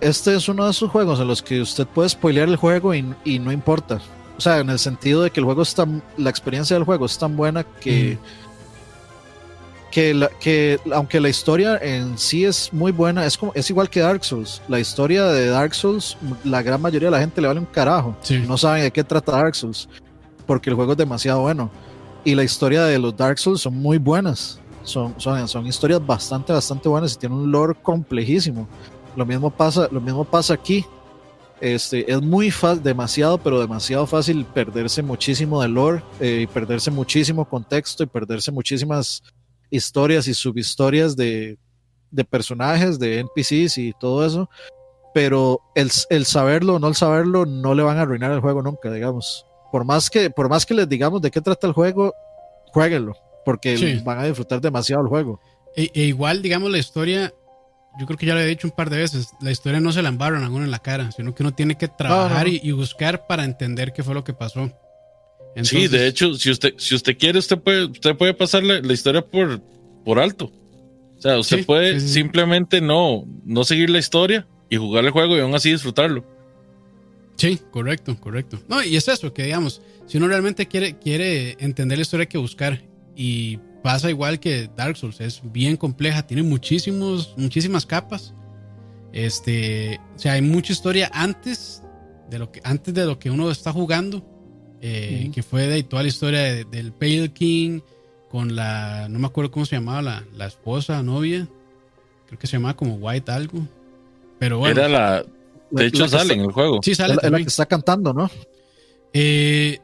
este 0.00 0.34
es 0.34 0.48
uno 0.48 0.64
de 0.64 0.70
esos 0.70 0.90
juegos 0.90 1.18
en 1.20 1.28
los 1.28 1.42
que 1.42 1.60
usted 1.60 1.86
puede 1.86 2.08
spoilear 2.08 2.48
el 2.48 2.56
juego 2.56 2.94
y, 2.94 3.04
y 3.24 3.38
no 3.38 3.50
importa. 3.52 4.00
O 4.36 4.40
sea, 4.40 4.58
en 4.58 4.68
el 4.68 4.78
sentido 4.78 5.22
de 5.22 5.30
que 5.30 5.40
el 5.40 5.44
juego 5.46 5.62
es 5.62 5.74
tan, 5.74 6.02
la 6.16 6.28
experiencia 6.30 6.74
del 6.76 6.84
juego 6.84 7.06
es 7.06 7.16
tan 7.16 7.36
buena 7.36 7.62
que, 7.62 8.18
que, 9.90 10.12
la- 10.12 10.28
que 10.40 10.80
aunque 10.92 11.20
la 11.20 11.28
historia 11.28 11.78
en 11.80 12.18
sí 12.18 12.44
es 12.44 12.72
muy 12.72 12.90
buena, 12.90 13.24
es 13.26 13.38
como, 13.38 13.52
es 13.54 13.70
igual 13.70 13.88
que 13.88 14.00
Dark 14.00 14.24
Souls. 14.24 14.60
La 14.68 14.80
historia 14.80 15.24
de 15.26 15.46
Dark 15.46 15.74
Souls, 15.74 16.16
la 16.42 16.62
gran 16.62 16.82
mayoría 16.82 17.08
de 17.08 17.12
la 17.12 17.20
gente 17.20 17.40
le 17.40 17.46
vale 17.46 17.60
un 17.60 17.66
carajo. 17.66 18.16
Sí. 18.22 18.38
No 18.46 18.58
saben 18.58 18.82
de 18.82 18.90
qué 18.90 19.04
trata 19.04 19.32
Dark 19.32 19.54
Souls 19.54 19.88
porque 20.46 20.68
el 20.68 20.76
juego 20.76 20.92
es 20.92 20.98
demasiado 20.98 21.40
bueno. 21.42 21.70
Y 22.24 22.34
la 22.34 22.42
historia 22.42 22.84
de 22.84 22.98
los 22.98 23.14
Dark 23.14 23.38
Souls 23.38 23.60
son 23.60 23.76
muy 23.76 23.98
buenas. 23.98 24.58
Son, 24.82 25.14
son, 25.18 25.46
son 25.46 25.66
historias 25.66 26.04
bastante, 26.04 26.52
bastante 26.52 26.88
buenas 26.88 27.14
y 27.14 27.18
tienen 27.18 27.38
un 27.38 27.52
lore 27.52 27.74
complejísimo. 27.82 28.66
Lo 29.14 29.26
mismo 29.26 29.50
pasa, 29.50 29.88
lo 29.90 30.00
mismo 30.00 30.24
pasa 30.24 30.54
aquí. 30.54 30.86
Este, 31.60 32.10
es 32.10 32.20
muy 32.20 32.50
fácil, 32.50 32.82
demasiado, 32.82 33.38
pero 33.38 33.60
demasiado 33.60 34.06
fácil 34.06 34.44
perderse 34.46 35.02
muchísimo 35.02 35.60
de 35.62 35.68
lore 35.68 36.02
eh, 36.18 36.40
y 36.42 36.46
perderse 36.46 36.90
muchísimo 36.90 37.44
contexto 37.44 38.02
y 38.02 38.06
perderse 38.06 38.50
muchísimas 38.50 39.22
historias 39.70 40.26
y 40.26 40.34
subhistorias 40.34 41.16
de, 41.16 41.58
de 42.10 42.24
personajes, 42.24 42.98
de 42.98 43.20
NPCs 43.20 43.78
y 43.78 43.92
todo 44.00 44.24
eso. 44.24 44.48
Pero 45.12 45.60
el, 45.74 45.90
el 46.08 46.24
saberlo 46.24 46.76
o 46.76 46.78
no 46.78 46.88
el 46.88 46.94
saberlo 46.94 47.44
no 47.46 47.74
le 47.74 47.82
van 47.82 47.98
a 47.98 48.02
arruinar 48.02 48.32
el 48.32 48.40
juego 48.40 48.62
nunca, 48.62 48.90
digamos 48.90 49.46
por 49.74 49.84
más 49.84 50.08
que 50.08 50.30
por 50.30 50.48
más 50.48 50.64
que 50.64 50.72
les 50.72 50.88
digamos 50.88 51.20
de 51.20 51.32
qué 51.32 51.40
trata 51.40 51.66
el 51.66 51.72
juego, 51.72 52.14
jueguenlo, 52.72 53.14
porque 53.44 53.76
Sí. 53.76 54.00
van 54.04 54.20
a 54.20 54.24
disfrutar 54.24 54.60
demasiado 54.60 55.02
el 55.02 55.08
juego. 55.08 55.40
E, 55.74 55.90
e 55.92 56.02
igual, 56.04 56.42
digamos, 56.42 56.70
la 56.70 56.78
historia, 56.78 57.34
yo 57.98 58.06
creo 58.06 58.16
que 58.16 58.24
ya 58.24 58.34
lo 58.34 58.40
he 58.40 58.46
dicho 58.46 58.68
un 58.68 58.70
par 58.76 58.88
de 58.88 58.98
veces, 58.98 59.30
la 59.40 59.50
historia 59.50 59.80
no 59.80 59.90
se 59.90 60.00
la 60.00 60.10
embarran 60.10 60.44
a 60.44 60.48
uno 60.48 60.64
en 60.64 60.70
la 60.70 60.78
cara, 60.78 61.10
sino 61.10 61.34
que 61.34 61.42
uno 61.42 61.52
tiene 61.54 61.76
que 61.76 61.88
trabajar. 61.88 62.46
Y, 62.46 62.60
y 62.62 62.70
buscar 62.70 63.26
para 63.26 63.42
entender 63.44 63.92
qué 63.92 64.04
fue 64.04 64.14
lo 64.14 64.22
que 64.22 64.32
pasó. 64.32 64.70
sí, 65.64 65.88
de 65.88 66.06
hecho, 66.06 66.34
si 66.34 66.52
usted, 66.52 66.74
si 66.78 66.94
usted 66.94 67.18
quiere, 67.18 67.40
usted 67.40 67.58
puede, 67.58 67.86
usted 67.86 68.16
puede 68.16 68.32
pasar 68.32 68.62
la, 68.62 68.78
la 68.80 68.92
historia 68.92 69.22
por, 69.22 69.60
por 70.04 70.20
alto. 70.20 70.52
O 71.18 71.20
sea, 71.20 71.36
usted 71.36 71.56
Sí, 71.58 71.62
puede 71.64 71.98
sí, 71.98 72.06
sí. 72.06 72.12
simplemente 72.14 72.80
no, 72.80 73.24
no 73.44 73.64
seguir 73.64 73.90
la 73.90 73.98
historia 73.98 74.46
y 74.70 74.76
jugar 74.76 75.04
el 75.04 75.10
juego 75.10 75.36
y 75.36 75.40
aún 75.40 75.56
así 75.56 75.72
disfrutarlo. 75.72 76.24
Sí, 77.36 77.58
correcto, 77.70 78.16
correcto. 78.20 78.60
No, 78.68 78.82
y 78.82 78.96
es 78.96 79.08
eso, 79.08 79.32
que 79.32 79.42
digamos, 79.44 79.82
si 80.06 80.18
uno 80.18 80.28
realmente 80.28 80.66
quiere, 80.68 80.98
quiere 80.98 81.56
entender 81.58 81.98
la 81.98 82.02
historia 82.02 82.22
hay 82.24 82.28
que 82.28 82.38
buscar. 82.38 82.82
Y 83.16 83.58
pasa 83.82 84.08
igual 84.10 84.40
que 84.40 84.70
Dark 84.76 84.96
Souls, 84.96 85.20
es 85.20 85.40
bien 85.52 85.76
compleja, 85.76 86.26
tiene 86.26 86.42
muchísimos, 86.42 87.34
muchísimas 87.36 87.86
capas. 87.86 88.32
Este, 89.12 90.00
o 90.14 90.18
sea, 90.18 90.32
hay 90.32 90.42
mucha 90.42 90.72
historia 90.72 91.10
antes 91.12 91.82
de 92.30 92.38
lo 92.38 92.50
que, 92.50 92.60
antes 92.64 92.92
de 92.94 93.04
lo 93.04 93.18
que 93.18 93.30
uno 93.30 93.50
está 93.50 93.72
jugando. 93.72 94.24
eh. 94.80 95.30
Que 95.32 95.42
fue 95.42 95.66
de 95.66 95.82
toda 95.82 96.02
la 96.02 96.08
historia 96.08 96.40
de- 96.40 96.64
del 96.64 96.92
Pale 96.92 97.32
King 97.32 97.80
con 98.28 98.54
la, 98.56 99.06
no 99.08 99.18
me 99.18 99.26
acuerdo 99.26 99.50
cómo 99.50 99.64
se 99.64 99.76
llamaba 99.76 100.02
la, 100.02 100.24
la 100.36 100.46
esposa, 100.46 101.02
novia. 101.02 101.48
Creo 102.26 102.38
que 102.38 102.46
se 102.46 102.56
llamaba 102.58 102.76
como 102.76 102.96
White 102.96 103.30
algo. 103.30 103.66
Pero 104.38 104.58
bueno, 104.58 104.78
Era 104.80 104.88
la. 104.88 105.24
La- 105.74 105.82
De 105.82 105.86
hecho, 105.88 106.02
la 106.04 106.08
sale 106.08 106.22
está- 106.22 106.34
en 106.34 106.40
el 106.40 106.52
juego. 106.52 106.80
sí 106.82 106.94
sale 106.94 107.08
la, 107.08 107.14
es 107.14 107.16
la 107.16 107.22
también. 107.22 107.44
que 107.44 107.48
está 107.48 107.66
cantando, 107.66 108.12
¿no? 108.14 108.30
Eh, 109.12 109.78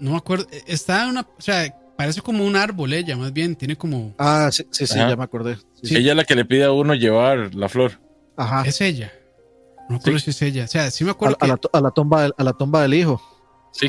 no 0.00 0.12
me 0.12 0.16
acuerdo. 0.16 0.46
Está 0.66 1.04
en 1.04 1.10
una. 1.10 1.20
O 1.22 1.40
sea, 1.40 1.74
parece 1.96 2.20
como 2.20 2.44
un 2.44 2.56
árbol 2.56 2.92
ella, 2.92 3.16
más 3.16 3.32
bien. 3.32 3.56
Tiene 3.56 3.76
como. 3.76 4.14
Ah, 4.18 4.48
sí, 4.52 4.64
sí, 4.70 4.86
sí, 4.86 4.96
ya 4.98 5.16
me 5.16 5.24
acordé. 5.24 5.56
Sí. 5.82 5.96
Ella 5.96 6.12
es 6.12 6.16
la 6.16 6.24
que 6.24 6.34
le 6.34 6.44
pide 6.44 6.64
a 6.64 6.72
uno 6.72 6.94
llevar 6.94 7.54
la 7.54 7.68
flor. 7.68 8.00
Ajá. 8.36 8.62
Es 8.66 8.80
ella. 8.80 9.12
No 9.88 9.90
me 9.90 9.96
acuerdo 9.96 10.18
si 10.20 10.30
es 10.30 10.42
ella. 10.42 10.64
O 10.64 10.68
sea, 10.68 10.90
sí 10.90 11.04
me 11.04 11.10
acuerdo. 11.10 11.36
a 11.36 11.38
que, 11.38 11.48
la, 11.48 11.60
a 11.72 11.80
la 11.80 11.90
tumba 11.90 12.22
del, 12.22 12.34
a 12.36 12.44
la 12.44 12.52
tumba 12.54 12.82
del 12.82 12.94
hijo. 12.94 13.20
Sí. 13.72 13.88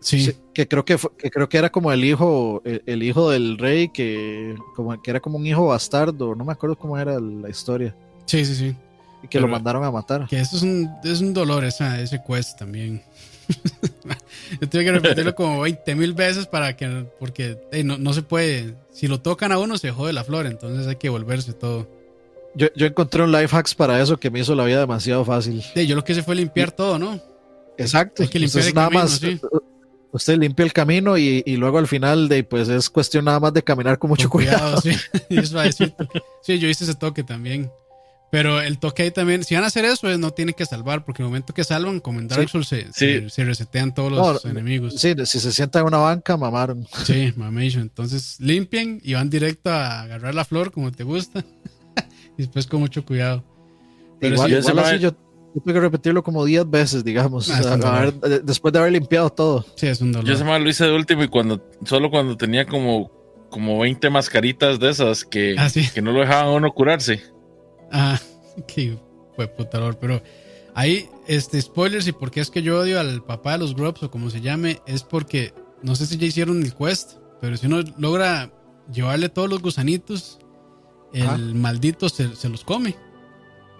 sí, 0.00 0.24
Sí, 0.24 0.32
que 0.52 0.68
creo 0.68 0.84
que 0.84 0.98
fue- 0.98 1.10
que 1.16 1.30
creo 1.30 1.48
que 1.48 1.56
era 1.58 1.70
como 1.72 1.90
el 1.90 2.04
hijo 2.04 2.60
el, 2.64 2.82
el 2.86 3.02
hijo 3.02 3.30
del 3.30 3.58
rey 3.58 3.88
que 3.88 4.54
como 4.76 5.00
que 5.02 5.10
era 5.10 5.18
como 5.20 5.36
un 5.38 5.46
hijo 5.46 5.66
bastardo 5.66 6.34
no 6.34 6.44
me 6.44 6.52
acuerdo 6.52 6.76
cómo 6.76 6.96
era 6.98 7.18
la 7.18 7.48
historia 7.48 7.96
sí, 8.26 8.44
sí, 8.44 8.54
sí. 8.54 8.76
Y 9.24 9.28
que 9.28 9.40
lo 9.40 9.48
mandaron 9.48 9.82
a 9.84 9.90
matar 9.90 10.26
Que 10.28 10.38
eso 10.38 10.56
es 10.56 10.62
un, 10.62 10.90
es 11.02 11.20
un 11.20 11.34
dolor, 11.34 11.64
esa, 11.64 12.00
ese 12.00 12.22
quest 12.26 12.58
también. 12.58 13.02
Yo 14.60 14.68
tuve 14.68 14.84
que 14.84 14.92
repetirlo 14.92 15.34
como 15.36 15.60
20 15.60 15.94
mil 15.96 16.12
veces 16.14 16.46
para 16.46 16.76
que. 16.76 17.06
Porque 17.18 17.58
no, 17.84 17.98
no 17.98 18.12
se 18.12 18.22
puede. 18.22 18.74
Si 18.92 19.06
lo 19.08 19.20
tocan 19.20 19.52
a 19.52 19.58
uno, 19.58 19.76
se 19.78 19.90
jode 19.90 20.12
la 20.12 20.24
flor. 20.24 20.46
Entonces 20.46 20.86
hay 20.86 20.96
que 20.96 21.08
volverse 21.08 21.52
todo. 21.52 21.88
yo, 22.54 22.68
yo 22.76 22.86
encontré 22.86 23.22
un 23.22 23.32
life 23.32 23.54
hacks 23.54 23.74
para 23.74 24.00
eso 24.00 24.16
que 24.16 24.30
me 24.30 24.40
hizo 24.40 24.54
la 24.54 24.64
vida 24.64 24.78
demasiado 24.78 25.24
fácil 25.24 25.62
Ey, 25.74 25.86
yo 25.86 25.96
lo 25.96 26.04
que 26.04 26.12
hice 26.12 26.22
fue 26.22 26.36
limpiar 26.36 26.70
todo, 26.70 26.98
¿no? 26.98 27.20
exacto 27.76 28.22
Hay 28.22 28.28
que 28.28 28.38
limpiar 28.38 28.64
Entonces, 28.64 28.68
el 28.68 28.74
nada 28.74 28.86
camino, 28.88 29.02
más 29.02 29.12
sí. 29.18 29.40
usted 30.12 30.38
limpia 30.38 30.64
el 30.64 30.72
camino 30.72 31.18
y, 31.18 31.42
y 31.44 31.56
luego 31.56 31.78
al 31.78 31.88
final 31.88 32.28
de 32.28 32.44
pues 32.44 32.68
es 32.68 32.88
cuestión 32.88 33.24
nada 33.24 33.40
más 33.40 33.52
de 33.52 33.64
caminar 33.64 33.98
con 33.98 34.10
mucho 34.10 34.30
Con 34.30 34.42
cuidado, 34.42 34.80
sí. 34.80 34.92
Sí, 36.42 36.58
yo 36.60 36.68
hice 36.68 36.84
ese 36.84 36.94
toque 36.94 37.24
también. 37.24 37.70
Pero 38.34 38.60
el 38.60 38.78
toque 38.80 39.04
ahí 39.04 39.10
también, 39.12 39.44
si 39.44 39.54
van 39.54 39.62
a 39.62 39.68
hacer 39.68 39.84
eso, 39.84 40.08
no 40.18 40.32
tienen 40.32 40.56
que 40.56 40.66
salvar, 40.66 41.04
porque 41.04 41.22
en 41.22 41.26
el 41.26 41.30
momento 41.30 41.54
que 41.54 41.62
salvan, 41.62 42.00
como 42.00 42.18
en 42.18 42.26
Dark 42.26 42.42
Sí. 42.42 42.48
Souls, 42.48 42.66
se, 42.66 42.82
Sí. 42.86 42.90
se- 42.92 43.30
se 43.30 43.44
resetean 43.44 43.94
todos 43.94 44.10
los 44.10 44.44
No, 44.44 44.50
enemigos. 44.50 44.94
sí 45.00 45.14
si 45.24 45.38
se 45.38 45.52
sienta 45.52 45.78
en 45.78 45.86
una 45.86 45.98
banca 45.98 46.36
mamaron 46.36 46.84
Sí, 47.04 47.32
mamation. 47.36 47.82
Entonces 47.82 48.36
limpien 48.40 49.00
y 49.04 49.14
van 49.14 49.30
directo 49.30 49.70
a 49.70 50.00
agarrar 50.00 50.34
la 50.34 50.44
flor 50.44 50.72
como 50.72 50.90
te 50.90 51.04
gusta. 51.04 51.44
y 52.36 52.38
después 52.38 52.66
con 52.66 52.80
mucho 52.80 53.04
cuidado. 53.04 53.44
Pero 54.18 54.34
igual, 54.34 54.50
sí, 54.50 54.56
ese 54.56 54.70
igual 54.72 54.84
así 54.84 54.98
yo, 54.98 55.10
yo 55.10 55.62
tuve 55.62 55.72
que 55.72 55.80
repetirlo 55.80 56.24
como 56.24 56.44
10 56.44 56.68
veces 56.68 57.04
digamos 57.04 57.48
Ah, 57.50 57.60
o 57.60 57.62
sea, 57.62 58.40
después 58.42 58.72
de 58.72 58.80
haber 58.80 58.90
limpiado 58.94 59.30
todo 59.30 59.64
Sí, 59.76 59.86
es 59.86 60.00
un 60.00 60.10
dolor. 60.10 60.26
Yo 60.26 60.34
ese 60.34 60.42
mal 60.42 60.60
lo 60.60 60.68
hice 60.68 60.84
de 60.86 60.92
último 60.92 61.22
y 61.22 61.28
cuando 61.28 61.64
solo 61.84 62.10
cuando 62.10 62.36
tenía 62.36 62.66
como, 62.66 63.12
como 63.48 63.78
20 63.78 64.10
mascaritas 64.10 64.80
de 64.80 64.90
esas 64.90 65.24
que, 65.24 65.54
Ah, 65.56 65.68
sí. 65.68 65.88
que 65.94 66.02
no 66.02 66.10
lo 66.10 66.18
dejaban 66.18 66.46
a 66.46 66.50
uno 66.50 66.72
curarse. 66.72 67.22
Ah, 67.94 68.20
qué 68.66 68.98
fue 69.36 69.46
putador. 69.48 69.98
Pero 69.98 70.22
ahí, 70.74 71.08
este, 71.26 71.60
spoilers 71.62 72.06
y 72.06 72.12
por 72.12 72.30
qué 72.30 72.40
es 72.40 72.50
que 72.50 72.62
yo 72.62 72.78
odio 72.80 73.00
al 73.00 73.22
papá 73.24 73.52
de 73.52 73.58
los 73.58 73.74
Grubs 73.74 74.02
o 74.02 74.10
como 74.10 74.28
se 74.30 74.40
llame, 74.40 74.80
es 74.86 75.02
porque 75.02 75.54
no 75.82 75.96
sé 75.96 76.06
si 76.06 76.16
ya 76.18 76.26
hicieron 76.26 76.62
el 76.62 76.74
quest, 76.74 77.14
pero 77.40 77.56
si 77.56 77.66
uno 77.66 77.82
logra 77.98 78.50
llevarle 78.92 79.28
todos 79.28 79.48
los 79.48 79.62
gusanitos, 79.62 80.38
el 81.12 81.22
Ajá. 81.22 81.38
maldito 81.38 82.08
se, 82.08 82.34
se 82.36 82.48
los 82.48 82.64
come. 82.64 82.96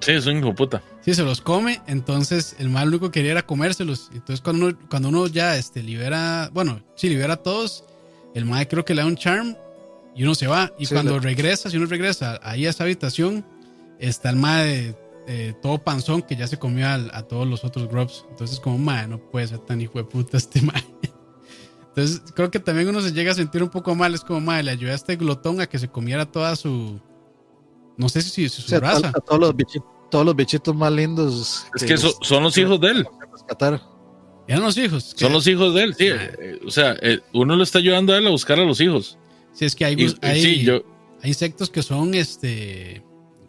Sí, 0.00 0.12
es 0.12 0.26
un 0.26 0.36
hijo 0.38 0.54
puta. 0.54 0.82
Si 1.00 1.14
se 1.14 1.22
los 1.22 1.40
come, 1.40 1.80
entonces 1.86 2.56
el 2.58 2.68
mal 2.68 2.88
único 2.88 3.06
que 3.10 3.20
quería 3.20 3.32
era 3.32 3.46
comérselos. 3.46 4.10
Entonces 4.12 4.40
cuando 4.40 4.66
uno, 4.66 4.78
cuando 4.90 5.08
uno 5.08 5.26
ya 5.28 5.56
este, 5.56 5.82
libera, 5.82 6.50
bueno, 6.52 6.82
si 6.94 7.08
libera 7.08 7.34
a 7.34 7.36
todos, 7.38 7.84
el 8.34 8.44
mal 8.44 8.68
creo 8.68 8.84
que 8.84 8.94
le 8.94 9.00
da 9.02 9.06
un 9.08 9.16
charm 9.16 9.56
y 10.14 10.22
uno 10.24 10.34
se 10.34 10.46
va. 10.46 10.72
Y 10.78 10.86
Sí, 10.86 10.94
cuando 10.94 11.14
le- 11.14 11.20
regresa, 11.20 11.70
si 11.70 11.76
uno 11.78 11.86
regresa 11.86 12.38
ahí 12.42 12.66
a 12.66 12.70
esa 12.70 12.84
habitación, 12.84 13.46
está 13.98 14.30
el 14.30 14.36
mal 14.36 14.96
todo 15.62 15.78
panzón 15.78 16.20
que 16.20 16.36
ya 16.36 16.46
se 16.46 16.58
comió 16.58 16.86
al- 16.86 17.10
a 17.14 17.22
todos 17.22 17.46
los 17.48 17.64
otros 17.64 17.88
grubs. 17.88 18.26
Entonces 18.30 18.60
como, 18.60 18.76
madre, 18.76 19.08
no 19.08 19.18
puede 19.18 19.46
ser 19.46 19.58
tan 19.60 19.80
hijo 19.80 19.98
de 19.98 20.04
puta 20.04 20.36
este 20.36 20.60
mal. 20.62 20.84
Entonces 21.88 22.20
creo 22.34 22.50
que 22.50 22.58
también 22.60 22.88
uno 22.88 23.00
se 23.00 23.12
llega 23.12 23.32
a 23.32 23.34
sentir 23.34 23.62
un 23.62 23.70
poco 23.70 23.94
mal. 23.94 24.14
Es 24.14 24.20
como, 24.22 24.40
madre, 24.40 24.64
le 24.64 24.70
ayudé 24.72 24.92
a 24.92 24.94
este 24.96 25.16
glotón 25.16 25.60
a 25.60 25.66
que 25.66 25.78
se 25.78 25.88
comiera 25.88 26.26
toda 26.26 26.56
su... 26.56 27.00
No 27.96 28.08
sé 28.08 28.20
si, 28.22 28.30
si 28.30 28.48
su 28.48 28.62
O 28.62 28.68
sea, 28.68 28.78
a, 28.78 28.80
raza. 28.80 29.08
a 29.08 29.20
todos 29.20 29.40
los 29.40 29.56
bichitos 29.56 29.88
todos 30.10 30.26
los 30.26 30.36
bichitos 30.36 30.76
más 30.76 30.92
lindos 30.92 31.66
Es 31.74 31.82
que 31.82 31.96
so- 31.96 32.16
son 32.20 32.42
los 32.44 32.56
hijos 32.58 32.80
de 32.80 32.88
él. 32.88 33.06
rescatar. 33.32 33.80
Eran 34.46 34.62
los 34.62 34.76
hijos. 34.76 35.12
Son 35.16 35.32
los 35.32 35.44
hijos 35.48 35.74
de 35.74 35.82
él, 35.84 35.94
sí. 35.94 36.08
O 36.66 36.70
sea, 36.70 36.94
eh, 37.02 37.18
uno 37.32 37.56
le 37.56 37.64
está 37.64 37.78
ayudando 37.78 38.12
a 38.12 38.18
él 38.18 38.26
a 38.26 38.30
buscar 38.30 38.60
a 38.60 38.64
los 38.64 38.80
hijos. 38.80 39.18
Sí, 39.52 39.64
es 39.64 39.74
que 39.74 39.84
hay, 39.86 39.94
Y- 39.94 40.14
hay, 40.20 40.40
sí, 40.42 40.62
yo, 40.62 40.82
hay 41.22 41.30
insectos 41.30 41.68
que 41.70 41.82
son, 41.82 42.14
este, 42.14 43.02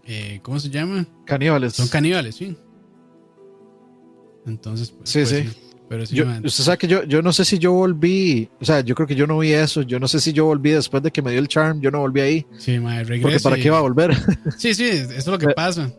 eh, 0.05 0.39
¿cómo 0.43 0.59
se 0.59 0.69
llama? 0.69 1.05
Caníbales. 1.25 1.73
Son 1.73 1.87
caníbales, 1.87 2.35
sí. 2.35 2.55
Entonces, 4.45 4.91
pues, 4.91 5.09
Sí, 5.09 5.19
pues 5.19 5.29
sí. 5.29 5.49
Pero 5.87 6.03
sí, 6.05 6.15
Yo- 6.15 6.25
usted 6.43 6.63
sabe 6.63 6.77
que 6.79 6.87
yo, 6.87 7.03
yo 7.03 7.21
no 7.21 7.31
sé 7.31 7.45
si 7.45 7.59
yo 7.59 7.71
volví, 7.71 8.49
o 8.59 8.65
sea, 8.65 8.81
yo 8.81 8.95
creo 8.95 9.07
que 9.07 9.13
yo 9.13 9.27
no 9.27 9.37
vi 9.37 9.51
eso, 9.53 9.83
yo 9.83 9.99
no 9.99 10.07
sé 10.07 10.19
si 10.19 10.33
yo 10.33 10.45
volví 10.45 10.71
después 10.71 11.03
de 11.03 11.11
que 11.11 11.21
me 11.21 11.29
dio 11.29 11.39
el 11.39 11.47
charm, 11.47 11.79
yo 11.79 11.91
no 11.91 11.99
volví 11.99 12.21
ahí, 12.21 12.47
sí, 12.57 12.79
madre, 12.79 13.03
porque 13.05 13.21
regresa. 13.21 13.43
para 13.49 13.57
y- 13.59 13.61
qué 13.61 13.67
iba 13.67 13.77
a 13.77 13.81
volver. 13.81 14.11
Sí, 14.57 14.73
sí, 14.73 14.83
eso 14.85 15.11
es 15.13 15.27
lo 15.27 15.37
que 15.37 15.45
Eh. 15.45 15.53
pasa. 15.55 15.91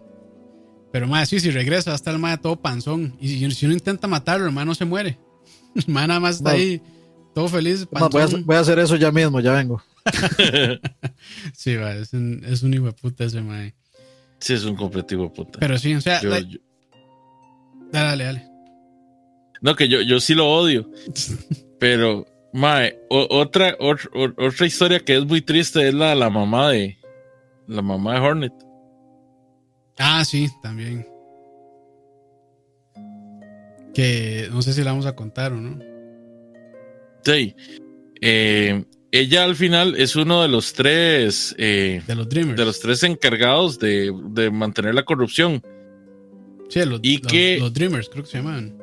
Pero, 0.92 1.06
madre, 1.06 1.26
sí, 1.26 1.38
si 1.38 1.50
regresa, 1.52 1.90
va 1.90 1.94
a 1.94 1.96
estar 1.96 2.12
el 2.12 2.18
madre 2.20 2.38
todo 2.38 2.56
panzón. 2.60 3.16
Y 3.20 3.28
si, 3.28 3.50
si 3.52 3.66
uno 3.66 3.74
intenta 3.74 4.08
matarlo, 4.08 4.46
el 4.46 4.52
madre 4.52 4.66
no 4.66 4.74
se 4.74 4.84
muere. 4.84 5.18
El 5.76 5.84
madre 5.92 6.08
nada 6.08 6.20
más 6.20 6.36
está 6.36 6.50
No. 6.50 6.56
ahí, 6.56 6.82
todo 7.34 7.48
feliz, 7.48 7.86
voy, 7.90 8.02
a, 8.02 8.08
panzón. 8.08 8.44
voy 8.44 8.56
a 8.56 8.60
hacer 8.60 8.78
eso 8.80 8.96
ya 8.96 9.12
mismo, 9.12 9.38
ya 9.40 9.52
vengo. 9.52 9.80
Sí, 11.54 11.76
va, 11.76 11.92
es 11.94 12.12
un, 12.12 12.42
es 12.44 12.62
un 12.64 12.74
hijo 12.74 12.86
de 12.86 12.92
puta 12.92 13.24
ese 13.24 13.40
madre. 13.40 13.74
Sí 14.46 14.54
es 14.54 14.64
un 14.64 14.76
completivo 14.76 15.32
puta. 15.32 15.58
Pero 15.58 15.76
sí, 15.78 15.94
o 15.94 16.00
sea, 16.00 16.20
Yo- 16.20 16.30
like- 16.30 16.50
yo- 16.50 16.60
dale, 17.92 18.24
dale. 18.24 18.48
no, 19.62 19.74
que 19.74 19.88
yo, 19.88 20.00
yo 20.02 20.20
sí 20.20 20.34
lo 20.34 20.48
odio. 20.48 20.90
Pero, 21.80 22.24
mae, 22.52 22.98
o- 23.10 23.26
otra, 23.30 23.76
otra 23.80 24.66
historia 24.66 25.00
que 25.00 25.16
es 25.16 25.24
muy 25.26 25.40
triste 25.42 25.88
es 25.88 25.94
la 25.94 26.10
de 26.10 26.16
la 26.16 26.30
mamá 26.30 26.70
de 26.70 26.96
la 27.66 27.82
mamá 27.82 28.14
de 28.14 28.20
Hornet. 28.20 28.52
Ah, 29.98 30.24
sí, 30.24 30.48
también. 30.62 31.06
Que 33.94 34.48
no 34.52 34.60
sé 34.62 34.72
si 34.74 34.82
la 34.82 34.90
vamos 34.90 35.06
a 35.06 35.16
contar 35.16 35.52
o 35.52 35.56
no. 35.60 35.78
Sí. 37.24 37.54
Eh, 38.20 38.84
ella 39.20 39.44
al 39.44 39.56
final 39.56 39.94
es 39.96 40.16
uno 40.16 40.42
de 40.42 40.48
los 40.48 40.72
tres 40.72 41.54
eh, 41.58 42.02
De 42.06 42.14
los 42.14 42.28
Dreamers. 42.28 42.58
de 42.58 42.64
los 42.64 42.80
tres 42.80 43.02
encargados 43.02 43.78
de, 43.78 44.12
de 44.30 44.50
mantener 44.50 44.94
la 44.94 45.04
corrupción. 45.04 45.62
sí, 46.68 46.84
los, 46.84 47.00
y 47.02 47.18
los- 47.18 47.32
que- 47.32 47.58
los 47.60 47.72
Dreamers, 47.72 48.08
creo 48.08 48.24
que 48.24 48.30
se 48.30 48.38
llaman. 48.38 48.76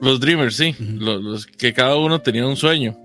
Los 0.00 0.18
Dreamers, 0.20 0.56
sí. 0.56 0.74
Los, 0.78 1.22
los 1.22 1.46
que 1.46 1.72
cada 1.74 1.96
uno 1.96 2.20
tenía 2.20 2.46
un 2.46 2.56
sueño. 2.56 2.96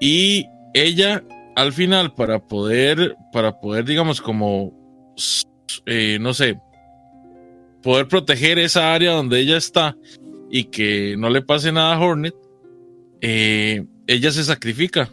Y 0.00 0.46
ella, 0.74 1.22
al 1.54 1.72
final, 1.72 2.12
para 2.14 2.40
poder, 2.40 3.14
para 3.32 3.60
poder, 3.60 3.84
digamos, 3.84 4.20
como, 4.20 4.72
eh, 5.86 6.18
no 6.20 6.34
sé, 6.34 6.58
poder 7.82 8.08
proteger 8.08 8.58
esa 8.58 8.92
área 8.92 9.12
donde 9.12 9.38
ella 9.38 9.56
está 9.56 9.96
y 10.50 10.64
que 10.64 11.14
no 11.16 11.30
le 11.30 11.40
pase 11.42 11.70
nada 11.70 11.94
a 11.94 12.00
Hornet, 12.00 12.34
eh, 13.20 13.84
ella 14.08 14.30
se 14.32 14.42
sacrifica. 14.44 15.08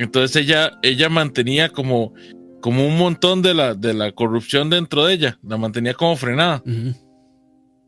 Entonces 0.00 0.34
ella, 0.44 0.78
ella 0.82 1.08
mantenía 1.10 1.68
como, 1.68 2.14
como 2.62 2.86
un 2.86 2.96
montón 2.96 3.42
de 3.42 3.52
la, 3.52 3.74
de 3.74 3.92
la 3.92 4.12
corrupción 4.12 4.70
dentro 4.70 5.04
de 5.04 5.12
ella, 5.14 5.38
la 5.42 5.58
mantenía 5.58 5.92
como 5.92 6.16
frenada. 6.16 6.62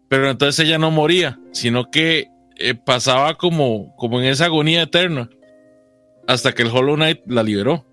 Pero 0.08 0.30
entonces 0.30 0.66
ella 0.66 0.76
no 0.78 0.90
moría, 0.90 1.40
sino 1.52 1.90
que 1.90 2.26
eh, 2.58 2.74
pasaba 2.74 3.36
como, 3.38 3.96
como 3.96 4.20
en 4.20 4.26
esa 4.26 4.44
agonía 4.44 4.82
eterna 4.82 5.30
hasta 6.28 6.52
que 6.52 6.62
el 6.62 6.68
Hollow 6.68 6.96
Knight 6.96 7.20
la 7.26 7.42
liberó. 7.42 7.86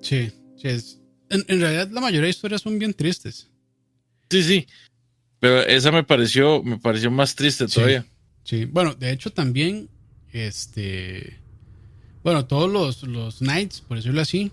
Sí, 0.00 0.32
sí. 0.56 0.68
Es, 0.68 1.00
en, 1.28 1.44
en 1.48 1.60
realidad, 1.60 1.88
la 1.90 2.00
mayoría 2.00 2.24
de 2.24 2.30
historias 2.30 2.62
son 2.62 2.78
bien 2.78 2.94
tristes. 2.94 3.50
Sí, 4.30 4.42
sí. 4.42 4.66
Pero 5.40 5.60
esa 5.60 5.92
me 5.92 6.04
pareció, 6.04 6.62
me 6.62 6.78
pareció 6.78 7.10
más 7.10 7.34
triste 7.34 7.68
Sí. 7.68 7.74
todavía. 7.74 8.06
Sí. 8.44 8.64
Bueno, 8.64 8.94
de 8.94 9.12
hecho, 9.12 9.30
también, 9.30 9.90
este. 10.32 11.38
Bueno, 12.24 12.44
todos 12.44 12.70
los, 12.70 13.02
los 13.02 13.38
Knights, 13.38 13.80
por 13.80 13.96
decirlo 13.96 14.20
así, 14.20 14.52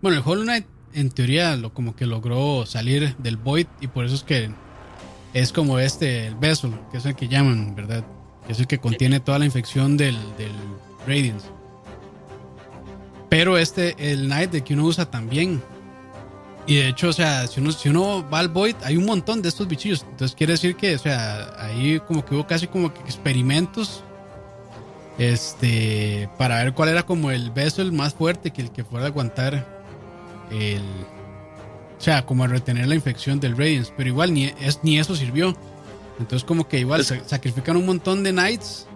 Bueno, 0.00 0.18
el 0.18 0.22
Hollow 0.24 0.44
Knight 0.44 0.66
en 0.94 1.10
teoría 1.10 1.56
lo 1.56 1.74
como 1.74 1.96
que 1.96 2.06
logró 2.06 2.64
salir 2.66 3.16
del 3.16 3.36
Void 3.36 3.66
y 3.80 3.88
por 3.88 4.04
eso 4.04 4.14
es 4.14 4.22
que 4.22 4.50
es 5.34 5.52
como 5.52 5.78
este, 5.80 6.28
el 6.28 6.36
Vessel, 6.36 6.72
que 6.92 6.98
es 6.98 7.06
el 7.06 7.16
que 7.16 7.26
llaman, 7.26 7.74
¿verdad? 7.74 8.04
Que 8.46 8.52
es 8.52 8.60
el 8.60 8.68
que 8.68 8.78
contiene 8.78 9.18
toda 9.18 9.38
la 9.40 9.44
infección 9.44 9.96
del, 9.96 10.16
del 10.38 10.52
Radiance. 11.06 11.48
Pero 13.28 13.58
este, 13.58 13.96
el 13.98 14.26
Knight 14.26 14.52
de 14.52 14.62
que 14.62 14.74
uno 14.74 14.84
usa 14.84 15.10
también. 15.10 15.60
Y 16.68 16.76
de 16.76 16.88
hecho, 16.88 17.08
o 17.08 17.12
sea, 17.12 17.48
si 17.48 17.60
uno, 17.60 17.72
si 17.72 17.88
uno 17.88 18.24
va 18.30 18.38
al 18.38 18.48
Void, 18.48 18.76
hay 18.84 18.96
un 18.96 19.04
montón 19.04 19.42
de 19.42 19.48
estos 19.48 19.66
bichillos. 19.66 20.06
Entonces 20.08 20.36
quiere 20.36 20.52
decir 20.52 20.76
que, 20.76 20.94
o 20.94 20.98
sea, 20.98 21.52
ahí 21.58 22.00
como 22.06 22.24
que 22.24 22.36
hubo 22.36 22.46
casi 22.46 22.68
como 22.68 22.94
que 22.94 23.00
experimentos. 23.00 24.04
Este, 25.18 26.28
para 26.38 26.56
ver 26.62 26.72
cuál 26.72 26.88
era 26.88 27.04
como 27.04 27.30
el 27.30 27.50
vessel 27.50 27.92
más 27.92 28.14
fuerte 28.14 28.50
que 28.50 28.62
el 28.62 28.70
que 28.70 28.84
fuera 28.84 29.06
a 29.06 29.08
aguantar 29.08 29.66
el. 30.50 30.82
O 31.98 32.00
sea, 32.04 32.26
como 32.26 32.44
a 32.44 32.48
retener 32.48 32.88
la 32.88 32.94
infección 32.94 33.40
del 33.40 33.56
Radiance. 33.56 33.92
Pero 33.96 34.08
igual 34.08 34.34
ni, 34.34 34.52
es, 34.60 34.80
ni 34.82 34.98
eso 34.98 35.14
sirvió. 35.14 35.54
Entonces, 36.18 36.44
como 36.44 36.68
que 36.68 36.78
igual 36.78 37.04
sacrifican 37.04 37.76
un 37.76 37.86
montón 37.86 38.22
de 38.22 38.32
Knights 38.32 38.86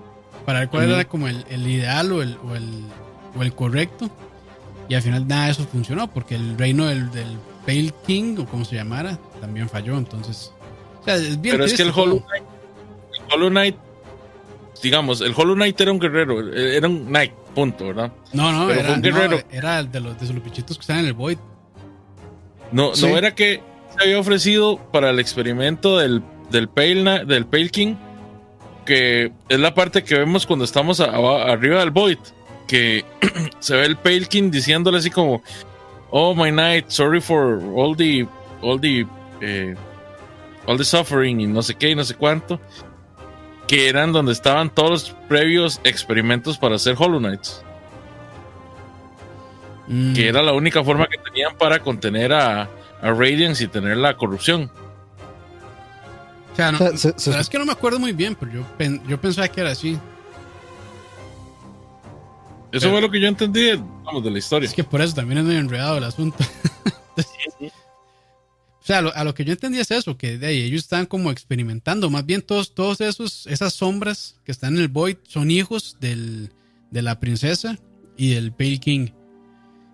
para 0.44 0.60
ver 0.60 0.68
cuál 0.68 0.90
era 0.90 1.04
como 1.04 1.28
el, 1.28 1.44
el 1.48 1.66
ideal 1.66 2.12
o 2.12 2.22
el, 2.22 2.36
o 2.44 2.54
el, 2.54 2.84
o 3.36 3.42
el 3.42 3.54
correcto. 3.54 4.10
Y 4.88 4.94
al 4.94 5.02
final 5.02 5.26
nada 5.28 5.46
de 5.46 5.50
eso 5.52 5.66
funcionó 5.66 6.08
porque 6.08 6.34
el 6.34 6.56
reino 6.56 6.86
del, 6.86 7.10
del 7.10 7.38
Pale 7.66 7.92
King 8.06 8.36
o 8.38 8.46
como 8.46 8.64
se 8.64 8.76
llamara 8.76 9.18
también 9.40 9.68
falló. 9.68 9.98
Entonces, 9.98 10.52
o 11.00 11.04
sea, 11.04 11.16
es 11.16 11.40
bien 11.40 11.54
Pero 11.54 11.64
es 11.66 11.74
que 11.74 11.82
el 11.82 11.90
Hollow. 11.90 12.24
Knight, 12.26 12.44
el 13.12 13.34
Hollow 13.34 13.50
Knight, 13.50 13.76
digamos, 14.82 15.20
el 15.20 15.32
Hollow 15.36 15.54
Knight 15.54 15.80
era 15.80 15.92
un 15.92 15.98
guerrero, 15.98 16.52
era 16.54 16.86
un 16.88 17.06
Knight, 17.06 17.32
punto, 17.54 17.86
¿verdad? 17.88 18.12
No, 18.32 18.52
no, 18.52 18.66
pero 18.66 18.80
era, 18.80 18.88
un 18.94 18.96
no, 18.96 19.02
guerrero. 19.02 19.40
era 19.50 19.82
de 19.82 20.00
los, 20.00 20.18
de 20.20 20.32
los 20.34 20.44
bichitos 20.44 20.76
que 20.76 20.82
están 20.82 20.98
en 21.00 21.06
el 21.06 21.12
Void. 21.14 21.38
No, 22.72 22.94
Sí. 22.94 23.06
no 23.06 23.16
era 23.16 23.34
que 23.34 23.62
se 23.96 24.04
había 24.04 24.18
ofrecido 24.20 24.78
para 24.92 25.10
el 25.10 25.18
experimento 25.18 25.98
del, 25.98 26.22
del, 26.50 26.68
Pale, 26.68 27.24
del 27.24 27.46
Pale 27.46 27.70
King, 27.70 27.94
que 28.84 29.32
es 29.48 29.58
la 29.60 29.74
parte 29.74 30.04
que 30.04 30.16
vemos 30.16 30.46
cuando 30.46 30.64
estamos 30.64 31.00
a- 31.00 31.06
arriba 31.50 31.80
del 31.80 31.90
Void, 31.90 32.18
que 32.66 33.04
se 33.60 33.76
ve 33.76 33.84
el 33.86 33.96
Pale 33.96 34.26
King 34.26 34.50
diciéndole 34.50 34.98
así 34.98 35.10
como, 35.10 35.42
oh 36.10 36.34
my 36.34 36.50
knight, 36.50 36.86
sorry 36.88 37.20
for 37.20 37.60
all 37.74 37.96
the, 37.96 38.26
all 38.62 38.78
the, 38.80 39.06
eh, 39.40 39.74
all 40.66 40.76
the 40.76 40.84
suffering 40.84 41.40
y 41.40 41.46
no 41.46 41.62
sé 41.62 41.74
qué 41.74 41.90
y 41.90 41.94
no 41.94 42.04
sé 42.04 42.14
cuánto, 42.14 42.60
que 43.68 43.88
eran 43.88 44.12
donde 44.12 44.32
estaban 44.32 44.70
todos 44.70 44.90
los 44.90 45.10
previos 45.28 45.80
experimentos 45.84 46.58
para 46.58 46.74
hacer 46.76 46.96
Hollow 46.98 47.20
Knights, 47.20 47.62
Mm. 49.86 50.12
que 50.14 50.28
era 50.28 50.42
la 50.42 50.52
única 50.52 50.82
forma 50.84 51.06
que 51.06 51.16
tenían 51.18 51.56
para 51.56 51.78
contener 51.80 52.32
a, 52.32 52.62
a 52.62 53.10
Radiance 53.12 53.62
y 53.64 53.68
tener 53.68 53.96
la 53.96 54.16
corrupción. 54.16 54.70
O 56.52 56.56
sea, 56.56 56.72
no, 56.72 56.78
se- 56.78 56.98
se- 56.98 57.08
la 57.08 57.14
verdad 57.26 57.40
es 57.40 57.48
que 57.48 57.58
no 57.58 57.64
me 57.64 57.72
acuerdo 57.72 57.98
muy 57.98 58.12
bien, 58.12 58.34
pero 58.34 58.52
yo, 58.52 58.62
pen- 58.76 59.00
yo 59.06 59.18
pensaba 59.20 59.46
que 59.48 59.60
era 59.60 59.70
así. 59.70 59.92
Eso 62.72 62.80
Pero- 62.86 62.90
fue 62.90 63.00
lo 63.00 63.10
que 63.10 63.20
yo 63.20 63.28
entendí 63.28 63.70
vamos, 64.04 64.22
de 64.24 64.30
la 64.30 64.38
historia. 64.38 64.66
Es 64.68 64.74
que 64.74 64.84
por 64.84 65.00
eso 65.00 65.14
también 65.14 65.38
es 65.38 65.44
medio 65.44 65.60
enredado 65.60 65.96
el 65.98 66.04
asunto. 66.04 66.44
O 67.16 67.20
sea, 68.88 68.98
a 68.98 69.02
lo, 69.02 69.14
a 69.14 69.22
lo 69.24 69.34
que 69.34 69.44
yo 69.44 69.52
entendí 69.52 69.78
es 69.78 69.90
eso, 69.90 70.16
que 70.16 70.38
de 70.38 70.46
ahí 70.46 70.60
ellos 70.62 70.82
están 70.82 71.06
como 71.06 71.30
experimentando. 71.30 72.10
Más 72.10 72.24
bien 72.26 72.42
todos, 72.42 72.74
todos 72.74 73.00
esos, 73.00 73.46
esas 73.46 73.74
sombras 73.74 74.40
que 74.44 74.52
están 74.52 74.74
en 74.76 74.80
el 74.82 74.88
Void 74.88 75.16
son 75.28 75.50
hijos 75.50 75.96
del, 76.00 76.52
de 76.90 77.02
la 77.02 77.20
princesa 77.20 77.78
y 78.16 78.30
del 78.34 78.52
Pale 78.52 78.78
King. 78.78 79.08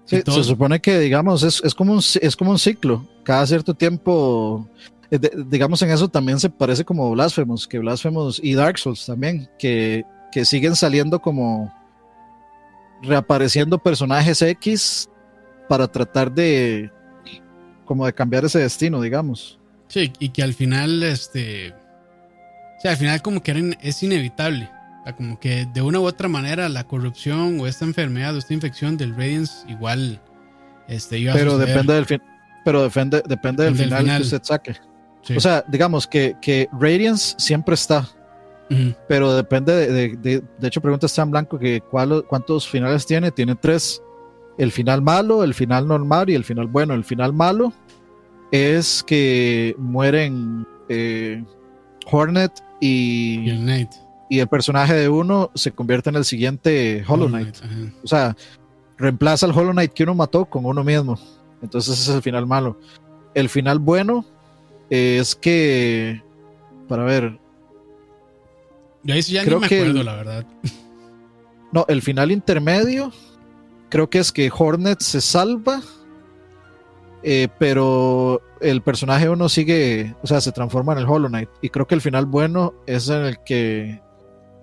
Sí, 0.06 0.22
se 0.24 0.44
supone 0.44 0.80
que, 0.80 0.98
digamos, 0.98 1.42
es, 1.42 1.62
es, 1.64 1.74
como 1.74 1.94
un, 1.94 1.98
es 2.20 2.36
como 2.36 2.50
un 2.50 2.58
ciclo. 2.58 3.08
Cada 3.24 3.46
cierto 3.46 3.74
tiempo, 3.74 4.68
eh, 5.10 5.18
de- 5.18 5.44
digamos, 5.48 5.80
en 5.82 5.90
eso 5.90 6.08
también 6.08 6.38
se 6.38 6.50
parece 6.50 6.84
como 6.84 7.10
Blasphemous, 7.10 7.66
que 7.66 7.78
Blasphemous 7.78 8.38
y 8.42 8.54
Dark 8.54 8.78
Souls 8.78 9.06
también, 9.06 9.48
que, 9.58 10.04
que 10.30 10.44
siguen 10.44 10.76
saliendo 10.76 11.20
como 11.20 11.72
reapareciendo 13.02 13.78
personajes 13.78 14.40
X 14.42 15.08
para 15.68 15.88
tratar 15.88 16.32
de 16.32 16.90
como 17.84 18.06
de 18.06 18.12
cambiar 18.12 18.44
ese 18.44 18.58
destino, 18.60 19.00
digamos. 19.00 19.58
Sí, 19.88 20.12
y 20.18 20.30
que 20.30 20.42
al 20.42 20.54
final, 20.54 21.02
este. 21.02 21.72
O 21.72 22.80
sea, 22.80 22.92
al 22.92 22.96
final, 22.96 23.22
como 23.22 23.42
que 23.42 23.76
es 23.80 24.02
inevitable. 24.02 24.68
O 25.00 25.04
sea, 25.04 25.16
como 25.16 25.38
que 25.38 25.66
de 25.72 25.82
una 25.82 26.00
u 26.00 26.04
otra 26.06 26.28
manera, 26.28 26.68
la 26.68 26.84
corrupción 26.84 27.60
o 27.60 27.66
esta 27.66 27.84
enfermedad 27.84 28.34
o 28.34 28.38
esta 28.38 28.54
infección 28.54 28.96
del 28.96 29.10
Radiance, 29.14 29.52
igual. 29.68 30.20
Este, 30.88 31.18
iba 31.18 31.32
a 31.32 31.36
Pero 31.36 31.56
depende 31.58 31.94
del 31.94 32.04
fin, 32.06 32.20
pero 32.64 32.82
depende, 32.82 33.22
depende 33.26 33.64
del 33.64 33.76
Del 33.76 33.84
final, 33.86 34.00
final. 34.02 34.16
que 34.18 34.24
usted 34.24 34.42
saque. 34.42 34.76
Sí. 35.22 35.36
O 35.36 35.40
sea, 35.40 35.64
digamos 35.68 36.06
que, 36.06 36.36
que 36.42 36.68
Radiance 36.72 37.34
siempre 37.38 37.74
está, 37.74 38.06
pero 39.08 39.34
depende 39.34 39.74
de, 39.74 39.86
de, 39.92 40.16
de, 40.16 40.42
de 40.58 40.68
hecho 40.68 40.80
pregunta 40.82 41.06
Stan 41.06 41.30
Blanco 41.30 41.58
que 41.58 41.80
cuál- 41.80 42.24
cuántos 42.28 42.68
finales 42.68 43.06
tiene, 43.06 43.30
tiene 43.30 43.54
tres, 43.54 44.02
el 44.58 44.70
final 44.72 45.02
malo, 45.02 45.42
el 45.44 45.54
final 45.54 45.86
normal 45.88 46.30
y 46.30 46.34
el 46.34 46.44
final 46.44 46.66
bueno, 46.68 46.94
el 46.94 47.04
final 47.04 47.32
malo 47.32 47.72
es 48.52 49.02
que 49.06 49.74
mueren 49.78 50.66
eh, 50.88 51.42
Hornet 52.10 52.52
Y 52.80 53.40
y, 53.46 53.50
el 53.50 53.58
Knight. 53.60 53.90
y 54.30 54.38
el 54.38 54.46
personaje 54.48 54.94
de 54.94 55.08
uno 55.08 55.50
se 55.54 55.72
convierte 55.72 56.10
en 56.10 56.16
el 56.16 56.24
siguiente 56.24 57.02
Hollow 57.08 57.28
Knight, 57.28 57.56
o 58.02 58.06
sea, 58.06 58.36
reemplaza 58.98 59.46
al 59.46 59.52
Hollow 59.52 59.72
Knight 59.72 59.92
que 59.92 60.02
uno 60.04 60.14
mató 60.14 60.44
con 60.44 60.64
uno 60.66 60.84
mismo, 60.84 61.18
entonces 61.62 61.98
ese 61.98 62.10
es 62.10 62.16
el 62.16 62.22
final 62.22 62.46
malo, 62.46 62.78
el 63.34 63.48
final 63.48 63.78
bueno 63.80 64.24
es 64.90 65.34
que, 65.34 66.22
para 66.88 67.02
ver, 67.04 67.38
sí 69.22 69.32
ya 69.32 69.42
Creo 69.44 69.56
ni 69.56 69.62
me 69.62 69.68
que 69.68 69.80
acuerdo, 69.80 70.00
el- 70.00 70.06
la 70.06 70.14
verdad. 70.16 70.46
No, 71.72 71.84
el 71.88 72.02
final 72.02 72.30
intermedio 72.30 73.10
creo 73.94 74.10
que 74.10 74.18
es 74.18 74.32
que 74.32 74.50
Hornet 74.52 75.00
se 75.00 75.20
salva, 75.20 75.80
eh, 77.22 77.46
pero 77.60 78.42
el 78.60 78.82
personaje 78.82 79.28
uno 79.28 79.48
sigue, 79.48 80.16
o 80.20 80.26
sea, 80.26 80.40
se 80.40 80.50
transforma 80.50 80.94
en 80.94 80.98
el 80.98 81.04
Hollow 81.04 81.28
Knight. 81.28 81.48
Y 81.62 81.68
creo 81.68 81.86
que 81.86 81.94
el 81.94 82.00
final 82.00 82.26
bueno 82.26 82.74
es 82.88 83.08
en 83.08 83.24
el 83.24 83.38
que 83.44 84.02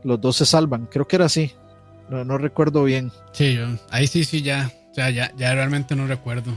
los 0.03 0.19
dos 0.19 0.35
se 0.35 0.45
salvan. 0.45 0.85
Creo 0.87 1.07
que 1.07 1.15
era 1.15 1.27
así. 1.27 1.53
No, 2.09 2.25
no 2.25 2.37
recuerdo 2.37 2.83
bien. 2.83 3.09
Sí, 3.31 3.55
yo. 3.55 3.67
Ahí 3.89 4.05
sí, 4.05 4.25
sí, 4.25 4.41
ya. 4.41 4.69
O 4.91 4.95
sea, 4.95 5.09
ya, 5.11 5.31
ya 5.37 5.55
realmente 5.55 5.95
no 5.95 6.07
recuerdo 6.07 6.51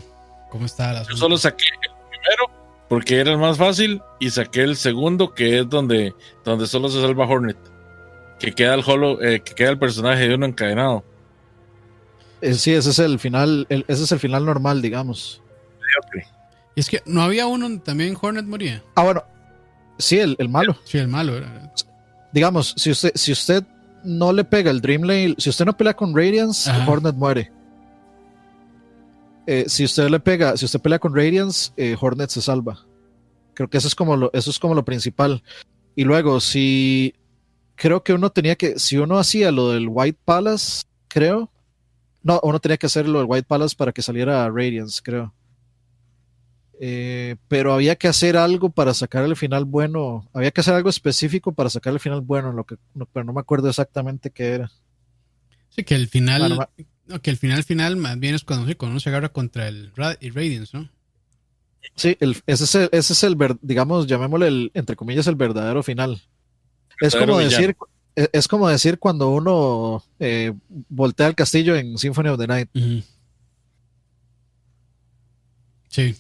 cómo 0.51 0.67
estaba 0.67 0.95
la 0.95 1.03
Yo 1.05 1.17
solo 1.17 1.39
saqué 1.39 1.67
el 1.81 1.91
primero 2.11 2.51
porque 2.89 3.21
era 3.21 3.31
el 3.31 3.39
más 3.39 3.57
fácil 3.57 4.03
y 4.19 4.31
saqué 4.31 4.63
el 4.63 4.75
segundo 4.75 5.33
que 5.33 5.61
es 5.61 5.69
donde, 5.69 6.13
donde 6.45 6.67
solo 6.67 6.89
se 6.89 7.01
salva 7.01 7.25
Hornet. 7.25 7.57
Que 8.41 8.51
queda 8.51 8.75
el 8.75 8.83
holo, 8.85 9.23
eh, 9.23 9.43
que 9.43 9.55
queda 9.55 9.71
el 9.71 9.79
personaje 9.79 10.27
de 10.27 10.35
uno 10.35 10.47
encadenado. 10.47 11.05
Eh, 12.45 12.55
sí, 12.55 12.73
ese 12.73 12.91
es 12.91 12.99
el 12.99 13.19
final, 13.19 13.67
el- 13.71 13.85
ese 13.89 14.05
es 14.05 14.13
el 14.13 14.19
final 14.19 14.45
normal, 14.45 14.83
digamos. 14.83 15.41
Y 16.77 16.81
es 16.81 16.91
que 16.91 17.03
no 17.07 17.23
había 17.23 17.47
uno 17.47 17.67
donde 17.69 17.83
también 17.85 18.17
Hornet 18.21 18.45
moría. 18.45 18.83
Ah, 18.97 19.03
bueno, 19.05 19.23
sí, 19.99 20.19
el, 20.19 20.37
el 20.39 20.49
malo. 20.49 20.77
Sí, 20.85 20.99
el 20.99 21.09
malo 21.09 21.37
era. 21.37 21.73
digamos, 22.33 22.75
si 22.77 22.91
usted, 22.91 23.13
si 23.15 23.31
usted 23.33 23.63
no 24.03 24.33
le 24.33 24.43
pega 24.45 24.71
el 24.71 24.81
Dream 24.81 25.03
Lane, 25.03 25.37
si 25.39 25.49
usted 25.51 25.65
no 25.65 25.77
pelea 25.77 25.95
con 25.95 26.15
Radiance, 26.15 26.69
Ajá. 26.69 26.91
Hornet 26.91 27.15
muere. 27.15 27.51
Eh, 29.47 29.65
si 29.69 29.85
usted 29.85 30.09
le 30.09 30.21
pega, 30.21 30.57
si 30.57 30.65
usted 30.65 30.81
pelea 30.81 30.99
con 30.99 31.15
Radiance, 31.15 31.71
eh, 31.77 31.97
Hornet 32.01 32.31
se 32.31 32.43
salva. 32.43 32.81
Creo 33.55 33.69
que 33.71 33.79
eso 33.79 33.87
es 33.89 33.95
como 33.95 34.17
lo, 34.17 34.31
eso 34.33 34.51
es 34.51 34.59
como 34.59 34.75
lo 34.75 34.85
principal. 34.85 35.43
Y 35.95 36.05
luego, 36.05 36.41
si 36.41 37.15
creo 37.77 38.03
que 38.03 38.13
uno 38.15 38.31
tenía 38.31 38.57
que, 38.57 38.79
si 38.79 38.97
uno 38.97 39.19
hacía 39.19 39.53
lo 39.53 39.71
del 39.71 39.87
White 39.89 40.19
Palace, 40.25 40.85
creo. 41.09 41.51
No, 42.25 42.41
uno 42.43 42.59
tenía 42.59 42.77
que 42.79 42.87
hacer 42.87 43.07
lo 43.09 43.19
del 43.21 43.29
White 43.31 43.47
Palace 43.47 43.77
para 43.77 43.93
que 43.93 44.03
saliera 44.03 44.49
Radiance, 44.51 45.01
creo. 45.05 45.33
Eh, 46.81 47.37
pero 47.47 47.73
había 47.73 47.95
que 47.97 48.09
hacer 48.09 48.37
algo 48.37 48.71
para 48.71 48.95
sacar 48.95 49.25
el 49.25 49.37
final 49.37 49.65
bueno. 49.65 50.29
Había 50.33 50.51
que 50.51 50.61
hacer 50.61 50.75
algo 50.75 50.89
específico 50.91 51.53
para 51.53 51.71
sacar 51.71 51.93
el 51.93 52.01
final 52.01 52.21
bueno, 52.21 52.53
lo 52.53 52.65
que, 52.65 52.77
no- 52.95 53.07
pero 53.07 53.25
no 53.25 53.33
me 53.33 53.41
acuerdo 53.41 53.69
exactamente 53.69 54.31
qué 54.31 54.49
era. 54.55 54.73
Sí, 55.69 55.85
que 55.85 55.95
el 55.95 56.09
final. 56.09 56.41
Bueno, 56.43 56.69
no, 57.07 57.21
que 57.23 57.31
el 57.31 57.37
final 57.37 57.63
final 57.63 57.97
más 57.97 58.19
bien 58.19 58.35
es 58.35 58.43
cuando, 58.43 58.65
cuando 58.77 58.93
uno 58.95 59.01
se 59.01 59.11
agarra 59.11 59.29
contra 59.29 59.69
el 59.69 59.93
y 60.21 60.31
Radiance, 60.31 60.77
¿no? 60.77 60.89
Sí, 61.95 62.17
el- 62.21 62.43
ese 62.47 62.65
es 62.65 62.75
el, 62.75 62.89
ese 62.93 63.13
es 63.13 63.23
el 63.23 63.37
ver- 63.37 63.59
digamos, 63.61 64.07
llamémosle 64.07 64.49
el, 64.49 64.71
entre 64.75 64.97
comillas, 64.97 65.27
el 65.27 65.37
verdadero 65.37 65.83
final. 65.83 66.13
Es 67.01 67.13
Verdadero 67.13 67.33
como 67.33 67.39
villano. 67.45 67.57
decir, 67.61 67.77
es, 68.15 68.31
es 68.33 68.49
como 68.49 68.69
decir 68.69 68.99
cuando 68.99 69.31
uno 69.31 70.05
eh, 70.19 70.53
voltea 70.89 71.27
el 71.27 71.35
castillo 71.35 71.77
en 71.77 71.99
Symphony 71.99 72.29
of 72.29 72.39
the 72.39 72.47
Night. 72.47 72.71
Sí. 75.89 76.17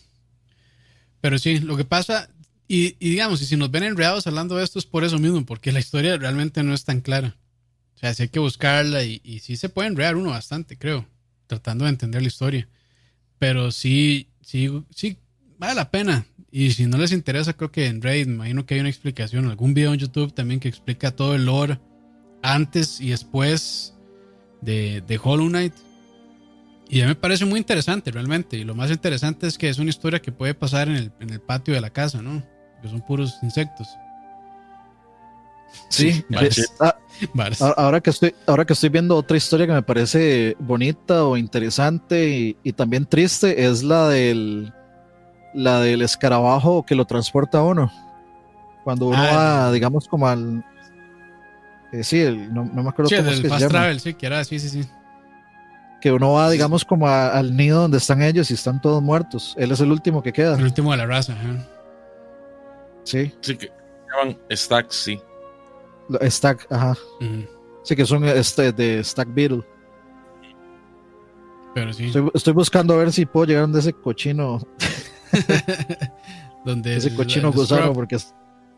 Pero 1.20 1.38
sí, 1.38 1.58
lo 1.58 1.76
que 1.76 1.84
pasa, 1.84 2.28
y, 2.68 2.96
y 2.98 3.10
digamos, 3.10 3.40
y 3.42 3.46
si 3.46 3.56
nos 3.56 3.70
ven 3.70 3.82
enredados 3.82 4.26
hablando 4.26 4.56
de 4.56 4.64
esto 4.64 4.78
es 4.78 4.86
por 4.86 5.04
eso 5.04 5.18
mismo, 5.18 5.44
porque 5.44 5.72
la 5.72 5.80
historia 5.80 6.16
realmente 6.16 6.62
no 6.62 6.74
es 6.74 6.84
tan 6.84 7.00
clara. 7.00 7.36
O 7.96 7.98
sea, 7.98 8.12
sí 8.14 8.24
hay 8.24 8.28
que 8.28 8.40
buscarla 8.40 9.04
y, 9.04 9.20
y 9.24 9.40
sí 9.40 9.56
se 9.56 9.68
puede 9.68 9.88
enredar 9.88 10.16
uno 10.16 10.30
bastante, 10.30 10.76
creo, 10.76 11.06
tratando 11.46 11.84
de 11.84 11.90
entender 11.90 12.22
la 12.22 12.28
historia. 12.28 12.68
Pero 13.38 13.72
sí, 13.72 14.28
sí, 14.42 14.84
sí, 14.94 15.16
vale 15.58 15.74
la 15.74 15.90
pena. 15.90 16.26
Y 16.56 16.70
si 16.70 16.86
no 16.86 16.98
les 16.98 17.10
interesa, 17.10 17.52
creo 17.54 17.72
que 17.72 17.88
en 17.88 18.00
Raid, 18.00 18.28
me 18.28 18.34
imagino 18.34 18.64
que 18.64 18.74
hay 18.74 18.80
una 18.80 18.88
explicación, 18.88 19.48
algún 19.48 19.74
video 19.74 19.92
en 19.92 19.98
YouTube 19.98 20.32
también 20.32 20.60
que 20.60 20.68
explica 20.68 21.10
todo 21.10 21.34
el 21.34 21.46
lore 21.46 21.80
antes 22.44 23.00
y 23.00 23.10
después 23.10 23.92
de, 24.60 25.02
de 25.04 25.20
Hollow 25.20 25.48
Knight. 25.48 25.72
Y 26.88 27.00
a 27.00 27.06
mí 27.06 27.08
me 27.08 27.14
parece 27.16 27.44
muy 27.44 27.58
interesante 27.58 28.12
realmente. 28.12 28.56
Y 28.56 28.62
lo 28.62 28.76
más 28.76 28.92
interesante 28.92 29.48
es 29.48 29.58
que 29.58 29.68
es 29.68 29.80
una 29.80 29.90
historia 29.90 30.22
que 30.22 30.30
puede 30.30 30.54
pasar 30.54 30.86
en 30.88 30.94
el, 30.94 31.12
en 31.18 31.30
el 31.30 31.40
patio 31.40 31.74
de 31.74 31.80
la 31.80 31.90
casa, 31.90 32.22
¿no? 32.22 32.40
Que 32.80 32.88
son 32.88 33.04
puros 33.04 33.34
insectos. 33.42 33.88
Sí, 35.88 36.24
es- 36.46 36.72
ah, 36.78 36.94
ahora, 37.76 38.00
que 38.00 38.10
estoy, 38.10 38.32
ahora 38.46 38.64
que 38.64 38.74
estoy 38.74 38.90
viendo 38.90 39.16
otra 39.16 39.36
historia 39.36 39.66
que 39.66 39.72
me 39.72 39.82
parece 39.82 40.54
bonita 40.60 41.24
o 41.24 41.36
interesante 41.36 42.28
y, 42.30 42.56
y 42.62 42.72
también 42.74 43.06
triste, 43.06 43.66
es 43.66 43.82
la 43.82 44.08
del, 44.08 44.72
la 45.54 45.80
del 45.80 46.02
escarabajo 46.02 46.84
que 46.84 46.94
lo 46.94 47.04
transporta 47.06 47.58
a 47.58 47.62
uno. 47.62 47.90
Cuando 48.82 49.06
uno 49.06 49.16
Ah, 49.18 49.36
va, 49.66 49.72
digamos, 49.72 50.06
como 50.08 50.26
al... 50.28 50.62
eh, 51.92 52.04
sí, 52.04 52.20
el- 52.20 52.52
no, 52.52 52.64
no 52.64 52.82
me 52.82 52.90
acuerdo 52.90 53.08
Sí, 53.08 53.16
cómo 53.16 53.30
es 53.30 53.36
que 53.36 53.42
se 53.42 53.48
Fast 53.48 53.60
llama. 53.62 53.70
Travel, 53.72 54.00
sí, 54.00 54.14
que 54.14 54.26
era, 54.26 54.44
sí, 54.44 54.58
sí, 54.58 54.68
sí. 54.68 54.88
Que 56.00 56.12
uno 56.12 56.32
va, 56.32 56.50
digamos, 56.50 56.84
como 56.84 57.08
a- 57.08 57.28
al 57.28 57.56
nido 57.56 57.80
donde 57.82 57.96
están 57.98 58.20
ellos 58.20 58.50
y 58.50 58.54
están 58.54 58.80
todos 58.80 59.02
muertos. 59.02 59.54
Él 59.56 59.72
es 59.72 59.80
el 59.80 59.90
último 59.90 60.22
que 60.22 60.32
queda. 60.32 60.56
El 60.58 60.64
último 60.64 60.90
de 60.90 60.98
la 60.98 61.06
raza. 61.06 61.32
ajá. 61.32 61.66
Sí, 63.04 63.32
Sí, 63.40 63.56
que 63.56 63.70
llaman 64.10 64.38
stacks, 64.50 64.96
sí. 64.96 65.20
Stack, 66.22 66.66
ajá. 66.70 66.94
Sí, 67.84 67.96
que 67.96 68.04
son 68.04 68.24
este, 68.24 68.72
de 68.72 69.02
Stack 69.02 69.28
Beetle. 69.32 69.62
Pero 71.74 71.92
sí. 71.92 72.06
Estoy, 72.06 72.30
estoy 72.34 72.52
buscando 72.52 72.94
a 72.94 72.98
ver 72.98 73.12
si 73.12 73.26
puedo 73.26 73.46
llegar 73.46 73.62
donde 73.62 73.80
ese 73.80 73.92
cochino, 73.92 74.60
Donde 76.64 76.96
ese 76.96 77.08
el- 77.08 77.16
cochino 77.16 77.48
el 77.48 77.54
gusano, 77.54 77.92
porque 77.92 78.16
es- 78.16 78.34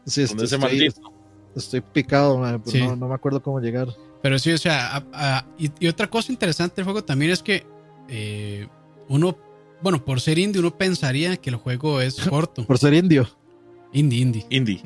sí, 0.07 0.25
Donde 0.25 0.45
estoy, 0.45 0.47
ese 0.47 0.59
maldito. 0.59 1.13
estoy 1.55 1.81
picado, 1.81 2.39
man, 2.39 2.61
pero 2.65 2.71
Sí. 2.73 2.83
no, 2.83 2.97
no 2.97 3.09
me 3.09 3.15
acuerdo 3.15 3.43
cómo 3.43 3.61
llegar. 3.61 3.89
Pero 4.23 4.39
sí, 4.39 4.51
o 4.53 4.59
sea, 4.59 4.97
a- 4.97 5.05
a- 5.13 5.45
y, 5.59 5.71
y 5.79 5.89
otra 5.89 6.09
cosa 6.09 6.33
interesante 6.33 6.77
del 6.77 6.85
juego 6.85 7.05
también 7.05 7.31
es 7.31 7.43
que 7.43 7.67
eh, 8.09 8.67
uno, 9.09 9.37
bueno, 9.83 10.05
por 10.05 10.21
ser 10.21 10.39
indie, 10.39 10.61
uno 10.61 10.77
pensaría 10.77 11.37
que 11.37 11.51
el 11.51 11.57
juego 11.57 12.01
es 12.01 12.17
corto. 12.31 12.65
Por 12.67 12.79
ser 12.79 12.95
indio. 12.95 13.29
indie, 13.93 14.21
indie. 14.21 14.47
Indie. 14.51 14.83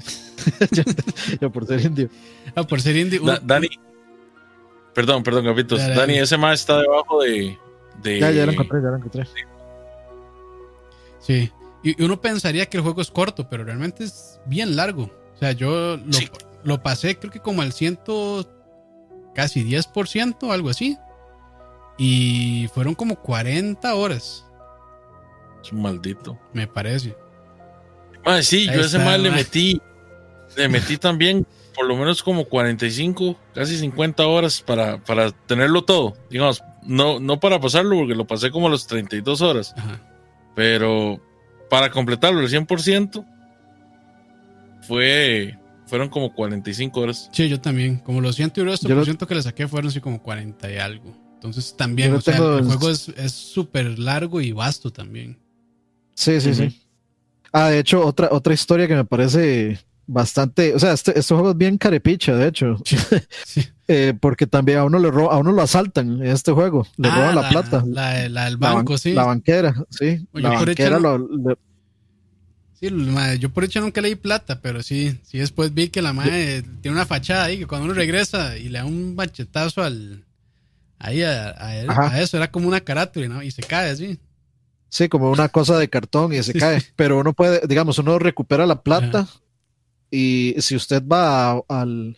Yo 1.41 1.51
por 1.51 1.67
ser 1.67 1.81
indio. 1.85 2.09
Ah, 2.55 2.63
por 2.65 2.81
ser 2.81 2.97
indie. 2.97 3.19
uno- 3.21 3.33
Da- 3.33 3.41
Dani. 3.43 3.69
Perdón, 4.95 5.23
perdón, 5.23 5.45
capitos. 5.45 5.79
Dani, 5.79 6.19
ese 6.19 6.37
más 6.37 6.61
está 6.61 6.81
debajo 6.81 7.23
de. 7.23 7.57
de 8.03 8.19
Ya, 8.21 8.31
ya 8.31 8.45
lo 8.47 8.53
encontré, 8.53 8.81
ya 8.83 8.89
lo 8.89 8.97
encontré. 8.97 9.25
Sí. 11.21 11.51
Y 11.83 12.03
uno 12.03 12.21
pensaría 12.21 12.67
que 12.67 12.77
el 12.77 12.83
juego 12.83 13.01
es 13.01 13.11
corto, 13.11 13.49
pero 13.49 13.65
realmente 13.65 14.05
es 14.05 14.41
bien 14.47 14.77
largo. 14.77 15.05
O 15.35 15.39
sea, 15.39 15.53
yo 15.53 15.97
lo, 15.97 16.13
Sí. 16.13 16.29
lo 16.65 16.83
pasé 16.83 17.19
creo 17.19 17.33
que 17.33 17.41
como 17.41 17.63
al 17.63 17.73
ciento, 17.73 18.47
casi 19.35 19.63
10%, 19.65 20.53
algo 20.53 20.69
así. 20.69 20.99
Y 21.99 22.69
fueron 22.75 22.95
como 22.95 23.17
40 23.17 23.95
horas, 23.95 24.47
Es 25.63 25.73
un 25.73 25.83
maldito. 25.83 26.39
me 26.53 26.67
parece. 26.67 27.17
Ah, 28.25 28.43
sí, 28.43 28.69
Ahí 28.69 28.77
yo 28.77 28.83
ese 28.85 28.99
mal 28.99 29.23
le 29.23 29.31
metí. 29.31 29.81
Le 30.57 30.69
metí 30.69 30.97
también 30.99 31.47
por 31.75 31.87
lo 31.87 31.97
menos 31.97 32.23
como 32.23 32.45
45, 32.45 33.37
casi 33.55 33.79
50 33.79 34.27
horas 34.27 34.61
para, 34.61 34.99
para 35.05 35.31
tenerlo 35.31 35.85
todo. 35.85 36.15
Digamos, 36.29 36.63
no, 36.83 37.21
no 37.21 37.39
para 37.41 37.61
pasarlo, 37.61 37.97
porque 37.97 38.15
lo 38.15 38.27
pasé 38.27 38.51
como 38.51 38.67
a 38.67 38.71
las 38.71 38.87
32 38.87 39.41
horas. 39.41 39.73
Ajá. 39.79 40.01
Pero 40.55 41.21
para 41.71 41.91
completarlo 41.91 42.41
al 42.41 42.49
100%, 42.49 43.25
fue, 44.83 45.57
fueron 45.87 46.09
como 46.09 46.33
45 46.35 47.01
horas. 47.01 47.29
Sí, 47.33 47.49
yo 47.49 47.61
también. 47.61 47.99
Como 47.99 48.21
los 48.21 48.37
100 48.37 48.53
euros, 48.57 48.81
Yo 48.81 48.89
por 48.89 48.97
lo- 48.99 49.05
ciento 49.05 49.27
que 49.27 49.35
le 49.35 49.43
saqué 49.43 49.69
fueron 49.69 49.89
así 49.89 50.01
como 50.01 50.23
40 50.23 50.71
y 50.71 50.77
algo. 50.79 51.17
Entonces 51.35 51.75
también, 51.77 52.13
o 52.13 52.21
sea, 52.21 52.35
tengo 52.35 52.59
el 52.59 52.65
juego 52.65 52.91
es 52.91 53.09
es 53.17 53.33
súper 53.33 53.99
largo 53.99 54.41
y 54.43 54.53
vasto 54.53 54.93
también. 54.93 55.39
Sí, 56.15 56.39
sí, 56.41 56.55
sí. 56.55 56.83
Ah, 57.53 57.69
de 57.71 57.79
hecho, 57.79 58.05
otra, 58.05 58.29
otra 58.31 58.53
historia 58.53 58.87
que 58.87 58.95
me 58.95 59.05
parece 59.07 59.79
bastante. 60.13 60.75
O 60.75 60.79
sea, 60.79 60.93
este, 60.93 61.19
este 61.19 61.35
juego 61.35 61.51
es 61.51 61.57
bien 61.57 61.79
carepicha, 61.79 62.35
de 62.35 62.49
hecho. 62.49 62.77
Sí. 63.45 63.63
Eh, 63.93 64.15
porque 64.21 64.47
también 64.47 64.79
a 64.79 64.85
uno, 64.85 65.01
le 65.01 65.11
ro- 65.11 65.33
a 65.33 65.39
uno 65.39 65.51
lo 65.51 65.63
asaltan 65.63 66.21
en 66.23 66.27
este 66.29 66.53
juego. 66.53 66.87
Le 66.97 67.09
Ah, 67.09 67.15
roban 67.17 67.35
la, 67.35 67.49
plata. 67.49 67.83
La, 67.87 68.29
la 68.29 68.45
del 68.45 68.57
banco, 68.57 68.93
ban- 68.95 68.99
sí. 68.99 69.13
La 69.15 69.25
banquera, 69.25 69.75
sí. 69.91 70.29
Oye, 70.33 70.43
la 70.45 70.51
banquera 70.51 70.97
hecho, 70.97 71.01
lo, 71.01 71.19
le- 71.19 71.57
Sí, 72.79 72.89
yo 73.41 73.51
por 73.51 73.65
hecho 73.65 73.81
nunca 73.81 74.01
leí 74.01 74.15
plata, 74.15 74.61
pero 74.63 74.83
sí, 74.83 75.19
sí 75.25 75.39
después 75.39 75.75
vi 75.75 75.89
que 75.89 76.01
la 76.03 76.13
madre 76.15 76.63
tiene 76.81 76.97
una 76.97 77.05
fachada 77.05 77.45
ahí, 77.45 77.59
que 77.59 77.67
cuando 77.67 77.85
uno 77.87 77.95
regresa 77.95 78.57
y 78.57 78.69
le 78.71 78.79
da 78.79 78.85
un 78.87 79.15
machetazo 79.15 79.83
al 79.83 80.25
ahí 80.99 81.23
a, 81.23 81.55
a 81.59 81.77
él- 81.77 81.91
a 81.91 82.21
eso, 82.23 82.37
era 82.37 82.51
como 82.51 82.69
una 82.69 82.81
carátula, 82.81 83.27
¿no? 83.29 83.43
Y 83.43 83.51
se 83.51 83.63
cae 83.63 83.91
así. 83.91 84.19
Sí, 84.89 85.09
como 85.09 85.31
una 85.31 85.49
cosa 85.49 85.79
de 85.79 85.89
cartón 85.91 86.33
y 86.33 86.43
se 86.43 86.53
Sí, 86.53 86.59
cae. 86.59 86.83
Pero 86.97 87.19
uno 87.19 87.33
puede, 87.33 87.67
digamos, 87.67 87.99
uno 87.99 88.19
recupera 88.19 88.67
la 88.67 88.81
plata 88.83 89.27
y 90.11 90.55
si 90.59 90.75
usted 90.77 91.03
va 91.07 91.53
a- 91.53 91.63
al 91.69 92.17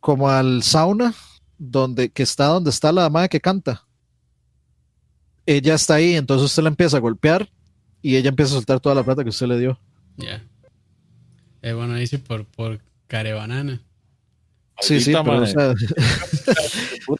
como 0.00 0.28
al 0.30 0.62
sauna 0.62 1.14
donde 1.58 2.08
que 2.10 2.22
está 2.22 2.46
donde 2.46 2.70
está 2.70 2.92
la 2.92 3.10
madre 3.10 3.28
que 3.28 3.40
canta. 3.40 3.84
Ella 5.44 5.74
está 5.74 5.94
ahí, 5.94 6.14
entonces 6.14 6.44
usted 6.46 6.62
la 6.62 6.68
empieza 6.68 6.96
a 6.98 7.00
golpear 7.00 7.48
y 8.02 8.16
ella 8.16 8.28
empieza 8.28 8.52
a 8.52 8.56
soltar 8.56 8.80
toda 8.80 8.94
la 8.94 9.02
plata 9.02 9.22
que 9.24 9.30
usted 9.30 9.46
le 9.46 9.58
dio. 9.58 9.78
Ya. 10.16 10.44
Eh, 11.62 11.72
bueno, 11.72 11.94
ahí 11.94 12.06
sí 12.06 12.18
por, 12.18 12.44
por 12.46 12.80
carebanana. 13.06 13.82
Sí, 14.80 15.00
sí, 15.00 15.12
pero 15.12 15.42
o 15.42 15.46
sea, 15.46 15.74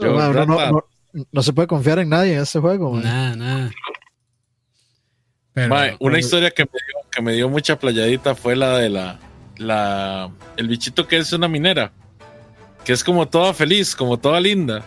Yo, 0.00 0.12
no, 0.46 0.46
no- 0.72 0.84
no 1.30 1.42
se 1.42 1.52
puede 1.52 1.68
confiar 1.68 1.98
en 1.98 2.08
nadie 2.08 2.34
en 2.34 2.40
este 2.42 2.58
juego. 2.58 2.98
Nada, 2.98 3.36
nada. 3.36 3.70
Pero, 5.54 5.74
una 5.74 5.96
pero- 5.98 6.18
historia 6.18 6.50
que 6.50 6.64
me, 6.64 6.70
dio, 6.72 7.10
que 7.10 7.22
me 7.22 7.32
dio 7.34 7.48
mucha 7.48 7.78
playadita 7.78 8.34
fue 8.34 8.56
la 8.56 8.78
de 8.78 8.88
la, 8.90 9.18
la. 9.58 10.30
El 10.56 10.68
bichito 10.68 11.06
que 11.06 11.18
es 11.18 11.32
una 11.32 11.48
minera. 11.48 11.92
Que 12.84 12.92
es 12.92 13.04
como 13.04 13.28
toda 13.28 13.52
feliz, 13.54 13.94
como 13.94 14.18
toda 14.18 14.40
linda. 14.40 14.82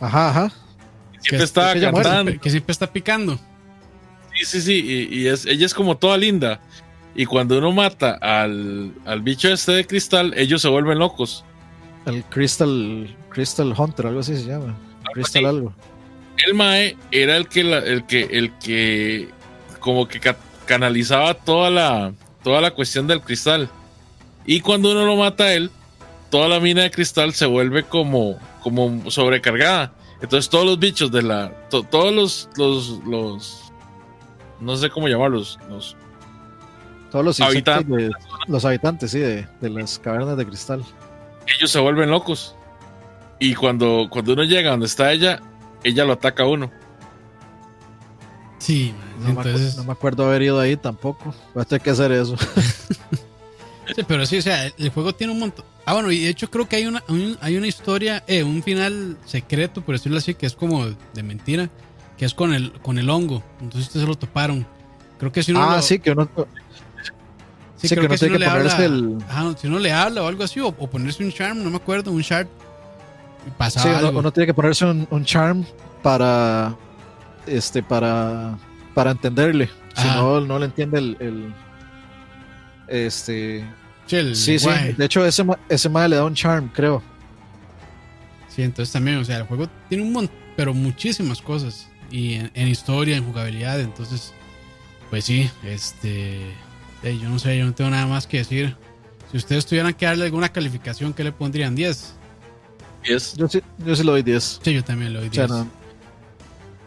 Ajá, 0.00 0.30
ajá. 0.30 0.52
Siempre 1.20 1.38
Que- 1.38 1.44
estaba 1.44 1.72
que 1.72 1.78
ella 1.78 1.90
muere, 1.92 2.08
cantando. 2.08 2.40
que 2.40 2.50
siempre 2.50 2.72
está 2.72 2.86
picando. 2.92 3.38
Sí, 4.34 4.44
sí, 4.44 4.60
sí. 4.60 5.08
Y, 5.10 5.18
y 5.22 5.26
es, 5.28 5.46
ella 5.46 5.66
es 5.66 5.74
como 5.74 5.96
toda 5.96 6.16
linda. 6.16 6.60
Y 7.14 7.26
cuando 7.26 7.58
uno 7.58 7.72
mata 7.72 8.12
al, 8.20 8.92
al 9.04 9.20
bicho 9.20 9.48
este 9.48 9.72
de 9.72 9.86
cristal, 9.86 10.32
ellos 10.36 10.62
se 10.62 10.68
vuelven 10.68 10.98
locos. 10.98 11.44
El 12.06 12.24
Crystal, 12.24 13.14
Crystal 13.28 13.72
Hunter, 13.76 14.06
algo 14.06 14.20
así 14.20 14.36
se 14.36 14.44
llama. 14.44 14.74
Crystal 15.12 15.44
así. 15.46 15.54
algo. 15.56 15.72
El 16.46 16.54
Mae 16.54 16.96
era 17.10 17.36
el 17.36 17.48
que, 17.48 17.64
la- 17.64 17.78
el 17.78 18.06
que, 18.06 18.22
el 18.24 18.52
que 18.58 19.28
como 19.80 20.06
que 20.08 20.20
ca- 20.20 20.36
canalizaba 20.66 21.34
toda 21.34 21.70
la, 21.70 22.12
toda 22.42 22.60
la 22.60 22.70
cuestión 22.72 23.06
del 23.06 23.20
cristal. 23.20 23.68
Y 24.46 24.60
cuando 24.60 24.90
uno 24.92 25.04
lo 25.06 25.16
mata 25.16 25.44
a 25.44 25.52
él, 25.54 25.70
toda 26.30 26.48
la 26.48 26.58
mina 26.60 26.82
de 26.82 26.90
cristal 26.90 27.32
se 27.34 27.46
vuelve 27.46 27.84
como, 27.84 28.38
como 28.62 29.10
sobrecargada. 29.10 29.92
Entonces 30.20 30.48
todos 30.48 30.64
los 30.64 30.78
bichos 30.78 31.10
de 31.12 31.22
la, 31.22 31.52
to- 31.68 31.82
todos 31.84 32.12
los, 32.14 32.48
los, 32.56 33.00
los, 33.06 33.72
no 34.60 34.76
sé 34.76 34.88
cómo 34.90 35.08
llamarlos, 35.08 35.58
los, 35.68 35.96
Todos 37.10 37.24
los 37.24 37.40
Habitantes. 37.40 37.96
de- 38.08 38.10
los 38.48 38.64
habitantes, 38.64 39.10
sí, 39.10 39.18
de, 39.18 39.46
de 39.60 39.68
las 39.70 39.98
cavernas 39.98 40.36
de 40.36 40.46
cristal. 40.46 40.82
ellos 41.58 41.70
se 41.70 41.78
vuelven 41.80 42.10
locos. 42.10 42.54
Y 43.38 43.54
cuando, 43.54 44.06
cuando 44.10 44.32
uno 44.34 44.44
llega 44.44 44.70
donde 44.70 44.86
está 44.86 45.12
ella, 45.12 45.40
ella 45.84 46.04
lo 46.04 46.12
ataca 46.14 46.42
a 46.44 46.46
uno. 46.46 46.70
Sí, 48.58 48.94
No, 49.18 49.24
me 49.24 49.30
entonces. 49.30 49.76
no 49.76 49.84
me 49.84 49.92
acuerdo 49.92 50.24
haber 50.26 50.42
ido 50.42 50.60
ahí 50.60 50.76
tampoco. 50.76 51.34
Voy 51.54 51.62
a 51.62 51.64
tener 51.64 51.82
que 51.82 51.90
hacer 51.90 52.12
eso. 52.12 52.36
Sí, 53.96 54.04
pero 54.06 54.24
sí, 54.24 54.38
o 54.38 54.42
sea, 54.42 54.68
el 54.78 54.88
juego 54.90 55.12
tiene 55.12 55.32
un 55.34 55.40
montón. 55.40 55.66
Ah, 55.84 55.92
bueno, 55.94 56.10
y 56.12 56.20
de 56.20 56.28
hecho 56.30 56.48
creo 56.48 56.66
que 56.68 56.76
hay 56.76 56.86
una, 56.86 57.02
un- 57.08 57.36
hay 57.42 57.56
una 57.58 57.66
historia, 57.66 58.22
eh, 58.28 58.42
un 58.44 58.62
final 58.62 59.18
secreto, 59.26 59.82
por 59.82 59.96
decirlo 59.96 60.16
así, 60.18 60.34
que 60.34 60.46
es 60.46 60.54
como 60.54 60.86
de 60.86 61.22
mentira, 61.22 61.68
que 62.16 62.24
es 62.24 62.32
con 62.32 62.54
el, 62.54 62.72
con 62.80 62.96
el 62.98 63.10
hongo. 63.10 63.42
Entonces 63.60 63.88
ustedes 63.88 64.04
se 64.04 64.08
lo 64.08 64.14
toparon. 64.14 64.64
Creo 65.18 65.32
que 65.32 65.42
si 65.42 65.50
uno 65.50 65.64
ah, 65.64 65.76
lo- 65.76 65.82
sí, 65.82 65.98
que 65.98 66.12
uno, 66.12 66.30
sí, 67.76 67.88
sí, 67.88 67.94
creo 67.96 68.02
que 68.02 68.06
uno 68.06 68.16
si 68.16 68.20
tiene 68.28 68.36
uno 68.36 68.38
que 68.38 68.38
le 68.38 68.50
ponerse 68.50 68.84
habla- 68.84 68.86
el. 68.86 69.18
ajá, 69.28 69.56
si 69.58 69.66
uno 69.66 69.78
le 69.80 69.92
habla 69.92 70.22
o 70.22 70.26
algo 70.28 70.44
así, 70.44 70.60
o, 70.60 70.68
o 70.68 70.88
ponerse 70.88 71.22
un 71.24 71.32
charm, 71.32 71.62
no 71.62 71.68
me 71.68 71.76
acuerdo, 71.76 72.12
un 72.12 72.22
shard. 72.22 72.46
Sí, 73.44 73.50
pasaba 73.58 74.10
uno, 74.10 74.32
tiene 74.32 74.46
que 74.46 74.54
ponerse 74.54 74.84
un, 74.84 75.06
un 75.10 75.24
charm 75.24 75.64
para. 76.02 76.74
Este, 77.46 77.82
para. 77.82 78.56
Para 78.94 79.10
entenderle. 79.12 79.70
Si 79.96 80.06
no, 80.08 80.40
no 80.40 80.58
le 80.58 80.66
entiende 80.66 80.98
el. 80.98 81.16
el- 81.20 81.54
este. 82.88 83.64
Sí, 84.06 84.16
el 84.16 84.36
Sí. 84.36 84.56
De 84.96 85.04
hecho, 85.04 85.24
ese, 85.24 85.44
ese 85.68 85.88
madre 85.88 86.10
le 86.10 86.16
da 86.16 86.24
un 86.24 86.34
charm, 86.34 86.68
creo. 86.68 87.02
Sí, 88.48 88.62
entonces 88.62 88.92
también, 88.92 89.16
o 89.18 89.24
sea, 89.24 89.38
el 89.38 89.44
juego 89.44 89.68
tiene 89.88 90.04
un 90.04 90.12
montón. 90.12 90.36
pero 90.56 90.74
muchísimas 90.74 91.40
cosas. 91.40 91.88
Y 92.10 92.34
en, 92.34 92.50
en 92.54 92.68
historia, 92.68 93.16
en 93.16 93.24
jugabilidad. 93.24 93.80
Entonces, 93.80 94.34
pues 95.08 95.24
sí, 95.24 95.50
este. 95.64 96.52
yo 97.02 97.28
no 97.30 97.38
sé, 97.38 97.56
yo 97.56 97.64
no 97.64 97.72
tengo 97.72 97.90
nada 97.90 98.06
más 98.06 98.26
que 98.26 98.38
decir. 98.38 98.76
Si 99.30 99.38
ustedes 99.38 99.64
tuvieran 99.64 99.94
que 99.94 100.04
darle 100.04 100.26
alguna 100.26 100.50
calificación, 100.50 101.14
¿qué 101.14 101.24
le 101.24 101.32
pondrían? 101.32 101.74
¿10? 101.74 102.10
Yes. 103.04 103.34
Yo 103.36 103.48
sí, 103.48 103.60
yo 103.84 103.96
sí 103.96 104.02
lo 104.04 104.12
doy 104.12 104.22
10. 104.22 104.60
Sí, 104.62 104.74
yo 104.74 104.84
también 104.84 105.12
le 105.12 105.18
doy 105.20 105.28
O 105.28 105.32
sea, 105.32 105.46
10. 105.46 105.58
no. 105.58 105.66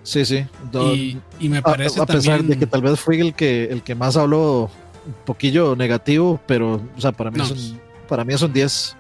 Sí, 0.04 0.24
sí. 0.26 0.46
Do- 0.72 0.94
y, 0.96 1.20
y 1.40 1.50
me 1.50 1.58
a, 1.58 1.62
parece 1.62 2.00
a 2.02 2.06
pesar 2.06 2.38
también. 2.38 2.48
de 2.52 2.60
que 2.60 2.68
tal 2.68 2.82
vez 2.82 3.00
fui 3.00 3.20
el 3.20 3.34
que, 3.34 3.66
el 3.66 3.82
que 3.82 3.96
más 3.96 4.16
habló 4.18 4.70
un 5.06 5.14
poquillo 5.26 5.76
negativo, 5.76 6.40
pero 6.46 6.82
o 6.98 7.02
sea, 7.02 7.12
para 7.12 7.32
mí, 7.32 7.38
No, 7.40 7.44
es, 7.46 7.52
un, 7.52 7.80
para 8.08 8.24
mí 8.24 8.34
es 8.34 8.42
un 8.42 8.54
10. 8.54 8.96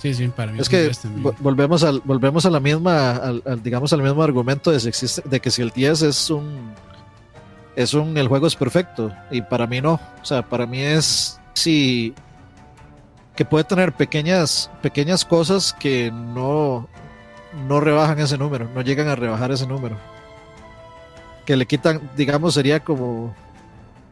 Sí, 0.00 0.14
sí, 0.14 0.28
para 0.28 0.52
mí 0.52 0.60
Es 0.60 0.68
un 0.68 0.70
que 0.70 0.82
10 0.84 1.00
volvemos 1.40 1.82
al, 1.82 2.00
volvemos 2.04 2.46
a 2.46 2.50
la 2.50 2.60
misma, 2.60 3.16
al, 3.16 3.42
al, 3.44 3.62
digamos 3.62 3.92
al 3.92 4.02
mismo 4.02 4.22
argumento 4.22 4.70
de, 4.70 4.78
si 4.80 4.88
existe, 4.88 5.22
de 5.28 5.40
que 5.40 5.50
si 5.50 5.60
el 5.60 5.70
10 5.70 6.02
es 6.02 6.30
un 6.30 6.72
es 7.76 7.94
un 7.94 8.16
el 8.16 8.26
juego 8.28 8.46
es 8.46 8.56
perfecto 8.56 9.12
y 9.30 9.42
para 9.42 9.66
mí 9.66 9.80
no, 9.80 9.94
o 9.94 10.24
sea, 10.24 10.42
para 10.48 10.66
mí 10.66 10.80
es 10.80 11.38
si 11.54 12.14
que 13.38 13.44
puede 13.44 13.62
tener 13.62 13.92
pequeñas 13.92 14.68
pequeñas 14.82 15.24
cosas 15.24 15.72
que 15.72 16.10
no 16.10 16.88
no 17.68 17.78
rebajan 17.78 18.18
ese 18.18 18.36
número, 18.36 18.68
no 18.74 18.82
llegan 18.82 19.06
a 19.06 19.14
rebajar 19.14 19.52
ese 19.52 19.64
número. 19.64 19.96
Que 21.46 21.56
le 21.56 21.64
quitan, 21.64 22.10
digamos, 22.16 22.54
sería 22.54 22.80
como 22.80 23.32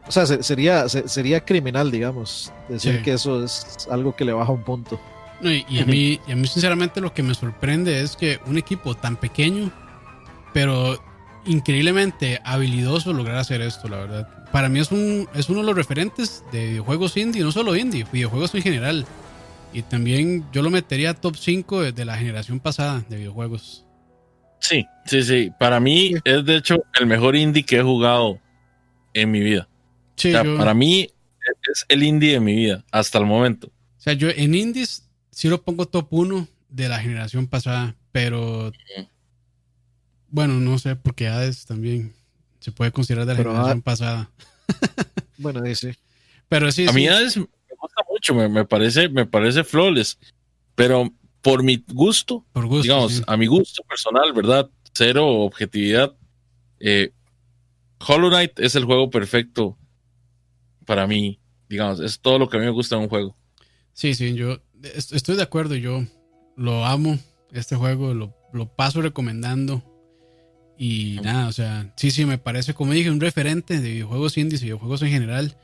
o 0.07 0.11
sea, 0.11 0.25
se- 0.25 0.43
sería 0.43 0.87
se- 0.87 1.09
sería 1.09 1.43
criminal, 1.43 1.91
digamos, 1.91 2.53
decir 2.69 2.95
Sí. 2.99 3.03
que 3.03 3.13
eso 3.13 3.43
es 3.43 3.85
algo 3.91 4.15
que 4.15 4.23
le 4.23 4.31
baja 4.31 4.53
un 4.53 4.63
punto. 4.63 4.97
No, 5.41 5.51
y, 5.51 5.65
y 5.67 5.81
a 5.81 5.85
mí, 5.85 6.21
y 6.25 6.31
a 6.31 6.35
mí, 6.37 6.47
sinceramente, 6.47 7.01
lo 7.01 7.13
que 7.13 7.21
me 7.21 7.35
sorprende 7.35 8.01
es 8.01 8.15
que 8.15 8.39
un 8.47 8.57
equipo 8.57 8.95
tan 8.95 9.17
pequeño, 9.17 9.69
pero 10.53 10.97
increíblemente 11.45 12.39
habilidoso, 12.45 13.11
lograr 13.11 13.35
hacer 13.37 13.61
esto, 13.61 13.89
la 13.89 13.97
verdad. 13.97 14.29
Para 14.51 14.69
mí 14.69 14.79
es, 14.79 14.91
un, 14.91 15.27
es 15.35 15.49
uno 15.49 15.59
de 15.59 15.65
los 15.65 15.75
referentes 15.75 16.43
de 16.51 16.67
videojuegos 16.67 17.17
indie, 17.17 17.43
no 17.43 17.51
solo 17.51 17.75
indie, 17.75 18.05
videojuegos 18.11 18.55
en 18.55 18.61
general. 18.61 19.05
Y 19.73 19.81
también 19.81 20.45
yo 20.53 20.61
lo 20.61 20.69
metería 20.69 21.13
top 21.13 21.35
5 21.35 21.91
de, 21.91 22.05
la 22.05 22.17
generación 22.17 22.59
pasada 22.59 23.03
de 23.09 23.17
videojuegos. 23.17 23.85
Sí, 24.59 24.85
sí, 25.05 25.21
sí. 25.23 25.51
Para 25.59 25.79
mí 25.79 26.13
es 26.23 26.45
de 26.45 26.55
hecho 26.55 26.83
el 26.99 27.05
mejor 27.05 27.35
indie 27.35 27.63
que 27.63 27.77
he 27.77 27.83
jugado 27.83 28.39
en 29.13 29.31
mi 29.31 29.41
vida. 29.41 29.67
Sí, 30.15 30.29
O 30.29 30.31
sea, 30.31 30.43
yo- 30.43 30.57
para 30.57 30.73
mí 30.73 31.09
es 31.71 31.85
el 31.89 32.03
indie 32.03 32.33
de 32.33 32.39
mi 32.39 32.55
vida 32.55 32.83
hasta 32.91 33.17
el 33.19 33.25
momento. 33.25 33.67
O 33.67 34.01
sea, 34.01 34.13
yo 34.13 34.29
en 34.29 34.55
indies 34.55 35.07
sí 35.31 35.49
lo 35.49 35.61
pongo 35.61 35.85
top 35.85 36.07
1 36.11 36.47
de 36.69 36.89
la 36.89 36.99
generación 36.99 37.47
pasada, 37.47 37.95
pero 38.11 38.71
bueno, 40.29 40.55
no 40.55 40.77
sé, 40.79 40.95
porque 40.95 41.27
Hades 41.27 41.65
también 41.65 42.13
se 42.67 42.73
puede 42.73 42.91
considerar 42.91 43.25
de 43.25 43.31
la 43.31 43.37
Pero 43.37 43.51
generación 43.51 43.77
Hades- 43.77 43.83
pasada. 43.83 44.29
Bueno, 45.37 45.61
dice. 45.61 45.95
Pero 46.49 46.69
sí, 46.69 46.85
A 46.85 46.89
sí. 46.89 46.95
mí 46.95 47.07
Hades 47.07 47.37
me 47.37 47.45
gusta 47.79 48.01
mucho, 48.11 48.33
me, 48.35 48.49
me 48.49 48.65
parece, 48.65 49.07
me 49.07 49.25
parece 49.25 49.63
flawless, 49.63 50.17
pero 50.75 51.09
por 51.41 51.63
mi 51.63 51.81
gusto, 51.93 52.43
por 52.51 52.65
gusto. 52.65 52.83
digamos, 52.83 53.13
sí. 53.13 53.23
a 53.25 53.37
mi 53.37 53.45
gusto 53.47 53.83
personal, 53.83 54.33
¿verdad? 54.33 54.69
Cero 54.93 55.25
objetividad. 55.27 56.13
eh, 56.81 57.11
Hollow 58.05 58.29
Knight 58.29 58.59
es 58.59 58.75
el 58.75 58.83
juego 58.83 59.09
perfecto 59.09 59.77
para 60.85 61.07
mí, 61.07 61.39
digamos, 61.69 62.01
es 62.01 62.19
todo 62.19 62.37
lo 62.37 62.49
que 62.49 62.57
a 62.57 62.59
mí 62.59 62.65
me 62.65 62.71
gusta 62.71 62.95
en 62.97 63.03
un 63.03 63.09
juego. 63.09 63.37
Sí, 63.93 64.13
sí, 64.13 64.33
yo 64.35 64.57
est- 64.83 65.13
estoy 65.13 65.37
de 65.37 65.43
acuerdo. 65.43 65.75
Yo 65.75 66.03
lo 66.57 66.85
amo, 66.85 67.17
este 67.53 67.75
juego, 67.77 68.13
lo, 68.13 68.35
lo 68.51 68.67
paso 68.75 69.01
recomendando. 69.01 69.81
Y 70.77 71.19
nada, 71.23 71.47
o 71.47 71.51
sea, 71.51 71.91
sí, 71.95 72.11
sí, 72.11 72.25
me 72.25 72.37
parece, 72.37 72.73
como 72.73 72.91
dije, 72.93 73.09
un 73.09 73.19
referente 73.19 73.79
de 73.79 73.89
videojuegos 73.91 74.37
indies 74.37 74.61
y 74.61 74.65
videojuegos 74.65 75.01
en 75.01 75.09
general. 75.09 75.57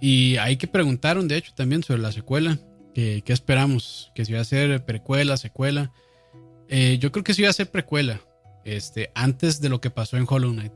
Y 0.00 0.36
hay 0.36 0.56
que 0.56 0.66
preguntaron, 0.68 1.26
de 1.28 1.36
hecho, 1.36 1.52
también 1.54 1.82
sobre 1.82 2.00
la 2.02 2.12
secuela. 2.12 2.58
que 2.94 3.22
¿Qué 3.24 3.32
esperamos? 3.32 4.12
Que 4.14 4.24
si 4.24 4.32
va 4.32 4.40
a 4.40 4.44
ser 4.44 4.84
precuela, 4.84 5.36
secuela. 5.36 5.92
Eh, 6.68 6.98
yo 7.00 7.10
creo 7.10 7.24
que 7.24 7.34
sí 7.34 7.42
va 7.42 7.50
a 7.50 7.54
ser 7.54 7.70
precuela. 7.70 8.20
Este, 8.64 9.10
antes 9.14 9.60
de 9.60 9.68
lo 9.68 9.80
que 9.80 9.90
pasó 9.90 10.16
en 10.16 10.26
Hollow 10.28 10.52
Knight. 10.52 10.72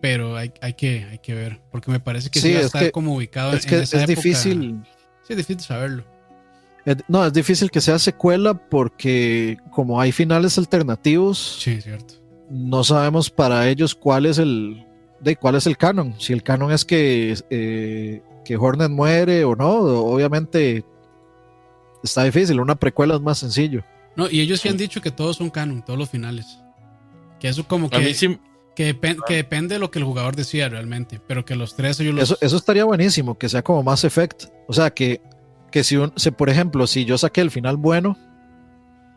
Pero 0.00 0.36
hay, 0.36 0.52
hay, 0.60 0.74
que, 0.74 1.04
hay 1.10 1.18
que 1.20 1.34
ver. 1.34 1.60
Porque 1.70 1.90
me 1.92 2.00
parece 2.00 2.28
que 2.28 2.40
sí, 2.40 2.48
Sí, 2.48 2.52
va 2.54 2.58
a 2.58 2.60
es 2.62 2.66
estar 2.66 2.82
que- 2.82 2.90
como 2.92 3.14
ubicado 3.14 3.52
Es 3.52 3.64
en 3.64 3.70
que 3.70 3.76
esa 3.82 3.98
es 3.98 4.02
época. 4.10 4.16
difícil. 4.16 4.80
Sí, 5.26 5.32
es 5.32 5.36
difícil 5.36 5.60
saberlo. 5.62 6.04
no, 7.06 7.24
es 7.24 7.32
difícil 7.32 7.70
que 7.70 7.80
sea 7.80 7.98
secuela 8.00 8.54
porque 8.54 9.56
como 9.70 10.00
hay 10.00 10.10
finales 10.10 10.58
alternativos, 10.58 11.58
Sí, 11.60 11.80
cierto. 11.80 12.14
No 12.50 12.84
sabemos 12.84 13.30
para 13.30 13.68
ellos 13.68 13.94
cuál 13.94 14.26
es 14.26 14.38
el 14.38 14.86
de 15.20 15.36
cuál 15.36 15.54
es 15.54 15.66
el 15.66 15.76
canon. 15.76 16.14
Si 16.18 16.32
el 16.32 16.42
canon 16.42 16.72
es 16.72 16.84
que, 16.84 17.36
eh, 17.50 18.22
que 18.44 18.56
Hornet 18.56 18.90
muere 18.90 19.44
o 19.44 19.54
no, 19.54 19.70
obviamente 19.70 20.84
está 22.02 22.24
difícil. 22.24 22.58
Una 22.58 22.74
precuela 22.74 23.14
es 23.14 23.20
más 23.20 23.38
sencillo. 23.38 23.84
No, 24.16 24.28
y 24.28 24.40
ellos 24.40 24.60
sí 24.60 24.68
han 24.68 24.76
dicho 24.76 25.00
que 25.00 25.10
todos 25.10 25.36
son 25.36 25.48
canon, 25.48 25.84
todos 25.84 25.98
los 25.98 26.10
finales. 26.10 26.58
Que 27.38 27.48
eso 27.48 27.66
como 27.66 27.88
que, 27.88 28.14
sí, 28.14 28.38
que, 28.74 28.94
depen- 28.94 29.20
que 29.26 29.36
depende 29.36 29.76
de 29.76 29.78
lo 29.78 29.90
que 29.90 30.00
el 30.00 30.04
jugador 30.04 30.36
decida 30.36 30.68
realmente. 30.68 31.20
Pero 31.26 31.44
que 31.44 31.54
los 31.54 31.76
tres 31.76 32.00
ellos 32.00 32.14
los... 32.14 32.24
Eso, 32.24 32.38
eso 32.40 32.56
estaría 32.56 32.84
buenísimo, 32.84 33.38
que 33.38 33.48
sea 33.48 33.62
como 33.62 33.82
Mass 33.82 34.04
Effect. 34.04 34.44
O 34.66 34.72
sea, 34.72 34.90
que, 34.90 35.20
que 35.70 35.84
si, 35.84 35.96
un, 35.96 36.12
si, 36.16 36.32
por 36.32 36.50
ejemplo, 36.50 36.86
si 36.86 37.04
yo 37.04 37.16
saqué 37.16 37.40
el 37.40 37.50
final 37.52 37.76
bueno, 37.76 38.18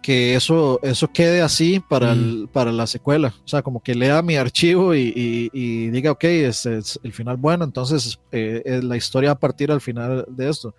que 0.06 0.36
eso, 0.36 0.80
eso 0.84 1.07
quede 1.11 1.41
así 1.41 1.80
para, 1.80 2.11
el- 2.11 2.48
para 2.53 2.72
la 2.72 2.86
secuela. 2.86 3.34
O 3.44 3.48
sea, 3.48 3.64
como 3.64 3.82
que 3.82 3.95
lea 3.95 4.22
mi 4.22 4.36
archivo 4.36 4.94
y, 4.94 5.11
y- 5.15 5.49
y 5.52 5.88
diga, 5.90 6.11
ok, 6.11 6.23
es, 6.26 6.68
es 6.68 6.99
el 7.03 7.11
final 7.11 7.38
bueno, 7.38 7.65
entonces 7.65 8.19
eh, 8.32 8.82
la 8.84 8.98
historia 8.98 9.30
va 9.30 9.34
a 9.34 9.40
partir 9.40 9.72
al 9.72 9.82
final 9.82 10.23
de 10.27 10.48
esto. 10.49 10.76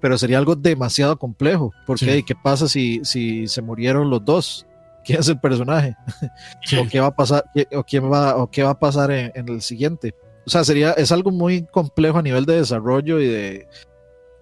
Pero 0.00 0.16
sería 0.16 0.38
algo 0.38 0.54
demasiado 0.54 1.18
complejo, 1.18 1.72
porque 1.88 2.04
Sí. 2.18 2.22
¿qué 2.22 2.36
pasa 2.36 2.68
si, 2.68 3.00
si 3.02 3.48
se 3.48 3.62
murieron 3.62 4.10
los 4.10 4.24
dos? 4.24 4.64
¿Quién 5.04 5.18
es 5.18 5.28
el 5.28 5.40
personaje? 5.40 5.96
Sí. 6.64 6.76
o 6.76 6.86
qué 6.88 7.00
va 7.00 7.06
a 7.08 7.16
pasar 7.16 7.44
o 7.74 7.82
quién 7.82 8.04
va 8.12 8.36
o 8.36 8.48
qué 8.48 8.62
va 8.62 8.70
a 8.70 8.78
pasar 8.78 9.10
en, 9.10 9.32
en 9.34 9.48
el 9.48 9.60
siguiente 9.62 10.14
o 10.46 10.50
sea 10.50 10.62
sería 10.64 10.92
es 10.92 11.10
algo 11.12 11.30
muy 11.30 11.64
complejo 11.66 12.18
a 12.18 12.22
nivel 12.22 12.44
de 12.46 12.56
desarrollo 12.56 13.18
y 13.20 13.26
de 13.26 13.66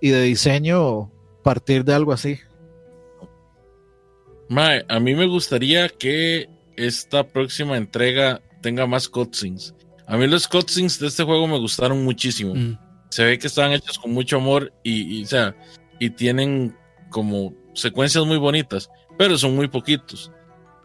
y 0.00 0.10
de 0.10 0.22
diseño 0.22 1.10
partir 1.42 1.84
de 1.84 1.94
algo 1.94 2.12
así 2.12 2.38
mae, 4.48 4.84
a 4.88 5.00
mí 5.00 5.14
me 5.14 5.26
gustaría 5.26 5.88
que 5.88 6.48
esta 6.76 7.26
próxima 7.26 7.76
entrega 7.76 8.40
tenga 8.62 8.86
más 8.86 9.08
cutscenes. 9.08 9.74
A 10.06 10.16
mí 10.16 10.26
los 10.26 10.46
cutscenes 10.46 10.98
de 10.98 11.08
este 11.08 11.24
juego 11.24 11.46
me 11.46 11.58
gustaron 11.58 12.04
muchísimo. 12.04 12.54
Mm. 12.54 12.78
Se 13.10 13.24
ve 13.24 13.38
que 13.38 13.46
están 13.46 13.72
hechos 13.72 13.98
con 13.98 14.12
mucho 14.12 14.36
amor 14.36 14.72
y, 14.82 15.18
y, 15.18 15.24
o 15.24 15.26
sea, 15.26 15.56
y 15.98 16.10
tienen 16.10 16.76
como 17.10 17.54
secuencias 17.74 18.24
muy 18.24 18.38
bonitas, 18.38 18.90
pero 19.18 19.38
son 19.38 19.54
muy 19.56 19.68
poquitos. 19.68 20.30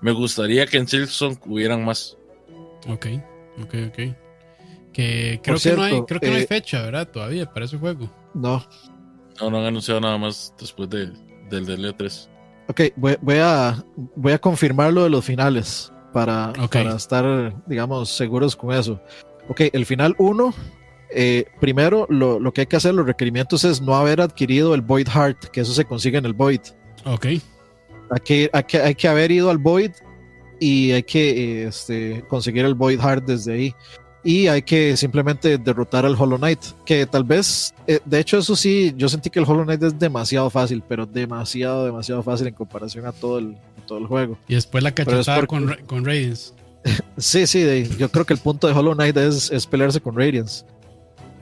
Me 0.01 0.11
gustaría 0.11 0.65
que 0.65 0.77
en 0.77 0.87
Silksong 0.87 1.39
hubieran 1.45 1.85
más. 1.85 2.17
Ok, 2.87 3.07
ok, 3.61 3.75
ok. 3.89 3.99
Que 4.93 5.39
creo 5.43 5.57
que 5.57 5.75
no 5.75 5.83
hay, 5.83 6.01
creo 6.03 6.19
que 6.19 6.29
no 6.29 6.35
hay 6.35 6.43
eh, 6.43 6.47
fecha, 6.47 6.81
¿verdad? 6.81 7.09
Todavía 7.09 7.51
para 7.51 7.65
ese 7.65 7.77
juego. 7.77 8.11
no 8.33 8.65
No, 9.39 9.49
no 9.49 9.59
han 9.59 9.65
anunciado 9.65 10.01
nada 10.01 10.17
más 10.17 10.53
después 10.59 10.89
de, 10.89 11.11
del 11.49 11.65
del 11.65 11.85
E3. 11.85 12.30
Ok 12.71 12.81
voy, 12.95 13.17
voy 13.21 13.37
a 13.39 13.83
voy 14.15 14.33
a 14.33 14.39
confirmar 14.39 14.91
lo 14.91 15.03
de 15.03 15.09
los 15.09 15.23
finales 15.23 15.91
para, 16.13 16.51
para 16.71 16.95
estar 16.95 17.53
digamos 17.67 18.09
seguros 18.09 18.55
con 18.55 18.73
eso. 18.73 19.01
Ok 19.47 19.61
el 19.73 19.85
final 19.85 20.15
1 20.17 20.53
primero 21.59 22.07
lo, 22.09 22.39
lo 22.39 22.53
que 22.53 22.61
hay 22.61 22.67
que 22.67 22.77
hacer 22.77 22.93
los 22.93 23.05
requerimientos 23.05 23.63
es 23.63 23.81
no 23.81 23.95
haber 23.95 24.21
adquirido 24.21 24.73
el 24.73 24.81
Void 24.81 25.07
Heart 25.07 25.45
que 25.51 25.61
eso 25.61 25.73
se 25.73 25.85
consigue 25.85 26.17
en 26.17 26.25
el 26.25 26.33
Void. 26.33 26.61
Ok, 27.05 27.25
hay 28.11 28.19
que, 28.23 28.49
hay 28.51 28.63
que, 28.63 28.81
hay 28.81 28.95
que 28.95 29.07
haber 29.07 29.31
ido 29.31 29.49
al 29.49 29.57
Void 29.57 29.91
y 30.59 30.91
hay 30.91 31.03
que 31.03 31.29
eh, 31.29 31.67
este, 31.67 32.23
conseguir 32.27 32.65
el 32.65 32.75
Void 32.75 32.99
Heart 32.99 33.25
desde 33.25 33.53
ahí. 33.53 33.75
Y 34.23 34.47
hay 34.47 34.61
que 34.61 34.95
simplemente 34.97 35.57
derrotar 35.57 36.05
al 36.05 36.15
Hollow 36.15 36.37
Knight. 36.37 36.59
Que 36.85 37.05
tal 37.07 37.23
vez, 37.23 37.73
eh, 37.87 37.99
de 38.05 38.19
hecho, 38.19 38.37
eso 38.37 38.55
sí, 38.55 38.93
yo 38.95 39.09
sentí 39.09 39.29
que 39.31 39.39
el 39.39 39.45
Hollow 39.45 39.63
Knight 39.63 39.81
es 39.81 39.97
demasiado 39.97 40.49
fácil, 40.51 40.83
pero 40.87 41.05
demasiado, 41.07 41.85
demasiado 41.85 42.21
fácil 42.21 42.47
en 42.47 42.53
comparación 42.53 43.05
a 43.07 43.11
todo 43.13 43.39
el, 43.39 43.55
a 43.81 43.85
todo 43.87 43.97
el 43.97 44.05
juego. 44.05 44.37
y 44.47 44.53
después 44.55 44.83
la 44.83 44.91
cachetada 44.93 45.37
porque- 45.37 45.47
con, 45.47 45.75
con 45.87 46.05
Radiance. 46.05 46.53
Sí, 47.17 47.45
sí, 47.47 47.59
de- 47.61 47.87
yo 47.97 48.09
creo 48.09 48.25
que 48.25 48.33
el 48.33 48.39
punto 48.39 48.67
de 48.67 48.73
Hollow 48.73 48.93
Knight 48.95 49.15
es, 49.17 49.51
es 49.51 49.65
pelearse 49.67 50.01
con 50.01 50.15
Radiance. 50.15 50.65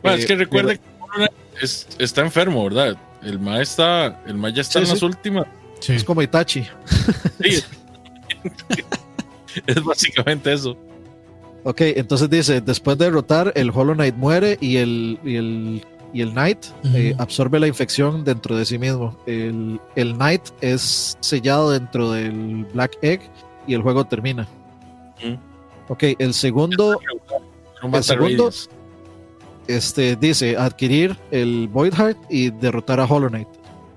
Bueno, 0.01 0.17
Eh, 0.17 0.19
es 0.21 0.25
que 0.25 0.35
recuerde 0.35 0.77
que 0.79 0.83
Corona 0.99 1.27
es- 1.61 1.87
está 1.97 2.21
enfermo, 2.21 2.63
¿verdad? 2.65 2.97
El 3.21 3.39
Ma 3.39 3.61
está, 3.61 4.21
el 4.25 4.35
Ma 4.35 4.49
ya 4.49 4.61
está 4.61 4.73
Sí, 4.73 4.79
en 4.79 4.85
sí. 4.85 4.91
las 4.93 5.03
últimas. 5.03 5.45
Sí. 5.81 5.93
Es 5.93 6.03
como 6.05 6.21
Itachi. 6.21 6.63
Sí. 7.41 7.63
es 9.67 9.83
básicamente 9.83 10.53
eso. 10.53 10.77
Ok, 11.63 11.81
entonces 11.81 12.29
dice, 12.29 12.61
después 12.61 12.97
de 12.97 13.05
derrotar, 13.05 13.51
el 13.55 13.69
Hollow 13.69 13.93
Knight 13.93 14.15
muere 14.15 14.57
y 14.61 14.77
el, 14.77 15.19
y 15.23 15.35
el, 15.35 15.83
y 16.13 16.21
el 16.21 16.31
Knight 16.31 16.59
eh, 16.95 17.13
absorbe 17.17 17.59
la 17.59 17.67
infección 17.67 18.23
dentro 18.23 18.55
de 18.55 18.65
sí 18.65 18.77
mismo. 18.77 19.17
El, 19.25 19.79
el 19.95 20.13
Knight 20.15 20.41
es 20.61 21.17
sellado 21.19 21.71
dentro 21.71 22.11
del 22.11 22.65
Black 22.73 22.97
Egg 23.01 23.21
y 23.67 23.73
el 23.73 23.81
juego 23.81 24.05
termina. 24.05 24.47
Ok, 25.89 26.03
el 26.17 26.33
segundo, 26.33 26.99
mata 27.83 28.03
segundo- 28.03 28.51
este, 29.67 30.15
dice 30.15 30.55
adquirir 30.57 31.15
el 31.29 31.67
Void 31.67 31.93
Heart 31.93 32.17
y 32.29 32.49
derrotar 32.51 32.99
a 32.99 33.05
Hollow 33.05 33.29
Knight. 33.29 33.47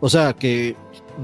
O 0.00 0.08
sea 0.10 0.32
que 0.32 0.74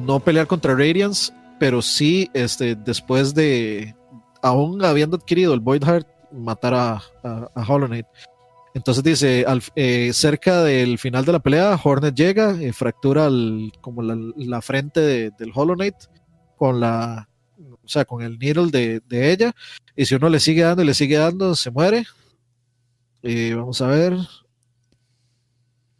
no 0.07 0.21
pelear 0.21 0.47
contra 0.47 0.73
Radiance, 0.75 1.33
pero 1.59 1.83
sí, 1.83 2.31
este, 2.33 2.75
después 2.77 3.35
de, 3.35 3.95
aún 4.41 4.85
habiendo 4.85 5.17
adquirido 5.17 5.53
el 5.53 5.61
Void 5.61 5.83
Heart, 5.85 6.07
matar 6.33 6.75
a, 6.75 7.03
a, 7.23 7.65
Hollow 7.67 7.89
Knight. 7.89 8.07
Entonces 8.75 9.03
dice, 9.03 9.45
al- 9.47 9.63
eh, 9.77 10.13
cerca 10.13 10.63
del 10.63 10.99
final 10.99 11.25
de 11.25 11.33
la 11.33 11.41
pelea, 11.41 11.79
Hornet 11.83 12.15
llega, 12.15 12.53
eh, 12.61 12.73
fractura 12.73 13.27
el- 13.27 13.73
como 13.81 14.03
la, 14.03 14.17
la 14.37 14.61
frente 14.63 15.01
de- 15.01 15.31
del 15.39 15.51
Hollow 15.55 15.75
Knight 15.75 15.97
con 16.57 16.81
la, 16.81 17.29
o 17.83 17.89
sea, 17.89 18.05
con 18.05 18.23
el 18.23 18.39
needle 18.39 18.71
de, 18.71 19.01
de 19.07 19.33
ella. 19.33 19.55
Y 19.97 20.05
si 20.07 20.15
uno 20.15 20.29
le 20.29 20.39
sigue 20.41 20.63
dando 20.63 20.83
y 20.83 20.87
le 20.87 20.95
sigue 20.95 21.17
dando, 21.17 21.55
se 21.57 21.71
muere. 21.71 22.05
Eh, 23.23 23.55
vamos 23.55 23.81
a 23.81 23.89
ver. 23.89 24.17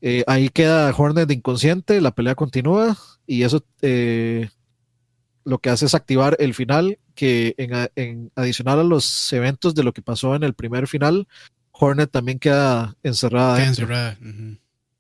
Eh, 0.01 0.23
ahí 0.29 0.49
queda 0.49 0.95
Hornet 0.97 1.31
inconsciente, 1.33 2.01
la 2.01 2.13
pelea 2.13 2.37
continúa 2.37 2.97
y 3.27 3.43
eso 3.43 3.65
lo 5.49 5.59
que 5.59 5.71
hace 5.71 5.87
es 5.87 5.95
activar 5.95 6.37
el 6.41 6.53
final, 6.53 6.99
que 7.15 7.55
en, 7.57 8.31
adicional 8.35 8.81
a 8.81 8.85
los 8.85 9.33
eventos 9.33 9.75
de 9.75 9.83
lo 9.83 9.95
que 9.95 10.03
pasó 10.03 10.35
en 10.35 10.43
el 10.43 10.53
primer 10.53 10.87
final, 10.87 11.27
Hornet 11.73 12.11
también 12.11 12.39
queda 12.39 12.95
encerrada. 13.03 13.57
Queda 13.57 13.67
encerrada. 13.69 14.19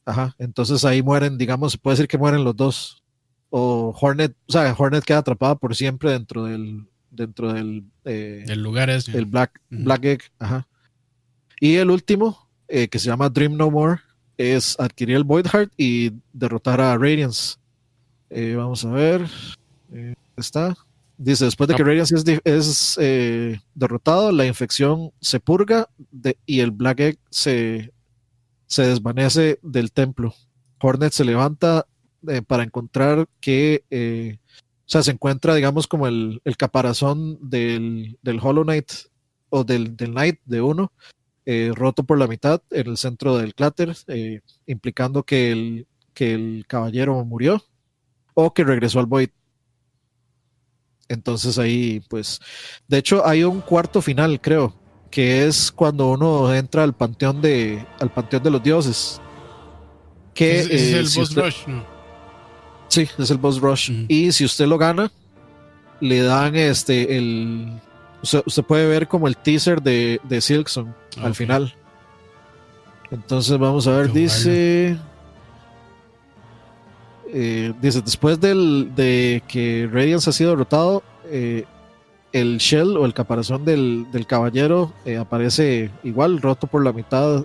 Ajá, 0.06 0.34
entonces 0.38 0.86
ahí 0.86 1.02
mueren, 1.02 1.36
digamos, 1.36 1.72
se 1.72 1.78
puede 1.78 1.96
decir 1.96 2.08
que 2.08 2.16
mueren 2.16 2.44
los 2.44 2.56
dos. 2.56 3.02
O 3.50 3.94
Hornet, 4.00 4.34
o 4.46 4.52
sea, 4.52 4.74
Hornet 4.76 5.04
queda 5.04 5.18
atrapada 5.18 5.54
por 5.54 5.76
siempre 5.76 6.12
dentro 6.12 6.44
del, 6.44 6.86
dentro 7.10 7.52
del, 7.52 7.84
eh, 8.06 8.46
El 8.48 8.62
lugar 8.62 8.88
ese. 8.88 9.16
el 9.18 9.26
Black. 9.26 9.60
Black 9.68 10.04
Egg. 10.06 10.22
Ajá. 10.38 10.66
Y 11.60 11.74
el 11.74 11.90
último, 11.90 12.48
eh, 12.68 12.88
que 12.88 12.98
se 12.98 13.08
llama 13.08 13.28
Dream 13.28 13.54
No 13.54 13.70
More, 13.70 14.00
es 14.38 14.80
adquirir 14.80 15.16
el 15.16 15.24
Void 15.24 15.46
Heart 15.46 15.72
y 15.76 16.12
derrotar 16.32 16.80
a 16.80 16.96
Radiance. 16.96 17.56
Eh, 18.30 18.54
vamos 18.56 18.82
a 18.86 18.90
ver. 18.92 19.26
Está. 20.38 20.76
Dice, 21.16 21.46
después 21.46 21.66
de 21.66 21.74
que 21.74 21.82
Radiance 21.82 22.14
es, 22.44 22.96
eh, 23.00 23.58
derrotado, 23.74 24.30
la 24.30 24.46
infección 24.46 25.10
se 25.20 25.40
purga 25.40 25.88
de- 26.12 26.38
y 26.46 26.60
el 26.60 26.70
Black 26.70 27.00
Egg 27.00 27.18
se, 27.28 27.92
se 28.66 28.82
desvanece 28.86 29.58
del 29.62 29.90
templo. 29.90 30.32
Hornet 30.80 31.12
se 31.12 31.24
levanta 31.24 31.86
eh, 32.28 32.40
para 32.42 32.62
encontrar 32.62 33.28
que, 33.40 33.84
eh, 33.90 34.38
o 34.40 34.84
sea, 34.86 35.02
se 35.02 35.10
encuentra, 35.10 35.56
digamos, 35.56 35.88
como 35.88 36.06
el, 36.06 36.40
el 36.44 36.56
caparazón 36.56 37.38
del, 37.40 38.16
del 38.22 38.38
Hollow 38.40 38.62
Knight 38.62 38.90
o 39.50 39.64
del, 39.64 39.96
del 39.96 40.12
Knight 40.12 40.38
de 40.44 40.60
uno, 40.60 40.92
roto 41.74 42.04
por 42.04 42.18
la 42.18 42.26
mitad 42.26 42.60
en 42.70 42.88
el 42.88 42.96
centro 42.98 43.38
del 43.38 43.54
cráter, 43.54 43.96
implicando 44.66 45.22
que 45.24 45.50
el, 45.50 45.86
que 46.12 46.34
el 46.34 46.64
caballero 46.68 47.24
murió 47.24 47.64
o 48.34 48.52
que 48.52 48.64
regresó 48.64 49.00
al 49.00 49.06
Void. 49.06 49.30
Entonces 51.08 51.58
ahí, 51.58 52.00
pues, 52.08 52.40
de 52.86 52.98
hecho 52.98 53.26
hay 53.26 53.42
un 53.44 53.60
cuarto 53.60 54.02
final, 54.02 54.40
creo, 54.40 54.74
que 55.10 55.46
es 55.46 55.72
cuando 55.72 56.08
uno 56.10 56.54
entra 56.54 56.82
al 56.84 56.94
panteón 56.94 57.40
de, 57.40 57.86
al 57.98 58.10
panteón 58.12 58.42
de 58.42 58.50
los 58.50 58.62
dioses. 58.62 59.20
Que, 60.34 60.60
es 60.60 60.70
eh, 60.70 60.98
el 60.98 61.08
si 61.08 61.18
boss 61.20 61.30
usted- 61.30 61.42
rush, 61.42 61.66
¿no? 61.66 61.84
Sí, 62.88 63.08
es 63.18 63.30
el 63.30 63.38
boss 63.38 63.60
rush. 63.60 63.90
Y 64.08 64.32
si 64.32 64.44
usted 64.44 64.66
lo 64.66 64.78
gana, 64.78 65.10
le 66.00 66.22
dan 66.22 66.56
este 66.56 67.16
el. 67.18 67.80
Usted, 68.22 68.42
usted 68.46 68.62
puede 68.64 68.86
ver 68.86 69.08
como 69.08 69.28
el 69.28 69.36
teaser 69.36 69.82
de, 69.82 70.20
de 70.24 70.40
Silksong 70.40 70.94
al 71.22 71.34
final. 71.34 71.74
Entonces 73.10 73.58
vamos 73.58 73.86
a 73.86 73.92
ver, 73.92 74.12
dice. 74.12 74.96
Eh, 77.32 77.72
dice, 77.80 78.02
después 78.02 78.40
del, 78.40 78.92
de 78.94 79.42
que 79.48 79.88
Radiance 79.92 80.30
ha 80.30 80.32
sido 80.32 80.50
derrotado, 80.50 81.02
eh, 81.26 81.64
el 82.32 82.58
shell 82.58 82.96
o 82.96 83.04
el 83.04 83.14
caparazón 83.14 83.64
del, 83.64 84.06
del 84.12 84.26
caballero 84.26 84.92
eh, 85.04 85.16
aparece 85.16 85.90
igual, 86.04 86.40
roto 86.40 86.66
por 86.66 86.84
la 86.84 86.92
mitad. 86.92 87.44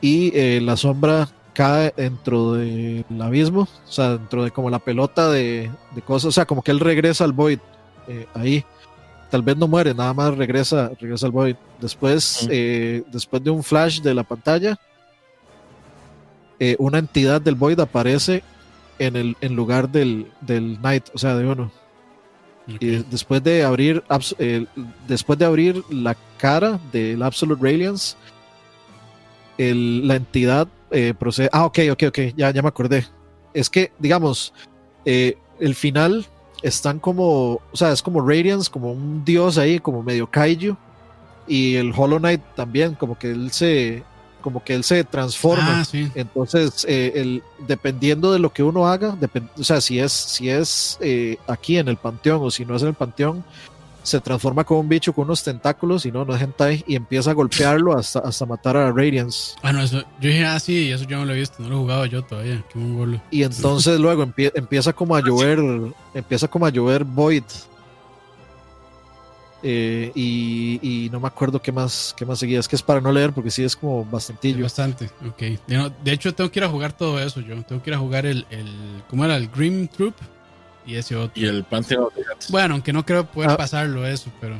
Y 0.00 0.60
la 0.60 0.76
sombra 0.76 1.28
cae 1.54 1.92
dentro 1.96 2.52
del 2.52 3.04
abismo, 3.20 3.62
o 3.62 3.90
sea, 3.90 4.10
dentro 4.10 4.44
de 4.44 4.52
como 4.52 4.70
la 4.70 4.78
pelota 4.78 5.28
de, 5.28 5.68
de 5.92 6.02
cosas, 6.02 6.26
o 6.26 6.32
sea, 6.32 6.46
como 6.46 6.62
que 6.62 6.70
él 6.70 6.78
regresa 6.78 7.24
al 7.24 7.32
Void 7.32 7.58
ahí. 8.32 8.64
Tal 9.28 9.42
vez 9.42 9.56
no 9.56 9.66
muere, 9.66 9.94
nada 9.94 10.14
más 10.14 10.36
regresa, 10.36 10.92
regresa 11.00 11.26
al 11.26 11.32
Void. 11.32 11.56
Después, 11.80 12.48
después 12.48 13.42
de 13.42 13.50
un 13.50 13.64
flash 13.64 14.00
de 14.02 14.14
la 14.14 14.22
pantalla, 14.22 14.78
eh, 16.60 16.76
una 16.78 16.98
entidad 16.98 17.40
del 17.40 17.54
Void 17.54 17.80
aparece 17.80 18.42
en 18.98 19.16
el 19.16 19.36
en 19.40 19.54
lugar 19.54 19.88
del, 19.90 20.26
del 20.40 20.78
Knight, 20.78 21.04
o 21.14 21.18
sea, 21.18 21.36
de 21.36 21.46
uno. 21.46 21.70
Y 22.66 22.96
después 23.10 23.42
de 23.42 23.62
abrir 23.64 24.02
eh, 24.38 24.66
después 25.06 25.38
de 25.38 25.44
abrir 25.46 25.82
la 25.88 26.16
cara 26.36 26.78
del 26.92 27.22
Absolute 27.22 27.62
Radiance, 27.62 28.16
el- 29.56 30.06
la 30.06 30.16
entidad 30.16 30.68
eh, 30.90 31.14
procede. 31.18 31.48
Ah, 31.52 31.64
ok, 31.66 31.78
ok, 31.92 32.02
ok, 32.08 32.18
ya, 32.36 32.50
ya 32.50 32.62
me 32.62 32.68
acordé. 32.68 33.06
Es 33.54 33.68
que, 33.70 33.92
digamos, 33.98 34.52
eh, 35.04 35.36
el 35.60 35.74
final 35.74 36.26
están 36.62 36.98
como, 36.98 37.60
o 37.72 37.76
sea, 37.76 37.92
es 37.92 38.02
como 38.02 38.20
Radiance, 38.26 38.70
como 38.70 38.92
un 38.92 39.24
dios 39.24 39.58
ahí, 39.58 39.78
como 39.78 40.02
medio 40.02 40.30
kaiju. 40.30 40.76
Y 41.46 41.76
el 41.76 41.92
Hollow 41.96 42.18
Knight 42.18 42.42
también, 42.56 42.94
como 42.94 43.18
que 43.18 43.30
él 43.30 43.50
se, 43.52 44.02
como 44.40 44.62
que 44.64 44.74
él 44.74 44.84
se 44.84 45.04
transforma. 45.04 45.80
Ah, 45.80 45.84
sí. 45.84 46.10
Entonces, 46.14 46.84
eh, 46.88 47.12
el, 47.16 47.42
dependiendo 47.66 48.32
de 48.32 48.38
lo 48.38 48.52
que 48.52 48.62
uno 48.62 48.86
haga, 48.86 49.16
o 49.58 49.64
sea, 49.64 49.80
si 49.80 49.98
es, 49.98 50.12
si 50.12 50.48
es 50.48 50.96
eh, 51.00 51.36
aquí 51.46 51.78
en 51.78 51.88
el 51.88 51.96
panteón 51.96 52.40
o 52.42 52.50
si 52.50 52.64
no 52.64 52.76
es 52.76 52.82
en 52.82 52.88
el 52.88 52.94
panteón, 52.94 53.44
se 54.02 54.20
transforma 54.20 54.64
como 54.64 54.80
un 54.80 54.88
bicho 54.88 55.12
con 55.12 55.24
unos 55.24 55.42
tentáculos 55.42 56.06
y 56.06 56.12
no, 56.12 56.24
no 56.24 56.34
es 56.34 56.40
hentai 56.40 56.82
y 56.86 56.96
empieza 56.96 57.32
a 57.32 57.34
golpearlo 57.34 57.98
hasta, 57.98 58.20
hasta 58.20 58.46
matar 58.46 58.74
a 58.78 58.90
Radiance. 58.90 59.54
Ah, 59.62 59.70
no, 59.72 59.82
eso. 59.82 59.98
Yo 60.20 60.30
dije, 60.30 60.46
ah, 60.46 60.58
sí, 60.58 60.90
eso 60.90 61.04
yo 61.04 61.18
no 61.18 61.26
lo 61.26 61.34
he 61.34 61.38
visto. 61.38 61.56
No 61.62 61.68
lo 61.68 61.74
he 61.74 61.78
jugado 61.80 62.06
yo 62.06 62.22
todavía. 62.22 62.64
Qué. 62.72 63.20
Y 63.30 63.42
entonces 63.42 64.00
luego 64.00 64.24
empie- 64.24 64.52
empieza 64.54 64.94
como 64.94 65.14
a 65.14 65.20
llover, 65.20 65.58
empieza 66.14 66.48
como 66.48 66.64
a 66.64 66.70
llover 66.70 67.04
Void. 67.04 67.42
Eh, 69.62 70.12
y, 70.14 70.78
y 70.82 71.10
no 71.10 71.18
me 71.18 71.26
acuerdo 71.26 71.60
qué 71.60 71.72
más, 71.72 72.14
qué 72.16 72.24
más 72.24 72.38
seguía. 72.38 72.60
Es 72.60 72.68
que 72.68 72.76
es 72.76 72.82
para 72.82 73.00
no 73.00 73.10
leer 73.10 73.32
porque 73.32 73.50
sí 73.50 73.64
es 73.64 73.74
como 73.74 74.02
Sí, 74.04 74.08
bastantillo. 74.10 74.62
bastante. 74.62 75.06
Ok. 75.26 75.38
De, 75.66 75.76
no- 75.76 75.90
de 75.90 76.12
hecho, 76.12 76.32
tengo 76.34 76.50
que 76.50 76.60
ir 76.60 76.64
a 76.64 76.68
jugar 76.68 76.92
todo 76.92 77.18
eso 77.20 77.40
yo. 77.40 77.60
Tengo 77.64 77.82
que 77.82 77.90
ir 77.90 77.94
a 77.94 77.98
jugar 77.98 78.24
el. 78.26 78.46
el 78.50 78.68
¿Cómo 79.08 79.24
era? 79.24 79.36
El 79.36 79.48
Grim 79.48 79.88
Troop 79.88 80.14
y 80.86 80.94
ese 80.94 81.16
otro. 81.16 81.32
Y 81.34 81.46
el 81.46 81.64
Pantheon 81.64 82.04
of 82.04 82.14
the 82.14 82.22
Gods. 82.22 82.50
Bueno, 82.50 82.74
aunque 82.74 82.92
no 82.92 83.04
creo 83.04 83.26
poder 83.26 83.50
Ah. 83.50 83.56
pasarlo 83.56 84.06
eso, 84.06 84.30
pero. 84.40 84.56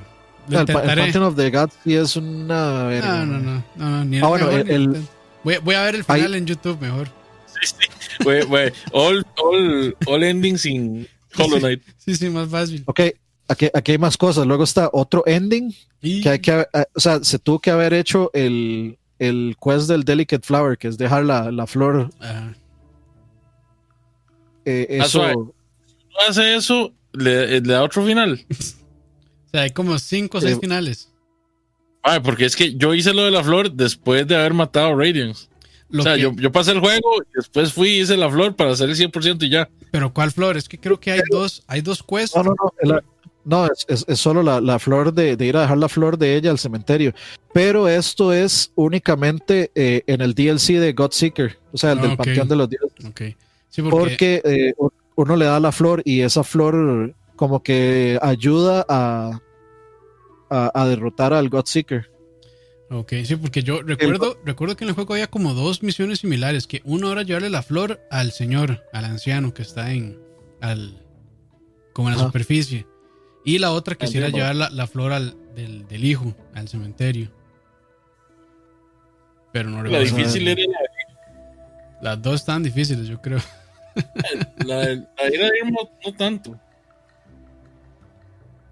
Lo 0.49 0.61
el, 0.61 0.67
pa- 0.67 0.73
el 0.73 0.79
intentaré. 0.79 1.03
Pantheon 1.03 1.25
of 1.25 1.37
the 1.37 1.51
Gods 1.51 1.75
sí 1.85 1.95
es 1.95 2.17
una 2.17 2.83
verga, 2.85 3.25
No, 3.25 3.27
no, 3.27 3.39
no, 3.39 3.65
no, 3.77 3.91
no, 3.91 4.05
ni 4.05 4.19
Ah, 4.19 4.27
bueno, 4.27 4.47
mejor 4.47 4.61
el- 4.71 4.89
ni 4.91 4.97
el- 4.97 5.03
voy, 5.45 5.57
voy 5.59 5.75
a 5.75 5.83
ver 5.83 5.95
el 5.95 6.05
final 6.05 6.35
en 6.35 6.47
YouTube 6.47 6.81
mejor. 6.81 7.09
Sí, 7.47 7.75
sí. 7.79 8.25
Güey, 8.25 8.45
güey, 8.47 8.73
all, 8.93 9.25
all, 9.37 9.97
all 10.07 10.23
endings 10.25 10.65
in 10.67 11.07
Hollow 11.37 11.59
Knight. 11.61 11.83
Sí, 11.99 12.17
sí, 12.17 12.31
más 12.31 12.49
fácil. 12.49 12.83
Ok, 12.87 13.01
aquí, 13.49 13.69
aquí 13.75 13.93
hay 13.93 13.99
más 13.99 14.17
cosas. 14.17 14.47
Luego 14.47 14.65
está 14.65 14.91
otro 14.93 15.23
ending 15.27 15.75
Y 16.01 16.21
que 16.23 16.29
hay 16.31 16.39
que, 16.39 16.53
haber- 16.53 16.69
eh, 16.75 16.85
o 16.95 17.01
sea, 17.01 17.23
se 17.25 17.39
tuvo 17.39 17.59
que 17.61 17.71
haber 17.71 17.93
hecho 17.95 18.31
el, 18.35 18.99
el 19.19 19.57
quest 19.63 19.89
del 19.89 20.05
Delicate 20.05 20.47
Flower, 20.47 20.79
que 20.79 20.89
es 20.89 20.99
dejar 20.99 21.25
la, 21.25 21.51
la 21.51 21.67
flor. 21.67 22.11
Ajá. 22.21 22.55
eh, 24.65 24.99
Ah, 25.01 25.05
eso, 25.05 25.09
suave. 25.19 25.35
No 25.35 26.29
hace 26.29 26.55
eso, 26.57 26.93
le, 27.13 27.61
le 27.61 27.73
da 27.73 27.83
otro 27.83 28.05
final. 28.05 28.45
O 29.49 29.51
sea, 29.51 29.63
hay 29.63 29.71
como 29.71 29.99
cinco 29.99 30.37
o 30.37 30.41
seis 30.43 30.57
Eh, 30.57 30.61
finales. 30.61 31.11
Ay, 32.03 32.21
porque 32.21 32.45
es 32.45 32.55
que 32.55 32.75
yo 32.75 32.93
hice 32.93 33.15
lo 33.15 33.25
de 33.25 33.31
la 33.31 33.43
flor 33.43 33.73
después 33.73 34.27
de 34.29 34.37
haber 34.37 34.53
matado 34.53 34.89
a 34.89 34.95
Radiance. 34.95 35.49
Lo 35.89 36.03
o 36.03 36.05
sea, 36.05 36.17
que- 36.17 36.21
yo, 36.21 36.33
yo 36.37 36.53
pasé 36.53 36.73
el 36.73 36.81
juego 36.81 37.23
y 37.23 37.27
después 37.35 37.73
fui 37.73 37.89
y 37.89 38.01
hice 38.03 38.19
la 38.19 38.29
flor 38.31 38.55
para 38.57 38.73
hacer 38.73 38.91
el 38.91 38.95
100% 38.97 39.43
y 39.47 39.49
ya. 39.49 39.71
Pero 39.91 40.13
¿cuál 40.13 40.33
flor? 40.33 40.59
Es 40.59 40.69
que 40.69 40.79
creo 40.79 41.01
que 41.01 41.13
hay 41.13 41.23
dos, 41.31 41.63
hay 41.67 41.81
dos 41.81 42.03
quests. 42.03 42.37
no, 42.37 42.43
no, 42.43 42.55
no. 42.83 43.01
No, 43.45 43.67
es, 43.67 43.85
es- 43.89 44.05
es 44.09 44.19
solo 44.21 44.43
la, 44.43 44.61
la 44.61 44.79
flor 44.79 45.13
de, 45.13 45.37
de 45.37 45.47
ir 45.47 45.57
a 45.57 45.63
dejar 45.63 45.79
la 45.79 45.89
flor 45.89 46.19
de 46.19 46.37
ella 46.37 46.51
al 46.51 46.59
cementerio. 46.59 47.13
Pero 47.55 47.89
esto 47.89 48.33
es 48.33 48.73
únicamente 48.75 49.71
eh, 49.75 50.03
en 50.07 50.21
el 50.21 50.35
DLC 50.35 50.79
de 50.79 50.93
Godseeker, 50.93 51.59
o 51.73 51.79
sea, 51.79 51.93
el 51.93 51.99
Ah, 51.99 52.03
del 52.03 52.11
ok. 52.13 52.17
Panteón 52.19 52.49
de 52.49 52.57
los 52.57 52.69
Dioses. 52.69 53.05
Ok. 53.07 53.21
Sí, 53.71 53.83
porque, 53.83 53.91
Porque 53.91 54.43
eh, 54.45 54.75
uno 55.17 55.37
le 55.37 55.45
da 55.47 55.61
la 55.61 55.73
flor 55.73 56.03
y 56.05 56.21
esa 56.21 56.43
flor 56.45 57.15
como 57.37 57.63
que 57.63 58.19
ayuda 58.23 58.85
a, 58.89 59.41
a, 60.51 60.71
a 60.83 60.87
derrotar 60.89 61.33
al 61.33 61.49
Godseeker. 61.49 62.11
ok, 62.91 63.13
sí, 63.25 63.37
porque 63.37 63.63
yo 63.63 63.83
recuerdo, 63.83 64.39
recuerdo 64.45 64.77
que 64.77 64.85
en 64.85 64.89
el 64.89 64.95
juego 64.95 65.15
había 65.15 65.29
como 65.29 65.55
dos 65.55 65.83
misiones 65.83 66.19
similares, 66.21 66.67
que 66.67 66.81
uno 66.85 67.13
era 67.13 67.23
llevarle 67.23 67.51
la 67.51 67.63
flor 67.63 68.01
al 68.11 68.33
señor, 68.33 68.83
al 68.93 69.05
anciano 69.05 69.55
que 69.55 69.63
está 69.63 69.93
en 69.93 70.19
al 70.61 71.05
como 71.93 72.09
en 72.11 72.17
la 72.17 72.25
superficie. 72.25 72.87
Y 73.49 73.59
la 73.59 73.71
otra 73.73 73.95
quisiera 73.95 74.29
llevar 74.29 74.55
la, 74.57 74.69
la 74.71 74.87
flor 74.87 75.13
al- 75.13 75.35
del, 75.55 75.87
del 75.89 76.05
hijo 76.05 76.35
al 76.55 76.69
cementerio. 76.69 77.31
Pero 79.53 79.71
no 79.71 79.77
La 79.83 79.99
recuerdo. 80.01 80.05
difícil 80.17 80.49
era 80.49 80.63
Las 82.03 82.21
dos 82.21 82.35
están 82.41 82.63
difíciles, 82.63 83.07
yo 83.09 83.21
creo. 83.23 83.39
la, 84.67 84.77
la, 84.77 84.85
la 84.85 85.31
de 85.31 85.51
Irma, 85.65 85.79
no 86.05 86.13
tanto. 86.15 86.59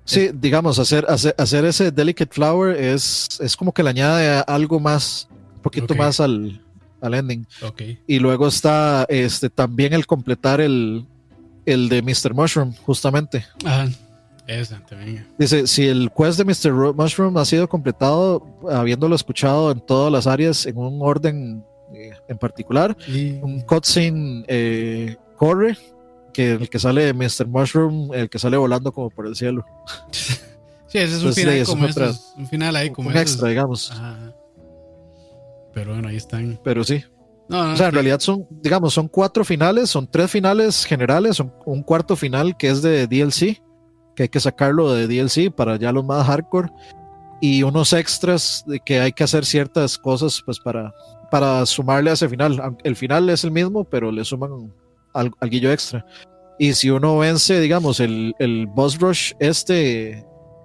Sí, 0.05 0.31
digamos, 0.32 0.78
hacer, 0.78 1.05
hacer, 1.09 1.35
hacer 1.39 1.65
ese 1.65 1.90
Delicate 1.90 2.32
Flower 2.32 2.77
es, 2.77 3.28
es 3.40 3.57
como 3.57 3.73
que 3.73 3.82
le 3.82 3.90
añade 3.90 4.44
algo 4.47 4.78
más, 4.78 5.27
un 5.57 5.62
poquito 5.62 5.94
más 5.97 6.20
al, 6.20 6.61
al 7.01 7.15
ending. 7.15 7.47
Y 8.07 8.19
luego 8.20 8.47
está 8.47 9.05
este 9.09 9.51
también 9.51 9.94
el 9.94 10.07
completar 10.07 10.61
el, 10.61 11.07
el 11.65 11.89
de 11.89 12.03
Mr. 12.03 12.35
Mushroom, 12.35 12.73
justamente. 12.85 13.47
Ajá. 13.65 13.89
Dice, 15.39 15.66
si 15.66 15.86
el 15.89 16.10
quest 16.16 16.39
de 16.39 16.44
Mr. 16.44 16.70
Ro- 16.77 16.94
Mushroom 16.94 17.36
ha 17.39 17.44
sido 17.44 17.68
completado, 17.68 18.47
habiéndolo 18.70 19.14
escuchado 19.16 19.70
en 19.73 19.81
todas 19.81 20.12
las 20.12 20.27
áreas 20.27 20.66
en 20.66 20.77
un 20.78 20.98
orden 21.02 21.64
eh, 21.93 22.10
en 22.28 22.39
particular, 22.39 22.97
Y, 23.09 23.32
un 23.43 23.60
cutscene 23.62 24.44
eh, 24.48 25.16
corre, 25.36 25.77
que 26.32 26.52
el 26.52 26.68
que 26.70 26.78
sale 26.78 27.05
de 27.05 27.14
Mr. 27.14 27.47
Mushroom, 27.48 28.12
el 28.14 28.28
que 28.31 28.39
sale 28.39 28.56
volando 28.56 28.93
como 28.93 29.10
por 29.10 29.27
el 29.27 29.35
cielo. 29.35 29.64
sí, 30.12 30.98
ese 30.98 31.05
es 31.05 31.23
un 31.23 31.28
Entonces, 31.28 31.35
final 31.44 31.59
sí, 31.66 31.73
como 31.73 31.86
es 31.86 31.97
otra-. 31.97 32.12
Un 32.36 32.47
final 32.48 32.77
ahí 32.77 32.90
como 32.90 33.09
un 33.09 33.16
esos. 33.16 33.31
extra, 33.32 33.48
digamos. 33.48 33.90
Ajá. 33.90 34.32
Pero 35.73 35.93
bueno, 35.93 36.09
ahí 36.09 36.16
están. 36.16 36.59
Pero 36.62 36.85
sí. 36.85 37.05
No, 37.48 37.64
no, 37.64 37.74
O 37.74 37.77
sea, 37.77 37.89
en 37.89 37.94
realidad 37.94 38.18
son, 38.20 38.47
digamos, 38.51 38.93
son 38.94 39.06
cuatro 39.09 39.44
finales, 39.44 39.89
son 39.90 40.06
tres 40.10 40.31
finales 40.31 40.85
generales, 40.85 41.36
son 41.36 41.52
un 41.64 41.82
cuarto 41.82 42.16
final 42.16 42.56
que 42.56 42.68
es 42.70 42.82
de 42.82 43.06
DLC, 43.06 43.62
que 44.16 44.24
hay 44.24 44.28
que 44.28 44.40
sacarlo 44.40 44.93
de 44.93 45.06
DLC 45.06 45.52
para 45.52 45.76
ya 45.76 45.93
los 45.93 46.05
más 46.05 46.26
hardcore, 46.26 46.70
y 47.40 47.62
unos 47.62 47.93
extras 47.93 48.64
de 48.66 48.80
que 48.80 48.98
hay 49.01 49.12
que 49.12 49.24
hacer 49.24 49.44
ciertas 49.44 49.98
cosas 49.98 50.43
pues 50.44 50.59
para, 50.59 50.93
para 51.30 51.64
sumarle 51.66 52.10
a 52.10 52.14
ese 52.14 52.28
final. 52.28 52.76
El 52.82 52.97
final 52.97 53.28
es 53.28 53.44
el 53.44 53.51
mismo, 53.51 53.84
pero 53.84 54.10
le 54.10 54.24
suman 54.24 54.72
al, 55.12 55.30
alguillo 55.40 55.70
extra. 55.70 56.05
Y 56.59 56.72
si 56.72 56.88
uno 56.88 57.18
vence, 57.18 57.60
digamos, 57.60 58.01
el, 58.01 58.34
el 58.38 58.66
boss 58.66 58.98
rush 58.98 59.32
este 59.38 60.24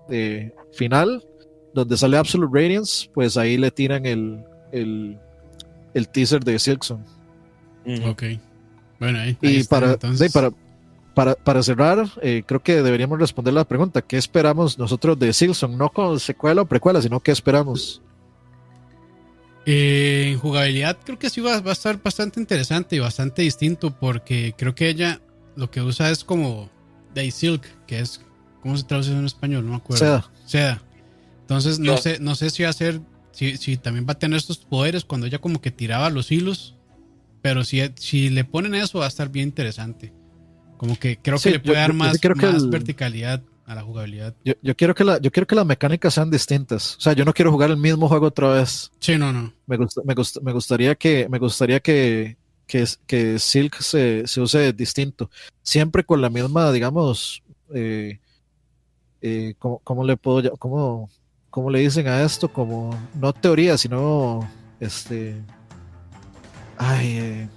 eh, 0.10 0.54
final, 0.72 1.22
donde 1.74 1.98
sale 1.98 2.18
Absolute 2.18 2.52
Radiance, 2.54 3.10
pues 3.14 3.36
ahí 3.36 3.58
le 3.58 3.70
tiran 3.72 4.06
el, 4.06 4.42
el, 4.72 5.20
el 5.94 6.10
teaser 6.10 6.44
de 6.44 6.58
Silksong. 6.58 7.04
Ujú. 7.86 8.10
Ok. 8.10 8.24
Bueno, 9.00 9.20
ahí. 9.20 9.38
ahí 9.42 9.56
Y 9.56 9.58
están, 9.58 9.82
para, 9.82 9.94
entonces. 9.94 10.32
sí, 10.32 10.34
para, 10.34 10.52
para, 11.14 11.36
para 11.36 11.62
cerrar, 11.64 12.10
eh, 12.22 12.44
creo 12.46 12.62
que 12.62 12.82
deberíamos 12.82 13.20
responder 13.20 13.54
la 13.54 13.66
pregunta: 13.66 14.02
¿qué 14.02 14.18
esperamos 14.18 14.78
nosotros 14.78 15.18
de 15.20 15.34
Silson? 15.34 15.78
No 15.78 15.90
con 15.90 16.20
secuela 16.20 16.62
o 16.62 16.66
precuela, 16.66 17.02
sino 17.02 17.20
qué 17.20 17.32
esperamos. 17.32 18.02
Eh, 19.66 20.30
en 20.32 20.40
jugabilidad 20.40 20.98
creo 21.04 21.20
que 21.20 21.30
sí 21.30 21.40
va, 21.40 21.60
va 21.62 21.70
a 21.70 21.74
estar 21.74 22.02
bastante 22.02 22.40
interesante 22.40 22.96
y 22.96 23.00
bastante 23.00 23.44
distinto 23.44 23.92
porque 23.92 24.56
creo 24.58 24.74
que 24.74 24.90
ella 24.90 25.22
lo 25.56 25.70
que 25.70 25.82
usa 25.82 26.10
es 26.10 26.24
como 26.24 26.70
Day 27.14 27.30
Silk, 27.30 27.64
que 27.86 28.00
es, 28.00 28.22
¿cómo 28.62 28.76
se 28.76 28.84
traduce 28.86 29.12
en 29.12 29.26
español? 29.26 29.66
No 29.66 29.72
me 29.72 29.78
acuerdo. 29.78 30.04
Seda. 30.04 30.32
Seda. 30.46 30.82
Entonces 31.42 31.78
no 31.78 31.98
sé, 31.98 32.18
no 32.20 32.34
sé 32.36 32.50
si 32.50 32.64
va 32.64 32.70
a 32.70 32.74
ser, 32.74 33.02
si, 33.32 33.58
si 33.58 33.78
también 33.78 34.08
va 34.08 34.14
a 34.14 34.20
tener 34.20 34.38
estos 34.38 34.58
poderes 34.58 35.06
cuando 35.06 35.28
ella 35.28 35.40
como 35.40 35.62
que 35.62 35.70
tiraba 35.70 36.10
los 36.10 36.32
hilos, 36.32 36.76
pero 37.42 37.64
si, 37.64 37.82
si 37.96 38.30
le 38.30 38.46
ponen 38.46 38.74
eso 38.74 39.00
va 39.00 39.06
a 39.06 39.10
estar 39.10 39.30
bien 39.30 39.50
interesante. 39.50 40.14
Como 40.82 40.98
que 40.98 41.16
creo 41.16 41.38
Sí, 41.38 41.50
que 41.50 41.52
le 41.52 41.60
puede 41.60 41.76
yo- 41.76 41.80
dar 41.80 41.92
yo 41.92 41.94
más, 41.96 42.64
el- 42.64 42.70
verticalidad 42.72 43.44
a 43.68 43.76
la 43.76 43.84
jugabilidad. 43.84 44.34
Yo, 44.44 44.56
yo 44.64 44.76
quiero 44.76 44.96
que 44.96 45.04
la, 45.04 45.20
yo 45.22 45.30
quiero 45.32 45.46
que 45.46 45.54
las 45.54 45.64
mecánicas 45.68 46.16
sean 46.16 46.32
distintas. 46.32 46.98
O 46.98 47.02
sea, 47.02 47.14
yo 47.14 47.24
no 47.24 47.34
quiero 47.34 47.52
jugar 47.52 47.70
el 47.70 47.78
mismo 47.78 48.08
juego 48.10 48.26
otra 48.26 48.50
vez. 48.50 48.92
Sí, 49.00 49.16
no, 49.16 49.32
no. 49.32 49.54
Me, 49.68 49.78
gusta, 49.78 50.02
me, 50.04 50.16
gusta- 50.16 50.40
me 50.42 50.52
gustaría 50.52 50.96
que, 50.96 51.30
me 51.30 51.38
gustaría 51.38 51.80
que, 51.80 52.36
que, 52.66 52.84
que 53.06 53.38
Silk 53.38 53.80
se, 53.80 54.26
se 54.26 54.42
use 54.42 54.74
distinto. 54.74 55.30
Siempre 55.62 56.04
con 56.04 56.20
la 56.20 56.32
misma, 56.32 56.72
digamos, 56.72 57.44
eh, 57.76 58.20
eh, 59.22 59.54
¿cómo, 59.60 59.82
cómo 59.84 60.04
le 60.04 60.18
puedo 60.18 60.52
cómo, 60.58 61.12
cómo 61.52 61.70
le 61.70 61.82
dicen 61.82 62.08
a 62.08 62.24
esto? 62.24 62.52
Como, 62.52 63.00
no 63.14 63.32
teoría, 63.34 63.78
sino 63.78 64.50
este. 64.80 65.36
Ay, 66.80 67.18
eh, 67.20 67.50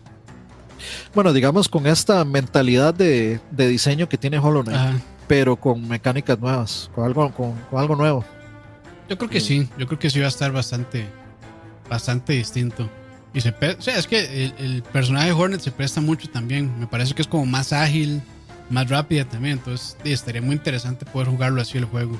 bueno, 1.14 1.32
digamos 1.32 1.68
con 1.68 1.86
esta 1.86 2.24
mentalidad 2.24 2.94
de, 2.94 3.40
de 3.50 3.68
diseño 3.68 4.08
que 4.08 4.18
tiene 4.18 4.38
Hollow 4.38 4.62
Knight, 4.64 4.78
Ajá. 4.78 4.98
pero 5.26 5.56
con 5.56 5.86
mecánicas 5.88 6.38
nuevas, 6.38 6.90
con 6.94 7.04
algo, 7.04 7.30
con, 7.32 7.52
con 7.70 7.80
algo 7.80 7.96
nuevo. 7.96 8.24
Yo 9.08 9.18
creo 9.18 9.30
que 9.30 9.40
sí, 9.40 9.68
yo 9.78 9.86
creo 9.86 9.98
que 9.98 10.10
sí 10.10 10.18
va 10.18 10.26
a 10.26 10.28
estar 10.28 10.50
bastante, 10.52 11.06
bastante 11.88 12.32
distinto. 12.32 12.88
Y 13.34 13.40
se 13.40 13.50
o 13.50 13.82
sea, 13.82 13.98
es 13.98 14.06
que 14.06 14.44
el, 14.44 14.54
el 14.58 14.82
personaje 14.82 15.26
de 15.26 15.32
Hornet 15.32 15.60
se 15.60 15.72
presta 15.72 16.00
mucho 16.00 16.28
también. 16.30 16.70
Me 16.78 16.86
parece 16.86 17.14
que 17.14 17.22
es 17.22 17.28
como 17.28 17.44
más 17.44 17.72
ágil, 17.72 18.22
más 18.70 18.88
rápida 18.88 19.24
también. 19.24 19.58
Entonces, 19.58 19.96
sí, 20.04 20.12
estaría 20.12 20.40
muy 20.40 20.54
interesante 20.54 21.04
poder 21.04 21.28
jugarlo 21.28 21.60
así 21.60 21.76
el 21.76 21.84
juego. 21.84 22.16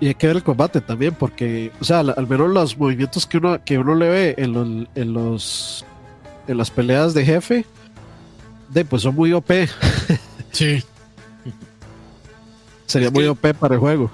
Y 0.00 0.06
hay 0.06 0.14
que 0.14 0.28
ver 0.28 0.36
el 0.36 0.42
combate 0.42 0.80
también, 0.80 1.14
porque, 1.14 1.72
o 1.80 1.84
sea, 1.84 2.00
al, 2.00 2.14
al 2.16 2.24
ver 2.26 2.40
los 2.40 2.78
movimientos 2.78 3.26
que 3.26 3.38
uno, 3.38 3.62
que 3.64 3.78
uno 3.78 3.94
le 3.94 4.08
ve 4.08 4.34
en 4.38 4.52
los, 4.52 4.88
en 4.94 5.12
los 5.12 5.84
en 6.48 6.56
las 6.58 6.70
peleas 6.70 7.14
de 7.14 7.24
jefe, 7.24 7.64
de, 8.70 8.84
pues 8.84 9.02
son 9.02 9.14
muy 9.14 9.32
OP. 9.32 9.50
Sí, 10.50 10.82
Sería 12.86 13.08
Es 13.08 13.14
muy 13.14 13.24
que- 13.24 13.28
OP 13.30 13.54
para 13.54 13.74
el 13.74 13.80
juego. 13.80 14.10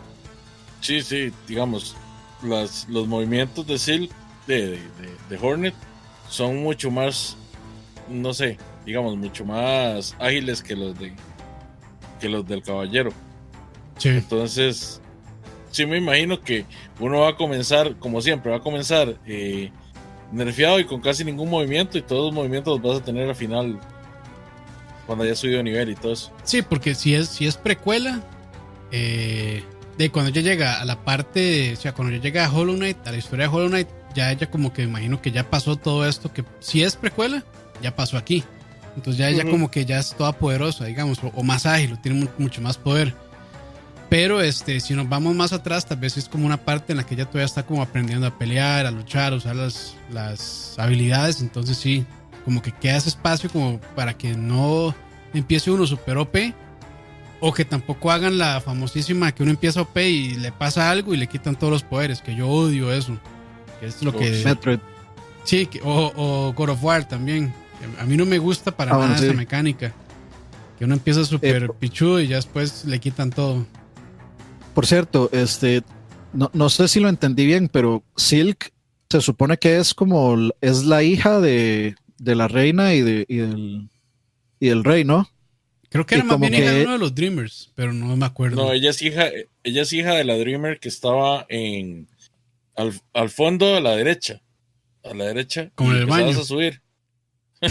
Sí, 0.81 1.01
sí, 1.01 1.32
digamos, 1.47 1.97
las, 2.43 2.86
los 2.89 3.06
movimientos 3.06 3.66
de 3.66 3.78
Silk, 3.78 4.11
de, 4.47 4.66
de, 4.66 4.70
de- 4.73 4.78
de 5.31 5.39
Hornet, 5.40 5.74
son 6.28 6.62
mucho 6.62 6.90
más, 6.90 7.36
no 8.11 8.35
sé, 8.35 8.59
digamos, 8.85 9.16
mucho 9.16 9.44
más 9.44 10.15
ágiles 10.19 10.62
que 10.62 10.74
los 10.77 10.98
de 10.98 11.15
que 12.20 12.28
los 12.28 12.47
del 12.47 12.62
caballero. 12.62 13.12
sí. 13.97 14.09
Entonces, 14.11 15.01
sí 15.70 15.86
me 15.86 15.98
imagino 15.98 16.40
que 16.40 16.66
uno 17.01 17.20
va 17.20 17.31
a 17.31 17.36
comenzar, 17.36 17.97
como 17.97 18.20
siempre, 18.20 18.51
va 18.51 18.59
a 18.59 18.61
comenzar 18.62 19.16
eh, 19.27 19.70
nerfeado 20.35 20.78
y 20.81 20.85
con 20.85 21.01
casi 21.01 21.24
ningún 21.24 21.48
movimiento, 21.51 21.97
y 21.98 22.02
todos 22.02 22.27
los 22.27 22.35
movimientos 22.35 22.81
los 22.81 22.93
vas 22.93 23.02
a 23.02 23.05
tener 23.05 23.28
al 23.28 23.36
final, 23.36 23.78
cuando 25.06 25.24
haya 25.24 25.35
subido 25.35 25.59
de 25.59 25.65
nivel 25.65 25.90
y 25.90 25.94
todo 25.94 26.12
eso. 26.12 26.32
Sí, 26.44 26.62
porque 26.62 26.94
si 26.94 27.15
es, 27.15 27.28
si 27.28 27.47
es 27.47 27.56
precuela, 27.56 28.20
eh, 28.90 29.62
de 29.98 30.11
cuando 30.11 30.31
ella 30.31 30.40
llega 30.43 30.81
a 30.81 30.85
la 30.85 31.05
parte, 31.05 31.73
o 31.73 31.77
sea, 31.77 31.93
cuando 31.93 32.12
ella 32.15 32.23
llega 32.23 32.47
a 32.47 32.52
Hollow 32.52 32.74
Knight, 32.77 33.06
a 33.06 33.12
la 33.12 33.19
historia 33.19 33.48
de 33.48 33.55
Hollow 33.55 33.69
Knight, 33.69 33.89
ya 34.15 34.31
ella 34.32 34.51
como 34.51 34.73
que 34.73 34.82
imagino 34.82 35.20
que 35.20 35.31
ya 35.32 35.48
pasó 35.51 35.77
todo 35.77 36.09
esto, 36.09 36.32
que 36.32 36.44
si 36.61 36.82
es 36.82 36.97
precuela, 36.97 37.44
ya 37.82 37.94
pasó 37.94 38.16
aquí. 38.16 38.44
Entonces 38.97 39.19
ya 39.19 39.28
ella 39.28 39.44
como 39.51 39.70
que 39.73 39.85
ya 39.85 39.98
es 39.98 40.15
toda 40.15 40.32
poderosa, 40.32 40.85
digamos, 40.85 41.19
o, 41.24 41.32
o 41.35 41.43
más 41.43 41.66
ágil, 41.66 41.94
o 41.94 41.98
tiene 41.98 42.20
mu- 42.20 42.28
mucho 42.39 42.61
más 42.62 42.78
poder. 42.78 43.12
Pero 44.09 44.41
este, 44.43 44.79
si 44.81 44.95
nos 44.95 45.09
vamos 45.09 45.35
más 45.35 45.53
atrás, 45.53 45.87
tal 45.87 45.99
vez 45.99 46.17
es 46.17 46.29
como 46.29 46.47
una 46.47 46.59
parte 46.59 46.93
en 46.93 46.99
la 46.99 47.07
que 47.07 47.15
ella 47.15 47.25
todavía 47.25 47.47
está 47.47 47.65
como 47.65 47.83
aprendiendo 47.83 48.27
a 48.27 48.39
pelear, 48.39 48.87
a 48.87 48.91
luchar, 48.91 49.33
a 49.33 49.37
usar 49.37 49.57
las, 49.57 49.97
las 50.13 50.75
habilidades. 50.79 51.41
Entonces 51.41 51.77
sí, 51.77 52.05
como 52.45 52.63
que 52.63 52.71
queda 52.71 52.97
ese 52.97 53.09
espacio 53.09 53.51
como 53.51 53.81
para 53.97 54.15
que 54.17 54.35
no 54.37 54.95
empiece 55.33 55.71
uno 55.71 55.87
super 55.87 56.19
OP 56.19 56.37
o 57.41 57.53
que 57.53 57.65
tampoco 57.65 58.11
hagan 58.13 58.39
la 58.39 58.61
famosísima 58.61 59.33
que 59.33 59.43
uno 59.43 59.51
empieza 59.51 59.81
OP 59.83 59.97
y 59.99 60.35
le 60.37 60.53
pasa 60.53 60.91
algo 60.91 61.13
y 61.13 61.17
le 61.17 61.27
quitan 61.27 61.57
todos 61.57 61.73
los 61.73 61.83
poderes, 61.83 62.21
que 62.23 62.37
yo 62.37 62.49
odio 62.49 62.93
eso. 62.93 63.19
Que 63.81 63.87
es 63.87 64.01
lo 64.03 64.11
Oh, 64.11 64.17
que... 64.19 64.43
Metroid. 64.45 64.79
Sí, 65.43 65.67
que- 65.67 65.81
o, 65.83 66.13
o 66.15 66.53
God 66.53 66.69
of 66.71 66.85
War 66.85 67.07
también. 67.09 67.53
A 68.01 68.05
mí 68.05 68.17
no 68.17 68.25
me 68.27 68.39
gusta 68.39 68.71
para 68.75 68.95
Ah, 68.95 68.99
nada 68.99 69.19
sí. 69.19 69.25
esa 69.27 69.35
mecánica. 69.35 69.93
Que 70.79 70.85
uno 70.85 70.95
empieza 70.95 71.25
súper 71.25 71.65
Eh, 71.65 71.69
pichudo 71.81 72.21
y 72.21 72.29
ya 72.29 72.37
después 72.37 72.85
le 72.85 72.99
quitan 73.01 73.31
todo. 73.31 73.67
Por 74.75 74.87
cierto, 74.87 75.29
este, 75.33 75.83
no, 76.33 76.51
no 76.53 76.69
sé 76.69 76.89
si 76.89 77.01
lo 77.01 77.09
entendí 77.09 77.47
bien, 77.47 77.69
pero 77.69 78.03
Silk 78.17 78.73
se 79.09 79.21
supone 79.21 79.57
que 79.57 79.79
es 79.79 79.95
como, 79.95 80.37
es 80.61 80.85
la 80.85 81.03
hija 81.03 81.41
de, 81.41 81.95
de 82.19 82.35
la 82.35 82.49
reina 82.49 82.95
y, 82.95 83.03
de, 83.03 83.25
y, 83.29 83.37
del, 83.37 83.89
y 84.59 84.69
del 84.69 84.83
rey, 84.85 85.05
¿no? 85.05 85.29
Creo 85.91 86.05
que 86.07 86.17
y 86.17 86.19
era 86.19 86.25
más 86.25 86.35
como 86.35 86.49
bien 86.51 86.61
hija 86.63 86.73
de 86.73 86.83
uno 86.83 86.93
de 86.95 86.99
los 86.99 87.15
Dreamers, 87.15 87.71
pero 87.77 87.93
no 87.93 88.17
me 88.17 88.27
acuerdo. 88.27 88.57
No, 88.65 88.73
ella 88.73 88.91
es 88.91 89.01
hija, 89.01 89.27
ella 89.63 89.83
es 89.83 89.93
hija 89.93 90.15
de 90.15 90.25
la 90.25 90.37
Dreamer 90.37 90.81
que 90.81 90.89
estaba 90.89 91.47
en 91.49 92.09
al, 92.75 92.93
al 93.13 93.31
fondo 93.31 93.77
a 93.77 93.81
la 93.81 93.95
derecha. 93.95 94.43
A 95.05 95.15
la 95.15 95.27
derecha. 95.27 95.71
Como 95.77 95.93
en 95.93 95.99
y 95.99 96.01
el 96.01 96.07
baño. 96.07 96.37
a 96.41 96.45
subir. 96.45 96.83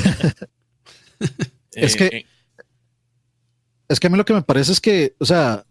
Es 1.76 1.96
Eh, 1.96 1.98
que- 1.98 2.18
eh, 2.18 2.26
Es 3.90 4.00
que 4.00 4.08
a 4.08 4.10
mí 4.10 4.18
lo 4.18 4.26
que 4.26 4.34
me 4.34 4.42
parece 4.42 4.72
es 4.72 4.80
que, 4.80 5.16
o 5.20 5.26
sea, 5.26 5.66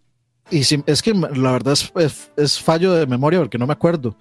y 0.51 0.64
si- 0.64 0.82
es 0.86 1.02
que 1.02 1.12
la 1.14 1.52
verdad 1.52 1.73
es, 1.74 1.93
es- 1.97 2.31
es 2.36 2.60
fallo 2.60 2.93
de 2.93 3.06
memoria 3.06 3.39
porque 3.40 3.59
no 3.59 3.66
me 3.66 3.73
acuerdo, 3.73 4.16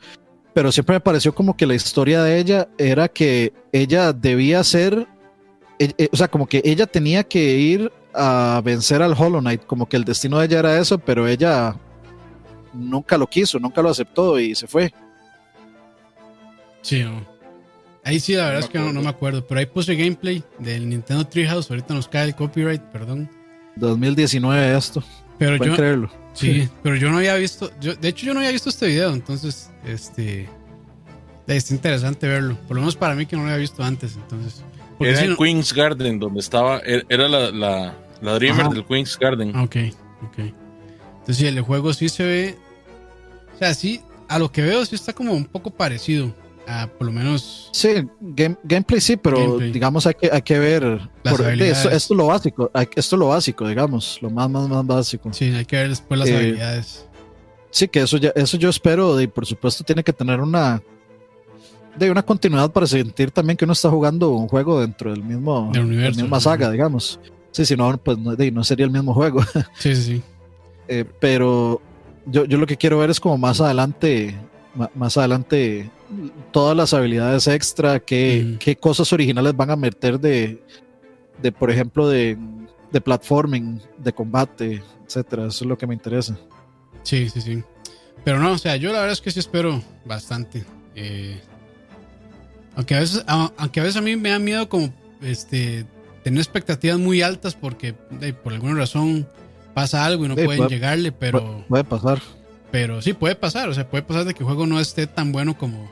pero 0.54 0.72
siempre 0.72 0.96
me 0.96 1.00
pareció 1.02 1.34
como 1.34 1.56
que 1.56 1.66
la 1.66 1.76
historia 1.76 2.24
de 2.24 2.38
ella 2.40 2.68
era 2.78 3.08
que 3.08 3.54
ella 3.72 4.14
debía 4.14 4.64
ser, 4.64 5.08
e- 5.80 5.94
e- 5.98 6.10
o 6.12 6.16
sea, 6.18 6.28
como 6.30 6.48
que 6.48 6.62
ella 6.66 6.86
tenía 6.88 7.24
que 7.24 7.56
ir 7.56 7.92
a 8.14 8.62
vencer 8.64 9.02
al 9.02 9.14
Hollow 9.18 9.40
Knight, 9.40 9.66
como 9.66 9.88
que 9.88 9.96
el 9.98 10.04
destino 10.04 10.40
de 10.40 10.46
ella 10.46 10.60
era 10.60 10.78
eso, 10.80 10.98
pero 10.98 11.28
ella 11.28 11.76
nunca 12.74 13.18
lo 13.18 13.28
quiso, 13.28 13.60
nunca 13.60 13.82
lo 13.82 13.90
aceptó 13.90 14.38
y 14.40 14.54
se 14.56 14.68
fue. 14.68 14.94
Sí, 16.82 17.04
no. 17.04 17.26
Ahí 18.04 18.20
sí, 18.20 18.34
la 18.34 18.46
verdad 18.46 18.62
es 18.62 18.70
que 18.70 18.80
no, 18.80 18.92
no 18.92 19.02
me 19.02 19.10
acuerdo, 19.10 19.46
pero 19.46 19.60
ahí 19.60 19.68
puse 19.68 19.96
gameplay 19.96 20.44
del 20.58 20.90
Nintendo 20.90 21.26
Treehouse, 21.26 21.70
ahorita 21.70 21.94
nos 21.94 22.08
cae 22.08 22.26
el 22.30 22.36
copyright, 22.36 22.82
perdón. 22.92 23.30
2019 23.76 24.76
esto. 24.76 25.04
Pero 25.42 25.58
Pueden 25.58 25.74
yo, 25.74 25.78
creerlo. 25.78 26.10
sí, 26.34 26.70
pero 26.84 26.96
yo 26.98 27.10
no 27.10 27.18
había 27.18 27.34
visto, 27.34 27.72
yo, 27.82 27.96
de 27.96 28.10
hecho 28.10 28.28
yo 28.28 28.34
no 28.36 28.42
había 28.42 28.52
visto 28.52 28.70
este 28.70 28.86
video, 28.86 29.12
entonces, 29.12 29.72
este, 29.84 30.48
es 31.48 31.72
interesante 31.72 32.28
verlo, 32.28 32.56
por 32.68 32.76
lo 32.76 32.82
menos 32.82 32.96
para 32.96 33.16
mí 33.16 33.26
que 33.26 33.36
no 33.36 33.42
lo 33.42 33.48
había 33.48 33.58
visto 33.60 33.84
antes, 33.84 34.16
entonces. 34.18 34.64
Era 35.00 35.20
en 35.24 35.32
no- 35.32 35.38
Queen's 35.38 35.74
Garden, 35.74 36.20
donde 36.20 36.42
estaba. 36.42 36.80
er- 36.84 37.08
Era 37.10 37.28
la, 37.28 37.50
la, 37.50 37.96
la 38.22 38.34
Dreamer 38.36 38.66
Ajá. 38.68 38.74
del 38.76 38.86
Queen's 38.86 39.18
Garden. 39.18 39.52
Ah, 39.56 39.64
Ok, 39.64 39.78
ok. 40.28 40.38
Entonces 41.22 41.38
sí, 41.38 41.48
el 41.48 41.60
juego 41.62 41.92
sí 41.92 42.08
se 42.08 42.24
ve, 42.24 42.58
o 43.56 43.58
sea, 43.58 43.74
sí, 43.74 44.00
a 44.28 44.38
lo 44.38 44.52
que 44.52 44.62
veo 44.62 44.86
sí 44.86 44.94
está 44.94 45.12
como 45.12 45.34
un 45.34 45.46
poco 45.46 45.72
parecido 45.72 46.32
por 46.98 47.08
lo 47.08 47.14
menos, 47.14 47.70
Sí, 47.74 47.90
game- 48.20 48.58
gameplay 48.64 49.00
sí, 49.02 49.18
pero 49.18 49.38
Gameplay. 49.38 49.72
digamos 49.72 50.06
hay 50.08 50.14
que, 50.14 50.30
hay 50.32 50.42
que 50.42 50.60
ver. 50.60 50.82
Por- 51.24 51.42
esto, 51.62 51.90
esto 51.90 52.14
es 52.14 52.18
lo 52.18 52.28
básico, 52.28 52.72
esto 52.74 53.16
es 53.16 53.20
lo 53.20 53.28
básico, 53.30 53.68
digamos, 53.68 54.18
lo 54.22 54.30
más, 54.30 54.50
más, 54.50 54.68
más 54.70 54.86
básico. 54.86 55.32
sí, 55.34 55.46
hay 55.54 55.66
que 55.66 55.76
ver 55.78 55.90
después 55.90 56.20
las 56.20 56.30
Eh, 56.30 56.36
habilidades. 56.38 57.06
Sí, 57.70 57.88
que 57.88 58.02
eso 58.02 58.18
ya, 58.18 58.30
eso 58.36 58.58
yo 58.58 58.70
espero, 58.70 59.20
y 59.22 59.28
por 59.28 59.46
supuesto 59.46 59.84
tiene 59.84 60.04
que 60.04 60.12
tener 60.14 60.40
una 60.42 60.82
de 61.98 62.10
una 62.10 62.24
continuidad 62.24 62.72
para 62.72 62.88
sentir 62.88 63.32
también 63.32 63.58
que 63.58 63.66
uno 63.66 63.74
está 63.74 63.90
jugando 63.90 64.30
un 64.32 64.48
juego 64.48 64.80
dentro 64.82 65.12
del 65.12 65.24
mismo 65.24 65.70
Del 65.74 65.84
universo, 65.84 66.20
la 66.20 66.24
misma 66.24 66.40
saga, 66.40 66.72
digamos. 66.72 67.20
Sí, 67.52 67.66
si 67.66 67.76
no, 67.76 67.98
pues 67.98 68.18
no, 68.18 68.34
no 68.34 68.64
sería 68.64 68.86
el 68.86 68.92
mismo 68.92 69.14
juego. 69.14 69.42
Sí, 69.78 69.96
sí, 69.96 70.04
sí. 70.04 70.22
Eh, 70.88 71.06
pero 71.22 71.80
yo, 72.26 72.44
yo 72.44 72.58
lo 72.58 72.66
que 72.68 72.76
quiero 72.76 72.98
ver 73.00 73.10
es 73.10 73.20
como 73.20 73.38
más 73.38 73.62
adelante, 73.62 74.36
más 74.96 75.18
adelante, 75.18 75.90
todas 76.52 76.76
las 76.78 76.94
habilidades 76.94 77.48
extra, 77.48 78.00
qué, 78.00 78.58
qué 78.60 78.76
cosas 78.76 79.12
originales 79.14 79.56
van 79.56 79.72
a 79.72 79.76
meter 79.76 80.20
de, 80.20 80.64
de 81.42 81.52
por 81.52 81.70
ejemplo, 81.72 82.08
de, 82.08 82.38
de 82.92 83.02
platforming, 83.02 83.82
de 83.98 84.14
combate, 84.14 84.82
etcétera. 85.06 85.48
Eso 85.48 85.66
es 85.66 85.70
lo 85.70 85.78
que 85.78 85.88
me 85.88 85.94
interesa. 85.94 86.38
Sí, 87.04 87.30
sí, 87.30 87.42
sí. 87.42 87.64
Pero 88.24 88.40
no, 88.40 88.52
o 88.52 88.58
sea, 88.58 88.76
yo 88.76 88.90
la 88.92 89.00
verdad 89.00 89.14
es 89.14 89.22
que 89.22 89.32
sí 89.32 89.40
espero 89.40 89.82
bastante. 90.06 90.64
Eh, 90.96 91.40
aunque, 92.76 92.96
a 92.96 93.00
veces, 93.00 93.24
a- 93.28 93.52
aunque 93.58 93.80
a 93.80 93.84
veces 93.84 93.98
a 93.98 94.02
mí 94.02 94.16
me 94.16 94.30
da 94.30 94.40
miedo 94.40 94.70
como 94.70 94.94
este 95.22 95.86
tener 96.24 96.40
expectativas 96.40 97.00
muy 97.00 97.22
altas 97.24 97.56
porque 97.56 97.94
por 98.44 98.54
alguna 98.54 98.76
razón 98.76 99.28
pasa 99.74 100.06
algo 100.06 100.26
y 100.26 100.28
no 100.28 100.36
Sí, 100.36 100.44
pueden 100.46 100.58
puede- 100.64 100.70
llegarle, 100.76 101.12
pero, 101.12 101.42
Pu- 101.42 101.66
Puede 101.68 101.84
pasar. 101.84 102.22
Pero 102.72 103.02
sí 103.02 103.14
puede 103.14 103.36
pasar. 103.36 103.70
O 103.70 103.74
sea, 103.74 103.90
puede 103.90 104.04
pasar 104.04 104.26
de 104.26 104.34
que 104.34 104.40
el 104.40 104.46
juego 104.46 104.66
no 104.68 104.80
esté 104.80 105.08
tan 105.08 105.32
bueno 105.32 105.58
como, 105.58 105.90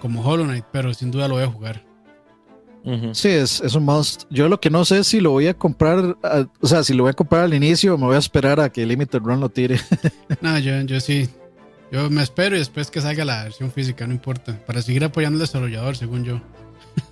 como 0.00 0.22
Hollow 0.22 0.44
Knight, 0.46 0.64
pero 0.72 0.92
sin 0.94 1.10
duda 1.10 1.28
lo 1.28 1.34
voy 1.34 1.44
a 1.44 1.48
jugar. 1.48 1.84
Sí, 3.12 3.28
es, 3.28 3.60
es 3.60 3.76
un 3.76 3.84
must. 3.84 4.24
Yo 4.28 4.48
lo 4.48 4.58
que 4.60 4.68
no 4.68 4.84
sé 4.84 4.98
es 4.98 5.06
si 5.06 5.20
lo 5.20 5.30
voy 5.30 5.46
a 5.46 5.54
comprar, 5.54 6.16
a- 6.24 6.46
o 6.60 6.66
sea, 6.66 6.82
si 6.82 6.94
lo 6.94 7.04
voy 7.04 7.10
a 7.10 7.14
comprar 7.14 7.42
al 7.44 7.54
inicio 7.54 7.94
o 7.94 7.98
me 7.98 8.06
voy 8.06 8.16
a 8.16 8.18
esperar 8.18 8.58
a 8.58 8.70
que 8.70 8.84
Limited 8.84 9.20
Run 9.20 9.38
lo 9.38 9.48
tire. 9.50 9.78
No, 10.40 10.58
yo, 10.58 10.80
yo 10.80 10.98
sí. 10.98 11.28
Yo 11.92 12.10
me 12.10 12.22
espero 12.22 12.56
y 12.56 12.58
después 12.58 12.90
que 12.90 13.00
salga 13.00 13.24
la 13.24 13.44
versión 13.44 13.70
física, 13.70 14.04
no 14.06 14.14
importa. 14.14 14.58
Para 14.66 14.82
seguir 14.82 15.04
apoyando 15.04 15.36
al 15.36 15.40
desarrollador, 15.42 15.96
según 15.96 16.24
yo. 16.24 16.40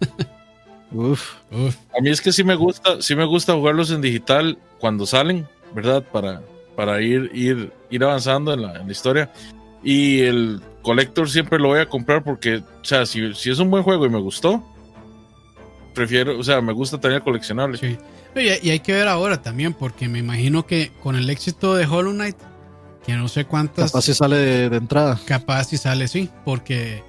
Uf. 0.92 1.34
Uf. 1.52 1.76
A 1.97 2.01
mí 2.02 2.10
es 2.10 2.20
que 2.20 2.32
sí 2.32 2.42
me 2.42 2.55
gusta, 2.56 3.01
sí 3.01 3.14
me 3.14 3.24
gusta 3.24 3.52
jugarlos 3.55 3.90
en 3.92 4.01
digital 4.01 4.59
cuando 4.80 5.06
salen, 5.06 5.47
¿verdad? 5.72 6.02
Para, 6.02 6.42
para 6.81 7.02
ir, 7.02 7.31
ir, 7.35 7.70
ir 7.90 8.02
avanzando 8.02 8.55
en 8.55 8.62
la, 8.62 8.81
en 8.81 8.86
la 8.86 8.93
historia. 8.93 9.31
Y 9.85 10.20
el 10.23 10.62
Collector 10.81 11.28
siempre 11.28 11.59
lo 11.59 11.69
voy 11.69 11.81
a 11.81 11.86
comprar 11.86 12.24
porque, 12.24 12.57
o 12.57 12.85
sea, 12.85 13.05
si, 13.05 13.35
si 13.35 13.51
es 13.51 13.59
un 13.59 13.70
buen 13.70 13.82
juego 13.82 14.07
y 14.07 14.09
me 14.09 14.19
gustó, 14.19 14.65
prefiero, 15.94 16.39
o 16.39 16.43
sea, 16.43 16.62
me 16.62 16.73
gusta 16.73 16.98
tener 16.98 17.19
el 17.19 17.23
coleccionable. 17.23 17.77
Sí. 17.77 17.98
Y, 18.35 18.66
y 18.66 18.70
hay 18.70 18.81
que 18.81 18.94
ver 18.94 19.09
ahora 19.09 19.43
también, 19.43 19.74
porque 19.74 20.09
me 20.09 20.20
imagino 20.20 20.66
que 20.66 20.90
con 21.02 21.16
el 21.16 21.28
éxito 21.28 21.74
de 21.74 21.85
Hollow 21.85 22.12
Knight, 22.15 22.36
que 23.05 23.12
no 23.12 23.28
sé 23.28 23.44
cuántas 23.44 23.93
Capaz 23.93 24.01
si 24.02 24.15
sale 24.15 24.36
de, 24.36 24.70
de 24.70 24.77
entrada. 24.78 25.20
capaz 25.27 25.65
si 25.65 25.77
sale, 25.77 26.09
sí, 26.09 26.31
porque 26.47 27.02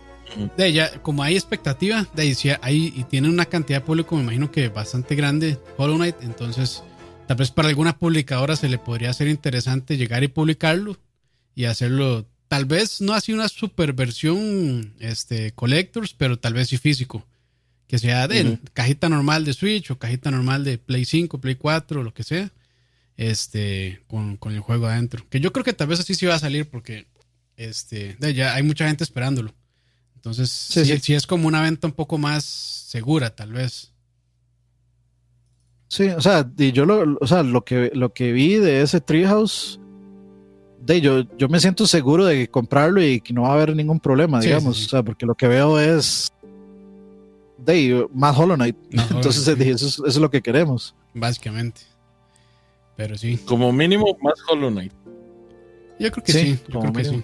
de 0.57 0.68
ella, 0.68 0.91
como 1.02 1.23
hay 1.23 1.35
expectativa, 1.35 2.07
de 2.14 2.23
ahí, 2.23 2.35
si 2.35 2.49
hay, 2.49 2.93
y 2.93 3.06
tiene 3.06 3.30
una 3.30 3.45
cantidad 3.45 3.80
de 3.80 3.85
público, 3.85 4.18
me 4.18 4.23
imagino 4.23 4.52
que 4.52 4.68
bastante 4.68 5.15
grande 5.15 5.57
Hollow 5.77 5.95
Knight, 5.95 6.18
entonces 6.23 6.84
tal 7.32 7.38
vez 7.38 7.52
para 7.52 7.70
alguna 7.70 7.98
publicadora 7.98 8.58
se 8.58 8.68
le 8.68 8.78
podría 8.78 9.10
hacer 9.10 9.30
interesante 9.30 9.95
llegar 9.95 10.22
y 10.22 10.28
publicarlo 10.28 10.99
y 11.56 11.64
hacerlo, 11.64 12.28
tal 12.49 12.66
vez 12.66 12.99
no 12.99 13.14
así 13.14 13.32
una 13.32 13.48
super 13.48 13.94
versión 13.94 14.94
este, 14.99 15.53
collectors, 15.53 16.14
pero 16.14 16.38
tal 16.38 16.56
vez 16.56 16.68
sí 16.68 16.78
físico. 16.78 17.26
Que 17.88 17.99
sea 17.99 18.28
de 18.28 18.60
cajita 18.74 19.08
normal 19.08 19.45
de 19.45 19.53
Switch 19.53 19.91
o 19.91 19.98
cajita 19.98 20.30
normal 20.30 20.66
de 20.66 20.78
Play 20.78 21.06
5, 21.06 21.40
Play 21.40 21.56
4, 21.56 22.03
lo 22.03 22.14
que 22.14 22.24
sea. 22.26 22.52
Este, 23.16 24.02
con, 24.08 24.36
con 24.36 24.53
el 24.53 24.60
juego 24.60 24.88
adentro. 24.88 25.26
Que 25.30 25.40
yo 25.40 25.53
creo 25.53 25.64
que 25.64 25.72
tal 25.72 25.88
vez 25.88 26.02
así 26.02 26.16
sí 26.16 26.26
va 26.26 26.36
a 26.36 26.40
salir 26.40 26.68
porque 26.70 27.08
este, 27.56 28.18
de 28.20 28.34
ya 28.34 28.56
hay 28.56 28.64
mucha 28.64 28.88
gente 28.90 29.06
esperándolo. 29.06 29.56
Entonces, 30.16 30.52
sí, 30.52 30.84
Sí, 30.84 30.91
sí, 30.91 30.99
sí. 30.99 31.14
es 31.14 31.26
como 31.26 31.48
una 31.48 31.62
venta 31.62 31.88
un 31.88 31.94
poco 31.94 32.18
más 32.18 32.44
segura, 32.44 33.34
tal 33.34 33.53
vez. 33.53 33.90
Sí, 35.91 36.07
o 36.07 36.22
sea, 36.22 36.49
y 36.57 36.72
yo 36.72 36.85
lo, 36.85 37.18
o 37.19 37.27
sea, 37.27 37.43
lo 37.43 37.65
que 37.65 37.91
lo 37.93 38.13
que 38.13 38.31
vi 38.31 38.55
de 38.55 38.81
ese 38.81 39.01
Treehouse, 39.01 39.77
de 40.80 41.01
yo, 41.01 41.23
yo 41.38 41.49
me 41.49 41.59
siento 41.59 41.85
seguro 41.85 42.23
de 42.23 42.47
comprarlo 42.47 43.03
y 43.03 43.19
que 43.19 43.34
no 43.34 43.41
va 43.41 43.49
a 43.49 43.53
haber 43.55 43.76
ningún 43.76 43.99
problema, 43.99 44.41
Sí, 44.41 44.47
digamos. 44.47 44.77
sí, 44.77 44.84
sí. 44.84 44.88
O 44.88 44.89
sea, 44.91 45.03
porque 45.03 45.26
lo 45.26 45.35
que 45.35 45.49
veo 45.49 45.77
es 45.81 46.31
de 47.57 48.07
más 48.13 48.38
Hollow 48.39 48.55
Knight. 48.55 48.77
Hollow 48.93 49.05
Entonces 49.18 49.43
Knight, 49.43 49.59
dije, 49.59 49.72
eso 49.72 49.88
es, 49.88 49.93
eso 49.95 50.07
es 50.07 50.15
lo 50.15 50.31
que 50.31 50.41
queremos. 50.41 50.95
Básicamente. 51.13 51.81
Pero 52.95 53.18
sí. 53.18 53.38
Como 53.43 53.73
mínimo, 53.73 54.18
más 54.22 54.35
Hollow 54.47 54.72
Knight. 54.72 54.93
Yo 55.99 56.09
creo 56.09 56.23
que 56.23 56.31
Sí, 56.31 56.39
sí, 56.39 56.59
yo 56.69 56.80
como 56.80 56.93
creo 56.93 57.03
que 57.03 57.09
sí. 57.18 57.23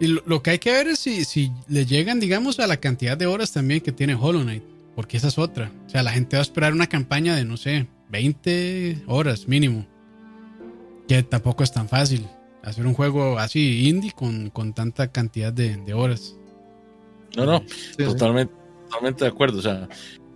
Y 0.00 0.06
lo, 0.06 0.22
lo 0.24 0.42
que 0.42 0.48
hay 0.52 0.58
que 0.58 0.72
ver 0.72 0.88
es 0.88 0.98
si, 0.98 1.26
si 1.26 1.52
le 1.68 1.84
llegan, 1.84 2.20
digamos, 2.20 2.58
a 2.58 2.66
la 2.66 2.78
cantidad 2.78 3.18
de 3.18 3.26
horas 3.26 3.52
también 3.52 3.82
que 3.82 3.92
tiene 3.92 4.14
Hollow 4.14 4.40
Knight. 4.40 4.62
Porque 4.96 5.16
esa 5.18 5.28
es 5.28 5.38
otra. 5.38 5.70
O 5.86 5.90
sea, 5.90 6.02
la 6.02 6.10
gente 6.10 6.36
va 6.36 6.40
a 6.40 6.42
esperar 6.42 6.72
una 6.72 6.88
campaña 6.88 7.36
de, 7.36 7.44
no 7.44 7.56
sé, 7.56 7.86
20 8.08 9.04
horas 9.06 9.46
mínimo. 9.46 9.86
Que 11.06 11.22
tampoco 11.22 11.62
es 11.62 11.70
tan 11.72 11.88
fácil. 11.88 12.26
Hacer 12.64 12.84
un 12.86 12.94
juego 12.94 13.38
así 13.38 13.86
indie 13.88 14.10
con, 14.12 14.50
con 14.50 14.72
tanta 14.72 15.12
cantidad 15.12 15.52
de, 15.52 15.76
de 15.76 15.94
horas. 15.94 16.36
No, 17.36 17.44
no, 17.46 17.60
Sí, 17.68 17.94
sí. 17.98 18.04
totalmente, 18.04 18.52
totalmente 18.86 19.24
de 19.24 19.30
acuerdo. 19.30 19.58
O 19.58 19.62
sea, 19.62 19.88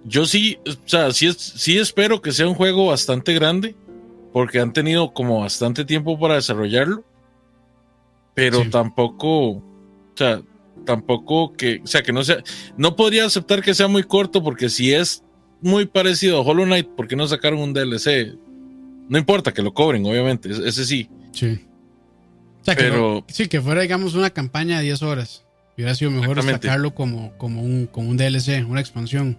yo 0.05 0.27
sí, 0.27 0.59
o 0.67 0.89
sea, 0.89 1.11
sí, 1.13 1.33
sí 1.33 1.79
espero 1.79 2.21
que 2.23 2.31
sea 2.33 2.47
un 2.47 2.55
juego 2.55 2.87
bastante 2.87 3.33
grande, 3.35 3.75
porque 4.33 4.61
han 4.61 4.73
tenido 4.73 5.13
como 5.13 5.41
bastante 5.41 5.85
tiempo 5.85 6.19
para 6.19 6.35
desarrollarlo, 6.35 7.03
pero 8.35 8.63
Sí. 8.63 8.71
tampoco, 8.71 9.49
o 9.53 9.63
sea, 10.15 10.41
tampoco 10.85 11.53
que, 11.53 11.81
o 11.83 11.87
sea, 11.87 12.03
que 12.03 12.13
no 12.13 12.25
sea, 12.25 12.43
no 12.77 12.97
podría 12.97 13.25
aceptar 13.25 13.63
que 13.63 13.75
sea 13.75 13.89
muy 13.89 14.03
corto, 14.03 14.43
porque 14.43 14.69
si 14.69 14.93
es 14.93 15.23
muy 15.61 15.87
parecido 15.87 16.39
a 16.39 16.41
Hollow 16.43 16.65
Knight, 16.65 16.89
¿por 16.89 17.07
qué 17.09 17.17
no 17.17 17.27
sacaron 17.27 17.61
un 17.61 17.73
DLC? 17.73 18.35
No 19.09 19.19
importa 19.19 19.53
que 19.53 19.63
lo 19.63 19.75
cobren, 19.75 20.05
obviamente, 20.07 20.51
ese- 20.51 20.85
sí, 20.85 21.09
Sí. 21.33 21.61
O 22.61 22.65
sea, 22.65 22.75
que 22.77 22.83
Pero- 22.85 22.97
no- 23.21 23.25
sí, 23.29 23.49
que 23.49 23.61
fuera, 23.61 23.81
digamos, 23.83 24.15
una 24.15 24.31
campaña 24.31 24.79
de 24.79 24.85
10 24.85 25.03
horas. 25.03 25.45
Hubiera 25.77 25.95
sido 25.95 26.11
mejor 26.11 26.43
sacarlo 26.43 26.95
como, 26.95 27.33
como, 27.39 27.63
un, 27.63 27.87
como 27.87 28.11
un 28.11 28.17
DLC, 28.19 28.65
una 28.69 28.81
expansión. 28.81 29.39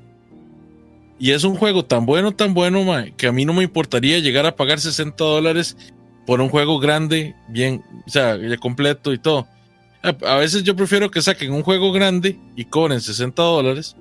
Y 1.20 1.32
es 1.32 1.44
un 1.44 1.56
juego 1.56 1.86
tan 1.86 2.08
bueno, 2.08 2.32
tan 2.32 2.56
bueno, 2.56 2.84
mae, 2.84 3.14
que 3.16 3.28
a 3.28 3.32
mí 3.32 3.46
no 3.46 3.54
me 3.54 3.64
importaría 3.64 4.18
llegar 4.18 4.48
a 4.48 4.56
pagar 4.56 4.80
60 4.80 5.24
dólares 5.24 5.78
por 6.26 6.42
un 6.42 6.50
juego 6.50 6.80
grande, 6.80 7.36
bien, 7.48 7.84
o 8.08 8.10
sea, 8.10 8.38
completo 8.60 9.14
y 9.14 9.20
todo. 9.20 9.48
A, 10.03 10.10
a 10.10 10.36
veces 10.38 10.64
yo 10.64 10.76
prefiero 10.76 11.11
que 11.11 11.22
saquen 11.22 11.53
un 11.53 11.64
juego 11.64 11.91
grande 11.91 12.40
y 12.56 12.65
cobren 12.65 13.02
60 13.02 13.41
dólares, 13.41 13.95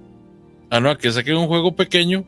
a 0.70 0.80
no 0.80 0.90
a 0.90 0.98
que 0.98 1.10
saquen 1.12 1.36
un 1.36 1.46
juego 1.46 1.76
pequeño 1.76 2.24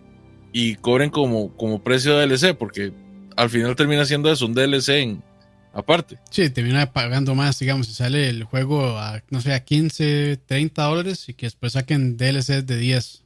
y 0.53 0.75
cobren 0.77 1.11
como, 1.11 1.57
como 1.57 1.83
precio 1.83 2.17
de 2.17 2.27
DLC, 2.27 2.57
porque 2.57 2.93
al 3.37 3.51
final 3.51 3.75
termina 3.77 4.05
siendo 4.05 4.31
eso, 4.31 4.47
un 4.47 4.55
DLC 4.55 4.89
en, 4.91 5.25
aparte. 5.73 6.19
Sí, 6.31 6.51
termina 6.51 6.93
pagando 6.93 7.35
más, 7.35 7.59
digamos, 7.59 7.87
si 7.87 7.95
sale 7.95 8.29
el 8.29 8.45
juego 8.45 8.99
a, 8.99 9.23
no 9.31 9.41
sé, 9.41 9.55
a 9.55 9.65
15, 9.65 10.41
30 10.47 10.83
dólares 10.83 11.29
y 11.29 11.35
que 11.35 11.47
después 11.47 11.73
saquen 11.73 12.17
DLCs 12.17 12.67
de 12.67 12.77
10. 12.77 13.25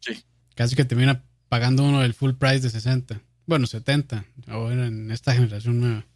Sí. 0.00 0.24
Casi 0.54 0.76
que 0.76 0.84
termina 0.84 1.24
pagando 1.48 1.82
uno 1.82 2.02
el 2.02 2.14
full 2.14 2.32
price 2.32 2.60
de 2.60 2.70
60. 2.70 3.20
Bueno, 3.46 3.66
70. 3.66 4.24
Ahora 4.48 4.86
en 4.86 5.10
esta 5.10 5.34
generación 5.34 5.80
nueva. 5.80 6.06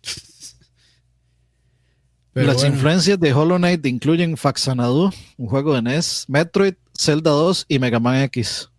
Pero 2.33 2.47
Las 2.47 2.57
bueno, 2.59 2.75
influencias 2.77 3.19
de 3.19 3.33
Hollow 3.33 3.59
Knight 3.59 3.85
incluyen 3.87 4.37
Faxanadu, 4.37 5.11
un 5.37 5.47
juego 5.49 5.75
de 5.75 5.83
NES, 5.83 6.27
Metroid, 6.29 6.75
Zelda 6.97 7.31
2 7.33 7.67
y 7.69 7.79
Mega 7.79 7.99
Man 7.99 8.23
X. 8.23 8.71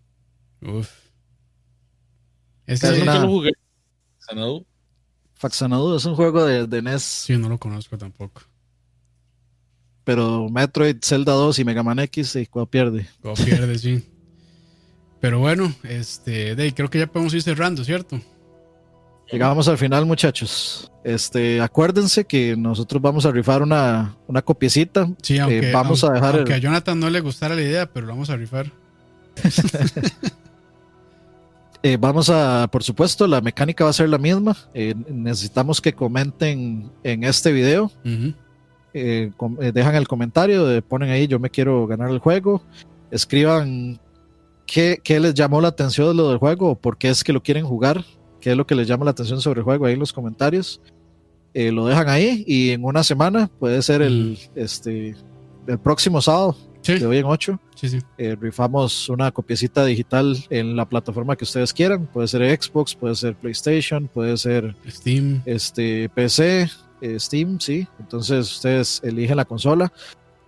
uf. 0.62 0.90
Es 2.66 2.82
Ese, 2.84 3.00
Nunca 3.00 3.12
una- 3.16 3.20
lo 3.26 3.28
jugué. 3.28 3.52
Xanadu. 4.20 4.66
Faxanadu 5.34 5.96
es 5.96 6.06
un 6.06 6.16
juego 6.16 6.46
de, 6.46 6.68
de 6.68 6.82
NES, 6.82 7.02
Sí, 7.04 7.36
no 7.38 7.50
lo 7.50 7.58
conozco 7.58 7.98
tampoco. 7.98 8.42
pero 10.04 10.48
Metroid, 10.50 10.98
Zelda 11.04 11.34
2 11.34 11.60
y 11.60 11.66
Mega 11.66 11.84
Man 11.84 12.00
X, 12.00 12.36
y 12.38 12.46
cuando 12.46 12.70
pierde. 12.70 13.08
Como 13.22 13.34
pierde, 13.36 13.78
sí. 13.78 14.04
Pero 15.20 15.40
bueno, 15.40 15.74
este, 15.84 16.56
de 16.56 16.74
creo 16.74 16.90
que 16.90 17.00
ya 17.00 17.08
podemos 17.08 17.34
ir 17.34 17.42
cerrando, 17.44 17.84
¿cierto? 17.84 18.20
Llegamos 19.32 19.68
al 19.68 19.78
final, 19.78 20.06
muchachos. 20.06 20.92
Este, 21.04 21.62
acuérdense 21.62 22.26
que 22.26 22.56
nosotros 22.58 23.02
vamos 23.02 23.26
a 23.26 23.32
rifar 23.32 23.62
una, 23.62 24.16
una 24.28 24.42
copiecita. 24.42 25.10
Sí, 25.22 25.40
aunque, 25.40 25.70
Eh, 25.70 25.72
vamos 25.72 26.04
aunque- 26.04 26.18
a 26.18 26.22
dejar 26.22 26.34
el- 26.36 26.40
aunque 26.42 26.54
a 26.54 26.58
Jonathan 26.58 27.00
no 27.00 27.10
le 27.10 27.22
gustara 27.22 27.56
la 27.56 27.62
idea, 27.62 27.86
pero 27.92 28.08
lo 28.08 28.14
vamos 28.14 28.30
a 28.30 28.36
rifar. 28.38 28.72
Eh, 31.84 31.98
vamos 32.00 32.30
a, 32.30 32.68
por 32.72 32.84
supuesto, 32.84 33.26
la 33.26 33.42
mecánica 33.42 33.84
va 33.84 33.90
a 33.90 33.94
ser 33.94 34.08
la 34.08 34.20
misma. 34.20 34.56
Eh, 34.72 34.94
necesitamos 35.10 35.82
que 35.82 35.94
comenten 35.94 36.92
en 37.04 37.24
este 37.24 37.52
video. 37.52 37.92
Com- 39.36 39.58
dejan 39.58 39.96
el 39.96 40.08
comentario, 40.08 40.80
ponen 40.84 41.10
ahí 41.10 41.26
yo 41.26 41.40
me 41.40 41.50
quiero 41.50 41.88
ganar 41.88 42.12
el 42.12 42.20
juego, 42.20 42.62
escriban 43.10 44.00
qué, 44.68 45.00
qué 45.04 45.20
les 45.20 45.34
llamó 45.34 45.60
la 45.60 45.70
atención 45.70 46.10
de 46.10 46.14
lo 46.14 46.30
del 46.30 46.38
juego 46.38 46.70
o 46.70 46.76
por 46.76 47.00
qué 47.00 47.10
es 47.10 47.24
que 47.24 47.34
lo 47.34 47.42
quieren 47.42 47.66
jugar, 47.66 48.06
qué 48.42 48.52
es 48.52 48.58
lo 48.58 48.68
que 48.68 48.76
les 48.76 48.88
llama 48.88 49.06
la 49.06 49.12
atención 49.12 49.40
sobre 49.40 49.60
el 49.60 49.64
juego 49.64 49.86
ahí 49.86 49.94
en 49.94 50.00
los 50.00 50.12
comentarios. 50.12 50.82
Eh, 51.54 51.72
lo 51.72 51.86
dejan 51.86 52.10
ahí 52.10 52.44
y 52.48 52.72
en 52.72 52.84
una 52.84 53.04
semana 53.04 53.50
puede 53.60 53.82
ser 53.82 54.02
el, 54.02 54.38
este, 54.56 55.16
el 55.68 55.80
próximo 55.80 56.22
sábado, 56.22 56.56
Sí, 56.82 56.98
de 56.98 57.06
hoy 57.06 57.18
en 57.18 57.26
8, 57.26 57.60
sí, 57.76 57.90
sí. 57.90 58.00
eh, 58.18 58.36
rifamos 58.42 59.08
una 59.08 59.32
copiecita 59.32 59.86
digital 59.86 60.36
en 60.50 60.76
la 60.76 60.88
plataforma 60.90 61.36
que 61.36 61.44
ustedes 61.44 61.72
quieran. 61.74 62.08
Puede 62.08 62.28
ser 62.28 62.60
Xbox, 62.60 62.96
puede 62.96 63.14
ser 63.14 63.36
PlayStation, 63.36 64.08
puede 64.08 64.36
ser 64.38 64.76
Steam. 64.90 65.44
este 65.46 66.10
PC, 66.10 66.70
eh, 67.02 67.20
Steam, 67.20 67.60
sí. 67.60 67.88
Entonces 68.00 68.52
ustedes 68.52 69.00
eligen 69.04 69.38
la 69.38 69.46
consola. 69.46 69.94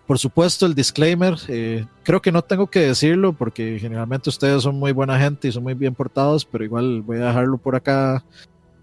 Por 0.07 0.19
supuesto, 0.19 0.65
el 0.65 0.75
disclaimer, 0.75 1.35
eh, 1.47 1.85
creo 2.03 2.21
que 2.21 2.31
no 2.31 2.41
tengo 2.41 2.67
que 2.67 2.81
decirlo 2.81 3.31
porque 3.33 3.77
generalmente 3.79 4.29
ustedes 4.29 4.61
son 4.63 4.75
muy 4.77 4.91
buena 4.91 5.17
gente 5.17 5.47
y 5.47 5.51
son 5.51 5.63
muy 5.63 5.73
bien 5.75 5.95
portados, 5.95 6.43
pero 6.45 6.63
igual 6.65 7.01
voy 7.01 7.17
a 7.19 7.27
dejarlo 7.27 7.57
por 7.57 7.75
acá 7.75 8.23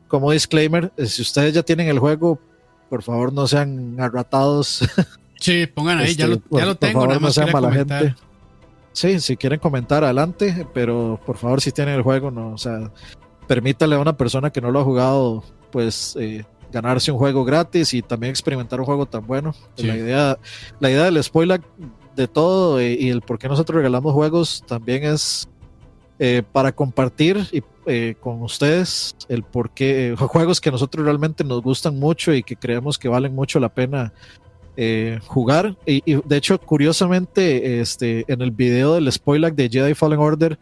como 0.09 0.31
disclaimer. 0.33 0.91
Eh, 0.97 1.07
si 1.07 1.21
ustedes 1.23 1.53
ya 1.53 1.63
tienen 1.63 1.89
el 1.89 1.99
juego, 1.99 2.39
por 2.89 3.03
favor 3.03 3.33
no 3.33 3.47
sean 3.47 3.97
arratados. 4.01 4.81
Sí, 5.43 5.67
pongan 5.67 5.97
ahí, 6.01 6.15
ya, 6.17 6.27
Este, 6.27 6.37
lo, 6.37 6.41
por- 6.43 6.61
ya 6.61 6.67
lo 6.67 6.73
por 6.73 6.79
tengo, 6.81 6.93
favor, 7.01 7.09
nada 7.09 7.21
no 7.21 7.31
sean 7.33 7.51
mala 7.51 7.69
comentar. 7.71 8.03
gente. 8.05 8.21
Sí, 8.93 9.21
si 9.21 9.39
quieren 9.39 9.59
comentar, 9.59 10.05
adelante, 10.05 10.67
pero 10.75 11.19
por 11.25 11.39
favor, 11.39 11.63
si 11.63 11.73
tienen 11.73 11.95
el 11.95 12.03
juego, 12.03 12.31
no, 12.31 12.51
o 12.53 12.59
sea, 12.59 12.91
permítale 13.47 13.97
a 13.97 14.01
una 14.01 14.15
persona 14.19 14.51
que 14.51 14.61
no 14.61 14.71
lo 14.71 14.81
ha 14.81 14.85
jugado, 14.85 15.43
pues, 15.73 16.15
eh, 16.21 16.45
ganarse 16.73 17.13
un 17.13 17.19
juego 17.19 17.45
gratis 17.45 17.95
y 17.95 18.03
también 18.03 18.31
experimentar 18.31 18.81
un 18.81 18.87
juego 18.87 19.07
tan 19.07 19.27
bueno. 19.27 19.55
Sí. 19.77 19.87
La 19.87 19.97
idea, 19.97 20.39
la 20.79 20.91
idea 20.91 21.05
del 21.05 21.23
spoiler 21.23 21.61
de 22.17 22.29
todo 22.29 22.81
eh, 22.81 22.97
y 22.99 23.09
el 23.09 23.23
por 23.23 23.39
qué 23.39 23.49
nosotros 23.49 23.77
regalamos 23.77 24.13
juegos 24.13 24.65
también 24.67 25.05
es 25.05 25.49
eh, 26.19 26.43
para 26.53 26.73
compartir 26.73 27.47
y, 27.51 27.63
eh, 27.87 28.15
con 28.21 28.43
ustedes 28.43 29.17
el 29.29 29.43
por 29.43 29.71
qué 29.71 30.15
juegos 30.19 30.61
que 30.61 30.71
nosotros 30.71 31.05
realmente 31.05 31.45
nos 31.45 31.63
gustan 31.63 31.99
mucho 31.99 32.35
y 32.35 32.43
que 32.43 32.57
creemos 32.57 32.99
que 32.99 33.09
valen 33.09 33.35
mucho 33.35 33.59
la 33.61 33.69
pena 33.69 34.13
jugar. 35.27 35.77
Y, 35.85 36.01
y, 36.11 36.23
de 36.25 36.37
hecho, 36.39 36.59
curiosamente, 36.59 37.83
este, 37.83 38.25
en 38.33 38.41
el 38.41 38.51
video 38.51 38.95
del 38.95 39.13
spoiler 39.13 39.55
de 39.55 39.69
Jedi 39.69 39.93
Fallen 39.93 40.19
Order, 40.19 40.59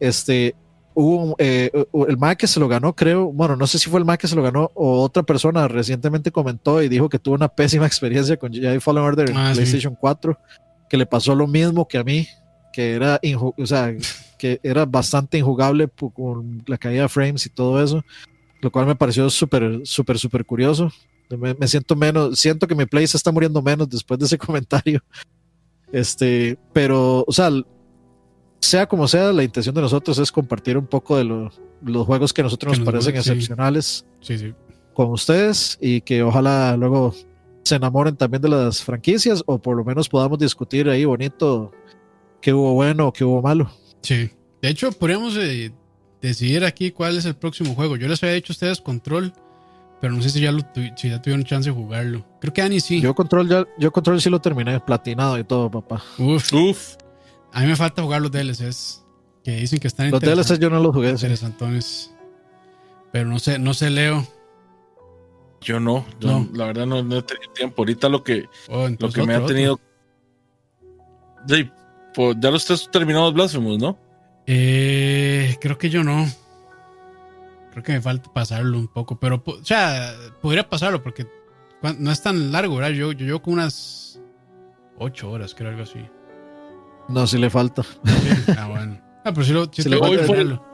este, 0.00 0.54
hubo 1.00 1.22
un- 1.22 1.34
eh, 1.38 1.70
el 2.08 2.16
Mac 2.18 2.38
que 2.38 2.48
se 2.48 2.58
lo 2.58 2.66
ganó, 2.66 2.92
creo, 2.94 3.32
bueno, 3.32 3.54
no 3.54 3.66
sé 3.68 3.78
si 3.78 3.88
fue 3.88 4.00
el 4.00 4.04
Mac 4.04 4.20
que 4.20 4.26
se 4.26 4.34
lo 4.34 4.42
ganó 4.42 4.70
o 4.74 5.00
otra 5.02 5.22
persona 5.22 5.68
recientemente 5.68 6.32
comentó 6.32 6.82
y 6.82 6.88
dijo 6.88 7.08
que 7.08 7.20
tuvo 7.20 7.36
una 7.36 7.46
pésima 7.48 7.86
experiencia 7.86 8.36
con 8.36 8.52
Jedi 8.52 8.80
Fallen 8.80 9.04
Order 9.04 9.30
en 9.30 9.36
Ah, 9.36 9.50
sí. 9.54 9.60
PlayStation 9.60 9.94
4, 9.94 10.36
que 10.90 10.96
le 10.96 11.06
pasó 11.06 11.36
lo 11.36 11.46
mismo 11.46 11.86
que 11.86 11.98
a 11.98 12.04
mí, 12.04 12.26
que 12.72 12.92
era, 12.94 13.20
o 13.56 13.66
sea, 13.66 13.94
que 14.38 14.58
era 14.62 14.86
bastante 14.86 15.38
injugable 15.38 15.88
con 16.14 16.62
la 16.66 16.76
caída 16.78 17.02
de 17.02 17.08
frames 17.08 17.46
y 17.46 17.50
todo 17.50 17.80
eso, 17.82 18.04
lo 18.60 18.70
cual 18.72 18.86
me 18.86 18.96
pareció 18.96 19.30
súper, 19.30 19.82
súper, 19.84 20.18
súper 20.18 20.44
curioso. 20.44 20.90
Me, 21.30 21.54
me 21.54 21.68
siento 21.68 21.94
menos, 21.94 22.38
siento 22.40 22.66
que 22.66 22.74
mi 22.74 22.86
play 22.86 23.06
se 23.06 23.16
está 23.16 23.30
muriendo 23.30 23.62
menos 23.62 23.88
después 23.88 24.18
de 24.18 24.26
ese 24.26 24.36
comentario. 24.38 25.00
Este, 25.92 26.58
pero, 26.72 27.24
o 27.26 27.32
sea, 27.32 27.50
sea 28.60 28.86
como 28.86 29.06
sea, 29.08 29.32
la 29.32 29.44
intención 29.44 29.74
de 29.74 29.80
nosotros 29.82 30.18
es 30.18 30.32
compartir 30.32 30.76
un 30.76 30.86
poco 30.86 31.16
de 31.16 31.24
lo- 31.24 31.50
los 31.82 32.06
juegos 32.06 32.32
que 32.32 32.40
a 32.40 32.44
nosotros 32.44 32.72
Que 32.72 32.78
nos 32.80 32.86
nos 32.86 32.92
parecen 33.04 33.16
excepcionales 33.16 34.04
Sí, 34.20 34.36
sí. 34.38 34.52
con 34.94 35.10
ustedes 35.10 35.78
y 35.80 36.00
que 36.00 36.22
ojalá 36.22 36.76
luego 36.76 37.14
se 37.64 37.76
enamoren 37.76 38.16
también 38.16 38.42
de 38.42 38.48
las 38.48 38.82
franquicias 38.82 39.42
o 39.46 39.58
por 39.58 39.76
lo 39.76 39.84
menos 39.84 40.08
podamos 40.08 40.38
discutir 40.38 40.88
ahí 40.88 41.04
bonito 41.04 41.70
qué 42.40 42.52
hubo 42.52 42.72
bueno 42.74 43.08
o 43.08 43.12
qué 43.12 43.24
hubo 43.24 43.40
malo. 43.42 43.70
Sí. 44.02 44.30
De 44.62 44.68
hecho, 44.70 44.90
podríamos 44.92 45.36
eh, 45.36 45.70
decidir 46.20 46.64
aquí 46.64 46.90
cuál 46.90 47.16
es 47.16 47.24
el 47.26 47.36
próximo 47.36 47.74
juego. 47.74 47.96
Yo 47.96 48.08
les 48.08 48.22
había 48.22 48.34
dicho 48.34 48.52
a 48.52 48.54
ustedes 48.54 48.80
Control, 48.80 49.32
pero 50.00 50.12
no 50.14 50.22
sé 50.22 50.30
si 50.30 50.40
ya, 50.40 50.50
lo 50.50 50.62
tu- 50.62 50.80
si 50.96 51.10
ya 51.10 51.20
tuvieron 51.22 51.44
chance 51.44 51.70
de 51.70 51.76
jugarlo. 51.76 52.24
Creo 52.40 52.52
que 52.52 52.62
Ani 52.62 52.80
sí. 52.80 53.00
Yo 53.00 53.14
control 53.14 53.48
ya, 53.48 53.66
yo 53.78 53.92
control 53.92 54.20
sí 54.20 54.30
lo 54.30 54.40
terminé, 54.40 54.80
platinado 54.80 55.38
y 55.38 55.44
todo, 55.44 55.70
papá. 55.70 56.02
Uf, 56.18 56.52
Uf, 56.52 56.96
a 57.52 57.60
mí 57.60 57.66
me 57.66 57.76
falta 57.76 58.02
jugar 58.02 58.20
los 58.22 58.30
DLCs, 58.30 59.04
que 59.44 59.52
dicen 59.56 59.78
que 59.78 59.88
están 59.88 60.10
Los 60.10 60.20
DLCs 60.20 60.58
yo 60.58 60.70
no 60.70 60.80
los 60.80 60.94
jugué. 60.94 61.08
sí. 61.08 61.12
interesantones. 61.14 62.14
Pero 63.12 63.28
no 63.28 63.38
sé, 63.38 63.58
no 63.58 63.72
sé, 63.74 63.88
Leo. 63.90 64.26
yo 65.60 65.80
no, 65.80 66.04
yo 66.20 66.28
No. 66.40 66.48
la 66.52 66.66
verdad 66.66 66.86
no, 66.86 67.02
no 67.02 67.16
he 67.18 67.22
tenido 67.22 67.52
tiempo. 67.52 67.82
Ahorita 67.82 68.08
lo 68.08 68.22
que, 68.22 68.46
Oh, 68.68 68.88
lo 68.88 69.10
que 69.10 69.22
me 69.24 69.34
otro, 69.34 69.44
ha 69.46 69.48
tenido. 69.48 69.80
Sí, 71.48 71.70
pues, 72.14 72.36
ya 72.40 72.50
los 72.50 72.64
tres 72.66 72.88
terminados 72.90 73.32
Blasphemous, 73.32 73.78
¿no? 73.78 73.98
Eh, 74.46 75.56
creo 75.60 75.78
que 75.78 75.88
yo 75.90 76.04
no. 76.04 76.26
Creo 77.70 77.82
que 77.82 77.92
me 77.92 78.00
falta 78.00 78.32
pasarlo 78.32 78.76
un 78.78 78.88
poco, 78.88 79.18
pero, 79.20 79.42
o 79.46 79.64
sea, 79.64 80.12
podría 80.42 80.68
pasarlo 80.68 81.02
porque 81.02 81.26
no 81.98 82.10
es 82.10 82.22
tan 82.22 82.50
largo, 82.50 82.76
¿verdad? 82.76 82.90
Yo, 82.90 83.12
yo 83.12 83.24
llevo 83.26 83.40
como 83.42 83.54
unas 83.54 84.20
8 84.98 85.30
horas, 85.30 85.54
creo, 85.54 85.70
algo 85.70 85.82
así. 85.84 86.00
No, 87.08 87.26
sí 87.26 87.38
le 87.38 87.50
falta. 87.50 87.82
Sí, 87.82 88.52
ah, 88.58 88.66
bueno. 88.68 89.00
Ah, 89.24 89.32
pero 89.32 89.44
sí, 89.44 89.52
lo, 89.52 89.64
sí 89.66 89.82
Se 89.82 89.90
tengo 89.90 90.06
le 90.08 90.18
falta- 90.18 90.26
terminarlo. 90.32 90.64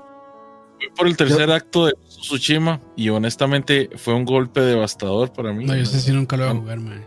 Fui 0.79 0.89
por 0.97 1.07
el 1.07 1.17
tercer 1.17 1.51
acto 1.51 1.87
de 1.87 1.93
Tsushima 2.09 2.81
y 2.97 3.09
honestamente 3.09 3.91
fue 3.97 4.13
un 4.15 4.25
golpe 4.25 4.61
devastador 4.61 5.33
para 5.33 5.53
mí. 5.53 5.65
No, 5.65 5.75
yo 5.77 5.85
sé 5.87 6.01
si 6.01 6.13
nunca 6.13 6.37
lo 6.37 6.47
voy 6.49 6.57
a 6.57 6.61
jugar, 6.61 6.81
man. 6.81 7.07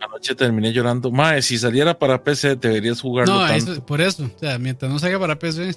Anoche 0.00 0.34
terminé 0.34 0.72
llorando. 0.72 1.10
Mae, 1.10 1.40
si 1.42 1.56
saliera 1.58 1.98
para 1.98 2.22
PC 2.24 2.56
deberías 2.56 3.00
jugarlo 3.00 3.34
No, 3.34 3.46
tanto. 3.46 3.72
eso- 3.72 3.86
por 3.86 4.00
eso. 4.00 4.24
O 4.24 4.38
sea, 4.38 4.58
mientras 4.58 4.90
no 4.90 4.98
salga 4.98 5.18
para 5.18 5.38
PC, 5.38 5.74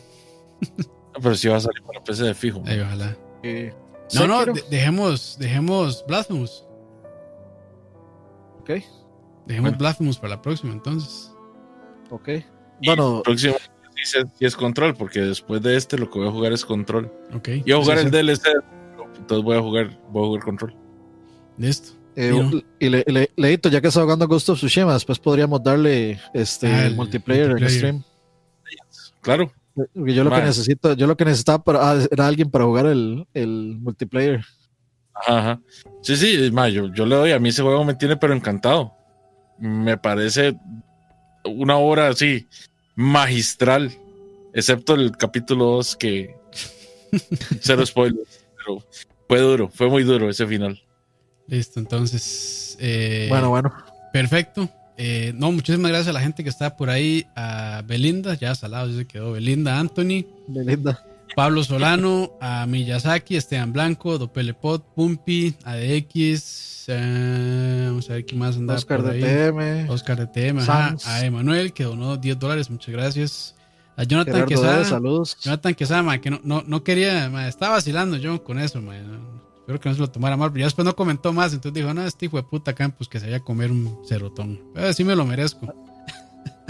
Pero 1.21 1.35
si 1.35 1.47
va 1.47 1.57
a 1.57 1.61
salir 1.61 1.83
para 1.83 2.03
PC 2.03 2.23
de 2.23 2.33
fijo. 2.33 2.63
ay, 2.65 2.79
ojalá. 2.79 3.15
Eh, 3.43 3.73
No, 4.15 4.27
no, 4.27 4.45
de- 4.45 4.63
dejemos, 4.69 5.37
dejemos 5.39 6.03
Blasphemous. 6.07 6.65
ok, 8.61 8.69
Dejemos 9.45 9.71
Bueno. 9.71 9.77
Blasphemous 9.77 10.17
para 10.17 10.35
la 10.35 10.41
próxima, 10.41 10.73
entonces. 10.73 11.31
ok. 12.09 12.29
Y 12.83 12.87
Bueno, 12.87 13.21
próximo 13.23 13.55
sí, 13.95 14.01
sí, 14.03 14.17
sí 14.37 14.45
es 14.45 14.55
control, 14.57 14.93
porque 14.95 15.21
después 15.21 15.61
de 15.61 15.77
este 15.77 15.97
lo 15.97 16.09
que 16.09 16.19
voy 16.19 16.27
a 16.27 16.31
jugar 16.31 16.51
es 16.51 16.65
control. 16.65 17.09
Ok. 17.33 17.49
Y 17.65 17.71
a 17.71 17.77
jugar 17.77 17.97
Sí, 17.99 18.05
el 18.07 18.11
sí. 18.11 18.17
DLC, 18.17 18.41
entonces 19.17 19.43
voy 19.45 19.57
a 19.57 19.61
jugar, 19.61 19.99
voy 20.09 20.23
a 20.23 20.27
jugar 20.27 20.43
control. 20.43 20.75
Listo. 21.57 21.93
eh, 22.15 22.61
y 22.79 22.89
le, 22.89 23.03
le- 23.07 23.29
Leito, 23.37 23.69
ya 23.69 23.79
que 23.79 23.87
está 23.87 24.01
jugando 24.01 24.27
Ghost 24.27 24.49
of 24.49 24.57
Tsushima, 24.57 24.93
después 24.93 25.17
podríamos 25.17 25.63
darle 25.63 26.19
este 26.33 26.67
Ah, 26.67 26.85
el 26.87 26.95
multiplayer, 26.95 27.47
multiplayer. 27.51 27.63
en 27.63 27.77
stream. 27.79 28.03
Claro, 29.21 29.51
yo 29.95 30.23
lo 30.25 30.29
que 30.31 30.41
necesito, 30.41 30.93
yo 30.93 31.07
lo 31.07 31.15
que 31.15 31.23
necesitaba 31.25 31.63
para, 31.63 31.91
ah, 31.91 32.05
era 32.11 32.27
alguien 32.27 32.51
para 32.51 32.65
jugar 32.65 32.87
el, 32.87 33.25
el 33.33 33.77
multiplayer. 33.79 34.43
Ajá, 35.15 35.37
ajá. 35.39 35.61
Sí, 36.01 36.17
sí, 36.17 36.51
ma, 36.51 36.67
yo, 36.69 36.93
yo 36.93 37.05
le 37.05 37.15
doy, 37.15 37.31
a 37.31 37.39
mí 37.39 37.49
ese 37.49 37.61
juego 37.61 37.85
me 37.85 37.93
tiene 37.95 38.17
pero 38.17 38.33
encantado. 38.33 38.91
Me 39.57 39.97
parece 39.97 40.55
una 41.45 41.77
obra 41.77 42.09
así 42.09 42.47
magistral, 42.95 43.91
excepto 44.53 44.95
el 44.95 45.15
capítulo 45.17 45.65
2 45.65 45.95
que 45.95 46.35
cero 47.61 47.85
spoilers, 47.85 48.45
pero 48.57 48.83
fue 49.27 49.39
duro, 49.39 49.69
fue 49.69 49.89
muy 49.89 50.03
duro 50.03 50.29
ese 50.29 50.45
final. 50.47 50.81
Listo, 51.47 51.79
entonces. 51.79 52.77
eh, 52.79 53.27
bueno, 53.29 53.49
bueno. 53.49 53.73
Perfecto. 54.11 54.69
Eh, 54.97 55.33
no, 55.35 55.51
muchísimas 55.51 55.89
gracias 55.89 56.09
a 56.09 56.13
la 56.13 56.21
gente 56.21 56.43
que 56.43 56.49
está 56.49 56.77
por 56.77 56.89
ahí. 56.89 57.25
A 57.35 57.83
Belinda, 57.85 58.35
ya 58.35 58.53
salado, 58.55 58.89
ya 58.89 58.97
se 58.97 59.05
quedó. 59.05 59.31
Belinda, 59.31 59.79
Anthony, 59.79 60.25
Belinda. 60.47 61.03
Pablo 61.35 61.63
Solano, 61.63 62.33
a 62.39 62.65
Miyazaki, 62.65 63.35
Esteban 63.35 63.73
Blanco, 63.73 64.17
Dopelepot, 64.17 64.83
Pumpi, 64.95 65.55
ADX. 65.63 66.85
eh, 66.89 67.85
vamos 67.87 68.09
a 68.09 68.13
ver 68.13 68.25
quién 68.25 68.39
más 68.39 68.55
anda 68.57 68.75
Oscar 68.75 69.01
por 69.01 69.11
ahí. 69.11 69.21
de 69.21 69.51
TM. 69.51 69.89
Oscar 69.89 70.17
de 70.17 70.27
TM, 70.27 70.59
ajá, 70.61 70.95
a 71.05 71.25
Emanuel 71.25 71.73
que 71.73 71.83
donó 71.83 72.17
10 72.17 72.39
dólares, 72.39 72.69
muchas 72.69 72.93
gracias. 72.93 73.55
A 73.95 74.03
Jonathan 74.03 74.33
Gerardo 74.33 74.47
Quesada. 74.47 74.85
Saludos. 74.85 75.37
Jonathan 75.41 75.73
Quesada, 75.75 76.17
que 76.19 76.29
no, 76.29 76.39
no, 76.43 76.63
no 76.65 76.83
quería, 76.83 77.29
ma, 77.29 77.47
estaba 77.47 77.75
vacilando 77.75 78.17
yo 78.17 78.43
con 78.43 78.59
eso, 78.59 78.79
espero 78.79 79.79
que 79.79 79.89
no 79.89 79.95
se 79.95 80.01
lo 80.01 80.09
tomara 80.09 80.35
mal, 80.35 80.51
pero 80.51 80.61
ya 80.61 80.65
después 80.65 80.85
no 80.85 80.95
comentó 80.95 81.31
más, 81.31 81.53
entonces 81.53 81.73
dijo, 81.73 81.93
no, 81.93 82.05
este 82.05 82.25
hijo 82.25 82.37
de 82.37 82.43
puta 82.43 82.73
Campos 82.73 83.07
que 83.07 83.19
se 83.19 83.27
vaya 83.27 83.37
a 83.37 83.43
comer 83.43 83.71
un 83.71 83.99
cerotón. 84.07 84.59
Pero 84.73 84.91
sí 84.93 85.03
me 85.03 85.15
lo 85.15 85.25
merezco. 85.25 85.73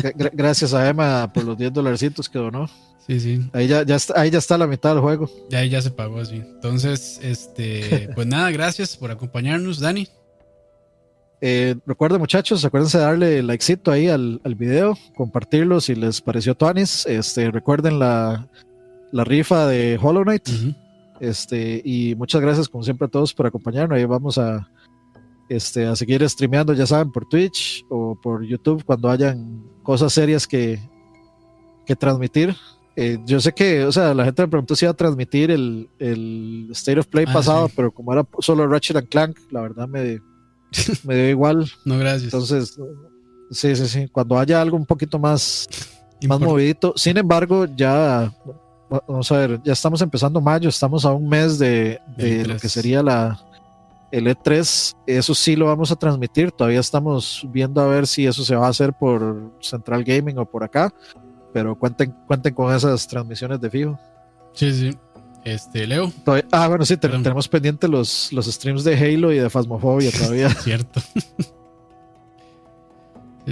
Gra- 0.03 0.13
gra- 0.13 0.31
Gracias 0.33 0.73
a 0.73 0.87
Emma 0.89 1.31
por 1.33 1.43
los 1.45 1.57
10 1.57 1.71
dolarcitos 1.73 2.27
que 2.29 2.37
donó. 2.39 2.69
Sí, 3.07 3.19
sí. 3.19 3.41
Ahí 3.53 3.67
ya, 3.67 3.83
ya 3.83 3.95
está, 3.95 4.19
ahí 4.19 4.29
ya 4.29 4.37
está 4.37 4.57
la 4.57 4.67
mitad 4.67 4.91
del 4.93 4.99
juego. 5.01 5.29
Ya 5.49 5.59
ahí 5.59 5.69
ya 5.69 5.81
se 5.81 5.91
pagó 5.91 6.19
así. 6.19 6.35
Entonces, 6.35 7.19
este, 7.21 8.09
pues 8.15 8.27
nada, 8.27 8.49
gracias 8.51 8.95
por 8.97 9.11
acompañarnos, 9.11 9.79
Dani. 9.79 10.07
Eh, 11.41 11.75
recuerden, 11.85 12.19
muchachos, 12.21 12.63
acuérdense 12.63 12.97
de 12.97 13.03
darle 13.03 13.43
likecito 13.43 13.91
ahí 13.91 14.07
al, 14.07 14.39
al 14.45 14.55
video, 14.55 14.97
compartirlo 15.15 15.81
si 15.81 15.95
les 15.95 16.21
pareció 16.21 16.55
Tuanis. 16.55 17.05
Este, 17.05 17.51
recuerden 17.51 17.99
la, 17.99 18.47
la 19.11 19.23
rifa 19.25 19.67
de 19.67 19.99
Hollow 20.01 20.23
Knight. 20.23 20.47
Este, 21.19 21.81
y 21.83 22.15
muchas 22.15 22.39
gracias, 22.41 22.69
como 22.69 22.83
siempre, 22.85 23.07
a 23.07 23.09
todos 23.09 23.33
por 23.33 23.45
acompañarnos. 23.45 23.97
Ahí 23.97 24.05
vamos 24.05 24.37
a, 24.37 24.69
este, 25.55 25.85
a 25.85 25.95
seguir 25.95 26.27
streameando, 26.29 26.73
ya 26.73 26.85
saben, 26.85 27.11
por 27.11 27.25
Twitch 27.27 27.85
o 27.89 28.15
por 28.21 28.43
YouTube 28.43 28.83
cuando 28.85 29.09
hayan 29.09 29.63
cosas 29.83 30.13
serias 30.13 30.47
que, 30.47 30.79
que 31.85 31.95
transmitir. 31.95 32.55
Eh, 32.95 33.17
yo 33.25 33.39
sé 33.39 33.51
que, 33.53 33.83
o 33.85 33.91
sea, 33.91 34.13
la 34.13 34.23
gente 34.25 34.43
me 34.43 34.47
preguntó 34.47 34.75
si 34.75 34.85
iba 34.85 34.91
a 34.91 34.95
transmitir 34.95 35.49
el, 35.51 35.89
el 35.99 36.67
State 36.71 36.99
of 36.99 37.07
Play 37.07 37.25
Ah, 37.27 37.33
pasado, 37.33 37.67
sí. 37.67 37.73
pero 37.75 37.91
como 37.91 38.13
era 38.13 38.25
solo 38.39 38.67
Ratchet 38.67 38.97
and 38.97 39.09
Clank, 39.09 39.37
la 39.51 39.61
verdad 39.61 39.87
me, 39.87 40.19
me 41.03 41.15
dio 41.15 41.29
igual. 41.29 41.65
No, 41.85 41.97
gracias. 41.97 42.25
Entonces, 42.33 42.77
sí, 43.51 43.75
sí, 43.75 43.87
sí. 43.87 44.07
Cuando 44.09 44.37
haya 44.37 44.61
algo 44.61 44.77
un 44.77 44.85
poquito 44.85 45.17
más, 45.17 45.67
más 46.27 46.39
Import- 46.39 46.45
movidito. 46.45 46.93
Sin 46.95 47.17
embargo, 47.17 47.65
ya, 47.75 48.31
vamos 49.07 49.31
a 49.31 49.37
ver, 49.39 49.59
ya 49.63 49.73
estamos 49.73 49.99
empezando 50.03 50.39
mayo, 50.39 50.69
estamos 50.69 51.03
a 51.03 51.13
un 51.13 51.27
mes 51.27 51.57
de, 51.57 51.99
de 52.15 52.45
lo 52.45 52.53
E3. 52.55 52.61
que 52.61 52.69
sería 52.69 53.01
la 53.01 53.43
el 54.13 54.27
E3. 54.27 54.95
Eso 55.07 55.33
sí 55.35 55.55
lo 55.55 55.65
vamos 55.65 55.91
a 55.91 55.95
transmitir. 55.95 56.51
Todavía 56.51 56.79
estamos 56.79 57.45
viendo 57.51 57.81
a 57.81 57.87
ver 57.87 58.05
si 58.07 58.25
eso 58.27 58.45
se 58.45 58.55
va 58.55 58.67
a 58.67 58.69
hacer 58.69 58.93
por 58.93 59.51
Central 59.59 60.03
Gaming 60.03 60.37
o 60.37 60.45
por 60.45 60.63
acá. 60.63 60.93
Pero 61.51 61.75
cuenten, 61.77 62.11
cuenten 62.27 62.53
con 62.53 62.73
esas 62.73 63.07
transmisiones 63.07 63.59
de 63.59 63.69
fijo. 63.69 63.99
Sí, 64.53 64.71
sí. 64.73 64.97
Este, 65.43 65.85
Leo, 65.85 66.11
Todavía- 66.23 66.47
ah, 66.51 66.67
bueno, 66.69 66.85
sí, 66.85 66.95
te- 66.95 67.09
tenemos 67.09 67.49
pendiente 67.49 67.87
los, 67.89 68.31
los 68.31 68.45
streams 68.45 68.83
de 68.85 68.95
Halo 68.97 69.31
y 69.33 69.39
de 69.39 69.49
Phasmophobia 69.49 70.09
todavía. 70.17 70.49
cierto. 70.51 71.01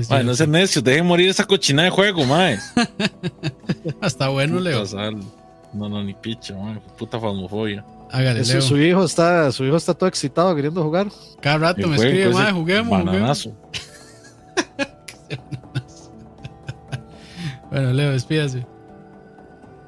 Mae, 0.10 0.24
no 0.24 0.34
sean 0.36 0.52
necios, 0.52 0.84
dejen 0.86 1.06
morir 1.06 1.30
esa 1.30 1.44
cochina 1.46 1.84
de 1.84 1.90
juego, 1.90 2.24
mae. 2.24 2.58
Hasta 4.02 4.30
bueno, 4.30 4.58
Leo. 4.60 4.86
Sal. 4.86 5.18
No, 5.74 5.90
no, 5.90 6.02
ni 6.02 6.14
picha, 6.14 6.56
mae. 6.56 6.80
Puta 6.98 7.20
fasmofobia. 7.20 7.84
Hágale, 8.12 8.44
Su, 8.44 8.78
hijo 8.78 9.06
está, 9.06 9.52
su 9.52 9.64
hijo 9.64 9.78
está 9.78 9.94
todo 9.94 10.10
excitado 10.10 10.54
queriendo 10.56 10.84
jugar. 10.84 11.08
Cada 11.42 11.58
rato 11.58 11.88
me 11.88 11.96
escribe, 11.96 12.24
ese 12.24 12.34
madre, 12.34 12.52
juguemos, 12.52 13.00
juguemos. 13.00 13.06
Bananazo. 13.06 13.56
Bueno, 17.72 17.94
Leo, 17.94 18.12
despídase. 18.12 18.68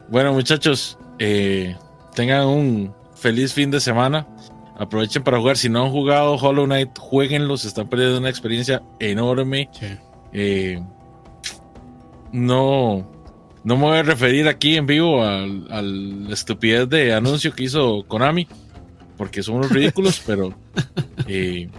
Bueno, 0.08 0.32
muchachos, 0.32 0.98
eh, 1.20 1.76
tengan 2.16 2.48
un 2.48 2.96
feliz 3.14 3.54
fin 3.54 3.72
de 3.72 3.82
semana. 3.82 4.26
Aprovechen 4.78 5.22
para 5.22 5.38
jugar. 5.38 5.58
Si 5.58 5.68
no 5.68 5.84
han 5.84 5.92
jugado 5.92 6.36
Hollow 6.36 6.66
Knight, 6.66 6.98
jueguenlo. 6.98 7.58
Se 7.58 7.68
están 7.68 7.90
perdiendo 7.90 8.20
una 8.20 8.30
experiencia 8.30 8.82
enorme. 9.00 9.70
Sí. 9.74 9.88
Eh, 10.32 10.82
no, 12.32 13.06
no 13.64 13.76
me 13.78 13.84
voy 13.84 13.98
a 13.98 14.04
referir 14.04 14.48
aquí 14.48 14.76
en 14.76 14.86
vivo 14.86 15.24
al, 15.24 15.68
al 15.72 16.32
estupidez 16.32 16.90
de 16.90 17.14
anuncio 17.14 17.54
que 17.54 17.64
hizo 17.64 18.04
Konami, 18.08 18.48
porque 19.18 19.42
son 19.44 19.56
unos 19.56 19.72
ridículos, 19.72 20.22
pero 20.26 20.54
eh, 21.28 21.70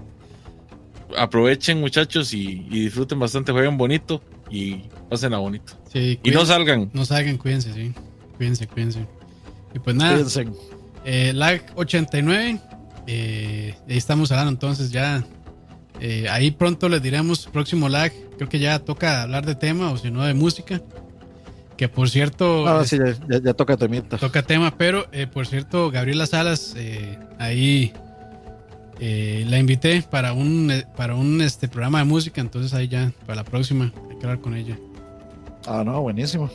aprovechen 1.16 1.80
muchachos 1.80 2.32
y, 2.34 2.66
y 2.70 2.80
disfruten 2.84 3.18
bastante, 3.18 3.52
jueguen 3.52 3.76
bonito 3.76 4.22
y 4.50 4.82
pasen 5.08 5.34
a 5.34 5.38
bonito. 5.38 5.74
Sí, 5.92 6.18
Y 6.22 6.30
no 6.30 6.44
salgan. 6.44 6.90
No 6.92 7.04
salgan, 7.04 7.36
cuídense, 7.38 7.72
sí. 7.72 7.92
Cuídense, 8.36 8.66
cuídense. 8.66 9.06
Y 9.74 9.78
pues 9.78 9.94
nada, 9.96 10.14
Cuídense. 10.14 10.46
eh, 11.04 11.32
lag 11.34 11.62
89. 11.76 12.60
eh, 13.06 13.74
ahí 13.88 13.96
estamos 13.96 14.30
hablando 14.32 14.50
entonces 14.52 14.90
ya. 14.90 15.24
eh, 16.00 16.26
ahí 16.30 16.50
pronto 16.50 16.88
les 16.88 17.02
diremos 17.02 17.46
próximo 17.46 17.88
lag. 17.88 18.12
Creo 18.36 18.48
que 18.48 18.58
ya 18.58 18.78
toca 18.80 19.22
hablar 19.22 19.46
de 19.46 19.54
tema 19.54 19.92
o 19.92 19.96
si 19.98 20.10
no 20.10 20.24
de 20.24 20.34
música. 20.34 20.80
Que 21.76 21.88
por 21.88 22.08
cierto, 22.08 22.66
Ah, 22.68 22.82
es- 22.82 22.88
sí, 22.90 22.98
ya, 22.98 23.12
ya- 23.28 23.42
ya 23.42 23.54
toca 23.54 23.76
temita. 23.76 24.16
toca 24.18 24.42
tema, 24.42 24.76
pero 24.76 25.06
eh, 25.12 25.26
por 25.26 25.46
cierto, 25.46 25.90
Gabriela 25.90 26.26
Salas, 26.26 26.74
eh, 26.76 27.18
ahí 27.38 27.92
eh, 29.00 29.44
la 29.48 29.58
invité 29.58 30.02
para 30.08 30.32
un, 30.32 30.72
para 30.96 31.16
un 31.16 31.40
este, 31.40 31.66
programa 31.68 31.98
de 31.98 32.04
música. 32.04 32.40
Entonces 32.40 32.72
ahí 32.74 32.86
ya, 32.86 33.12
para 33.26 33.36
la 33.36 33.44
próxima, 33.44 33.92
hay 34.08 34.16
que 34.18 34.24
hablar 34.26 34.40
con 34.40 34.54
ella. 34.54 34.78
Ah, 35.66 35.82
no, 35.84 36.00
buenísimo. 36.00 36.48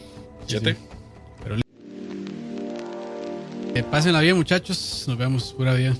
Chete. 0.48 0.78
Eh, 3.76 3.84
pásenla 3.84 4.22
bien, 4.22 4.36
muchachos. 4.36 5.06
Nos 5.08 5.18
vemos. 5.18 5.54
Pura 5.54 5.74
vida. 5.74 5.96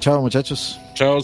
Chao, 0.00 0.20
muchachos. 0.20 0.78
Chao. 0.94 1.18